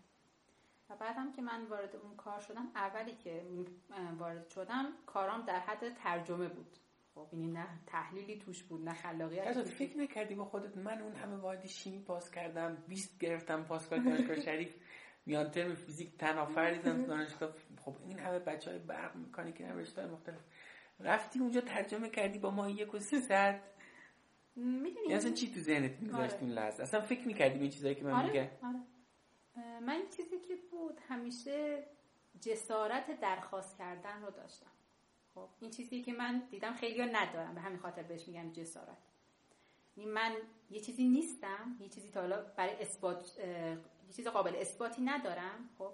و 0.91 0.97
بعدم 0.97 1.33
که 1.33 1.43
من 1.43 1.65
وارد 1.65 1.97
اون 1.97 2.17
کار 2.17 2.41
شدم 2.41 2.71
اولی 2.75 3.15
که 3.15 3.43
وارد 4.19 4.49
شدم 4.49 4.87
کارام 5.07 5.43
در 5.43 5.59
حد 5.59 5.95
ترجمه 5.95 6.49
بود. 6.49 6.77
خب 7.25 7.29
این 7.33 7.53
نه 7.53 7.67
تحلیلی 7.87 8.39
توش 8.39 8.63
بود 8.63 8.89
نه 8.89 8.95
خلاقیت 8.95 9.63
فکر 9.63 9.99
نکردی 9.99 10.35
با 10.35 10.45
خودت 10.45 10.77
من 10.77 11.03
اون 11.03 11.13
همه 11.13 11.37
وارد 11.37 11.67
شیمی 11.67 12.01
پاس 12.01 12.31
کردم 12.31 12.85
20 12.89 13.19
گرفتم 13.19 13.65
پاس 13.65 13.91
کردم 13.91 14.05
دانشگاه 14.05 14.41
شریف 14.41 14.75
میان 15.27 15.51
ترم 15.51 15.75
فیزیک 15.75 16.17
تنافر 16.19 16.75
دانشگاه 16.83 17.55
خب 17.85 17.97
این 18.09 18.19
همه 18.19 18.39
بچه 18.39 18.71
های 18.71 18.79
برق 18.79 19.17
مکانیک 19.17 19.61
رشته 19.61 20.07
مختلف 20.07 20.41
رفتی 21.01 21.39
اونجا 21.39 21.61
ترجمه 21.61 22.09
کردی 22.09 22.39
با 22.39 22.51
ما 22.51 22.71
یک 22.71 22.95
و 22.95 22.99
سیصد 22.99 23.61
می‌دونی 24.57 25.15
اصلا 25.15 25.33
چی 25.33 25.53
تو 25.53 25.61
ذهنت 25.61 26.01
میگذاشت 26.01 26.35
آره. 26.35 26.43
اون 26.43 26.53
لحظه 26.53 26.83
اصلا 26.83 27.01
فکر 27.01 27.27
می‌کردی 27.27 27.59
این 27.59 27.71
چیزایی 27.71 27.95
که 27.95 28.05
من 28.05 28.13
آره. 28.13 28.27
میگم 28.27 28.49
آره. 28.63 28.81
من 29.81 30.03
چیزی 30.17 30.39
که 30.39 30.55
بود 30.71 31.01
همیشه 31.09 31.85
جسارت 32.41 33.21
درخواست 33.21 33.79
کردن 33.79 34.23
رو 34.23 34.31
داشتم 34.31 34.71
خب 35.47 35.49
این 35.61 35.71
چیزی 35.71 36.03
که 36.03 36.13
من 36.13 36.43
دیدم 36.51 36.73
خیلی 36.73 37.03
ندارم 37.03 37.55
به 37.55 37.61
همین 37.61 37.79
خاطر 37.79 38.03
بهش 38.03 38.29
میگن 38.29 38.53
جسارت. 38.53 38.99
من 39.97 40.37
یه 40.71 40.81
چیزی 40.81 41.09
نیستم 41.09 41.77
یه 41.81 41.89
چیزی 41.89 42.11
تا 42.11 42.21
حالا 42.21 42.43
برای 42.57 42.77
اثبات 42.81 43.39
یه 43.39 44.13
چیز 44.17 44.29
قابل 44.29 44.57
اثباتی 44.57 45.03
ندارم 45.03 45.71
خب. 45.79 45.93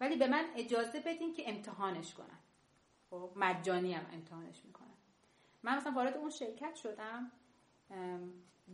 ولی 0.00 0.16
به 0.16 0.26
من 0.26 0.44
اجازه 0.56 1.00
بدین 1.00 1.32
که 1.32 1.50
امتحانش 1.50 2.14
کنم. 2.14 2.38
خب 3.10 3.30
مجانی 3.36 3.92
هم 3.92 4.06
امتحانش 4.12 4.64
می‌کنم. 4.64 4.96
من 5.62 5.76
مثلا 5.76 5.92
وارد 5.92 6.16
اون 6.16 6.30
شرکت 6.30 6.74
شدم 6.74 7.32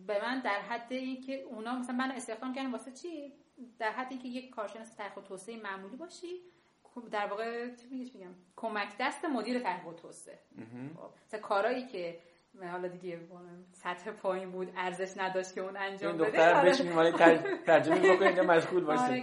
به 0.07 0.23
من 0.23 0.41
در 0.41 0.61
حد 0.61 0.93
اینکه 0.93 1.41
اونا 1.43 1.79
مثلا 1.79 1.97
من 1.97 2.11
استخدام 2.11 2.55
کردن 2.55 2.71
واسه 2.71 2.93
چی؟ 2.93 3.33
در 3.79 3.93
حد 3.93 4.07
اینکه 4.11 4.29
یک 4.29 4.51
کارشناس 4.51 4.95
تحقیق 4.95 5.25
توسعه 5.25 5.57
معمولی 5.57 5.97
باشی 5.97 6.41
در 7.11 7.27
واقع 7.27 7.75
چی 7.75 7.89
میگم؟ 8.15 8.35
کمک 8.57 8.89
دست 9.01 9.25
مدیر 9.25 9.61
تحقیق 9.61 9.87
و 9.87 9.93
توسعه. 9.93 10.39
خب، 10.97 11.11
مثلا 11.27 11.41
کارهایی 11.41 11.87
که 11.87 12.19
حالا 12.71 12.89
دیگه 12.89 13.21
سطح 13.73 14.11
پایین 14.11 14.51
بود 14.51 14.73
ارزش 14.77 15.13
نداشت 15.17 15.55
که 15.55 15.61
اون 15.61 15.77
انجام 15.77 16.17
بده 16.17 16.27
دختر. 16.27 16.65
بشین 16.65 16.97
ولی 16.97 17.13
ترجمه 17.67 17.99
بکنه 17.99 18.27
اینجا 18.27 18.43
مشغول 18.43 18.85
باشه 18.85 19.03
آره 19.03 19.21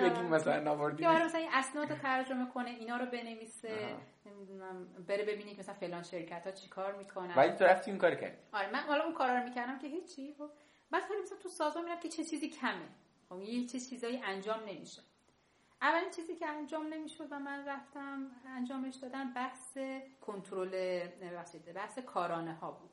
بگیم 0.00 0.24
مثلا 0.24 0.60
ناوردی 0.60 1.04
آره 1.04 1.24
مثلا 1.24 1.40
این 1.40 1.50
اسناد 1.52 1.90
رو 1.90 1.96
ترجمه 1.96 2.50
کنه 2.54 2.70
اینا 2.70 2.96
رو 2.96 3.06
بنویسه 3.06 3.96
نمی‌دونم 4.26 4.86
بره 5.08 5.24
ببینید 5.24 5.58
مثلا 5.58 5.74
فلان 5.74 6.02
شرکت 6.02 6.46
ها 6.46 6.52
چیکار 6.52 6.96
می‌کنن. 6.96 7.34
ولی 7.36 7.52
تو 7.52 7.64
رفتی 7.64 7.90
اون 7.90 8.00
کار 8.00 8.14
کردی. 8.14 8.36
آره 8.52 8.72
من 8.72 8.80
حالا 8.80 9.04
اون 9.04 9.14
کارا 9.14 9.38
رو 9.38 9.44
می‌کردم 9.44 9.78
که 9.78 9.86
هیچی 9.86 10.34
خب. 10.38 10.50
بعد 10.90 11.02
خیلی 11.02 11.22
مثلا 11.22 11.38
تو 11.38 11.48
سازمان 11.48 11.84
میرم 11.84 12.00
که 12.00 12.08
چه 12.08 12.24
چیزی 12.24 12.48
کمه. 12.48 12.88
خب 13.28 13.40
یه 13.40 13.66
چه 13.66 13.80
چیزایی 13.80 14.20
انجام 14.24 14.60
نمیشه 14.68 15.02
اولین 15.82 16.10
چیزی 16.10 16.36
که 16.36 16.48
انجام 16.48 16.86
نمی‌شد 16.86 17.32
و 17.32 17.38
من 17.38 17.68
رفتم 17.68 18.30
انجامش 18.46 18.94
دادم 18.94 19.32
بحث 19.32 19.78
کنترل 20.20 21.06
بحث 21.74 21.98
کارانه 21.98 22.54
ها 22.54 22.70
بود. 22.70 22.90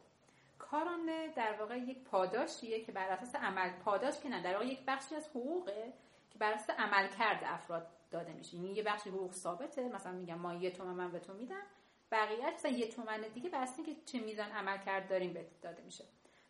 کارانه 0.59 1.27
در 1.27 1.53
واقع 1.59 1.77
یک 1.77 2.03
پاداشیه 2.03 2.85
که 2.85 2.91
بر 2.91 3.09
اساس 3.09 3.35
عمل 3.35 3.69
پاداش 3.69 4.19
که 4.19 4.29
نه 4.29 4.43
در 4.43 4.53
واقع 4.53 4.65
یک 4.65 4.85
بخشی 4.87 5.15
از 5.15 5.27
حقوقه 5.27 5.93
که 6.31 6.39
بر 6.39 6.53
اساس 6.53 6.69
عمل 6.69 7.07
کرده 7.07 7.53
افراد 7.53 7.87
داده 8.11 8.33
میشه. 8.33 8.57
یعنی 8.57 8.73
یه 8.73 8.83
بخشی 8.83 9.09
حقوق 9.09 9.31
ثابته 9.31 9.89
مثلا 9.89 10.11
میگم 10.11 10.35
ما 10.35 10.53
یه 10.53 10.71
تومن 10.71 10.93
من 10.93 11.11
به 11.11 11.19
تو 11.19 11.33
میدم 11.33 11.63
بقیه 12.11 12.53
مثلا 12.53 12.71
یه 12.71 12.89
تومن 12.89 13.21
دیگه 13.33 13.49
بر 13.49 13.67
که 13.85 13.95
چه 14.05 14.19
میزان 14.19 14.51
عمل 14.51 14.77
کرد 14.77 15.09
داریم 15.09 15.33
بهت 15.33 15.61
داده 15.61 15.83
میشه. 15.83 16.03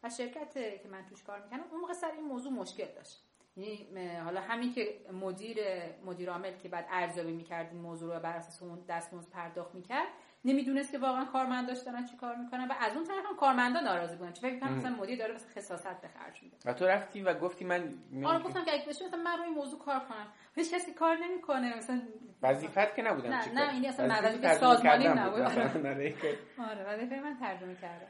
و 0.03 0.09
شرکت 0.09 0.53
که 0.53 0.89
من 0.91 1.05
توش 1.05 1.23
کار 1.23 1.43
می‌کنم 1.43 1.63
اون 1.71 1.81
موقع 1.81 1.93
سر 1.93 2.11
این 2.11 2.25
موضوع 2.25 2.53
مشکل 2.53 2.85
داشت. 2.85 3.21
یعنی 3.57 4.15
حالا 4.15 4.41
همین 4.41 4.73
که 4.73 4.95
مدیر 5.13 5.57
مدیر 6.05 6.29
عامل 6.29 6.51
که 6.63 6.69
بعد 6.69 6.85
ارزیابی 6.89 7.31
می‌کرد 7.31 7.69
این 7.71 7.81
موضوع 7.81 8.15
رو 8.15 8.19
بر 8.19 8.35
اساس 8.35 8.63
اون 8.63 8.79
دستمزد 8.89 9.29
پرداخت 9.29 9.75
می‌کرد 9.75 10.07
نمی‌دونست 10.45 10.91
که 10.91 10.97
واقعا 10.97 11.25
کارمنداش 11.25 11.77
دارن 11.77 12.05
چی 12.05 12.17
کار 12.17 12.35
می‌کنن 12.35 12.67
و 12.67 12.73
از 12.79 12.95
اون 12.95 13.05
طرف 13.05 13.25
هم 13.25 13.35
کارمندا 13.35 13.79
ناراضی 13.79 14.15
بودن. 14.15 14.31
چون 14.31 14.49
فکر 14.49 14.65
مثلا 14.65 14.95
مدیر 14.95 15.19
داره 15.19 15.33
مثلا 15.33 15.49
خصاصت 15.49 16.01
به 16.01 16.07
خرج 16.07 16.43
میده. 16.43 16.57
و 16.65 16.73
تو 16.73 16.85
رفتی 16.85 17.21
و 17.21 17.33
گفتی 17.33 17.65
من 17.65 17.93
آره 18.25 18.43
گفتم 18.43 18.65
که 18.65 18.73
اگه 18.73 18.85
بشه 18.85 19.05
مثلا 19.05 19.19
من 19.23 19.37
روی 19.37 19.49
موضوع 19.49 19.79
کار 19.79 19.99
کنم. 19.99 20.27
هیچ 20.55 20.73
کسی 20.73 20.93
کار 20.93 21.17
نمی‌کنه 21.17 21.77
مثلا 21.77 22.01
وظیفت 22.41 22.95
که 22.95 23.01
نبودم 23.01 23.29
نه 23.29 23.53
نه 23.53 23.73
این 23.73 23.85
اصلا 23.85 24.19
وظیفه 24.23 24.53
سازمانی 24.53 25.07
نبود. 25.07 25.41
آره 25.41 26.83
وظیفه 26.87 27.19
من 27.19 27.37
ترجمه 27.39 27.75
کردم. 27.75 28.07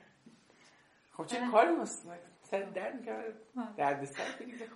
خب 1.11 1.25
چه 1.25 1.37
کاری 1.51 1.75
مستقیم 1.75 2.34
سر 2.45 2.63
درد 2.63 2.95
می‌کنه 2.95 3.23
درد 3.77 4.05
سر 4.05 4.23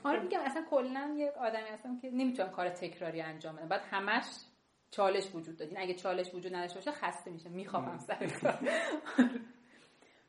آره 0.03 0.19
میگم 0.19 0.39
اصلا 0.39 0.65
کلا 0.69 1.15
یک 1.17 1.29
آدمی 1.37 1.69
هستم 1.69 1.99
که 1.99 2.09
نمی‌تونم 2.11 2.49
کار 2.49 2.69
تکراری 2.69 3.21
انجام 3.21 3.55
بدم. 3.55 3.67
بعد 3.67 3.81
همش 3.91 4.25
چالش 4.91 5.35
وجود 5.35 5.57
داد. 5.57 5.69
اگه 5.77 5.93
چالش 5.93 6.33
وجود 6.33 6.55
نداشته 6.55 6.79
باشه 6.79 6.91
خسته 6.91 7.31
میشه 7.31 7.49
می‌خوام 7.49 7.97
سر 7.97 8.27
کار. 8.27 8.59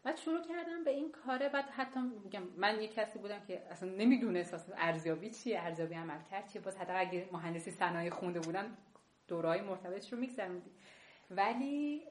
بعد 0.04 0.16
شروع 0.16 0.42
کردم 0.42 0.84
به 0.84 0.90
این 0.90 1.12
کاره. 1.12 1.48
بعد 1.48 1.64
حتی 1.64 2.00
میگم 2.24 2.42
من 2.56 2.82
یه 2.82 2.88
کسی 2.88 3.18
بودم 3.18 3.40
که 3.40 3.66
اصلا 3.70 3.88
نمی‌دونست 3.88 4.54
اصلا 4.54 4.74
ارزیابی 4.78 5.30
چیه 5.30 5.60
ارزیابی 5.60 5.94
عمل 5.94 6.22
کرد 6.30 6.48
چیه. 6.48 6.62
باز 6.62 6.76
حتی 6.76 6.92
اگه 6.92 7.28
مهندسی 7.32 7.70
صنایع 7.70 8.10
خونده 8.10 8.40
بودم 8.40 8.76
دورای 9.28 9.60
مرتبطش 9.60 10.12
رو 10.12 10.18
میگذروندی 10.18 10.70
ولی 11.30 12.02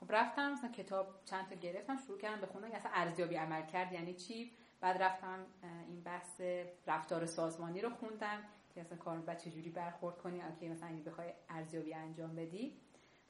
خب 0.00 0.12
رفتم 0.12 0.52
مثلا 0.52 0.70
کتاب 0.70 1.24
چند 1.24 1.48
تا 1.48 1.54
گرفتم 1.54 1.96
شروع 1.96 2.18
کردم 2.18 2.40
بخونم 2.40 2.72
اصلا 2.72 2.90
ارزیابی 2.94 3.34
عمل 3.34 3.66
کرد. 3.66 3.92
یعنی 3.92 4.14
چی؟ 4.14 4.52
بعد 4.80 5.02
رفتم 5.02 5.46
این 5.88 6.02
بحث 6.02 6.40
رفتار 6.86 7.26
سازمانی 7.26 7.80
رو 7.80 7.90
خوندم 7.90 8.42
که 8.74 8.80
اصلا 8.80 8.98
کار 8.98 9.18
بعد 9.18 9.38
چجوری 9.38 9.70
برخورد 9.70 10.18
کنی؟ 10.18 10.42
که 10.60 10.68
مثلا 10.68 10.88
اگه 10.88 11.02
بخوای 11.02 11.32
ارزیابی 11.48 11.94
انجام 11.94 12.36
بدی. 12.36 12.76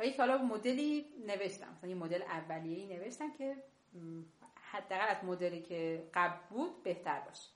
و 0.00 0.06
یک 0.06 0.20
حالا 0.20 0.38
مدلی 0.38 1.06
نوشتم. 1.26 1.72
مثلا 1.72 1.90
یه 1.90 1.96
مدل 1.96 2.22
اولیه‌ای 2.22 2.96
نوشتم 2.96 3.32
که 3.32 3.56
حداقل 4.54 5.08
از 5.08 5.24
مدلی 5.24 5.62
که 5.62 6.10
قبل 6.14 6.38
بود 6.50 6.82
بهتر 6.82 7.20
باشه. 7.20 7.50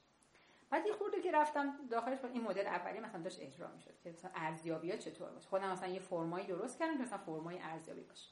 بعد 0.71 0.87
یه 0.87 0.93
خورده 0.93 1.21
که 1.21 1.33
رفتم 1.33 1.89
داخلش 1.91 2.25
این 2.25 2.43
مدل 2.43 2.67
اولی 2.67 3.01
مثلا 3.01 3.23
داشت 3.23 3.41
اجرا 3.41 3.69
می‌شد 3.69 4.01
که 4.05 4.11
مثلا 4.11 4.31
ارزیابی 4.35 4.91
ها 4.91 4.97
چطور 4.97 5.31
باشه. 5.31 5.49
خودم 5.49 5.73
مثلا 5.73 5.89
یه 5.89 6.01
فرمایی 6.01 6.47
درست 6.47 6.79
کردم 6.79 6.97
که 6.97 7.03
مثلا 7.03 7.19
فرمای 7.19 7.59
ارزیابی 7.59 8.03
باشه. 8.03 8.29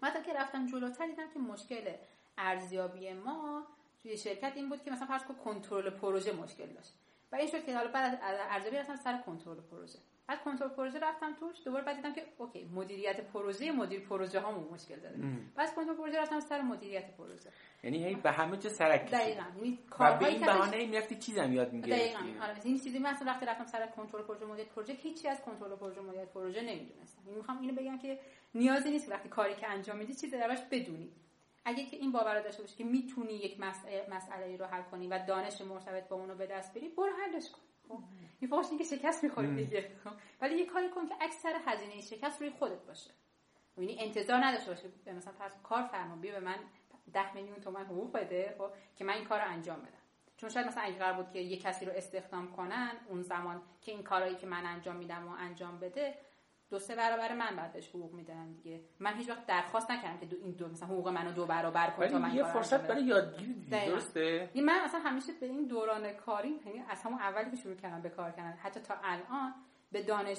بعد 0.00 0.24
که 0.26 0.32
رفتم 0.32 0.66
جلوتر 0.66 1.06
دیدم 1.06 1.30
که 1.34 1.38
مشکل 1.38 1.92
ارزیابی 2.38 3.12
ما 3.12 3.66
توی 4.02 4.16
شرکت 4.16 4.52
این 4.56 4.68
بود 4.68 4.82
که 4.82 4.90
مثلا 4.90 5.06
فرض 5.06 5.22
کنترل 5.44 5.90
پروژه 5.90 6.32
مشکل 6.32 6.66
داشت. 6.66 6.94
و 7.32 7.36
این 7.36 7.50
شد 7.50 7.64
که 7.64 7.76
حالا 7.76 7.90
بعد 7.90 8.18
از 8.22 8.38
ارزیابی 8.50 8.76
رفتم 8.76 8.96
سر 8.96 9.18
کنترل 9.18 9.60
پروژه. 9.60 9.98
بعد 10.30 10.42
کنترل 10.42 10.68
پروژه 10.68 10.98
رفتم 10.98 11.34
توش. 11.34 11.56
دوباره 11.64 11.84
بعد 11.84 11.96
دیدم 11.96 12.12
که 12.12 12.22
اوکی 12.38 12.70
مدیریت 12.74 13.20
پروژه 13.20 13.72
مدیر 13.72 14.00
پروژه 14.00 14.40
هامون 14.40 14.68
مشکل 14.72 14.96
داره. 14.96 15.16
بعد 15.56 15.74
کنترل 15.74 15.96
پروژه 15.96 16.20
رفتم 16.20 16.40
سر 16.40 16.60
مدیریت 16.60 17.16
پروژه. 17.16 17.50
یعنی 17.82 18.04
هی 18.04 18.14
به 18.14 18.30
همه 18.30 18.56
جا 18.56 18.70
سرک 18.70 19.10
دقیقاً. 19.10 19.44
یعنی 19.56 19.78
کارهایی 19.90 20.38
که 20.38 20.46
بهانه 20.46 20.86
می‌رفتی 20.86 21.14
چیزم 21.14 21.52
یاد 21.52 21.72
می‌گرفتی. 21.72 22.04
دقیقاً. 22.04 22.44
آره 22.44 22.56
این 22.64 22.78
چیزی 22.78 22.98
من 22.98 23.10
اصلا 23.10 23.26
وقتی 23.26 23.46
رفتم 23.46 23.64
سر 23.64 23.86
کنترل 23.86 24.22
پروژه 24.22 24.44
مدیر 24.44 24.64
پروژه 24.64 24.92
هیچی 24.92 25.28
از 25.28 25.40
کنترل 25.40 25.76
پروژه 25.76 26.00
مدیر 26.00 26.24
پروژه 26.24 26.60
نمی‌دونستم. 26.60 27.22
یعنی 27.26 27.36
می‌خوام 27.36 27.60
اینو 27.60 27.74
بگم 27.74 27.98
که 27.98 28.18
نیازی 28.54 28.90
نیست 28.90 29.10
وقتی 29.10 29.28
کاری 29.28 29.54
که 29.54 29.68
انجام 29.68 29.96
میدی 29.96 30.14
چیزی 30.14 30.38
درش 30.38 30.58
بدونی. 30.70 31.12
اگه 31.64 31.84
که 31.84 31.96
این 31.96 32.12
باور 32.12 32.40
داشته 32.40 32.62
باشی 32.62 32.76
که 32.76 32.84
می‌تونی 32.84 33.32
یک 33.32 33.60
مسئله 33.60 34.06
مسئله 34.10 34.56
رو 34.56 34.66
حل 34.66 34.82
کنی 34.82 35.08
و 35.08 35.18
دانش 35.26 35.60
مرتبط 35.60 36.08
با 36.08 36.16
اونو 36.16 36.34
به 36.34 36.46
دست 36.46 36.74
بری 36.74 36.88
برو 36.88 37.12
حلش 37.12 37.50
کن. 37.50 37.60
خب؟ 37.90 38.02
این 38.40 38.50
فاش 38.50 38.66
که 38.78 38.84
شکست 38.84 39.24
می‌خوری 39.24 39.54
دیگه 39.54 39.90
خب؟ 40.04 40.10
ولی 40.40 40.58
یه 40.58 40.66
کاری 40.66 40.90
کن 40.90 41.06
که 41.06 41.14
اکثر 41.20 41.60
هزینه 41.66 42.00
شکست 42.00 42.40
روی 42.40 42.50
خودت 42.50 42.86
باشه. 42.86 43.10
یعنی 43.78 43.96
انتظار 44.00 44.44
نداشته 44.44 44.70
باشه 44.70 45.12
مثلا 45.12 45.32
فرض 45.32 45.52
کار 45.62 45.82
فرما 45.82 46.16
بیا 46.16 46.32
به 46.32 46.40
من 46.40 46.56
10 47.12 47.34
میلیون 47.34 47.60
تومن 47.60 47.84
حقوق 47.84 48.12
بده 48.12 48.54
خب؟ 48.58 48.70
که 48.96 49.04
من 49.04 49.14
این 49.14 49.24
کار 49.24 49.40
رو 49.40 49.48
انجام 49.48 49.78
بدم. 49.78 50.00
چون 50.36 50.50
شاید 50.50 50.66
مثلا 50.66 50.82
اگه 50.82 50.98
قرار 50.98 51.22
بود 51.22 51.32
که 51.32 51.38
یه 51.38 51.56
کسی 51.56 51.84
رو 51.84 51.92
استخدام 51.92 52.52
کنن 52.52 52.92
اون 53.08 53.22
زمان 53.22 53.62
که 53.80 53.92
این 53.92 54.02
کارهایی 54.02 54.36
که 54.36 54.46
من 54.46 54.66
انجام 54.66 54.96
میدم 54.96 55.28
و 55.28 55.30
انجام 55.30 55.78
بده 55.78 56.14
دو 56.70 56.78
سه 56.78 56.96
برابر 56.96 57.34
من 57.34 57.56
بعد 57.56 57.72
بهش 57.72 57.88
حقوق 57.88 58.14
میدن 58.14 58.52
دیگه. 58.52 58.80
من 58.98 59.14
هیچ 59.14 59.28
وقت 59.30 59.46
درخواست 59.46 59.90
نکردم 59.90 60.18
که 60.18 60.26
دو 60.26 60.36
این 60.36 60.52
دو 60.52 60.68
مثلا 60.68 60.88
حقوق 60.88 61.08
منو 61.08 61.32
دو 61.32 61.46
برابر 61.46 61.90
کن 61.90 62.06
تا 62.06 62.18
من 62.18 62.34
یه 62.34 62.44
فرصت 62.44 62.88
برای 62.88 63.02
یادگیری 63.02 63.54
درسته؟ 63.70 64.50
این 64.52 64.64
من 64.64 64.80
اصلا 64.84 65.00
همیشه 65.00 65.32
به 65.40 65.46
این 65.46 65.66
دوران 65.66 66.12
کاری 66.12 66.60
یعنی 66.66 66.84
از 66.88 67.02
همون 67.02 67.18
اولی 67.18 67.50
که 67.50 67.56
شروع 67.56 67.74
کردم 67.74 68.02
به 68.02 68.08
کار 68.08 68.30
کردن 68.30 68.52
حتی 68.52 68.80
تا 68.80 68.94
الان 69.02 69.54
به 69.92 70.02
دانش 70.02 70.38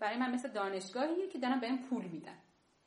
برای 0.00 0.18
من 0.18 0.34
مثل 0.34 0.48
دانشگاهیه 0.48 1.28
که 1.28 1.38
دارن 1.38 1.60
بهم 1.60 1.78
پول 1.78 2.04
میدن. 2.04 2.38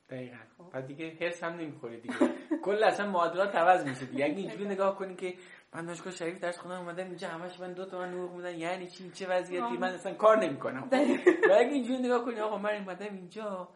دقیقا. 0.09 0.38
خب. 0.57 0.69
بعد 0.73 0.88
دیگه 0.88 1.18
حرس 1.22 1.43
هم 1.43 1.53
نمی‌خوره 1.53 1.97
دیگه. 1.99 2.15
کل 2.64 2.84
اصلا 2.84 3.11
معادلات 3.11 3.55
عوض 3.55 3.88
میشه 3.88 4.05
دیگه. 4.05 4.26
اگه 4.26 4.35
اینجوری 4.35 4.65
نگاه 4.65 4.95
کنی 4.95 5.15
که 5.15 5.34
من 5.73 5.85
دانشگاه 5.85 6.14
شریف 6.14 6.39
درس 6.39 6.57
خوندم 6.57 6.77
اومدم 6.80 7.06
اینجا 7.06 7.27
همش 7.27 7.60
من 7.60 7.73
دو 7.73 7.85
تا 7.85 7.99
من 7.99 8.14
حقوق 8.14 8.31
میدن 8.31 8.57
یعنی 8.57 8.88
چی؟ 8.88 9.11
چه 9.11 9.27
وضعیتی؟ 9.27 9.77
من 9.77 9.94
اصلا 9.94 10.14
کار 10.14 10.38
نمی‌کنم. 10.38 10.89
و 11.49 11.53
اگه 11.53 11.72
اینجوری 11.72 11.99
نگاه 11.99 12.26
کنی 12.26 12.39
آقا 12.39 12.57
من 12.57 12.76
اومدم 12.76 13.14
اینجا 13.14 13.69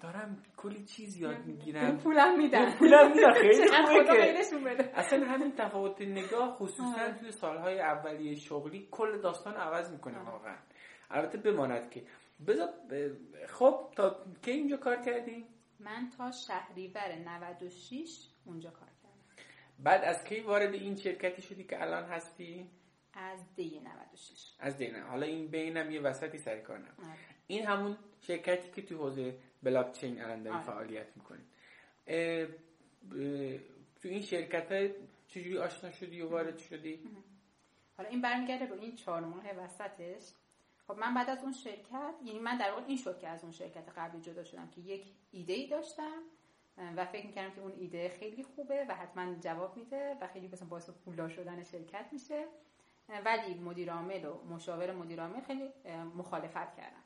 دارم 0.00 0.42
کلی 0.56 0.84
چیز 0.84 1.16
یاد 1.16 1.44
می‌گیرم. 1.46 1.98
پولم 1.98 2.38
میدن. 2.38 2.76
پولم 2.78 3.08
میدن. 3.08 3.32
خیلی 3.32 3.68
خوبه 3.68 4.76
که 4.76 4.98
اصلا 4.98 5.26
همین 5.26 5.52
تفاوت 5.52 6.00
نگاه 6.00 6.54
خصوصا 6.54 7.12
توی 7.20 7.32
سالهای 7.32 7.80
اولیه 7.80 8.34
شغلی 8.34 8.88
کل 8.90 9.20
داستان 9.20 9.54
عوض 9.54 9.92
می‌کنه 9.92 10.18
واقعا. 10.18 10.56
البته 11.10 11.38
بماند 11.38 11.90
که. 11.90 12.02
بذار 12.46 12.68
خب 13.48 13.92
تا 13.96 14.16
کی 14.42 14.50
اینجا 14.50 14.76
کار 14.76 14.96
کردی؟ 14.96 15.46
من 15.80 16.10
تا 16.18 16.30
شهریور 16.30 17.14
96 17.24 18.28
اونجا 18.44 18.70
کار 18.70 18.88
بعد 19.78 20.04
از 20.04 20.24
کی 20.24 20.40
وارد 20.40 20.74
این 20.74 20.96
شرکتی 20.96 21.42
شدی 21.42 21.64
که 21.64 21.82
الان 21.82 22.04
هستی؟ 22.04 22.70
از 23.12 23.54
دی 23.56 23.80
96 23.80 24.54
از 24.58 24.76
دی 24.76 24.86
حالا 24.86 25.26
این 25.26 25.48
بینم 25.48 25.90
یه 25.90 26.00
وسطی 26.00 26.38
سر 26.38 26.58
کار 26.60 26.76
آره. 26.76 26.88
این 27.46 27.66
همون 27.66 27.98
شرکتی 28.20 28.70
که 28.70 28.82
تو 28.82 28.96
حوزه 28.96 29.38
بلاک 29.62 29.92
چین 29.92 30.22
الان 30.22 30.42
داری 30.42 30.56
آره. 30.56 30.64
فعالیت 30.64 31.06
می‌کنید 31.16 31.46
تو 34.02 34.08
این 34.08 34.22
شرکت 34.22 34.94
چجوری 35.28 35.58
آشنا 35.58 35.90
شدی 35.90 36.20
و 36.20 36.28
وارد 36.28 36.58
شدی؟ 36.58 37.00
حالا 37.96 38.08
این 38.08 38.20
برمیگرده 38.20 38.66
به 38.66 38.80
این 38.80 38.96
چهار 38.96 39.20
ماه 39.20 39.44
وسطش. 39.56 40.32
خب 40.86 40.98
من 40.98 41.14
بعد 41.14 41.30
از 41.30 41.42
اون 41.42 41.52
شرکت 41.52 42.14
یعنی 42.24 42.38
من 42.38 42.58
در 42.58 42.70
واقع 42.70 42.84
این 42.86 42.96
شد 42.96 43.18
که 43.18 43.28
از 43.28 43.42
اون 43.42 43.52
شرکت 43.52 43.88
قبلی 43.96 44.20
جدا 44.20 44.44
شدم 44.44 44.70
که 44.70 44.80
یک 44.80 45.04
ایده 45.30 45.52
ای 45.52 45.68
داشتم. 45.68 46.22
و 46.96 47.04
فکر 47.04 47.26
می‌کردم 47.26 47.54
که 47.54 47.60
اون 47.60 47.72
ایده 47.72 48.08
خیلی 48.08 48.42
خوبه 48.42 48.86
و 48.88 48.94
حتما 48.94 49.34
جواب 49.34 49.76
میده 49.76 50.16
و 50.20 50.28
خیلی 50.28 50.48
مثلا 50.48 50.68
باعث 50.68 50.90
پولدار 50.90 51.28
شدن 51.28 51.62
شرکت 51.62 52.06
میشه. 52.12 52.46
ولی 53.24 53.54
مدیر 53.54 53.92
عامل 53.92 54.24
و 54.24 54.44
مشاور 54.44 54.92
مدیر 54.92 55.22
عامل 55.22 55.40
خیلی 55.40 55.70
مخالفت 56.16 56.76
کردن. 56.76 57.02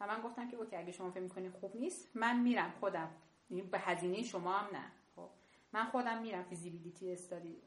و 0.00 0.06
من 0.06 0.20
گفتم 0.20 0.48
که 0.48 0.56
اوکی 0.56 0.76
اگه 0.76 0.92
شما 0.92 1.10
فکر 1.10 1.20
می‌کنید 1.20 1.52
خوب 1.52 1.76
نیست 1.76 2.16
من 2.16 2.40
میرم 2.40 2.74
خودم. 2.80 3.10
یعنی 3.50 3.62
به 3.62 3.78
هزینه 3.78 4.22
شما 4.22 4.52
هم 4.52 4.76
نه. 4.76 4.84
خب 5.16 5.28
من 5.72 5.84
خودم 5.84 6.22
میرم. 6.22 6.42
فیزیبیلیتی 6.42 7.12
استادی 7.12 7.62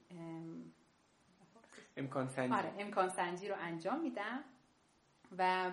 امکان 1.98 2.28
سنجی. 2.28 2.54
آره 2.54 2.74
امکان 2.80 3.10
سنجی 3.10 3.48
رو 3.48 3.56
انجام 3.60 4.02
میدم. 4.02 4.44
و 5.38 5.72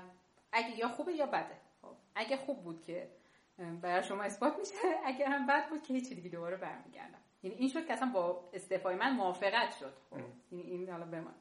اگه 0.53 0.79
یا 0.79 0.89
خوبه 0.89 1.13
یا 1.13 1.27
بده. 1.27 1.57
خب 1.83 1.97
اگه 2.15 2.37
خوب 2.37 2.63
بود 2.63 2.83
که 2.83 3.11
برای 3.59 4.03
شما 4.03 4.23
اثبات 4.23 4.59
میشه. 4.59 4.75
اگر 5.05 5.27
هم 5.27 5.47
بد 5.47 5.69
بود 5.69 5.83
که 5.83 5.95
هیچی 5.95 6.15
دیگه 6.15 6.29
دوباره 6.29 6.57
برمیگردم. 6.57 7.19
یعنی 7.43 7.57
این 7.57 7.69
شد 7.69 7.87
که 7.87 7.93
اصلا 7.93 8.11
با 8.15 8.51
استعفای 8.53 8.97
من 8.97 9.13
موافقت 9.13 9.77
شد. 9.81 9.93
خب 10.11 10.17
یعنی 10.53 10.65
این 10.65 10.91
حالا 10.91 11.07
بمان 11.07 11.35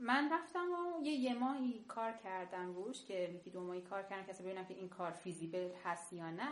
من 0.00 0.32
رفتم 0.32 0.66
و 0.70 1.04
یه 1.04 1.12
یه 1.12 1.34
ماهی 1.34 1.84
کار 1.88 2.12
کردم 2.12 2.74
روش 2.74 3.04
که 3.04 3.14
یکی 3.14 3.50
دو 3.50 3.60
ماهی 3.60 3.80
کار 3.80 4.02
کردم 4.02 4.26
که 4.26 4.42
ببینم 4.42 4.64
که 4.64 4.74
این 4.74 4.88
کار 4.88 5.10
فیزیبل 5.10 5.70
هست 5.84 6.12
یا 6.12 6.30
نه. 6.30 6.48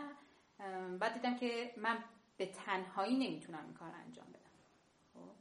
بعد 0.97 1.13
دیدم 1.13 1.35
که 1.35 1.73
من 1.77 1.97
به 2.37 2.45
تنهایی 2.45 3.29
نمی‌تونم 3.29 3.63
این 3.65 3.73
کار 3.73 3.91
انجام 4.05 4.27
بدم. 4.29 4.39
خب. 5.13 5.31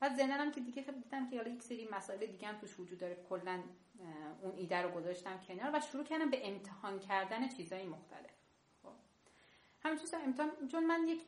بعد 0.00 0.14
زندنم 0.16 0.52
که 0.52 0.60
دیگه 0.60 0.82
دیدم 0.82 1.30
که 1.30 1.36
حالا 1.36 1.50
یک 1.50 1.62
سری 1.62 1.88
مسائل 1.92 2.26
دیگه 2.26 2.48
هم 2.48 2.58
توش 2.58 2.80
وجود 2.80 2.98
داره. 2.98 3.24
کلا 3.28 3.62
اون 4.42 4.54
ایده 4.56 4.82
رو 4.82 4.90
گذاشتم 4.90 5.40
کنار 5.48 5.70
و 5.74 5.80
شروع 5.80 6.04
کردم 6.04 6.30
به 6.30 6.48
امتحان 6.48 6.98
کردن 6.98 7.48
چیزهای 7.48 7.86
مختلف. 7.86 8.35
همین 9.86 9.98
امتحان 10.24 10.50
چون 10.72 10.86
من 10.86 11.08
یک 11.08 11.20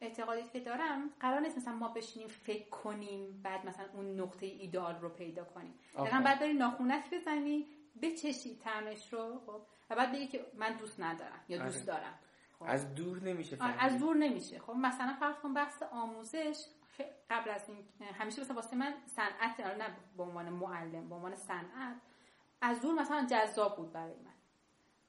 اعتقادی 0.00 0.42
که 0.52 0.60
دارم 0.60 1.10
قرار 1.20 1.40
نیست 1.40 1.56
مثلا 1.56 1.74
ما 1.74 1.88
بشینیم 1.88 2.28
فکر 2.28 2.68
کنیم 2.68 3.40
بعد 3.42 3.66
مثلا 3.66 3.86
اون 3.94 4.20
نقطه 4.20 4.46
ایدال 4.46 5.00
رو 5.00 5.08
پیدا 5.08 5.44
کنیم 5.44 5.74
دقیقا 5.94 6.22
بعد 6.24 6.40
بری 6.40 6.52
ناخونک 6.52 7.10
بزنی 7.10 7.66
بچشی 8.02 8.58
تمش 8.64 9.12
رو 9.12 9.40
خب 9.46 9.60
و 9.90 9.96
بعد 9.96 10.12
بگی 10.12 10.26
که 10.26 10.46
من 10.54 10.76
دوست 10.76 11.00
ندارم 11.00 11.40
یا 11.48 11.64
دوست 11.64 11.88
آره. 11.88 12.00
دارم 12.00 12.18
خب. 12.58 12.64
از 12.68 12.94
دور 12.94 13.18
نمیشه 13.22 13.56
فهمید. 13.56 13.76
از 13.78 13.98
دور 13.98 14.16
نمیشه 14.16 14.58
خب 14.58 14.72
مثلا 14.72 15.14
فرض 15.20 15.36
کن 15.36 15.54
بحث 15.54 15.82
آموزش 15.82 16.66
قبل 17.30 17.50
از 17.50 17.68
این 17.68 18.08
همیشه 18.14 18.42
مثلا 18.42 18.56
واسه 18.56 18.76
من 18.76 18.94
صنعت 19.06 19.60
نه 19.60 19.96
به 20.16 20.22
عنوان 20.22 20.48
معلم 20.48 21.08
به 21.08 21.14
عنوان 21.14 21.34
صنعت 21.34 21.96
از 22.60 22.80
دور 22.80 22.94
مثلا 22.94 23.26
جذاب 23.30 23.76
بود 23.76 23.92
برای 23.92 24.14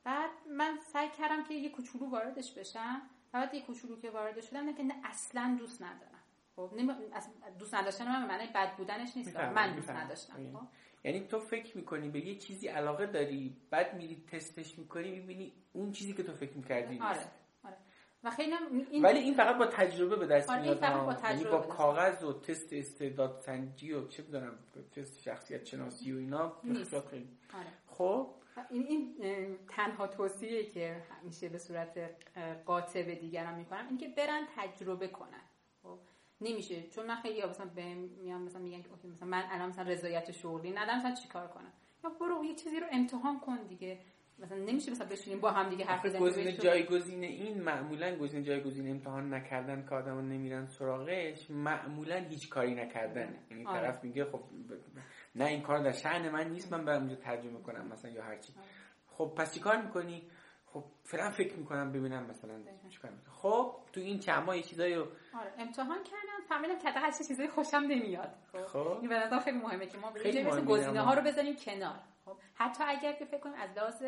بعد 0.07 0.29
من 0.57 0.77
سعی 0.93 1.09
کردم 1.09 1.43
که 1.43 1.53
یه 1.53 1.69
کوچولو 1.69 2.09
واردش 2.09 2.51
بشم. 2.51 3.01
و 3.33 3.39
بعد 3.39 3.53
یه 3.53 3.61
کوچولو 3.61 3.99
که 3.99 4.09
وارد 4.09 4.41
شدم 4.41 4.65
نه 4.65 4.73
که 4.73 4.83
نه 4.83 4.93
اصلا 5.03 5.55
دوست 5.59 5.81
ندارم. 5.81 6.23
خب 6.55 6.71
دوست 7.59 7.73
نداشتن 7.73 8.05
من 8.05 8.27
معنی 8.27 8.47
بد 8.55 8.75
بودنش 8.77 9.17
نیست. 9.17 9.35
من 9.35 9.75
دوست 9.75 9.89
نداشتم 9.89 10.33
خب. 10.33 10.67
یعنی 11.03 11.19
تو 11.19 11.39
فکر 11.39 11.77
می‌کنی 11.77 12.09
به 12.09 12.27
یه 12.27 12.35
چیزی 12.35 12.67
علاقه 12.67 13.05
داری 13.05 13.57
بعد 13.69 13.93
میری 13.93 14.23
تستش 14.31 14.79
می‌کنی 14.79 15.11
می‌بینی 15.11 15.53
اون 15.73 15.91
چیزی 15.91 16.13
که 16.13 16.23
تو 16.23 16.33
فکر 16.33 16.53
می‌کردی 16.53 16.93
نیست. 16.93 17.05
آره. 17.05 17.21
آره. 17.63 17.77
و 18.23 18.31
خیلی 18.31 18.53
این 18.91 19.03
ولی 19.03 19.19
این 19.19 19.33
فقط 19.33 19.57
با 19.57 19.65
تجربه 19.65 20.15
به 20.15 20.27
دست 20.27 20.49
آره 20.49 20.61
میاد. 20.61 20.79
با, 20.79 21.15
یعنی 21.29 21.43
با 21.43 21.59
کاغذ 21.59 22.23
و 22.23 22.39
تست 22.39 22.73
استعداد 22.73 23.39
سنجی 23.39 23.93
و 23.93 24.07
چه 24.07 24.23
بدونم 24.23 24.59
تست 24.95 25.21
شخصیت 25.21 25.65
شناسی 25.65 26.13
و 26.13 26.17
اینا. 26.17 26.61
خیلی. 27.09 27.27
آره. 27.53 27.67
خب 27.87 28.33
این 28.69 28.87
این 28.87 29.57
تنها 29.67 30.07
توصیه 30.07 30.63
که 30.63 30.95
همیشه 31.21 31.49
به 31.49 31.57
صورت 31.57 31.99
قاطع 32.65 33.03
به 33.03 33.15
دیگران 33.15 33.55
می‌کنم 33.55 33.87
این 33.89 33.97
که 33.97 34.07
برن 34.07 34.41
تجربه 34.55 35.07
کنن. 35.07 35.41
خب 35.83 35.99
نمیشه. 36.41 36.83
چون 36.89 37.05
من 37.05 37.15
خیلی 37.15 37.45
مثلا 37.45 37.65
به 37.75 37.93
میام 37.93 38.41
مثلا 38.41 38.61
میگن 38.61 38.81
که 38.81 38.89
مثلا 39.13 39.27
من 39.27 39.43
الان 39.51 39.69
مثلا 39.69 39.83
رضایت 39.83 40.31
شغلی 40.31 40.71
ندارم 40.71 40.97
مثلا 40.97 41.15
چیکار 41.15 41.47
کنم؟ 41.47 41.73
یا 42.03 42.09
برو 42.09 42.45
یه 42.45 42.55
چیزی 42.55 42.79
رو 42.79 42.87
امتحان 42.91 43.39
کن 43.39 43.57
دیگه. 43.69 43.99
مثلا 44.39 44.57
نمیشه 44.57 44.91
مثلا 44.91 45.07
بشینیم 45.07 45.39
با 45.39 45.51
هم 45.51 45.69
دیگه 45.69 45.85
حرف 45.85 46.05
بزنیم. 46.05 46.23
گزینه 46.23 46.51
جایگزین 46.51 47.23
این 47.23 47.61
معمولا 47.61 48.15
گزینه 48.15 48.43
جایگزین 48.43 48.89
امتحان 48.89 49.33
نکردن 49.33 49.85
که 49.89 49.95
آدمو 49.95 50.21
نمیرن 50.21 50.65
سراغش 50.65 51.49
معمولا 51.49 52.15
هیچ 52.15 52.49
کاری 52.49 52.75
نکردن. 52.75 53.35
یعنی 53.51 53.65
آره. 53.65 53.81
طرف 53.81 54.03
میگه 54.03 54.25
خب 54.25 54.39
نه 55.37 55.45
این 55.45 55.61
کار 55.61 55.79
در 55.79 55.91
شأن 55.91 56.29
من 56.29 56.49
نیست 56.49 56.73
من 56.73 56.85
برم 56.85 56.99
اونجا 56.99 57.15
ترجمه 57.15 57.61
کنم 57.61 57.87
مثلا 57.87 58.11
یا 58.11 58.23
هرچی. 58.23 58.53
خب 59.07 59.33
پس 59.37 59.53
چی 59.53 59.59
کار 59.59 59.81
می‌کنی؟ 59.81 60.29
خب 60.65 60.83
فعلا 61.03 61.29
فکر 61.29 61.55
می‌کنم 61.55 61.91
ببینم 61.91 62.23
مثلا 62.23 62.59
چیکار 62.89 63.11
می‌کنم 63.11 63.33
خب 63.33 63.75
تو 63.93 63.99
این 63.99 64.19
چند 64.19 64.43
ماه 64.43 64.57
یه 64.57 64.63
چیزایی 64.63 64.95
رو 64.95 65.07
آره 65.39 65.53
امتحان 65.57 66.03
کردم 66.03 66.47
فهمیدم 66.49 66.79
که 66.79 66.89
هر 66.89 67.11
چیزای 67.11 67.47
خوشم 67.47 67.77
نمیاد. 67.77 68.35
خب, 68.51 68.65
خب. 68.65 68.97
این 69.01 69.09
به 69.09 69.39
خیلی 69.39 69.57
مهمه 69.57 69.87
که 69.87 69.97
ما 69.97 70.11
گزینه 70.61 71.01
ها 71.01 71.13
رو 71.13 71.21
بزنیم 71.21 71.55
کنار. 71.55 71.99
خب 72.25 72.37
حتی 72.55 72.83
اگر 72.87 73.13
که 73.13 73.25
فکر 73.25 73.39
کنیم 73.39 73.55
از 73.55 73.69
لحاظ 73.77 74.03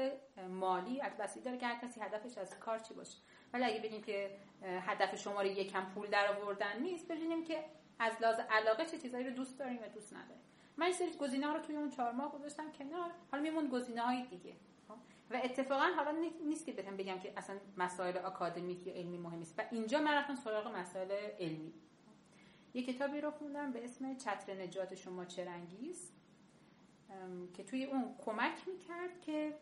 مالی 0.49 1.01
از 1.01 1.17
بسیاری 1.17 1.45
داره 1.45 1.57
که 1.57 1.67
هر 1.67 1.79
کسی 1.81 2.01
هدفش 2.01 2.37
از 2.37 2.59
کار 2.59 2.79
چی 2.79 2.93
باشه. 2.93 3.17
ولی 3.53 3.63
اگه 3.63 3.81
بگیم 3.81 4.01
که 4.01 4.37
هدف 4.61 5.15
شما 5.15 5.41
رو 5.41 5.47
یکم 5.47 5.85
پول 5.93 6.07
در 6.07 6.27
آوردن 6.27 6.81
نیست 6.81 7.11
ببینیم 7.11 7.43
که 7.43 7.65
از 7.99 8.21
لحاظ 8.21 8.39
علاقه 8.49 8.85
چه 8.85 8.97
چیزایی 8.97 9.25
رو 9.25 9.31
دوست 9.31 9.59
داریم 9.59 9.81
و 9.81 9.87
دوست 9.87 10.13
نداریم. 10.13 10.43
من 10.79 10.85
این 10.85 10.95
سری 10.95 11.17
گزینه 11.19 11.47
ها 11.47 11.55
رو 11.55 11.61
توی 11.61 11.75
اون 11.75 11.89
چهار 11.89 12.11
ماه 12.11 12.31
گذاشتم 12.31 12.71
کنار. 12.71 13.11
حالا 13.31 13.43
میمون 13.43 13.67
گزینه 13.67 14.01
های 14.01 14.23
دیگه. 14.23 14.53
خب؟ 14.87 14.95
و 15.31 15.41
اتفاقا 15.43 15.85
حالا 15.95 16.15
نیست 16.45 16.65
که 16.65 16.71
بهم 16.71 16.97
بگم 16.97 17.19
که 17.19 17.33
اصلا 17.37 17.55
مسائل 17.77 18.17
آکادمیک 18.17 18.87
یا 18.87 18.93
علمی 18.93 19.17
مهم 19.17 19.39
نیست 19.39 19.55
و 19.57 19.63
اینجا 19.71 19.99
من 19.99 20.13
رفتم 20.13 20.35
سراغ 20.35 20.75
مسائل 20.75 21.11
علمی. 21.39 21.73
یه 22.73 22.83
کتابی 22.83 23.21
رو 23.21 23.31
خوندم 23.31 23.71
به 23.71 23.83
اسم 23.83 24.17
چتر 24.17 24.53
نجات 24.53 24.95
شما 24.95 25.25
چه 25.25 25.45
رنگیست 25.45 26.13
که 27.53 27.63
توی 27.63 27.85
اون 27.85 28.15
کمک 28.25 28.67
می‌کرد 28.67 29.21
که 29.21 29.53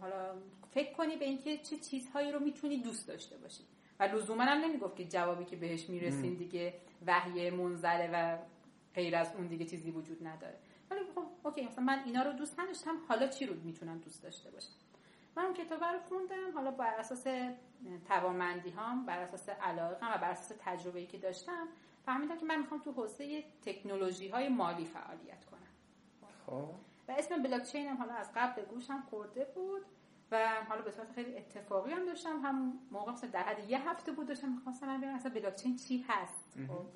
حالا 0.00 0.34
فکر 0.70 0.92
کنی 0.92 1.16
به 1.16 1.24
اینکه 1.24 1.58
چه 1.58 1.76
چیزهایی 1.76 2.32
رو 2.32 2.40
می‌تونی 2.40 2.82
دوست 2.82 3.08
داشته 3.08 3.36
باشی. 3.36 3.64
و 4.00 4.02
لزوما 4.02 4.42
هم 4.42 4.58
نمی‌گفت 4.58 4.96
که 4.96 5.04
جوابی 5.04 5.44
که 5.44 5.56
بهش 5.56 5.88
می‌رسین 5.88 6.34
دیگه 6.34 6.74
وحی 7.06 7.50
منزله 7.50 8.10
و 8.12 8.38
غیر 8.94 9.16
از 9.16 9.34
اون 9.36 9.46
دیگه 9.46 9.64
چیزی 9.64 9.90
وجود 9.90 10.26
نداره. 10.26 10.58
ولی 10.90 11.00
خب 11.14 11.24
okay 11.44 11.66
مثلا 11.66 11.84
من 11.84 12.02
اینا 12.04 12.22
رو 12.22 12.32
دوست 12.32 12.60
نداشتم 12.60 12.96
حالا 13.08 13.26
چی 13.26 13.46
رو 13.46 13.54
می‌تونم 13.54 13.98
دوست 13.98 14.22
داشته 14.22 14.50
باشم؟ 14.50 14.72
من 15.36 15.44
اون 15.44 15.54
کتاب 15.54 15.84
رو 15.84 15.98
خوندم 16.08 16.52
حالا 16.54 16.70
بر 16.70 16.94
اساس 16.94 17.26
توانمندی 18.08 18.70
هام 18.70 19.06
بر 19.06 19.18
اساس 19.18 19.48
علاقه 19.48 20.14
و 20.14 20.18
بر 20.18 20.30
اساس 20.30 20.56
تجربه 20.60 21.00
ای 21.00 21.06
که 21.06 21.18
داشتم 21.18 21.68
فهمیدم 22.06 22.38
که 22.38 22.46
من 22.46 22.58
می‌خوام 22.58 22.80
تو 22.80 22.92
حوزه 22.92 23.44
تکنولوژی 23.62 24.28
های 24.28 24.48
مالی 24.48 24.84
فعالیت 24.84 25.44
کنم. 25.44 25.60
خب. 26.46 26.68
و 27.08 27.12
اسم 27.18 27.42
بلاک 27.42 27.62
چین 27.62 27.88
هم 27.88 27.96
حالا 27.96 28.14
از 28.14 28.30
قبل 28.36 28.62
گوشم 28.62 29.02
خورده 29.10 29.44
بود 29.54 29.82
و 30.30 30.48
حالا 30.68 30.82
به 30.82 30.90
صورت 30.90 31.12
خیلی 31.12 31.36
اتفاقی 31.36 31.92
هم 31.92 32.06
داشتم. 32.06 32.40
هم 32.40 32.72
موقع 32.90 33.12
مثلا 33.12 33.30
در 33.30 33.42
حد 33.42 33.70
یه 33.70 33.88
هفته 33.88 34.12
بود 34.12 34.26
داشتم 34.26 34.48
می‌خواستم 34.48 34.86
من 34.86 34.98
ببینم 34.98 35.14
اصلا 35.14 35.32
بلاک 35.34 35.56
چین 35.56 35.76
چی 35.76 36.04
هست؟ 36.08 36.58
خب 36.68 36.86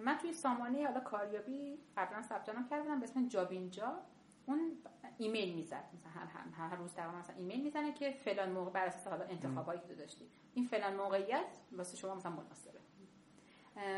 من 0.00 0.18
توی 0.18 0.32
سامانه 0.32 0.86
حالا 0.86 1.00
کاریابی 1.00 1.78
قبلا 1.96 2.22
ثبت 2.22 2.48
نام 2.48 2.68
کردم 2.68 3.00
به 3.00 3.04
اسم 3.04 3.28
جابینجا. 3.28 4.00
اون 4.46 4.72
ایمیل 5.18 5.54
می‌زد. 5.54 5.84
مثلا 5.94 6.12
هر, 6.12 6.68
هر 6.68 6.76
روز 6.76 6.94
تقریبا 6.94 7.18
مثلا 7.18 7.36
ایمیل 7.36 7.62
می‌زنه 7.62 7.92
که 7.92 8.10
فلان 8.10 8.50
موقع 8.50 8.70
بر 8.70 8.86
اساس 8.86 9.06
حالا 9.06 9.24
انتخابایی 9.24 9.80
که 9.88 9.94
داشتی. 9.94 10.28
این 10.54 10.64
فلان 10.64 10.94
موقعیت 10.94 11.46
واسه 11.72 11.96
شما 11.96 12.14
مثلا 12.14 12.32
مناسبه. 12.32 12.80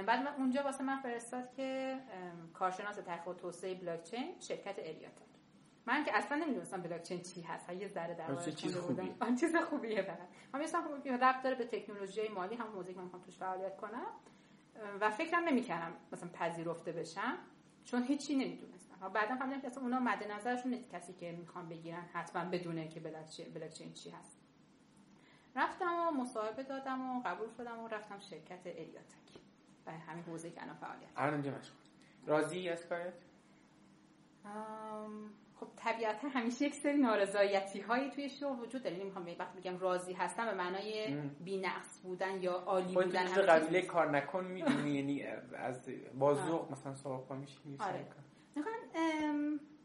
بعد 0.07 0.23
من 0.23 0.35
اونجا 0.39 0.63
واسه 0.63 0.85
من 0.85 1.01
فرستاد 1.01 1.53
که 1.53 1.99
کارشناس 2.55 2.97
تحقیق 2.97 3.29
و 3.29 3.35
توسعه 3.35 3.75
بلاک 3.75 4.03
چین 4.03 4.41
شرکت 4.41 4.75
اریاتا 4.79 5.25
من 5.87 6.05
که 6.05 6.17
اصلا 6.17 6.39
نمی‌دونستم 6.39 6.83
بلاک 6.83 7.03
چین 7.03 7.23
چی 7.23 7.43
هست. 7.43 7.71
یه 7.71 7.89
ذره 7.89 8.15
در 8.15 8.51
چیز 8.51 8.77
خوبیه. 8.77 9.15
آن 9.21 9.37
چیز 9.37 9.57
خوبیه 9.57 10.03
فقط 10.03 10.29
من 10.53 10.63
مثلا 10.63 11.01
که 11.05 11.17
ربط 11.17 11.43
داره 11.43 11.55
به 11.55 11.65
تکنولوژی 11.65 12.29
مالی. 12.29 12.55
همونیه 12.55 12.69
که 12.69 12.97
من 12.97 13.05
می‌خوام 13.05 13.23
توش 13.23 13.37
فعالیت 13.37 13.77
کنم. 13.77 14.07
و 15.01 15.11
فکرم 15.11 15.45
نمی‌کردم 15.45 15.93
مثلا 16.13 16.29
پذیرفته 16.29 16.93
بشم 16.93 17.39
چون 17.85 18.03
هیچی 18.03 18.37
نمی‌دونستم. 18.37 19.09
بعدا 19.09 19.37
فهمیدم 19.37 19.61
که 19.61 19.67
اصلا 19.67 19.83
اونا 19.83 20.01
مد 20.01 20.33
نظرشون 20.33 20.71
نیست 20.75 20.91
کسی 20.91 21.13
که 21.13 21.33
می‌خوان 21.33 21.69
بگیرن 21.69 22.03
حتما 22.13 22.45
بدونه 22.45 22.89
که 22.89 23.01
بلاک 23.01 23.71
چین 23.75 23.93
چی 23.93 24.11
هست. 24.11 24.41
رفتم 25.57 25.95
و 25.95 26.11
مصاحبه 26.11 26.63
دادم 26.63 27.17
و 27.17 27.23
قبول 27.23 27.49
شدم 27.57 27.79
و 27.79 27.89
رفتم 27.89 28.19
شرکت 28.19 28.61
اریاتک 28.67 29.41
و 29.87 29.91
همین 29.91 30.25
حوزه 30.25 30.51
که 30.51 30.63
الان 30.63 30.77
فعالیت 30.77 31.09
الان 31.17 31.55
راضی 32.27 32.69
از 32.69 32.87
کارت 32.89 33.15
خب 35.61 35.67
طبیعتا 35.77 36.29
همیشه 36.29 36.65
یک 36.65 36.75
سری 36.75 36.99
نارضایتی 36.99 37.81
هایی 37.81 38.11
توی 38.11 38.29
شغل 38.29 38.61
وجود 38.61 38.83
داره. 38.83 38.97
نمی‌خوام 38.97 39.25
به 39.25 39.37
وقت 39.39 39.53
بگم 39.53 39.79
راضی 39.79 40.13
هستم 40.13 40.47
به 40.47 40.55
معنای 40.55 41.17
بی‌نقص 41.41 42.01
بودن 42.03 42.43
یا 42.43 42.53
عالی 42.53 42.95
بودن 42.95 43.27
هم 43.27 43.43
قبیله 43.43 43.83
کار 43.83 44.11
نکن 44.11 44.45
می‌دونی 44.45 44.95
یعنی 44.95 45.23
از 45.57 45.91
بازوق 46.19 46.73
مثلا 46.73 46.95
سوال 46.95 47.21
پا 47.21 47.35
میشه 47.35 47.59
آره. 47.79 48.07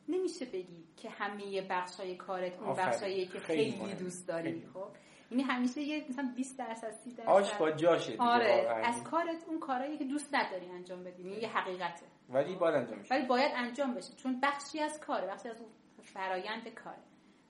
نمیشه 0.07 0.45
بگی 0.45 0.83
که 0.97 1.09
همه 1.09 1.61
بخشای 1.69 2.15
کارت 2.15 2.59
اون 2.59 2.75
بخشایی 2.75 3.25
که 3.25 3.39
خیلی, 3.39 3.71
خیلی 3.71 3.93
دوست 3.93 4.27
داری 4.27 4.67
خب؟ 4.73 4.87
یعنی 5.31 5.43
همیشه 5.43 5.81
یه 5.81 6.05
مثلا 6.09 6.31
20 6.35 6.59
درصد 6.59 6.91
30 6.91 7.11
درصد. 7.11 7.29
آش 7.29 7.53
با 7.53 7.71
جاشه 7.71 8.15
آره. 8.19 8.81
از 8.83 9.03
کارت 9.03 9.43
اون 9.47 9.59
کارهایی 9.59 9.97
که 9.97 10.05
دوست 10.05 10.35
نداری 10.35 10.69
انجام 10.69 11.03
بدی 11.03 11.23
یعنی 11.23 11.41
یه 11.41 11.49
حقیقته. 11.49 12.05
ولی 12.29 12.55
باید 12.55 12.75
انجام 12.75 12.99
بشه. 12.99 13.15
ولی 13.15 13.25
باید 13.25 13.51
انجام 13.55 13.93
بشه 13.93 14.13
چون 14.13 14.39
بخشی 14.39 14.79
از 14.79 14.99
کاره 14.99 15.27
بخشی 15.27 15.49
از 15.49 15.61
اون 15.61 15.69
فرایند 16.03 16.67
کاره. 16.67 17.03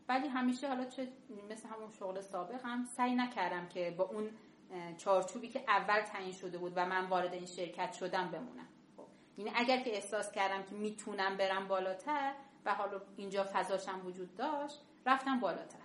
ولی 0.09 0.27
همیشه 0.27 0.67
حالا 0.67 0.85
چه 0.85 1.07
مثل 1.49 1.69
همون 1.69 1.91
شغل 1.91 2.21
سابق 2.21 2.65
هم 2.65 2.83
سعی 2.85 3.15
نکردم 3.15 3.67
که 3.67 3.95
با 3.97 4.03
اون 4.03 4.29
چارچوبی 4.97 5.47
که 5.47 5.63
اول 5.67 6.01
تعیین 6.01 6.31
شده 6.31 6.57
بود 6.57 6.73
و 6.75 6.85
من 6.85 7.05
وارد 7.05 7.33
این 7.33 7.45
شرکت 7.45 7.93
شدم 7.93 8.31
بمونم. 8.31 8.67
خب. 8.97 9.07
یعنی 9.37 9.51
اگر 9.55 9.83
که 9.83 9.95
احساس 9.95 10.31
کردم 10.31 10.63
که 10.63 10.75
می‌تونم 10.75 11.37
برم 11.37 11.67
بالاتر 11.67 12.33
و 12.65 12.75
حالا 12.75 13.01
اینجا 13.17 13.45
فضاشم 13.53 14.05
وجود 14.05 14.35
داشت 14.35 14.81
رفتم 15.05 15.39
بالاتر. 15.39 15.80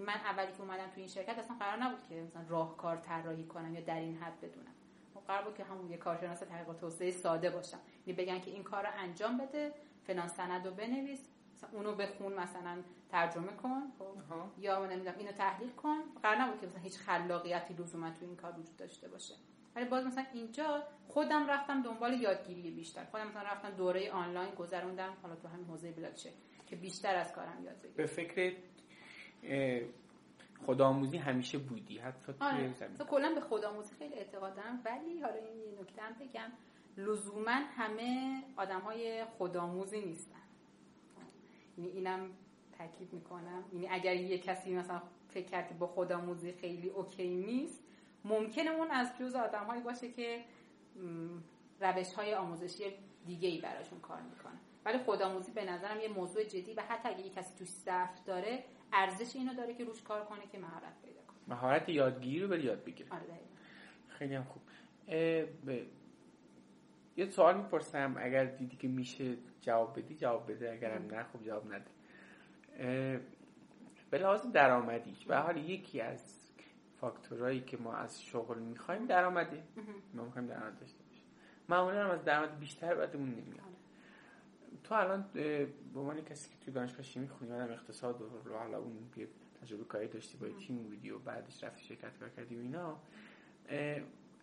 من 0.00 0.14
اولی 0.14 0.52
که 0.52 0.60
اومدم 0.60 0.86
تو 0.86 0.92
این 0.96 1.08
شرکت 1.08 1.38
اصلا 1.38 1.56
قرار 1.56 1.76
نبود 1.76 2.02
که 2.08 2.14
مثلا 2.14 2.42
راهکار 2.48 2.96
طراحی 2.96 3.44
کنم 3.44 3.74
یا 3.74 3.80
در 3.80 4.00
این 4.00 4.16
حد 4.16 4.40
بدونم. 4.40 4.74
خب 5.14 5.20
قرار 5.20 5.44
بود 5.44 5.54
که 5.54 5.64
همون 5.64 5.90
یه 5.90 5.96
کارشناس 5.96 6.40
تحقیق 6.40 6.72
توسعه 6.76 7.10
ساده 7.10 7.50
باشم. 7.50 7.78
یعنی 8.06 8.22
بگن 8.22 8.40
که 8.40 8.50
این 8.50 8.62
کار 8.62 8.82
رو 8.82 8.90
انجام 8.96 9.38
بده 9.38 9.72
فلان 10.02 10.28
سند 10.28 10.66
رو 10.66 10.74
بنویس 10.74 11.28
مثلا 11.54 11.70
اونو 11.72 11.94
بخون 11.94 12.32
مثلا 12.32 12.82
ترجمه 13.08 13.52
کن 13.52 13.82
خب. 13.98 14.60
یا 14.60 14.80
من 14.80 14.92
نمی‌دونم 14.92 15.18
اینو 15.18 15.32
تحلیل 15.32 15.70
کن. 15.70 15.98
قرار 16.22 16.36
نبود 16.36 16.60
که 16.60 16.66
مثلا 16.66 16.80
هیچ 16.80 16.98
خلاقیتی 16.98 17.74
لزوما 17.74 18.10
تو 18.10 18.24
این 18.24 18.36
کار 18.36 18.52
وجود 18.52 18.76
داشته 18.76 19.08
باشه. 19.08 19.34
ولی 19.76 19.84
باز 19.84 20.06
مثلا 20.06 20.24
اینجا 20.32 20.82
خودم 21.08 21.46
رفتم 21.50 21.82
دنبال 21.82 22.20
یادگیری 22.20 22.70
بیشتر. 22.70 23.04
خودم 23.04 23.28
مثلا 23.28 23.42
رفتم 23.42 23.70
دوره 23.70 24.10
آنلاین 24.10 24.54
گذروندم 24.54 25.16
حالا 25.22 25.36
تو 25.36 25.48
همین 25.48 25.66
حوزه 25.66 25.92
بلاکچین 25.92 26.32
که 26.66 26.76
بیشتر 26.76 27.14
از 27.14 27.32
کارم 27.32 27.64
یاد 27.64 27.78
بگیرم. 27.78 27.94
به 27.96 28.06
فکر 28.06 28.56
خودآموزی 30.66 31.16
همیشه 31.16 31.58
بودی 31.58 31.98
حتی 31.98 32.32
توی 32.32 32.48
آره. 32.48 32.72
زمین. 32.72 32.96
کلا 32.96 33.34
به 33.34 33.40
خودآموزی 33.40 33.94
خیلی 33.94 34.14
اعتقاد 34.14 34.56
دارم 34.56 34.80
ولی 34.84 35.20
حالا 35.20 35.34
این 35.34 35.58
یه 35.58 35.80
نکته 35.80 36.02
هم 36.02 36.12
بگم. 36.20 36.52
لزوما 36.96 37.50
همه 37.50 38.42
آدم 38.56 38.80
های 38.80 39.24
خودآموزی 39.24 40.00
نیستن. 40.00 40.34
یعنی 41.78 41.90
اینم 41.90 42.30
تاکید 42.78 43.12
می‌کنم. 43.12 43.64
یعنی 43.72 43.88
اگر 43.88 44.16
یه 44.16 44.38
کسی 44.38 44.74
مثلا 44.74 45.02
فکر 45.28 45.46
کرد 45.46 45.68
که 45.68 45.74
با 45.74 45.86
خودآموزی 45.86 46.52
خیلی 46.52 46.88
اوکی 46.88 47.28
نیست 47.28 47.82
ممکنه 48.24 48.70
اون 48.70 48.90
از 48.90 49.18
جز 49.20 49.34
آدمهایی 49.34 49.82
باشه 49.82 50.12
که 50.12 50.44
روش 51.80 52.12
های 52.12 52.34
آموزشی 52.34 52.84
دیگه 53.26 53.48
ای 53.48 53.60
براشون 53.60 54.00
کار 54.00 54.20
می‌کنه. 54.20 54.58
ولی 54.84 54.98
خودآموزی 54.98 55.52
به 55.52 55.64
نظرم 55.64 56.00
یه 56.00 56.08
موضوع 56.08 56.44
جدی 56.44 56.74
و 56.74 56.80
حتی 56.80 57.08
اگه 57.08 57.20
یه 57.20 57.30
کسی 57.30 57.58
توش 57.58 57.68
ضعف 57.68 58.24
داره 58.24 58.64
ارزش 58.92 59.36
اینو 59.36 59.54
داره 59.54 59.74
که 59.74 59.84
روش 59.84 60.02
کار 60.02 60.24
کنه 60.24 60.46
که 60.52 60.58
مهارت 60.58 61.02
پیدا 61.04 61.20
کنه. 61.20 61.36
مهارت 61.56 61.88
یادگیری 61.88 62.40
رو 62.40 62.48
بری 62.48 62.62
یاد 62.62 62.84
بگیره. 62.84 63.08
آره 63.12 63.24
خیلی 64.08 64.34
هم 64.34 64.44
خوب. 64.44 64.62
یه 67.16 67.30
سوال 67.30 67.56
می‌پرسم. 67.56 68.14
اگر 68.18 68.44
دیدی 68.44 68.76
که 68.76 68.88
میشه 68.88 69.36
جواب 69.60 69.98
بدی 69.98 70.14
جواب 70.14 70.50
بده. 70.50 70.72
اگر 70.72 70.98
نه 70.98 71.22
خوب 71.22 71.44
جواب 71.44 71.72
نده. 71.74 71.90
به 74.10 74.18
لحاظ 74.18 74.46
درآمدی 74.46 75.16
و 75.26 75.42
حالا 75.42 75.58
یکی 75.58 76.00
از 76.00 76.50
فاکتورهایی 77.00 77.60
که 77.60 77.76
ما 77.76 77.94
از 77.94 78.22
شغل 78.22 78.58
می‌خوایم 78.58 79.06
درآمده. 79.06 79.62
ما 80.14 80.24
می‌خوایم 80.24 80.48
درآمد 80.48 80.78
داشته 80.80 81.04
باشیم. 81.04 81.22
معمولا 81.68 82.04
هم 82.04 82.10
از 82.10 82.24
درآمد 82.24 82.58
بیشتر 82.58 82.94
بعدمون 82.94 83.28
نمیاد. 83.28 83.60
آره. 83.60 83.77
تو 84.84 84.94
الان 84.94 85.24
به 85.34 85.68
عنوان 85.96 86.24
کسی 86.24 86.50
که 86.50 86.56
توی 86.64 86.74
دانشگاه 86.74 87.02
شیمی 87.02 87.28
خوندی 87.28 87.54
منم 87.54 87.70
اقتصاد 87.70 88.22
و 88.22 88.58
حالا 88.58 88.78
اون 88.78 88.96
تجربه 89.62 89.84
کاری 89.84 90.08
داشتی 90.08 90.38
با 90.38 90.48
تیم 90.48 90.76
بودی 90.76 91.10
و 91.10 91.18
بعدش 91.18 91.64
رفتی 91.64 91.84
شرکت 91.84 92.18
کار 92.20 92.28
کردی 92.28 92.56
و 92.56 92.60
اینا 92.60 92.96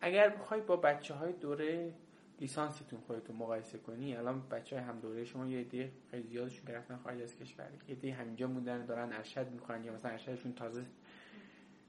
اگر 0.02 0.30
بخوای 0.30 0.62
با 0.62 0.76
بچه 0.76 1.14
های 1.14 1.34
دوره 1.34 1.94
لیسانستون 2.40 3.00
خودتون 3.00 3.36
مقایسه 3.36 3.78
کنی 3.78 4.16
الان 4.16 4.50
بچه 4.52 4.76
های 4.76 4.86
هم 4.86 5.00
دوره 5.00 5.26
شما 5.26 5.48
یه 5.48 5.58
ایده 5.58 5.92
خیلی 6.12 6.28
زیادشون 6.28 6.66
گرفتن 6.66 6.98
خارج 6.98 7.22
از 7.22 7.36
کشور. 7.36 7.66
یه 7.66 7.80
ایده 7.88 8.14
همینجا 8.14 8.48
موندن 8.48 8.86
دارن 8.86 9.14
ارشد 9.14 9.52
می‌کنن 9.52 9.84
یا 9.84 9.94
مثلا 9.94 10.12
ارشدشون 10.12 10.54
تازه 10.54 10.86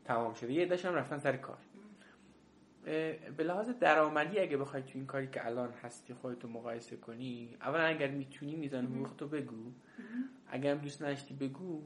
تمام 0.04 0.34
شده. 0.34 0.52
یه 0.52 0.76
هم 0.76 0.94
رفتن 0.94 1.18
سر 1.18 1.36
کار. 1.36 1.58
به 3.36 3.44
لحاظ 3.44 3.68
درآمدی 3.68 4.38
اگه 4.38 4.56
بخوای 4.56 4.82
تو 4.82 4.90
این 4.94 5.06
کاری 5.06 5.26
که 5.26 5.46
الان 5.46 5.72
هستی 5.72 6.14
خودتو 6.14 6.48
مقایسه 6.48 6.96
کنی 6.96 7.56
اولا 7.60 7.84
اگر 7.84 8.10
می‌تونی 8.10 8.56
میزان 8.56 8.86
حقوق 8.86 9.16
تو 9.16 9.28
بگو. 9.28 9.72
اگر 10.48 10.74
دوست 10.74 11.02
نداشتی 11.02 11.34
بگو 11.34 11.82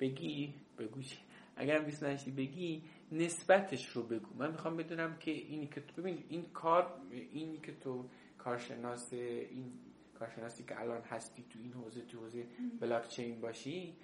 بگی 0.00 0.54
بگو 0.78 1.02
چی. 1.02 1.18
اگر 1.56 1.78
دوست 1.78 2.02
نداشتی 2.02 2.30
بگی 2.30 2.82
نسبتش 3.12 3.88
رو 3.88 4.02
بگو. 4.02 4.34
من 4.38 4.50
می‌خوام 4.50 4.76
بدونم 4.76 5.16
که 5.16 5.30
اینی 5.30 5.66
که 5.66 5.80
تو 5.80 6.02
ببین 6.02 6.24
این 6.28 6.42
کار 6.42 7.00
اینی 7.10 7.58
که 7.58 7.72
تو 7.72 8.08
کارشناس 8.38 9.12
این 9.12 9.72
کارشناسی 10.18 10.64
که 10.64 10.80
الان 10.80 11.02
هستی 11.02 11.44
تو 11.50 11.58
این 11.62 11.72
حوزه 11.72 12.00
تو 12.00 12.18
حوزه 12.18 12.46
بلاک 12.80 13.08
چین 13.08 13.40
باشی 13.40 13.96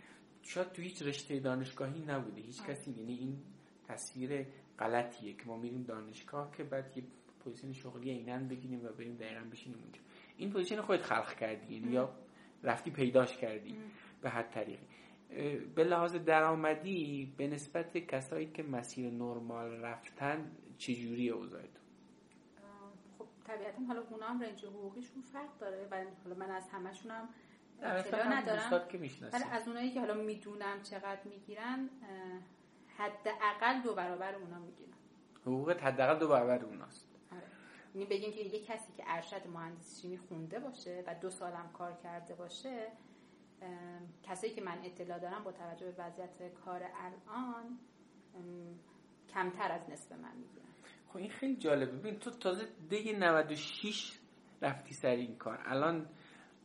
شاید 0.42 0.72
تو 0.72 0.82
هیچ 0.82 1.02
رشته 1.02 1.40
دانشگاهی 1.40 2.04
نبوده. 2.04 2.40
هیچ 2.40 2.62
کسی 2.62 2.90
یعنی 2.90 3.14
این 3.14 3.38
تصویر 3.88 4.46
غلطیه 4.78 5.32
که 5.32 5.44
ما 5.46 5.56
میریم 5.56 5.82
دانشگاه 5.82 6.52
که 6.56 6.64
بعد 6.64 6.96
یه 6.96 7.04
position 7.44 7.72
شغلی 7.72 8.10
اینن 8.10 8.48
بگیریم 8.48 8.84
و 8.84 8.88
بریم 8.88 9.16
دقیقا 9.16 9.44
بشینیم 9.52 9.78
اونجا. 9.78 10.00
این 10.36 10.50
پوزیشن 10.50 10.80
خودت 10.80 11.02
خلق 11.02 11.34
کردی 11.34 11.74
یعنی 11.74 11.92
یا 11.92 12.14
رفتی 12.62 12.90
پیداش 12.90 13.36
کردی 13.36 13.76
به 14.22 14.30
هر 14.30 14.42
طریقی. 14.42 14.86
به 15.74 15.84
لحاظ 15.84 16.14
درآمدی 16.16 17.34
به 17.36 17.46
نسبت 17.46 17.98
کسایی 17.98 18.46
که 18.46 18.62
مسیر 18.62 19.10
نرمال 19.10 19.70
رفتن 19.70 20.50
چجوری 20.78 21.30
اوضاعتون 21.30 21.82
خب 23.18 23.26
طبیعتا 23.44 23.82
حالا 23.82 24.02
اونا 24.10 24.26
هم 24.26 24.40
رنج 24.40 24.64
حقوقیشون 24.64 25.22
فرق 25.22 25.58
داره 25.58 25.88
ولی 25.90 26.06
حالا 26.24 26.36
من 26.36 26.50
از 26.50 26.68
همشون 26.68 27.10
اطلاع 27.82 28.32
ندارم. 28.32 28.72
ولی 29.32 29.44
از 29.50 29.68
اونایی 29.68 29.90
که 29.90 30.00
حالا 30.00 30.14
می‌دونم 30.14 30.82
چقدر 30.82 31.20
می‌گیرن 31.24 31.88
حداقل 32.98 33.82
دو 33.82 33.94
برابر 33.94 34.34
اونا 34.34 34.58
می‌گیرن. 34.58 34.92
حقوقت 35.42 35.82
حداقل 35.82 36.18
دو 36.18 36.28
برابر 36.28 36.64
اوناست. 36.64 37.08
آره. 37.32 37.42
یعنی 37.94 38.06
بگیم 38.06 38.32
که 38.32 38.40
یه 38.40 38.64
کسی 38.64 38.92
که 38.96 39.04
ارشد 39.06 39.46
مهندسی 39.46 40.02
شیمی 40.02 40.18
خونده 40.18 40.58
باشه 40.60 41.04
و 41.06 41.14
دو 41.14 41.30
سالم 41.30 41.70
کار 41.72 41.92
کرده 41.92 42.34
باشه 42.34 42.92
کسایی 44.22 44.54
که 44.54 44.60
من 44.62 44.78
اطلاع 44.84 45.18
دارم 45.18 45.44
با 45.44 45.52
توجه 45.52 45.92
به 45.92 46.04
وضعیت 46.04 46.54
کار 46.64 46.82
الان 46.94 47.78
کمتر 49.28 49.72
از 49.72 49.90
نصف 49.90 50.12
من 50.12 50.36
می‌گیرن. 50.36 50.66
خب 51.08 51.16
این 51.16 51.30
خیلی 51.30 51.56
جالبه. 51.56 51.92
ببین 51.92 52.18
تو 52.18 52.30
تازه 52.30 52.66
دی 52.88 53.12
96 53.12 54.18
رفتی 54.62 54.94
سر 54.94 55.08
این 55.08 55.36
کار. 55.36 55.62
الان 55.64 56.08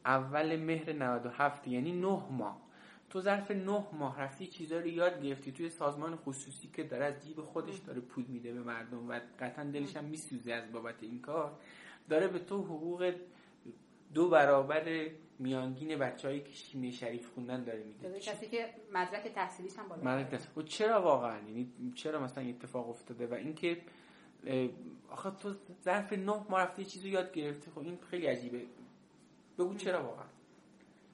اول 0.06 0.56
مهر 0.56 0.94
97 0.94 1.68
یعنی 1.68 1.92
نه 1.92 2.28
ماه. 2.32 2.62
تو 3.12 3.22
ظرف 3.22 3.52
نه 3.52 3.86
ماه 3.94 4.22
رفتی 4.22 4.48
چیزا 4.48 4.80
رو 4.80 4.88
یاد 4.88 5.24
گرفتی 5.24 5.52
توی 5.52 5.70
سازمان 5.70 6.16
خصوصی 6.16 6.70
که 6.74 6.84
داره 6.84 7.06
از 7.06 7.26
جیب 7.26 7.42
خودش 7.42 7.78
داره 7.78 8.02
پول 8.02 8.26
میده 8.28 8.54
به 8.54 8.60
مردم 8.60 9.10
و 9.10 9.20
قطعا 9.40 9.64
دلش 9.64 9.96
هم 9.96 10.04
میسوزه 10.04 10.54
از 10.54 10.72
بابت 10.72 10.96
این 11.02 11.22
کار 11.22 11.60
داره 12.10 12.28
به 12.28 12.40
تو 12.40 12.62
حقوق 12.62 13.14
دو 14.14 14.30
برابر 14.30 15.10
میانگین 15.40 16.00
بچههایی 16.00 16.42
که 16.42 16.52
شیمی 16.52 16.92
شریف 16.92 17.28
خوندن 17.34 17.64
داره 17.64 17.84
میده. 17.84 18.20
کسی 18.20 18.48
که 18.48 18.70
مدرک 18.94 19.28
تحصیلیش 19.28 19.80
هم 19.80 19.88
بالا 19.88 20.02
مدرک 20.02 20.30
تحصیل. 20.30 20.50
خب 20.56 20.66
چرا 20.66 21.02
واقعا؟ 21.02 21.38
یعنی 21.38 21.72
چرا 21.96 22.24
مثلا 22.24 22.44
اتفاق 22.44 22.90
افتاده 22.90 23.28
و 23.28 23.34
اینکه 23.34 23.78
آخه 25.10 25.32
تو 25.32 25.54
ظرف 25.84 26.14
نه 26.14 26.46
ما 26.50 26.60
رفتی 26.60 26.86
چیزو 26.86 27.08
یاد 27.08 27.34
گرفتی 27.34 27.72
خب 27.72 27.80
این 27.80 27.98
خیلی 28.10 28.26
عجیبه. 28.26 28.62
بگو 29.58 29.76
چرا 29.76 30.04
واقعا؟ 30.04 30.26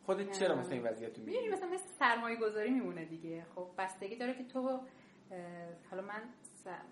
خودت 0.07 0.39
چرا 0.39 0.55
مثلا 0.55 0.73
این 0.73 0.83
وضعیت 0.83 1.19
می‌بینی 1.19 1.49
مثلا 1.49 1.69
مثل 1.69 1.87
سرمایه 1.99 2.35
گذاری 2.35 2.69
میمونه 2.71 3.05
دیگه. 3.05 3.45
خب 3.55 3.67
بستگی 3.77 4.15
داره 4.15 4.33
که 4.33 4.43
تو 4.43 4.79
حالا 5.91 6.01
من 6.01 6.21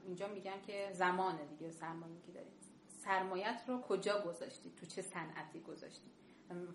اینجا 0.05 0.27
میگم 0.27 0.61
که 0.67 0.89
زمانه 0.93 1.45
دیگه 1.45 1.71
سرمایه 1.71 2.21
که 2.25 2.31
داری. 2.31 2.49
سرمایت 2.87 3.61
رو 3.67 3.81
کجا 3.81 4.21
گذاشتی؟ 4.21 4.71
تو 4.79 4.85
چه 4.85 5.01
صنعتی 5.01 5.59
گذاشتی؟ 5.59 6.09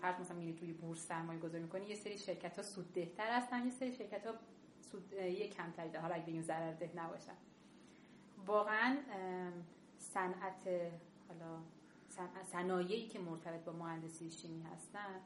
فرض 0.00 0.20
مثلا 0.20 0.36
میری 0.36 0.54
توی 0.54 0.72
بورس 0.72 1.06
سرمایه 1.06 1.40
گذاری 1.40 1.62
می‌کنی 1.62 1.86
یه 1.86 1.94
سری 1.94 2.18
شرکت 2.18 2.56
ها 2.56 2.62
سود 2.62 2.92
دهتر 2.92 3.30
هستن 3.30 3.64
یه 3.64 3.70
سری 3.70 3.92
شرکت 3.92 4.26
ها 4.26 4.34
سود 4.80 5.12
یه 5.12 5.48
کمتری 5.48 5.90
ده 5.90 6.00
حالا 6.00 6.14
اگه 6.14 6.26
بگیم 6.26 6.42
ضرر 6.42 6.72
ده 6.72 6.90
نباشن 6.96 7.36
واقعا 8.46 8.96
صنعت 9.98 10.68
حالا 11.28 11.58
صنایعی 12.52 13.08
که 13.08 13.18
مرتبط 13.18 13.64
با 13.64 13.72
مهندسی 13.72 14.30
شیمی 14.30 14.62
هستن 14.62 15.20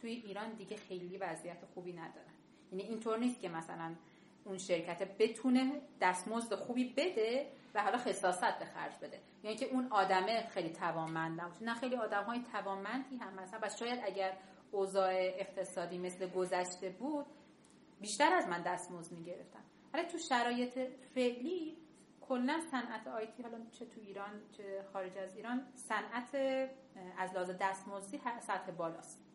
توی 0.00 0.10
ایران 0.10 0.52
دیگه 0.52 0.76
خیلی 0.76 1.18
وضعیت 1.18 1.64
خوبی 1.74 1.92
ندارن. 1.92 2.34
یعنی 2.72 2.82
اینطور 2.82 3.18
نیست 3.18 3.40
که 3.40 3.48
مثلا 3.48 3.94
اون 4.44 4.58
شرکت 4.58 5.16
بتونه 5.18 5.80
دستمزد 6.00 6.54
خوبی 6.54 6.94
بده 6.96 7.46
و 7.74 7.82
حالا 7.82 7.98
خصاصت 7.98 8.58
به 8.58 8.64
خرج 8.64 8.92
بده. 9.02 9.20
یعنی 9.42 9.56
که 9.56 9.66
اون 9.66 9.88
آدمه 9.90 10.46
خیلی 10.48 10.70
توانمند 10.70 11.40
نباشه. 11.40 11.64
نه 11.64 11.74
خیلی 11.74 11.96
آدم 11.96 12.24
های 12.24 12.40
توانمندی 12.52 13.16
هم 13.16 13.34
مثلا 13.34 13.60
و 13.62 13.68
شاید 13.68 14.00
اگر 14.04 14.36
اوضاع 14.72 15.12
اقتصادی 15.14 15.98
مثل 15.98 16.30
گذشته 16.30 16.90
بود 16.90 17.26
بیشتر 18.00 18.32
از 18.32 18.48
من 18.48 18.62
دستمزد 18.62 19.12
می‌گرفتن. 19.12 19.60
حالا 19.92 20.08
تو 20.08 20.18
شرایط 20.18 20.78
فعلی 21.14 21.76
کلا 22.20 22.60
صنعت 22.70 23.06
آیتی 23.06 23.42
حالا 23.42 23.58
چه 23.72 23.86
تو 23.86 24.00
ایران 24.00 24.42
چه 24.52 24.84
خارج 24.92 25.18
از 25.18 25.36
ایران 25.36 25.66
صنعت 25.74 26.34
از 27.18 27.34
لحاظ 27.34 27.50
دستمزدی 27.60 28.20
سطح 28.40 28.70
بالاست. 28.70 29.25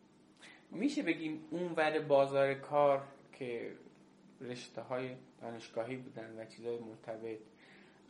میشه 0.72 1.02
بگیم 1.02 1.44
اون 1.50 1.72
ور 1.72 1.98
بازار 1.98 2.54
کار 2.54 3.02
که 3.32 3.72
رشته 4.40 4.80
های 4.82 5.10
دانشگاهی 5.40 5.96
بودن 5.96 6.38
و 6.38 6.44
چیزهای 6.44 6.78
مرتبط 6.78 7.38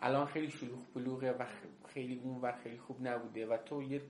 الان 0.00 0.26
خیلی 0.26 0.50
شلوغ 0.50 0.78
بلوغه 0.94 1.32
و 1.32 1.44
خیلی 1.88 2.20
اون 2.24 2.40
ور 2.40 2.52
خیلی 2.52 2.78
خوب 2.78 3.06
نبوده 3.06 3.46
و 3.46 3.56
تو 3.56 3.82
یه 3.82 4.02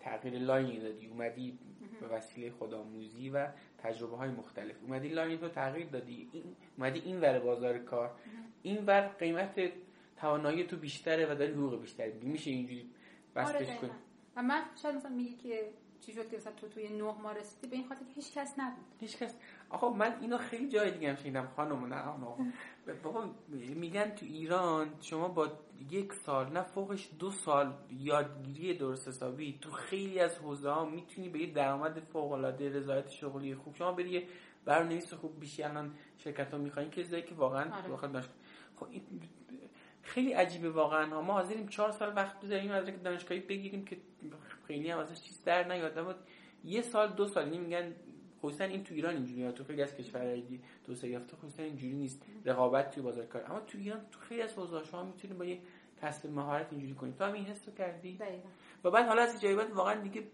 تغییر 0.00 0.38
line 0.38 0.72
ی 0.72 0.80
دادی. 0.80 1.06
اومدی 1.06 1.58
به 2.00 2.06
وسیله 2.06 2.50
خودآموزی 2.50 3.30
و 3.30 3.48
تجربه 3.78 4.16
های 4.16 4.30
مختلف. 4.30 4.76
اومدی 4.82 5.08
line 5.08 5.38
تو 5.38 5.48
تغییر 5.48 5.86
دادی. 5.86 6.28
اومدی 6.78 7.00
این 7.00 7.20
ور 7.20 7.38
بازار 7.38 7.78
کار. 7.78 8.10
این 8.62 8.86
ور 8.86 9.00
قیمت 9.00 9.72
توانایی 10.16 10.64
تو 10.64 10.76
بیشتره 10.76 11.32
و 11.32 11.34
داری 11.34 11.52
حقوق 11.52 11.80
بیشتری 11.80 12.12
میشه 12.22 12.50
اینجوری 12.50 12.90
بستش 13.36 13.54
آره 13.54 13.76
کنی. 13.76 13.90
و 14.36 14.42
من 14.42 14.62
شاید 14.82 14.94
مثلا 14.94 15.10
میگی 15.10 15.36
که 15.36 15.70
چی 16.00 16.12
شد 16.12 16.30
که 16.30 16.36
مثلا 16.36 16.52
تو 16.52 16.68
توی 16.68 16.88
نه 16.88 17.02
ماه 17.02 17.34
رسیدی 17.34 17.66
به 17.66 17.76
این 17.76 17.88
خاطر 17.88 18.04
که 18.04 18.12
هیچ 18.14 18.32
کس 18.34 18.54
نبود. 18.58 18.84
هیچ 19.00 19.16
کس. 19.16 19.34
آخه 19.70 19.88
من 19.88 20.16
اینو 20.20 20.38
خیلی 20.38 20.68
جای 20.68 20.90
دیگه 20.90 21.08
هم 21.08 21.16
شنیدم 21.16 21.48
خانم 21.56 21.94
نه 21.94 22.04
بابا 23.02 23.30
میگن 23.74 24.10
تو 24.10 24.26
ایران 24.26 24.94
شما 25.00 25.28
با 25.28 25.48
یک 25.90 26.12
سال 26.12 26.52
نه 26.52 26.62
فوقش 26.62 27.10
دو 27.18 27.30
سال 27.30 27.74
یادگیری 27.90 28.74
درست 28.74 29.08
حسابی 29.08 29.58
تو 29.60 29.70
خیلی 29.70 30.20
از 30.20 30.38
حوزه 30.38 30.70
ها 30.70 30.84
می‌تونی 30.84 31.28
به 31.28 31.38
یه 31.38 31.52
درآمد 31.52 32.00
فوق 32.00 32.32
العاده 32.32 32.68
رضایت 32.68 33.10
شغلی 33.10 33.54
خوب 33.54 33.74
شما 33.74 33.92
بری 33.92 34.10
یه 34.10 34.26
برنامه‌نویس 34.64 35.14
خوب 35.14 35.40
بشی 35.40 35.62
الان 35.62 35.94
شرکت 36.18 36.52
ها 36.52 36.58
می‌خواین 36.58 36.90
که 36.90 37.22
که 37.22 37.34
واقعا 37.34 37.74
آره. 37.76 38.22
خب 38.76 38.86
خیلی 40.02 40.32
عجیبه 40.32 40.70
واقعا. 40.70 41.22
ما 41.22 41.32
حاضریم 41.32 41.68
چهار 41.68 41.90
سال 41.90 42.16
وقت 42.16 42.40
بذاریم 42.40 42.70
از 42.70 43.02
دانشگاهی 43.04 43.40
بگیریم 43.40 43.84
که 43.84 43.96
خیلی 44.66 44.90
هم 44.90 44.98
ازش 44.98 45.20
چیز 45.22 45.44
در 45.44 45.68
نیاد. 45.72 45.98
اما 45.98 46.14
یه 46.64 46.82
سال 46.82 47.12
دو 47.12 47.28
سال 47.28 47.48
میگن 47.48 47.94
خصوصا 48.42 48.64
این 48.64 48.84
تو 48.84 48.94
ایران 48.94 49.14
اینجوریه. 49.14 49.52
تو 49.52 49.64
خیلی 49.64 49.82
از 49.82 49.96
کشورهای 49.96 50.60
توسعه 50.84 51.10
یافته 51.10 51.36
خصوصا 51.36 51.62
اینجوری 51.62 51.94
نیست. 51.94 52.22
رقابت 52.44 52.90
توی 52.90 53.02
بازار 53.02 53.26
کار. 53.26 53.44
اما 53.44 53.60
تو 53.60 53.78
ایران 53.78 54.00
تو 54.10 54.20
خیلی 54.20 54.42
از 54.42 54.54
حوزه 54.54 54.84
شما 54.84 55.04
می‌تونید 55.04 55.38
با 55.38 55.44
یه 55.44 55.58
کسب 56.02 56.30
مهارت 56.30 56.66
اینجوری 56.70 56.94
کنید 56.94 57.16
تو 57.16 57.24
هم 57.24 57.32
این 57.32 57.44
حسو 57.44 57.72
کردی؟ 57.72 58.16
دقیقاً. 58.16 58.48
و 58.84 58.90
بعد 58.90 59.06
حالا 59.06 59.22
از 59.22 59.40
جایی 59.40 59.56
بعد 59.56 59.70
واقعا 59.70 60.00
دیگه 60.00 60.26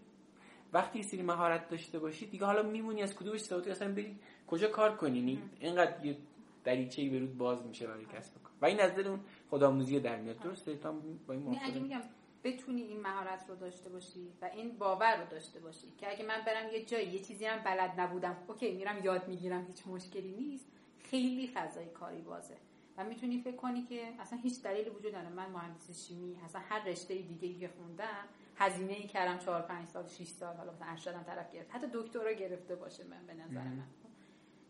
وقتی 0.73 1.03
سری 1.03 1.21
مهارت 1.21 1.69
داشته 1.69 1.99
باشی 1.99 2.25
دیگه 2.25 2.45
حالا 2.45 2.63
میمونی 2.63 3.01
از 3.01 3.15
کدومش 3.15 3.39
استفاده 3.39 3.71
اصلا 3.71 3.93
بری 3.93 4.19
کجا 4.47 4.67
کار 4.67 4.95
کنی؟ 4.95 5.19
یعنی 5.19 5.41
اینقدر 5.59 6.05
یه 6.05 6.17
دریچه‌ای 6.63 7.09
برود 7.09 7.37
باز 7.37 7.65
میشه 7.65 7.87
برای 7.87 8.05
کسب 8.05 8.33
کار. 8.43 8.51
و 8.61 8.65
این 8.65 8.81
نظر 8.81 9.07
اون 9.07 9.19
خودآموزی 9.49 9.99
در 9.99 10.21
میاد. 10.21 10.39
درسته؟ 10.39 10.75
تا 10.75 10.91
با 11.27 11.33
این 11.33 11.59
اگه 11.61 11.79
میگم 11.79 12.01
بتونی 12.43 12.81
این 12.81 13.01
مهارت 13.01 13.45
رو 13.49 13.55
داشته 13.55 13.89
باشی 13.89 14.33
و 14.41 14.45
این 14.45 14.77
باور 14.77 15.21
رو 15.21 15.29
داشته 15.29 15.59
باشی 15.59 15.87
که 15.97 16.11
اگه 16.11 16.25
من 16.25 16.41
برم 16.45 16.69
یه 16.73 16.85
جایی 16.85 17.07
یه 17.07 17.19
چیزی 17.19 17.45
هم 17.45 17.63
بلد 17.63 17.99
نبودم 17.99 18.37
اوکی 18.47 18.71
میرم 18.71 19.03
یاد 19.03 19.27
می‌گیرم 19.27 19.65
هیچ 19.65 19.87
مشکلی 19.87 20.31
نیست. 20.31 20.65
خیلی 20.99 21.47
فضای 21.47 21.85
کاری 21.85 22.21
بازه. 22.21 22.57
و 22.97 23.03
می‌تونی 23.03 23.41
فکر 23.41 23.55
کنی 23.55 23.83
که 23.83 24.13
اصلا 24.19 24.39
هیچ 24.39 24.61
دلیلی 24.61 24.89
وجود 24.89 25.15
نداره. 25.15 25.35
من 25.35 25.49
مهندسی 25.49 25.93
شیمی 25.93 26.37
اصلا 26.45 26.61
هر 26.61 26.83
رشته 26.83 27.15
دیگه 27.15 27.47
ای 27.47 27.59
که 27.59 27.67
خوندم 27.67 28.27
هزینه 28.55 28.93
ای 28.93 29.07
کردم 29.07 29.37
4 29.37 29.61
5 29.61 29.87
سال 29.87 30.07
6 30.07 30.27
سال 30.27 30.55
حالا 30.55 30.71
مثلا 30.71 30.87
ارشدم 30.87 31.23
طرف 31.23 31.53
گرفت. 31.53 31.75
حتی 31.75 31.87
دکترا 31.93 32.31
گرفته 32.31 32.75
باشه 32.75 33.03
من 33.03 33.25
به 33.27 33.33
نظر 33.33 33.63
من. 33.63 33.83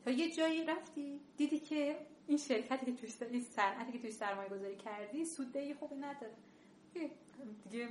تا 0.05 0.11
یه 0.11 0.31
جایی 0.31 0.65
رفتی 0.65 1.21
دیدی 1.37 1.59
که 1.59 1.95
این 2.27 2.37
شرکتی 2.37 2.85
که 2.85 2.93
توی 2.93 3.27
این 3.31 3.41
صنعتی 3.41 3.91
که 3.91 3.99
توی 3.99 4.11
سرمایه 4.11 4.49
گذاری 4.49 4.75
کردی 4.75 5.25
سوددهی 5.25 5.73
خوبی 5.73 5.95
نداره. 5.95 6.33
دیگه 7.69 7.89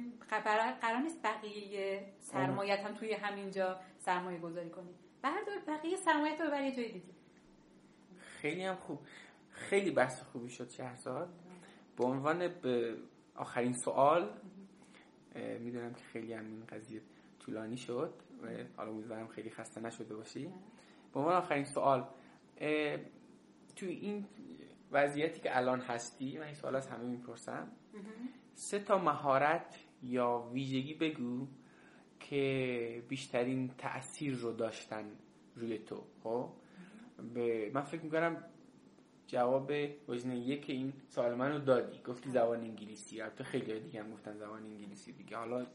قرار 0.81 0.99
نیست 1.03 1.23
بقیه 1.23 2.07
سرمایت 2.19 2.81
هم 2.81 2.95
توی 2.95 3.13
همینجا 3.13 3.81
سرمایه 3.99 4.39
گذاری 4.39 4.71
کنی. 4.71 4.95
بردار 5.23 5.59
بقیه 5.67 5.97
سرمایت 5.97 6.41
رو 6.41 6.47
ببر 6.47 6.63
یه 6.63 6.77
جای 6.77 6.93
دیگه. 6.93 7.15
خیلی 8.19 8.65
هم 8.65 8.75
خوب. 8.75 8.99
خیلی 9.51 9.91
بحث 9.91 10.23
خوبی 10.23 10.49
شد 10.49 10.71
شهرزاد. 10.71 11.29
به 11.97 12.05
عنوان 12.05 12.49
به 12.49 12.97
آخرین 13.37 13.73
سوال 13.73 14.41
می‌دونم 15.61 15.95
که 15.95 16.05
خیلی 16.05 16.33
هم 16.33 16.47
این 16.47 16.67
قضیه 16.67 17.03
طولانی 17.39 17.77
شد 17.77 18.15
و 18.43 18.47
حالا 18.77 18.91
امیدوارم 18.91 19.27
خیلی 19.27 19.51
خسته 19.51 19.81
نشده 19.81 20.15
باشی. 20.15 20.53
به 21.13 21.21
عنوان 21.21 21.35
آخرین 21.35 21.65
سوال 21.65 22.09
توی 23.77 23.89
این 23.89 24.27
وضعیتی 24.91 25.41
که 25.41 25.57
الان 25.57 25.81
هستی 25.81 26.39
من 26.39 26.45
این 26.45 26.55
سوال 26.55 26.77
از 26.77 26.89
همه 26.89 27.05
می‌پرسم. 27.05 27.73
سه 28.55 28.79
تا 28.79 28.99
مهارت 28.99 29.79
یا 30.03 30.49
ویژگی 30.53 30.95
بگو 30.95 31.47
که 32.21 33.05
بیشترین 33.09 33.71
تاثیر 33.79 34.35
رو 34.35 34.53
داشتن 34.53 35.05
روی 35.57 35.79
تو 35.79 36.05
خب؟ 36.23 36.49
به 37.35 37.71
من 37.75 37.83
فکر 37.83 38.03
می‌کنم 38.03 38.45
جواب 39.27 39.73
وزنه 40.09 40.37
یک 40.39 40.71
این 40.71 40.93
سوال 41.09 41.35
منو 41.35 41.59
دادی. 41.59 42.01
گفتی 42.03 42.31
زبان 42.31 42.61
انگلیسی. 42.61 43.21
البته 43.21 43.45
خیلی 43.45 43.81
دیگه 43.81 44.03
هم 44.03 44.13
گفتن 44.13 44.37
زبان 44.37 44.63
انگلیسی 44.63 45.13
دیگه. 45.13 45.37
حالا 45.37 45.67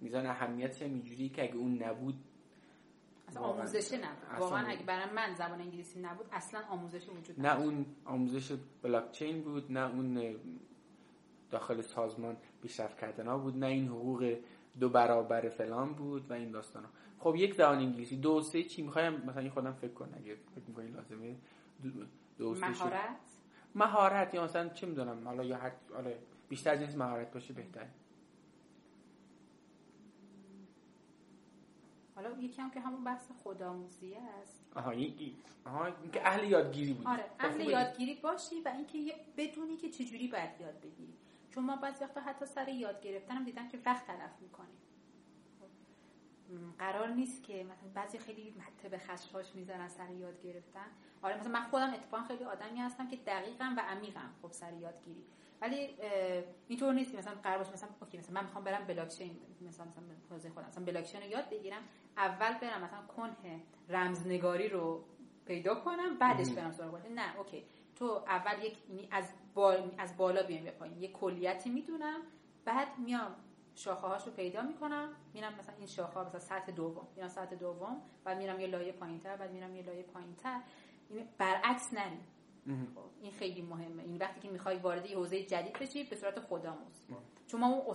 میزان 0.00 0.26
اهمیتش 0.26 0.82
هم 0.82 0.88
اینجوری 0.88 1.28
که 1.28 1.42
اگه 1.42 1.56
اون 1.56 1.82
نبود 1.82 2.14
آموزش 3.36 3.92
نبود. 3.92 4.40
واقعا 4.40 4.66
اگه 4.66 4.82
برای 4.82 5.10
من 5.14 5.34
زبان 5.34 5.60
انگلیسی 5.60 6.00
نبود 6.00 6.26
اصلا 6.32 6.60
آموزش 6.70 7.08
وجود 7.08 7.40
نه 7.40 7.60
اون 7.60 7.86
آموزش 8.04 8.52
بلاکچین 8.82 9.42
بود 9.42 9.72
نه 9.72 9.90
اون 9.90 10.36
داخل 11.52 11.80
سازمان 11.80 12.36
پیشرفت 12.62 12.98
کردن. 12.98 13.26
ها 13.26 13.38
بود 13.38 13.56
نه 13.56 13.66
این 13.66 13.88
حقوق 13.88 14.36
دو 14.80 14.88
برابر 14.88 15.48
فلان 15.48 15.92
بود 15.92 16.30
و 16.30 16.32
این 16.32 16.50
داستان 16.50 16.84
ها. 16.84 16.90
خب 17.18 17.36
یک 17.36 17.54
زبان 17.54 17.78
انگلیسی. 17.78 18.16
دو 18.16 18.42
سه 18.42 18.62
چی 18.62 18.82
می‌خوایم 18.82 19.12
مثلا 19.12 19.50
خودم 19.50 19.72
فکر 19.72 19.92
کن 19.92 20.08
اگه 20.16 20.36
فکر 20.54 20.64
می‌کنی 20.68 20.88
لازمه 20.88 21.36
دو 22.38 22.54
سه 22.54 22.68
مهارت؟ 22.68 23.16
مهارت 23.74 24.34
یا 24.34 24.44
مثلا 24.44 24.68
چه 24.68 24.86
می‌دونم 24.86 25.28
حالا 25.28 25.44
یا 25.44 25.56
هر 25.56 25.72
آره 25.96 26.18
بیشتر 26.48 26.76
جنس 26.76 26.96
مهارت 26.96 27.32
باشه 27.32 27.54
بهتره 27.54 27.88
حالا 32.14 32.30
یکی 32.40 32.62
هم 32.62 32.70
که 32.70 32.80
همون 32.80 33.04
بحث 33.04 33.30
خودآموزی 33.42 34.14
است. 34.14 34.64
آها 34.74 34.94
یکی 34.94 35.36
آها 35.66 35.86
اینکه 35.86 36.26
اهل 36.26 36.50
یادگیری 36.50 36.92
بود. 36.92 37.06
آره 37.06 37.24
اهل 37.38 37.60
یادگیری 37.60 38.14
باشی 38.14 38.60
و 38.60 38.68
اینکه 38.68 39.14
بدونی 39.36 39.76
که 39.76 39.90
چجوری 39.90 40.28
باید 40.28 40.50
یاد 40.60 40.80
بگیری. 40.80 41.14
چون 41.54 41.64
ما 41.64 41.76
بعضی 41.76 42.04
وقتا 42.04 42.20
حتی 42.20 42.46
سر 42.46 42.68
یاد 42.68 43.02
گرفتن 43.02 43.36
هم 43.36 43.44
دیدم 43.44 43.68
که 43.68 43.78
وقت 43.86 44.06
تلف 44.06 44.30
می‌کنیم. 44.40 44.78
قرار 46.78 47.08
نیست 47.08 47.42
که 47.42 47.64
مثلا 47.64 47.88
بعضی 47.94 48.18
خیلی 48.18 48.54
مته 48.58 48.88
به 48.88 48.98
خشخاش 48.98 49.54
می‌زنن 49.54 49.88
سر 49.88 50.10
یاد 50.10 50.42
گرفتن. 50.42 50.86
آره 51.22 51.40
مثلا 51.40 51.52
من 51.52 51.62
خودم 51.62 51.94
اتفاقا 51.94 52.22
خیلی 52.22 52.44
آدمی 52.44 52.78
هستم 52.78 53.08
که 53.08 53.16
دقیقم 53.16 53.76
و 53.76 53.80
عمیقم 53.80 54.30
خب 54.42 54.52
سر 54.52 54.72
یادگیری. 54.72 55.24
ولی 55.60 55.96
اینطور 56.68 56.94
نیست 56.94 57.12
که 57.12 57.18
مثلا 57.18 57.34
قرار 57.42 57.58
باشه 57.58 57.72
مثلا 57.72 57.88
okay 58.00 58.18
مثلا 58.18 58.34
من 58.34 58.44
می‌خوام 58.44 58.64
برم 58.64 58.84
بلاکچین 58.84 59.36
مثلا 59.68 59.86
مثلا 59.86 60.04
حوزه 60.30 60.50
خودم 60.50 60.66
مثلا 60.66 60.84
بلاکچین 60.84 61.20
رو 61.22 61.26
یاد 61.26 61.50
بگیرم 61.50 61.82
اول 62.16 62.58
برم 62.58 62.82
مثلا 62.82 63.06
کنه 63.16 63.60
رمزنگاری 63.88 64.68
رو 64.68 65.04
پیدا 65.46 65.74
کنم 65.74 66.18
بعدش 66.18 66.50
برم 66.50 66.72
سراغ 66.72 67.06
نه 67.06 67.36
okay. 67.38 67.64
تو 67.96 68.04
اول 68.04 68.64
یک 68.64 68.76
یعنی 68.88 69.08
از 69.56 69.90
از 69.98 70.16
بالا 70.16 70.42
بیام 70.42 70.64
به 70.64 70.70
پایین. 70.70 70.98
یک 70.98 71.12
کلیتی 71.12 71.70
می‌دونم. 71.70 72.20
بعد 72.64 72.98
میام. 72.98 73.36
شاخه 73.74 74.06
هاش 74.06 74.26
رو 74.26 74.32
پیدا 74.32 74.62
می‌کنم. 74.62 75.08
میرم 75.34 75.54
مثلا 75.54 75.74
این 75.76 75.86
شاخه 75.86 76.14
ها 76.14 76.24
مثلا 76.24 76.40
سطح 76.40 76.72
دوم. 76.72 77.08
میرم 77.16 77.28
سطح 77.28 77.56
دوم. 77.56 78.02
بعد 78.24 78.38
میرم 78.38 78.60
یه 78.60 78.66
لایه 78.66 78.92
پایینتر. 78.92 79.36
بعد 79.36 79.52
میرم 79.52 79.76
یه 79.76 79.82
لایه 79.82 80.02
پایینتر. 80.02 80.60
این 81.10 81.28
برعکس 81.38 81.92
نریم. 81.92 82.26
خب 82.94 83.00
این 83.22 83.32
خیلی 83.32 83.62
مهمه. 83.62 84.02
این 84.02 84.16
وقتی 84.16 84.40
که 84.40 84.50
می‌خوای 84.50 84.76
وارد 84.76 85.06
یه 85.06 85.16
حوزه 85.16 85.42
جدید 85.42 85.78
بشی 85.78 86.04
به 86.04 86.16
صورت 86.16 86.40
خودآموز. 86.40 87.06
چون 87.46 87.60
ما 87.60 87.66
اون 87.66 87.94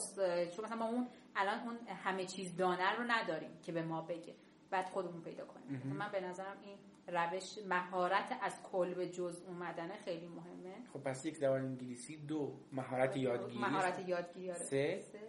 چون 0.55 0.65
مثلا 0.65 0.77
ما 0.77 0.87
اون 0.87 1.07
الان 1.35 1.59
اون 1.59 1.77
همه 1.87 2.25
چیز 2.25 2.55
دانر 2.55 2.95
رو 2.95 3.03
نداریم 3.07 3.59
که 3.61 3.71
به 3.71 3.81
ما 3.81 4.01
بگه. 4.01 4.35
بعد 4.69 4.89
خودمون 4.89 5.21
پیدا 5.21 5.45
کنیم. 5.45 5.93
من 5.97 6.11
به 6.11 6.21
نظرم 6.21 6.57
این 6.63 6.77
روش 7.07 7.57
مهارت 7.67 8.39
از 8.41 8.63
کل 8.63 8.93
به 8.93 9.09
جز 9.09 9.41
اومدن 9.47 9.89
خیلی 10.05 10.27
مهمه. 10.27 10.75
خب 10.93 10.99
پس 10.99 11.25
یک 11.25 11.37
زبان 11.37 11.61
انگلیسی 11.61 12.17
دو 12.17 12.59
مهارت 12.71 13.17
یادگیری. 13.17 13.61
مهارت 13.61 14.07
یادگیری 14.09 14.51
آره. 14.51 14.59
سه, 14.59 14.99
سه. 14.99 15.19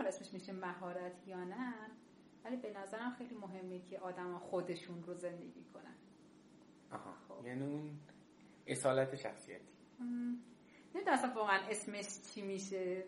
من 0.00 0.06
اسمش 0.06 0.32
میشه 0.32 0.52
مهارت 0.52 1.28
یا 1.28 1.44
نه 1.44 1.74
ولی 2.44 2.56
به 2.56 2.72
نظرم 2.72 3.14
خیلی 3.18 3.34
مهمه 3.34 3.80
که 3.80 3.98
آدم 3.98 4.38
خودشون 4.38 5.02
رو 5.02 5.14
زندگی 5.14 5.64
کنن. 5.74 5.94
آها. 6.90 7.14
خب. 7.28 7.46
یعنی 7.46 7.66
اون 7.66 8.00
اصالت 8.66 9.16
شخصیتی. 9.16 9.72
نمی‌دونم 10.94 11.18
اصلا 11.18 11.32
واقعا 11.34 11.60
اسمش 11.70 12.06
چی 12.34 12.42
میشه. 12.42 13.04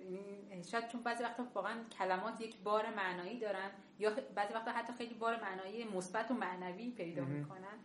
یعنی 0.51 0.65
شاید 0.65 0.89
چون 0.89 1.03
بعضی 1.03 1.25
وقتا 1.25 1.47
واقعا 1.55 1.85
کلمات 1.99 2.41
یک 2.41 2.59
بار 2.59 2.95
معنایی 2.95 3.39
دارن 3.39 3.71
یا 3.99 4.11
بعضی 4.35 4.55
وقتا 4.55 4.71
حتی 4.71 4.93
خیلی 4.93 5.15
بار 5.15 5.41
معنایی 5.41 5.85
مثبت 5.85 6.31
و 6.31 6.35
معنوی 6.35 6.91
پیدا 6.91 7.25
می‌کنن. 7.25 7.79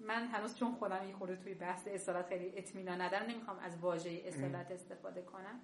من 0.00 0.26
هنوز 0.26 0.56
چون 0.56 0.74
خودم 0.74 1.08
یه 1.08 1.14
خورده 1.14 1.36
توی 1.36 1.54
بحث 1.54 1.88
اصالت 1.88 2.26
خیلی 2.26 2.52
اطمینان 2.56 3.00
ندارم 3.00 3.26
نمی‌خوام 3.26 3.58
از 3.58 3.78
واژه 3.78 4.22
اصالت 4.24 4.70
استفاده 4.70 5.22
کنم. 5.22 5.60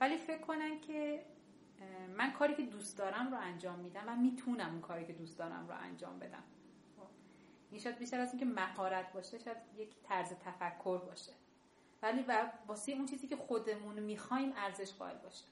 ولی 0.00 0.16
فکر 0.16 0.40
کنن 0.40 0.80
که 0.80 1.24
من 2.16 2.32
کاری 2.32 2.54
که 2.54 2.62
دوست 2.62 2.98
دارم 2.98 3.30
رو 3.30 3.38
انجام 3.38 3.78
میدم 3.78 4.04
و 4.06 4.16
می‌تونم 4.16 4.70
اون 4.70 4.80
کاری 4.80 5.06
که 5.06 5.12
دوست 5.12 5.38
دارم 5.38 5.68
رو 5.68 5.74
انجام 5.74 6.18
بدم. 6.18 6.42
خب. 6.96 7.06
این 7.70 7.80
شاید 7.80 7.98
بیشتر 7.98 8.20
از 8.20 8.30
اینکه 8.30 8.44
مهارت 8.44 9.12
باشه 9.12 9.38
شاید 9.38 9.56
یک 9.76 9.94
طرز 10.02 10.32
تفکر 10.32 10.98
باشه. 10.98 11.32
ولی 12.02 12.24
واسه 12.68 12.92
اون 12.92 13.06
چیزی 13.06 13.28
که 13.28 13.36
خودمون 13.36 13.98
می‌خوایم 13.98 14.52
ارزش 14.56 14.92
قائل 14.92 15.16
باشه. 15.16 15.44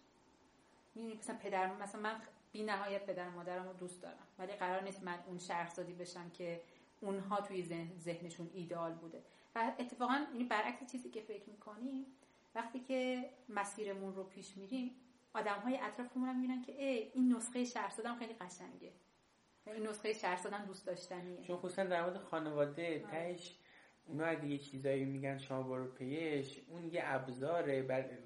می‌دونی 0.94 1.14
مثلا 1.14 1.36
پدر 1.36 1.74
مثلا 1.74 2.00
من 2.00 2.20
بی 2.52 2.62
نهایت 2.62 3.06
پدر 3.06 3.28
مادرم 3.28 3.64
رو 3.64 3.72
دوست 3.72 4.02
دارم 4.02 4.26
ولی 4.38 4.52
قرار 4.52 4.82
نیست 4.82 5.02
من 5.02 5.18
اون 5.26 5.38
شهرزادی 5.38 5.92
بشم 5.92 6.30
که 6.30 6.60
اونها 7.00 7.40
توی 7.40 7.62
ذهنشون 7.98 8.50
ایدئال 8.54 8.92
بوده. 8.92 9.22
و 9.54 9.72
اتفاقا 9.78 10.26
یعنی 10.32 10.44
برعکس 10.44 10.92
چیزی 10.92 11.10
که 11.10 11.20
فکر 11.20 11.50
می‌کنیم 11.50 12.06
وقتی 12.54 12.80
که 12.80 13.30
مسیرمون 13.48 14.14
رو 14.14 14.24
پیش 14.24 14.56
میریم 14.56 14.90
آدم 15.34 15.58
های 15.58 15.76
اطرافمون 15.76 16.28
هم 16.28 16.40
می‌بینن 16.40 16.62
که 16.62 16.84
ای 16.84 17.10
این 17.14 17.34
نسخه 17.34 17.64
شهرزادم 17.64 18.16
خیلی 18.18 18.34
قشنگه. 18.34 18.92
این 19.66 19.86
نسخه 19.86 20.12
شهرزادم 20.12 20.64
دوست 20.64 20.86
داشتنیه. 20.86 21.42
چون 21.42 21.56
خصوصا 21.56 21.84
در 21.84 22.02
مورد 22.02 22.16
خانواده 22.16 23.04
تهش 23.10 23.56
اونا 24.10 24.24
اگه 24.24 24.46
یه 24.46 24.58
چیزایی 24.58 25.04
میگن 25.04 25.38
شما 25.38 25.62
برو 25.62 25.86
پیش 25.86 26.60
اون 26.68 26.84
یه 26.84 27.02
ابزاره 27.04 27.82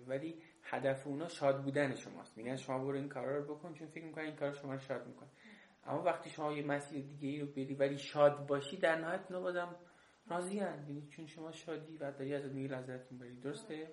ولی 0.06 0.42
هدف 0.62 1.06
اونا 1.06 1.28
شاد 1.28 1.62
بودن 1.64 1.94
شماست. 1.94 2.38
میگن 2.38 2.56
شما 2.56 2.78
برو 2.78 2.96
این 2.96 3.08
کارا 3.08 3.38
رو 3.38 3.54
بکن 3.54 3.74
چون 3.74 3.88
فکر 3.88 4.04
می‌کنن 4.04 4.24
این 4.24 4.36
کار 4.36 4.52
شما 4.52 4.72
رو 4.72 4.78
شاد 4.78 5.06
میکن 5.06 5.26
اما 5.86 6.02
وقتی 6.02 6.30
شما 6.30 6.52
یه 6.52 6.66
مسیر 6.66 7.04
دیگه 7.06 7.28
ای 7.28 7.40
رو 7.40 7.46
بری 7.46 7.74
ولی 7.74 7.98
شاد 7.98 8.46
باشی 8.46 8.76
در 8.76 8.98
نهایت 9.00 9.20
اونا 9.28 9.40
بازم 9.40 9.76
راضی 10.30 10.56
یعنی 10.56 11.06
چون 11.08 11.26
شما 11.26 11.52
شادی 11.52 11.96
و 11.96 12.12
داری 12.12 12.34
از 12.34 12.52
میگی 12.54 12.68
لذت 12.68 13.12
می‌بری 13.12 13.40
درسته؟ 13.40 13.88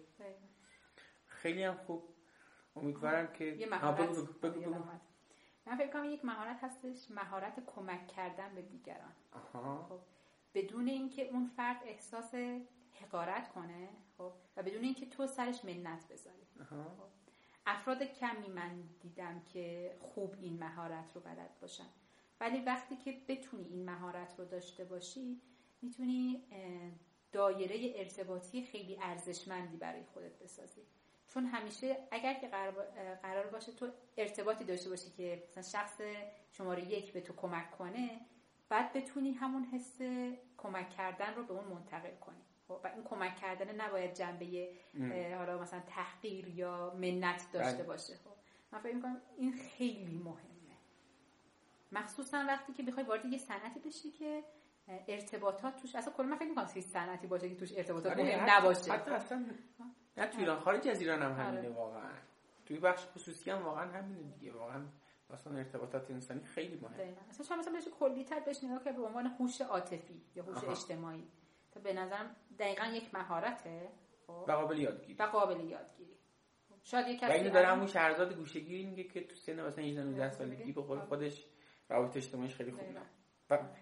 خیلی 1.28 1.64
هم 1.64 1.76
خوب. 1.78 2.04
امیدوارم 2.76 3.34
که 3.34 3.46
یه 3.46 3.68
مهارت. 3.70 4.00
من 5.66 5.78
فکر 5.78 5.92
کنم 5.94 6.06
یک 6.06 6.26
مهارت 6.26 6.64
هستش 6.64 7.12
مهارت 7.12 7.64
کمک 7.66 8.08
کردن 8.08 8.56
به 8.56 8.62
دیگران. 8.62 9.14
آها. 9.32 9.86
خب. 9.90 10.00
بدون 10.54 10.88
اینکه 10.88 11.28
اون 11.28 11.46
فرد 11.46 11.82
احساس 11.86 12.34
حقارت 13.02 13.50
کنه 13.50 13.90
خب؟ 14.18 14.32
و 14.58 14.64
بدون 14.64 14.84
اینکه 14.84 15.06
تو 15.06 15.28
سرش 15.28 15.66
منت 15.66 16.08
بذاری. 16.08 16.48
خب. 16.70 16.76
افراد 17.66 18.04
کمی 18.04 18.50
من 18.50 18.84
دیدم 19.00 19.42
که 19.54 19.96
خوب 20.00 20.36
این 20.42 20.60
مهارت 20.60 21.16
رو 21.16 21.22
بلد 21.22 21.60
باشن. 21.62 21.88
ولی 22.40 22.62
وقتی 22.62 22.96
که 22.96 23.22
بتونی 23.28 23.64
این 23.64 23.86
مهارت 23.86 24.40
رو 24.40 24.46
داشته 24.46 24.86
باشی 24.86 25.42
می‌تونی 25.82 26.44
دایره 27.32 27.94
ارتباطی 27.96 28.66
خیلی 28.66 28.98
ارزشمندی 29.02 29.78
برای 29.78 30.04
خودت 30.04 30.40
بسازی. 30.40 30.82
چون 31.28 31.46
همیشه 31.46 31.98
اگر 32.12 32.34
که 32.34 32.48
قرار 33.22 33.48
باشه 33.48 33.72
تو 33.72 33.92
ارتباطی 34.18 34.64
داشته 34.64 34.90
باشی 34.90 35.10
که 35.12 35.44
مثلا 35.50 35.64
شخص 35.64 36.02
شماره 36.52 36.92
یک 36.92 37.14
به 37.14 37.22
تو 37.22 37.34
کمک 37.34 37.72
کنه 37.72 38.20
بعد 38.72 38.94
بتونی 38.94 39.32
همون 39.32 39.64
حس 39.64 40.02
کمک 40.58 40.90
کردن 40.90 41.36
رو 41.36 41.44
به 41.44 41.54
اون 41.54 41.66
منتقل 41.66 42.16
کنی. 42.22 42.42
خب، 42.68 42.80
و 42.84 42.88
این 42.88 43.04
کمک 43.04 43.36
کردن 43.36 43.82
نباید 43.82 44.14
جنبه 44.14 44.70
حالا 45.38 45.58
مثلا 45.58 45.80
تحقیر 45.80 46.48
یا 46.48 46.94
منت 46.94 47.52
داشته 47.54 47.78
بله. 47.78 47.84
باشه. 47.84 48.14
خب 48.16 48.32
من 48.72 48.80
فکر 48.80 48.96
می‌کنم 48.96 49.22
این 49.38 49.54
خیلی 49.54 50.18
مهمه. 50.18 50.78
مخصوصا 51.92 52.46
وقتی 52.48 52.74
که 52.74 52.84
بخوای 52.84 53.06
وارد 53.06 53.26
یه 53.26 53.38
صنعتی 53.38 53.80
بشی 53.80 54.12
که 54.12 54.44
ارتباطات 55.08 55.76
توش 55.82 55.96
اصلا 55.96 56.14
کلا 56.14 56.26
من 56.26 56.36
فکر 56.38 56.50
می‌کنم 56.50 56.66
سیست 56.66 56.94
صنعتی 56.94 57.28
باشه 57.28 57.50
که 57.50 57.56
توش 57.56 57.74
ارتباطات 57.76 58.12
آره 58.12 58.24
مهم 58.24 58.50
نباشه. 58.50 58.92
حتی 58.92 59.12
اصلا 59.12 59.46
نه 60.18 60.28
تو 60.28 60.40
ایران 60.40 60.60
خارج 60.60 60.88
از 60.88 61.02
ایران 61.02 61.22
هم 61.22 61.32
همینه 61.32 61.60
آره. 61.60 61.70
واقعا. 61.70 62.12
توی 62.66 62.80
بخش 62.80 63.06
خصوصی 63.06 63.52
هم 63.52 63.64
واقعا 63.64 63.92
همینه 63.92 64.22
دیگه 64.22 64.52
واقعا 64.52 64.86
اصلا 65.34 65.58
ارتباطات 65.58 66.12
انسانی 66.12 66.44
خیلی 66.44 66.80
مهمه. 66.82 67.16
اصلا 67.30 67.46
شما 67.46 67.58
مثلا 67.58 67.74
بهش 67.74 67.88
کلی 68.00 68.24
تر 68.24 68.40
بهش 68.40 68.64
نگاه 68.64 68.84
که 68.84 68.92
به 68.92 69.02
عنوان 69.02 69.26
هوش 69.26 69.62
عاطفی 69.62 70.22
یا 70.36 70.44
هوش 70.44 70.64
اجتماعی. 70.64 71.28
تا 71.72 71.80
به 71.80 71.94
نظرم 71.94 72.36
دقیقا 72.60 72.86
یک 72.86 73.16
مهارته 73.16 73.90
خب؟ 74.28 74.46
و 74.48 74.52
قابل 74.52 74.80
یادگیری. 74.80 75.14
و 75.20 75.24
قابل 75.24 75.60
یادگیری. 75.60 76.18
شاید 76.84 77.08
یک 77.08 77.20
کسی 77.20 77.50
داره 77.50 77.68
همون 77.68 77.88
شهرزاد 77.88 78.34
گوشگیری 78.34 78.86
میگه 78.86 79.04
که 79.04 79.28
تو 79.28 79.36
سن 79.36 79.68
مثلا 79.68 79.84
18 79.84 80.04
19 80.04 80.32
سالگی 80.32 80.72
به 80.72 80.82
قول 80.82 81.00
خودش 81.00 81.46
روابط 81.90 82.18
اجتماعیش 82.18 82.56
خیلی 82.56 82.72
خوبه. 82.72 83.02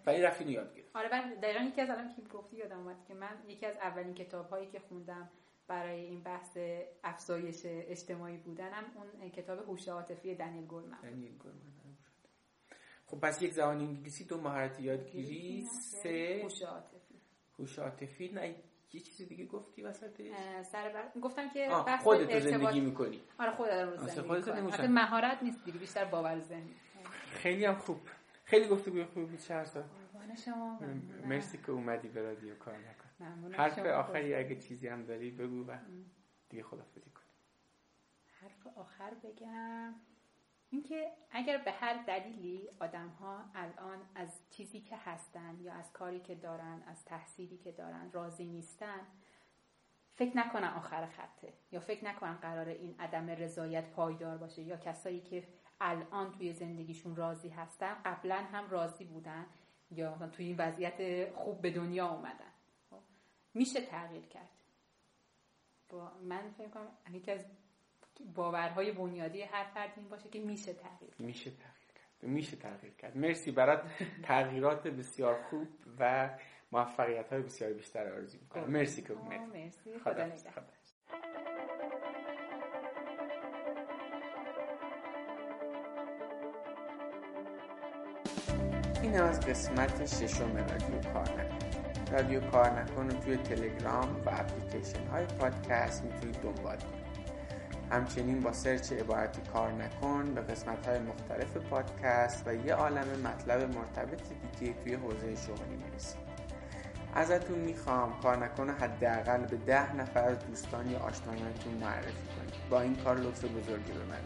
ولی 0.05 0.21
رفت 0.21 0.41
اینو 0.41 0.53
یاد 0.53 0.76
گرفت. 0.76 0.95
آره 0.95 1.11
من 1.11 1.34
دقیقا 1.34 1.59
یکی 1.59 1.81
از 1.81 1.89
الان 1.89 2.15
که 2.15 2.21
گفتی 2.21 2.57
یادم 2.57 2.80
اومد 2.80 3.05
که 3.07 3.13
من 3.13 3.43
یکی 3.47 3.65
از 3.65 3.76
اولین 3.76 4.13
کتاب 4.13 4.49
هایی 4.49 4.67
که 4.67 4.80
خوندم 4.80 5.30
برای 5.70 6.06
این 6.06 6.24
بحث 6.24 6.58
افزایش 7.04 7.62
اجتماعی 7.66 8.38
بودنم 8.38 8.84
اون 9.22 9.30
کتاب 9.30 9.60
هوش 9.60 9.88
عاطفی 9.88 10.36
دنیل 10.36 10.66
گولمن 10.66 11.02
دنیل 11.02 11.38
گولمن 11.38 11.60
خب 13.06 13.20
پس 13.20 13.41
یک 13.41 13.54
زبان 13.54 13.78
انگلیسی 13.78 14.24
دو 14.24 14.41
مهارت 14.41 14.80
یادگیری 14.80 15.62
سه 15.62 16.41
هوش 16.44 16.62
عاطفی. 16.62 17.16
هوش 17.60 17.80
عاطفی. 17.80 18.30
نه 18.30 18.56
یه 18.94 19.02
چیز 19.02 19.28
دیگه 19.28 19.46
گفتی 19.46 19.82
وسطش؟ 19.82 20.32
سر 20.72 20.90
بر... 20.90 21.20
گفتم 21.22 21.50
که 21.50 21.70
بحث 21.88 22.04
خودت 22.04 22.30
ارتباط... 22.30 22.62
زندگی 22.62 22.80
می‌کنی. 22.80 23.22
آره 23.40 23.52
خودت 23.52 23.72
رو 23.72 23.98
زندگی 23.98 24.62
می‌کنی 24.62 24.88
مهارت 24.88 25.44
نیست 25.44 25.66
دیگه 25.66 25.80
بیشتر 25.80 26.06
باور 26.06 26.40
ذهنی 26.40 26.76
خیلی 27.32 27.66
هم 27.66 27.76
خوب. 27.76 28.00
خیلی 28.44 28.68
گفتگوی 28.68 29.06
خوبی 29.06 29.26
بود 29.26 29.40
شهرزاد 29.40 29.86
شما. 30.46 30.80
مرسی 31.26 31.58
که 31.58 31.72
اومدی 31.72 32.08
به 32.08 32.22
رادیو 32.22 32.56
کار 32.56 32.78
نکن 32.78 32.98
حرف 33.52 33.80
آخری 33.80 34.36
اگه 34.36 34.56
چیزی 34.56 34.88
هم 34.88 35.06
داری 35.06 35.32
بگو 35.32 35.66
و 35.72 35.78
دیگه 36.50 36.64
خدافزی 36.64 37.10
کن. 37.10 37.22
حرف 38.41 38.78
آخر 38.78 39.14
بگم. 39.24 39.96
اینکه 40.70 41.12
اگر 41.32 41.58
به 41.58 41.72
هر 41.72 42.04
دلیلی 42.04 42.70
آدم 42.80 43.08
ها 43.08 43.46
الان 43.56 43.98
از 44.16 44.40
چیزی 44.50 44.82
که 44.82 44.98
هستن 44.98 45.60
یا 45.62 45.74
از 45.74 45.94
کاری 45.94 46.20
که 46.20 46.36
دارن 46.36 46.84
از 46.88 47.06
تحصیلی 47.06 47.58
که 47.58 47.72
دارن 47.72 48.12
راضی 48.12 48.46
نیستن 48.46 49.02
فکر 50.14 50.38
نکنن 50.38 50.68
آخر 50.68 51.06
خطه. 51.06 51.54
یا 51.72 51.80
فکر 51.80 52.06
نکنن 52.06 52.34
قرار 52.36 52.68
این 52.68 52.96
عدم 53.00 53.30
رضایت 53.30 53.90
پایدار 53.90 54.38
باشه. 54.38 54.62
یا 54.62 54.78
کسایی 54.78 55.22
که 55.22 55.48
الان 55.82 56.32
توی 56.32 56.54
زندگیشون 56.54 57.16
راضی 57.16 57.50
هستن 57.50 57.94
قبلا 58.06 58.36
هم 58.36 58.70
راضی 58.70 59.06
بودن 59.06 59.46
یا 59.91 60.28
توی 60.28 60.46
این 60.46 60.58
وضعیت 60.58 61.30
خوب 61.34 61.62
به 61.62 61.72
دنیا 61.72 62.08
اومدن. 62.08 62.52
میشه 63.53 63.81
تغییر 63.81 64.26
کرد. 64.26 64.49
با 65.89 66.11
من 66.23 66.51
فکر 66.57 66.67
کنم 66.67 66.88
یکی 67.13 67.31
از 67.31 67.45
باورهای 68.35 68.91
بنیادی 68.91 69.41
هر 69.41 69.63
فرد 69.63 69.93
این 69.97 70.09
باشه 70.09 70.30
که 70.30 70.39
میشه 70.39 70.73
تغییر 70.73 71.11
کرد. 71.11 71.19
میشه 71.19 71.51
تغییر 71.51 71.93
کرد. 71.95 72.30
میشه 72.30 72.57
تغییر 72.57 72.93
کرد. 72.93 73.17
مرسی 73.17 73.51
برات 73.51 73.84
تغییرات 74.23 74.88
بسیار 74.88 75.41
خوب 75.43 75.67
و 75.99 76.30
موفقیت 76.71 77.34
های 77.34 77.41
بسیار 77.41 77.73
بیشتر 77.73 78.13
آرزو 78.13 78.38
می‌کنم. 78.41 78.71
مرسی 78.71 79.01
که 79.01 79.13
مرسی. 79.13 79.99
خدا 79.99 80.26
نگهدار. 80.26 80.63
این 89.03 89.21
از 89.21 89.39
قسمت 89.39 90.05
ششم 90.05 90.57
رادیو 90.57 91.13
کار 91.13 91.69
رادیو 92.11 92.40
کار 92.40 92.81
نکن 92.81 93.10
رو 93.10 93.18
توی 93.18 93.38
تلگرام 93.38 94.15
و 94.26 94.30
اپلیکیشن 94.30 95.07
های 95.07 95.26
پادکست 95.26 96.03
می‌تونید 96.03 96.41
دنبال 96.41 96.77
کنید 96.77 96.99
همچنین 97.91 98.40
با 98.40 98.53
سرچ 98.53 98.91
عبارتی 98.91 99.41
کار 99.53 99.72
نکن 99.72 100.34
به 100.34 100.41
قسمت 100.41 100.88
های 100.88 100.99
مختلف 100.99 101.57
پادکست 101.57 102.48
و 102.48 102.53
یه 102.53 102.73
عالم 102.73 103.07
مطلب 103.23 103.76
مرتبط 103.76 104.22
دیگه 104.60 104.73
توی 104.73 104.94
حوزه 104.94 105.36
شغلی 105.36 105.76
می‌رسید 105.86 106.30
ازتون 107.15 107.60
می‌خوام 107.60 108.19
کار 108.22 108.38
نکن 108.38 108.69
حداقل 108.69 109.45
به 109.45 109.57
ده 109.57 109.95
نفر 109.95 110.23
از 110.23 110.40
دوستان 110.40 110.91
یا 110.91 110.99
آشنایانتون 110.99 111.73
معرفی 111.73 112.11
کنید 112.11 112.69
با 112.69 112.81
این 112.81 112.95
کار 112.95 113.18
لطف 113.18 113.45
بزرگی 113.45 113.91
به 113.91 114.06
من 114.06 114.22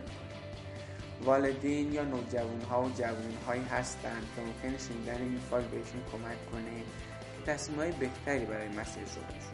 والدین 1.26 1.94
یا 1.94 2.04
نوجوان 2.04 2.62
ها 2.62 2.84
و 2.84 2.90
جوان 2.90 3.34
هایی 3.48 3.64
هستند 3.64 4.24
که 4.36 4.42
ممکن 4.42 4.78
شنیدن 4.78 5.22
این 5.22 5.40
فایل 5.50 5.68
بهشون 5.68 6.02
کمک 6.12 6.52
کنه 6.52 6.84
که 7.46 7.52
تصمیم 7.52 7.80
های 7.80 7.92
بهتری 7.92 8.46
برای 8.46 8.68
مسیر 8.68 9.04
شغلشون 9.06 9.54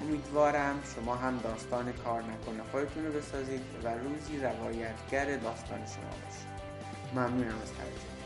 امیدوارم 0.00 0.82
شما 0.94 1.14
هم 1.14 1.38
داستان 1.38 1.92
کار 1.92 2.22
نکنه 2.22 2.62
خودتون 2.70 3.06
رو 3.06 3.12
بسازید 3.12 3.62
و 3.84 3.88
روزی 3.88 4.38
روایتگر 4.38 5.36
داستان 5.36 5.78
شما 5.78 6.10
باشید. 6.24 6.50
ممنونم 7.14 7.58
از 7.62 7.72
توجه 7.72 8.19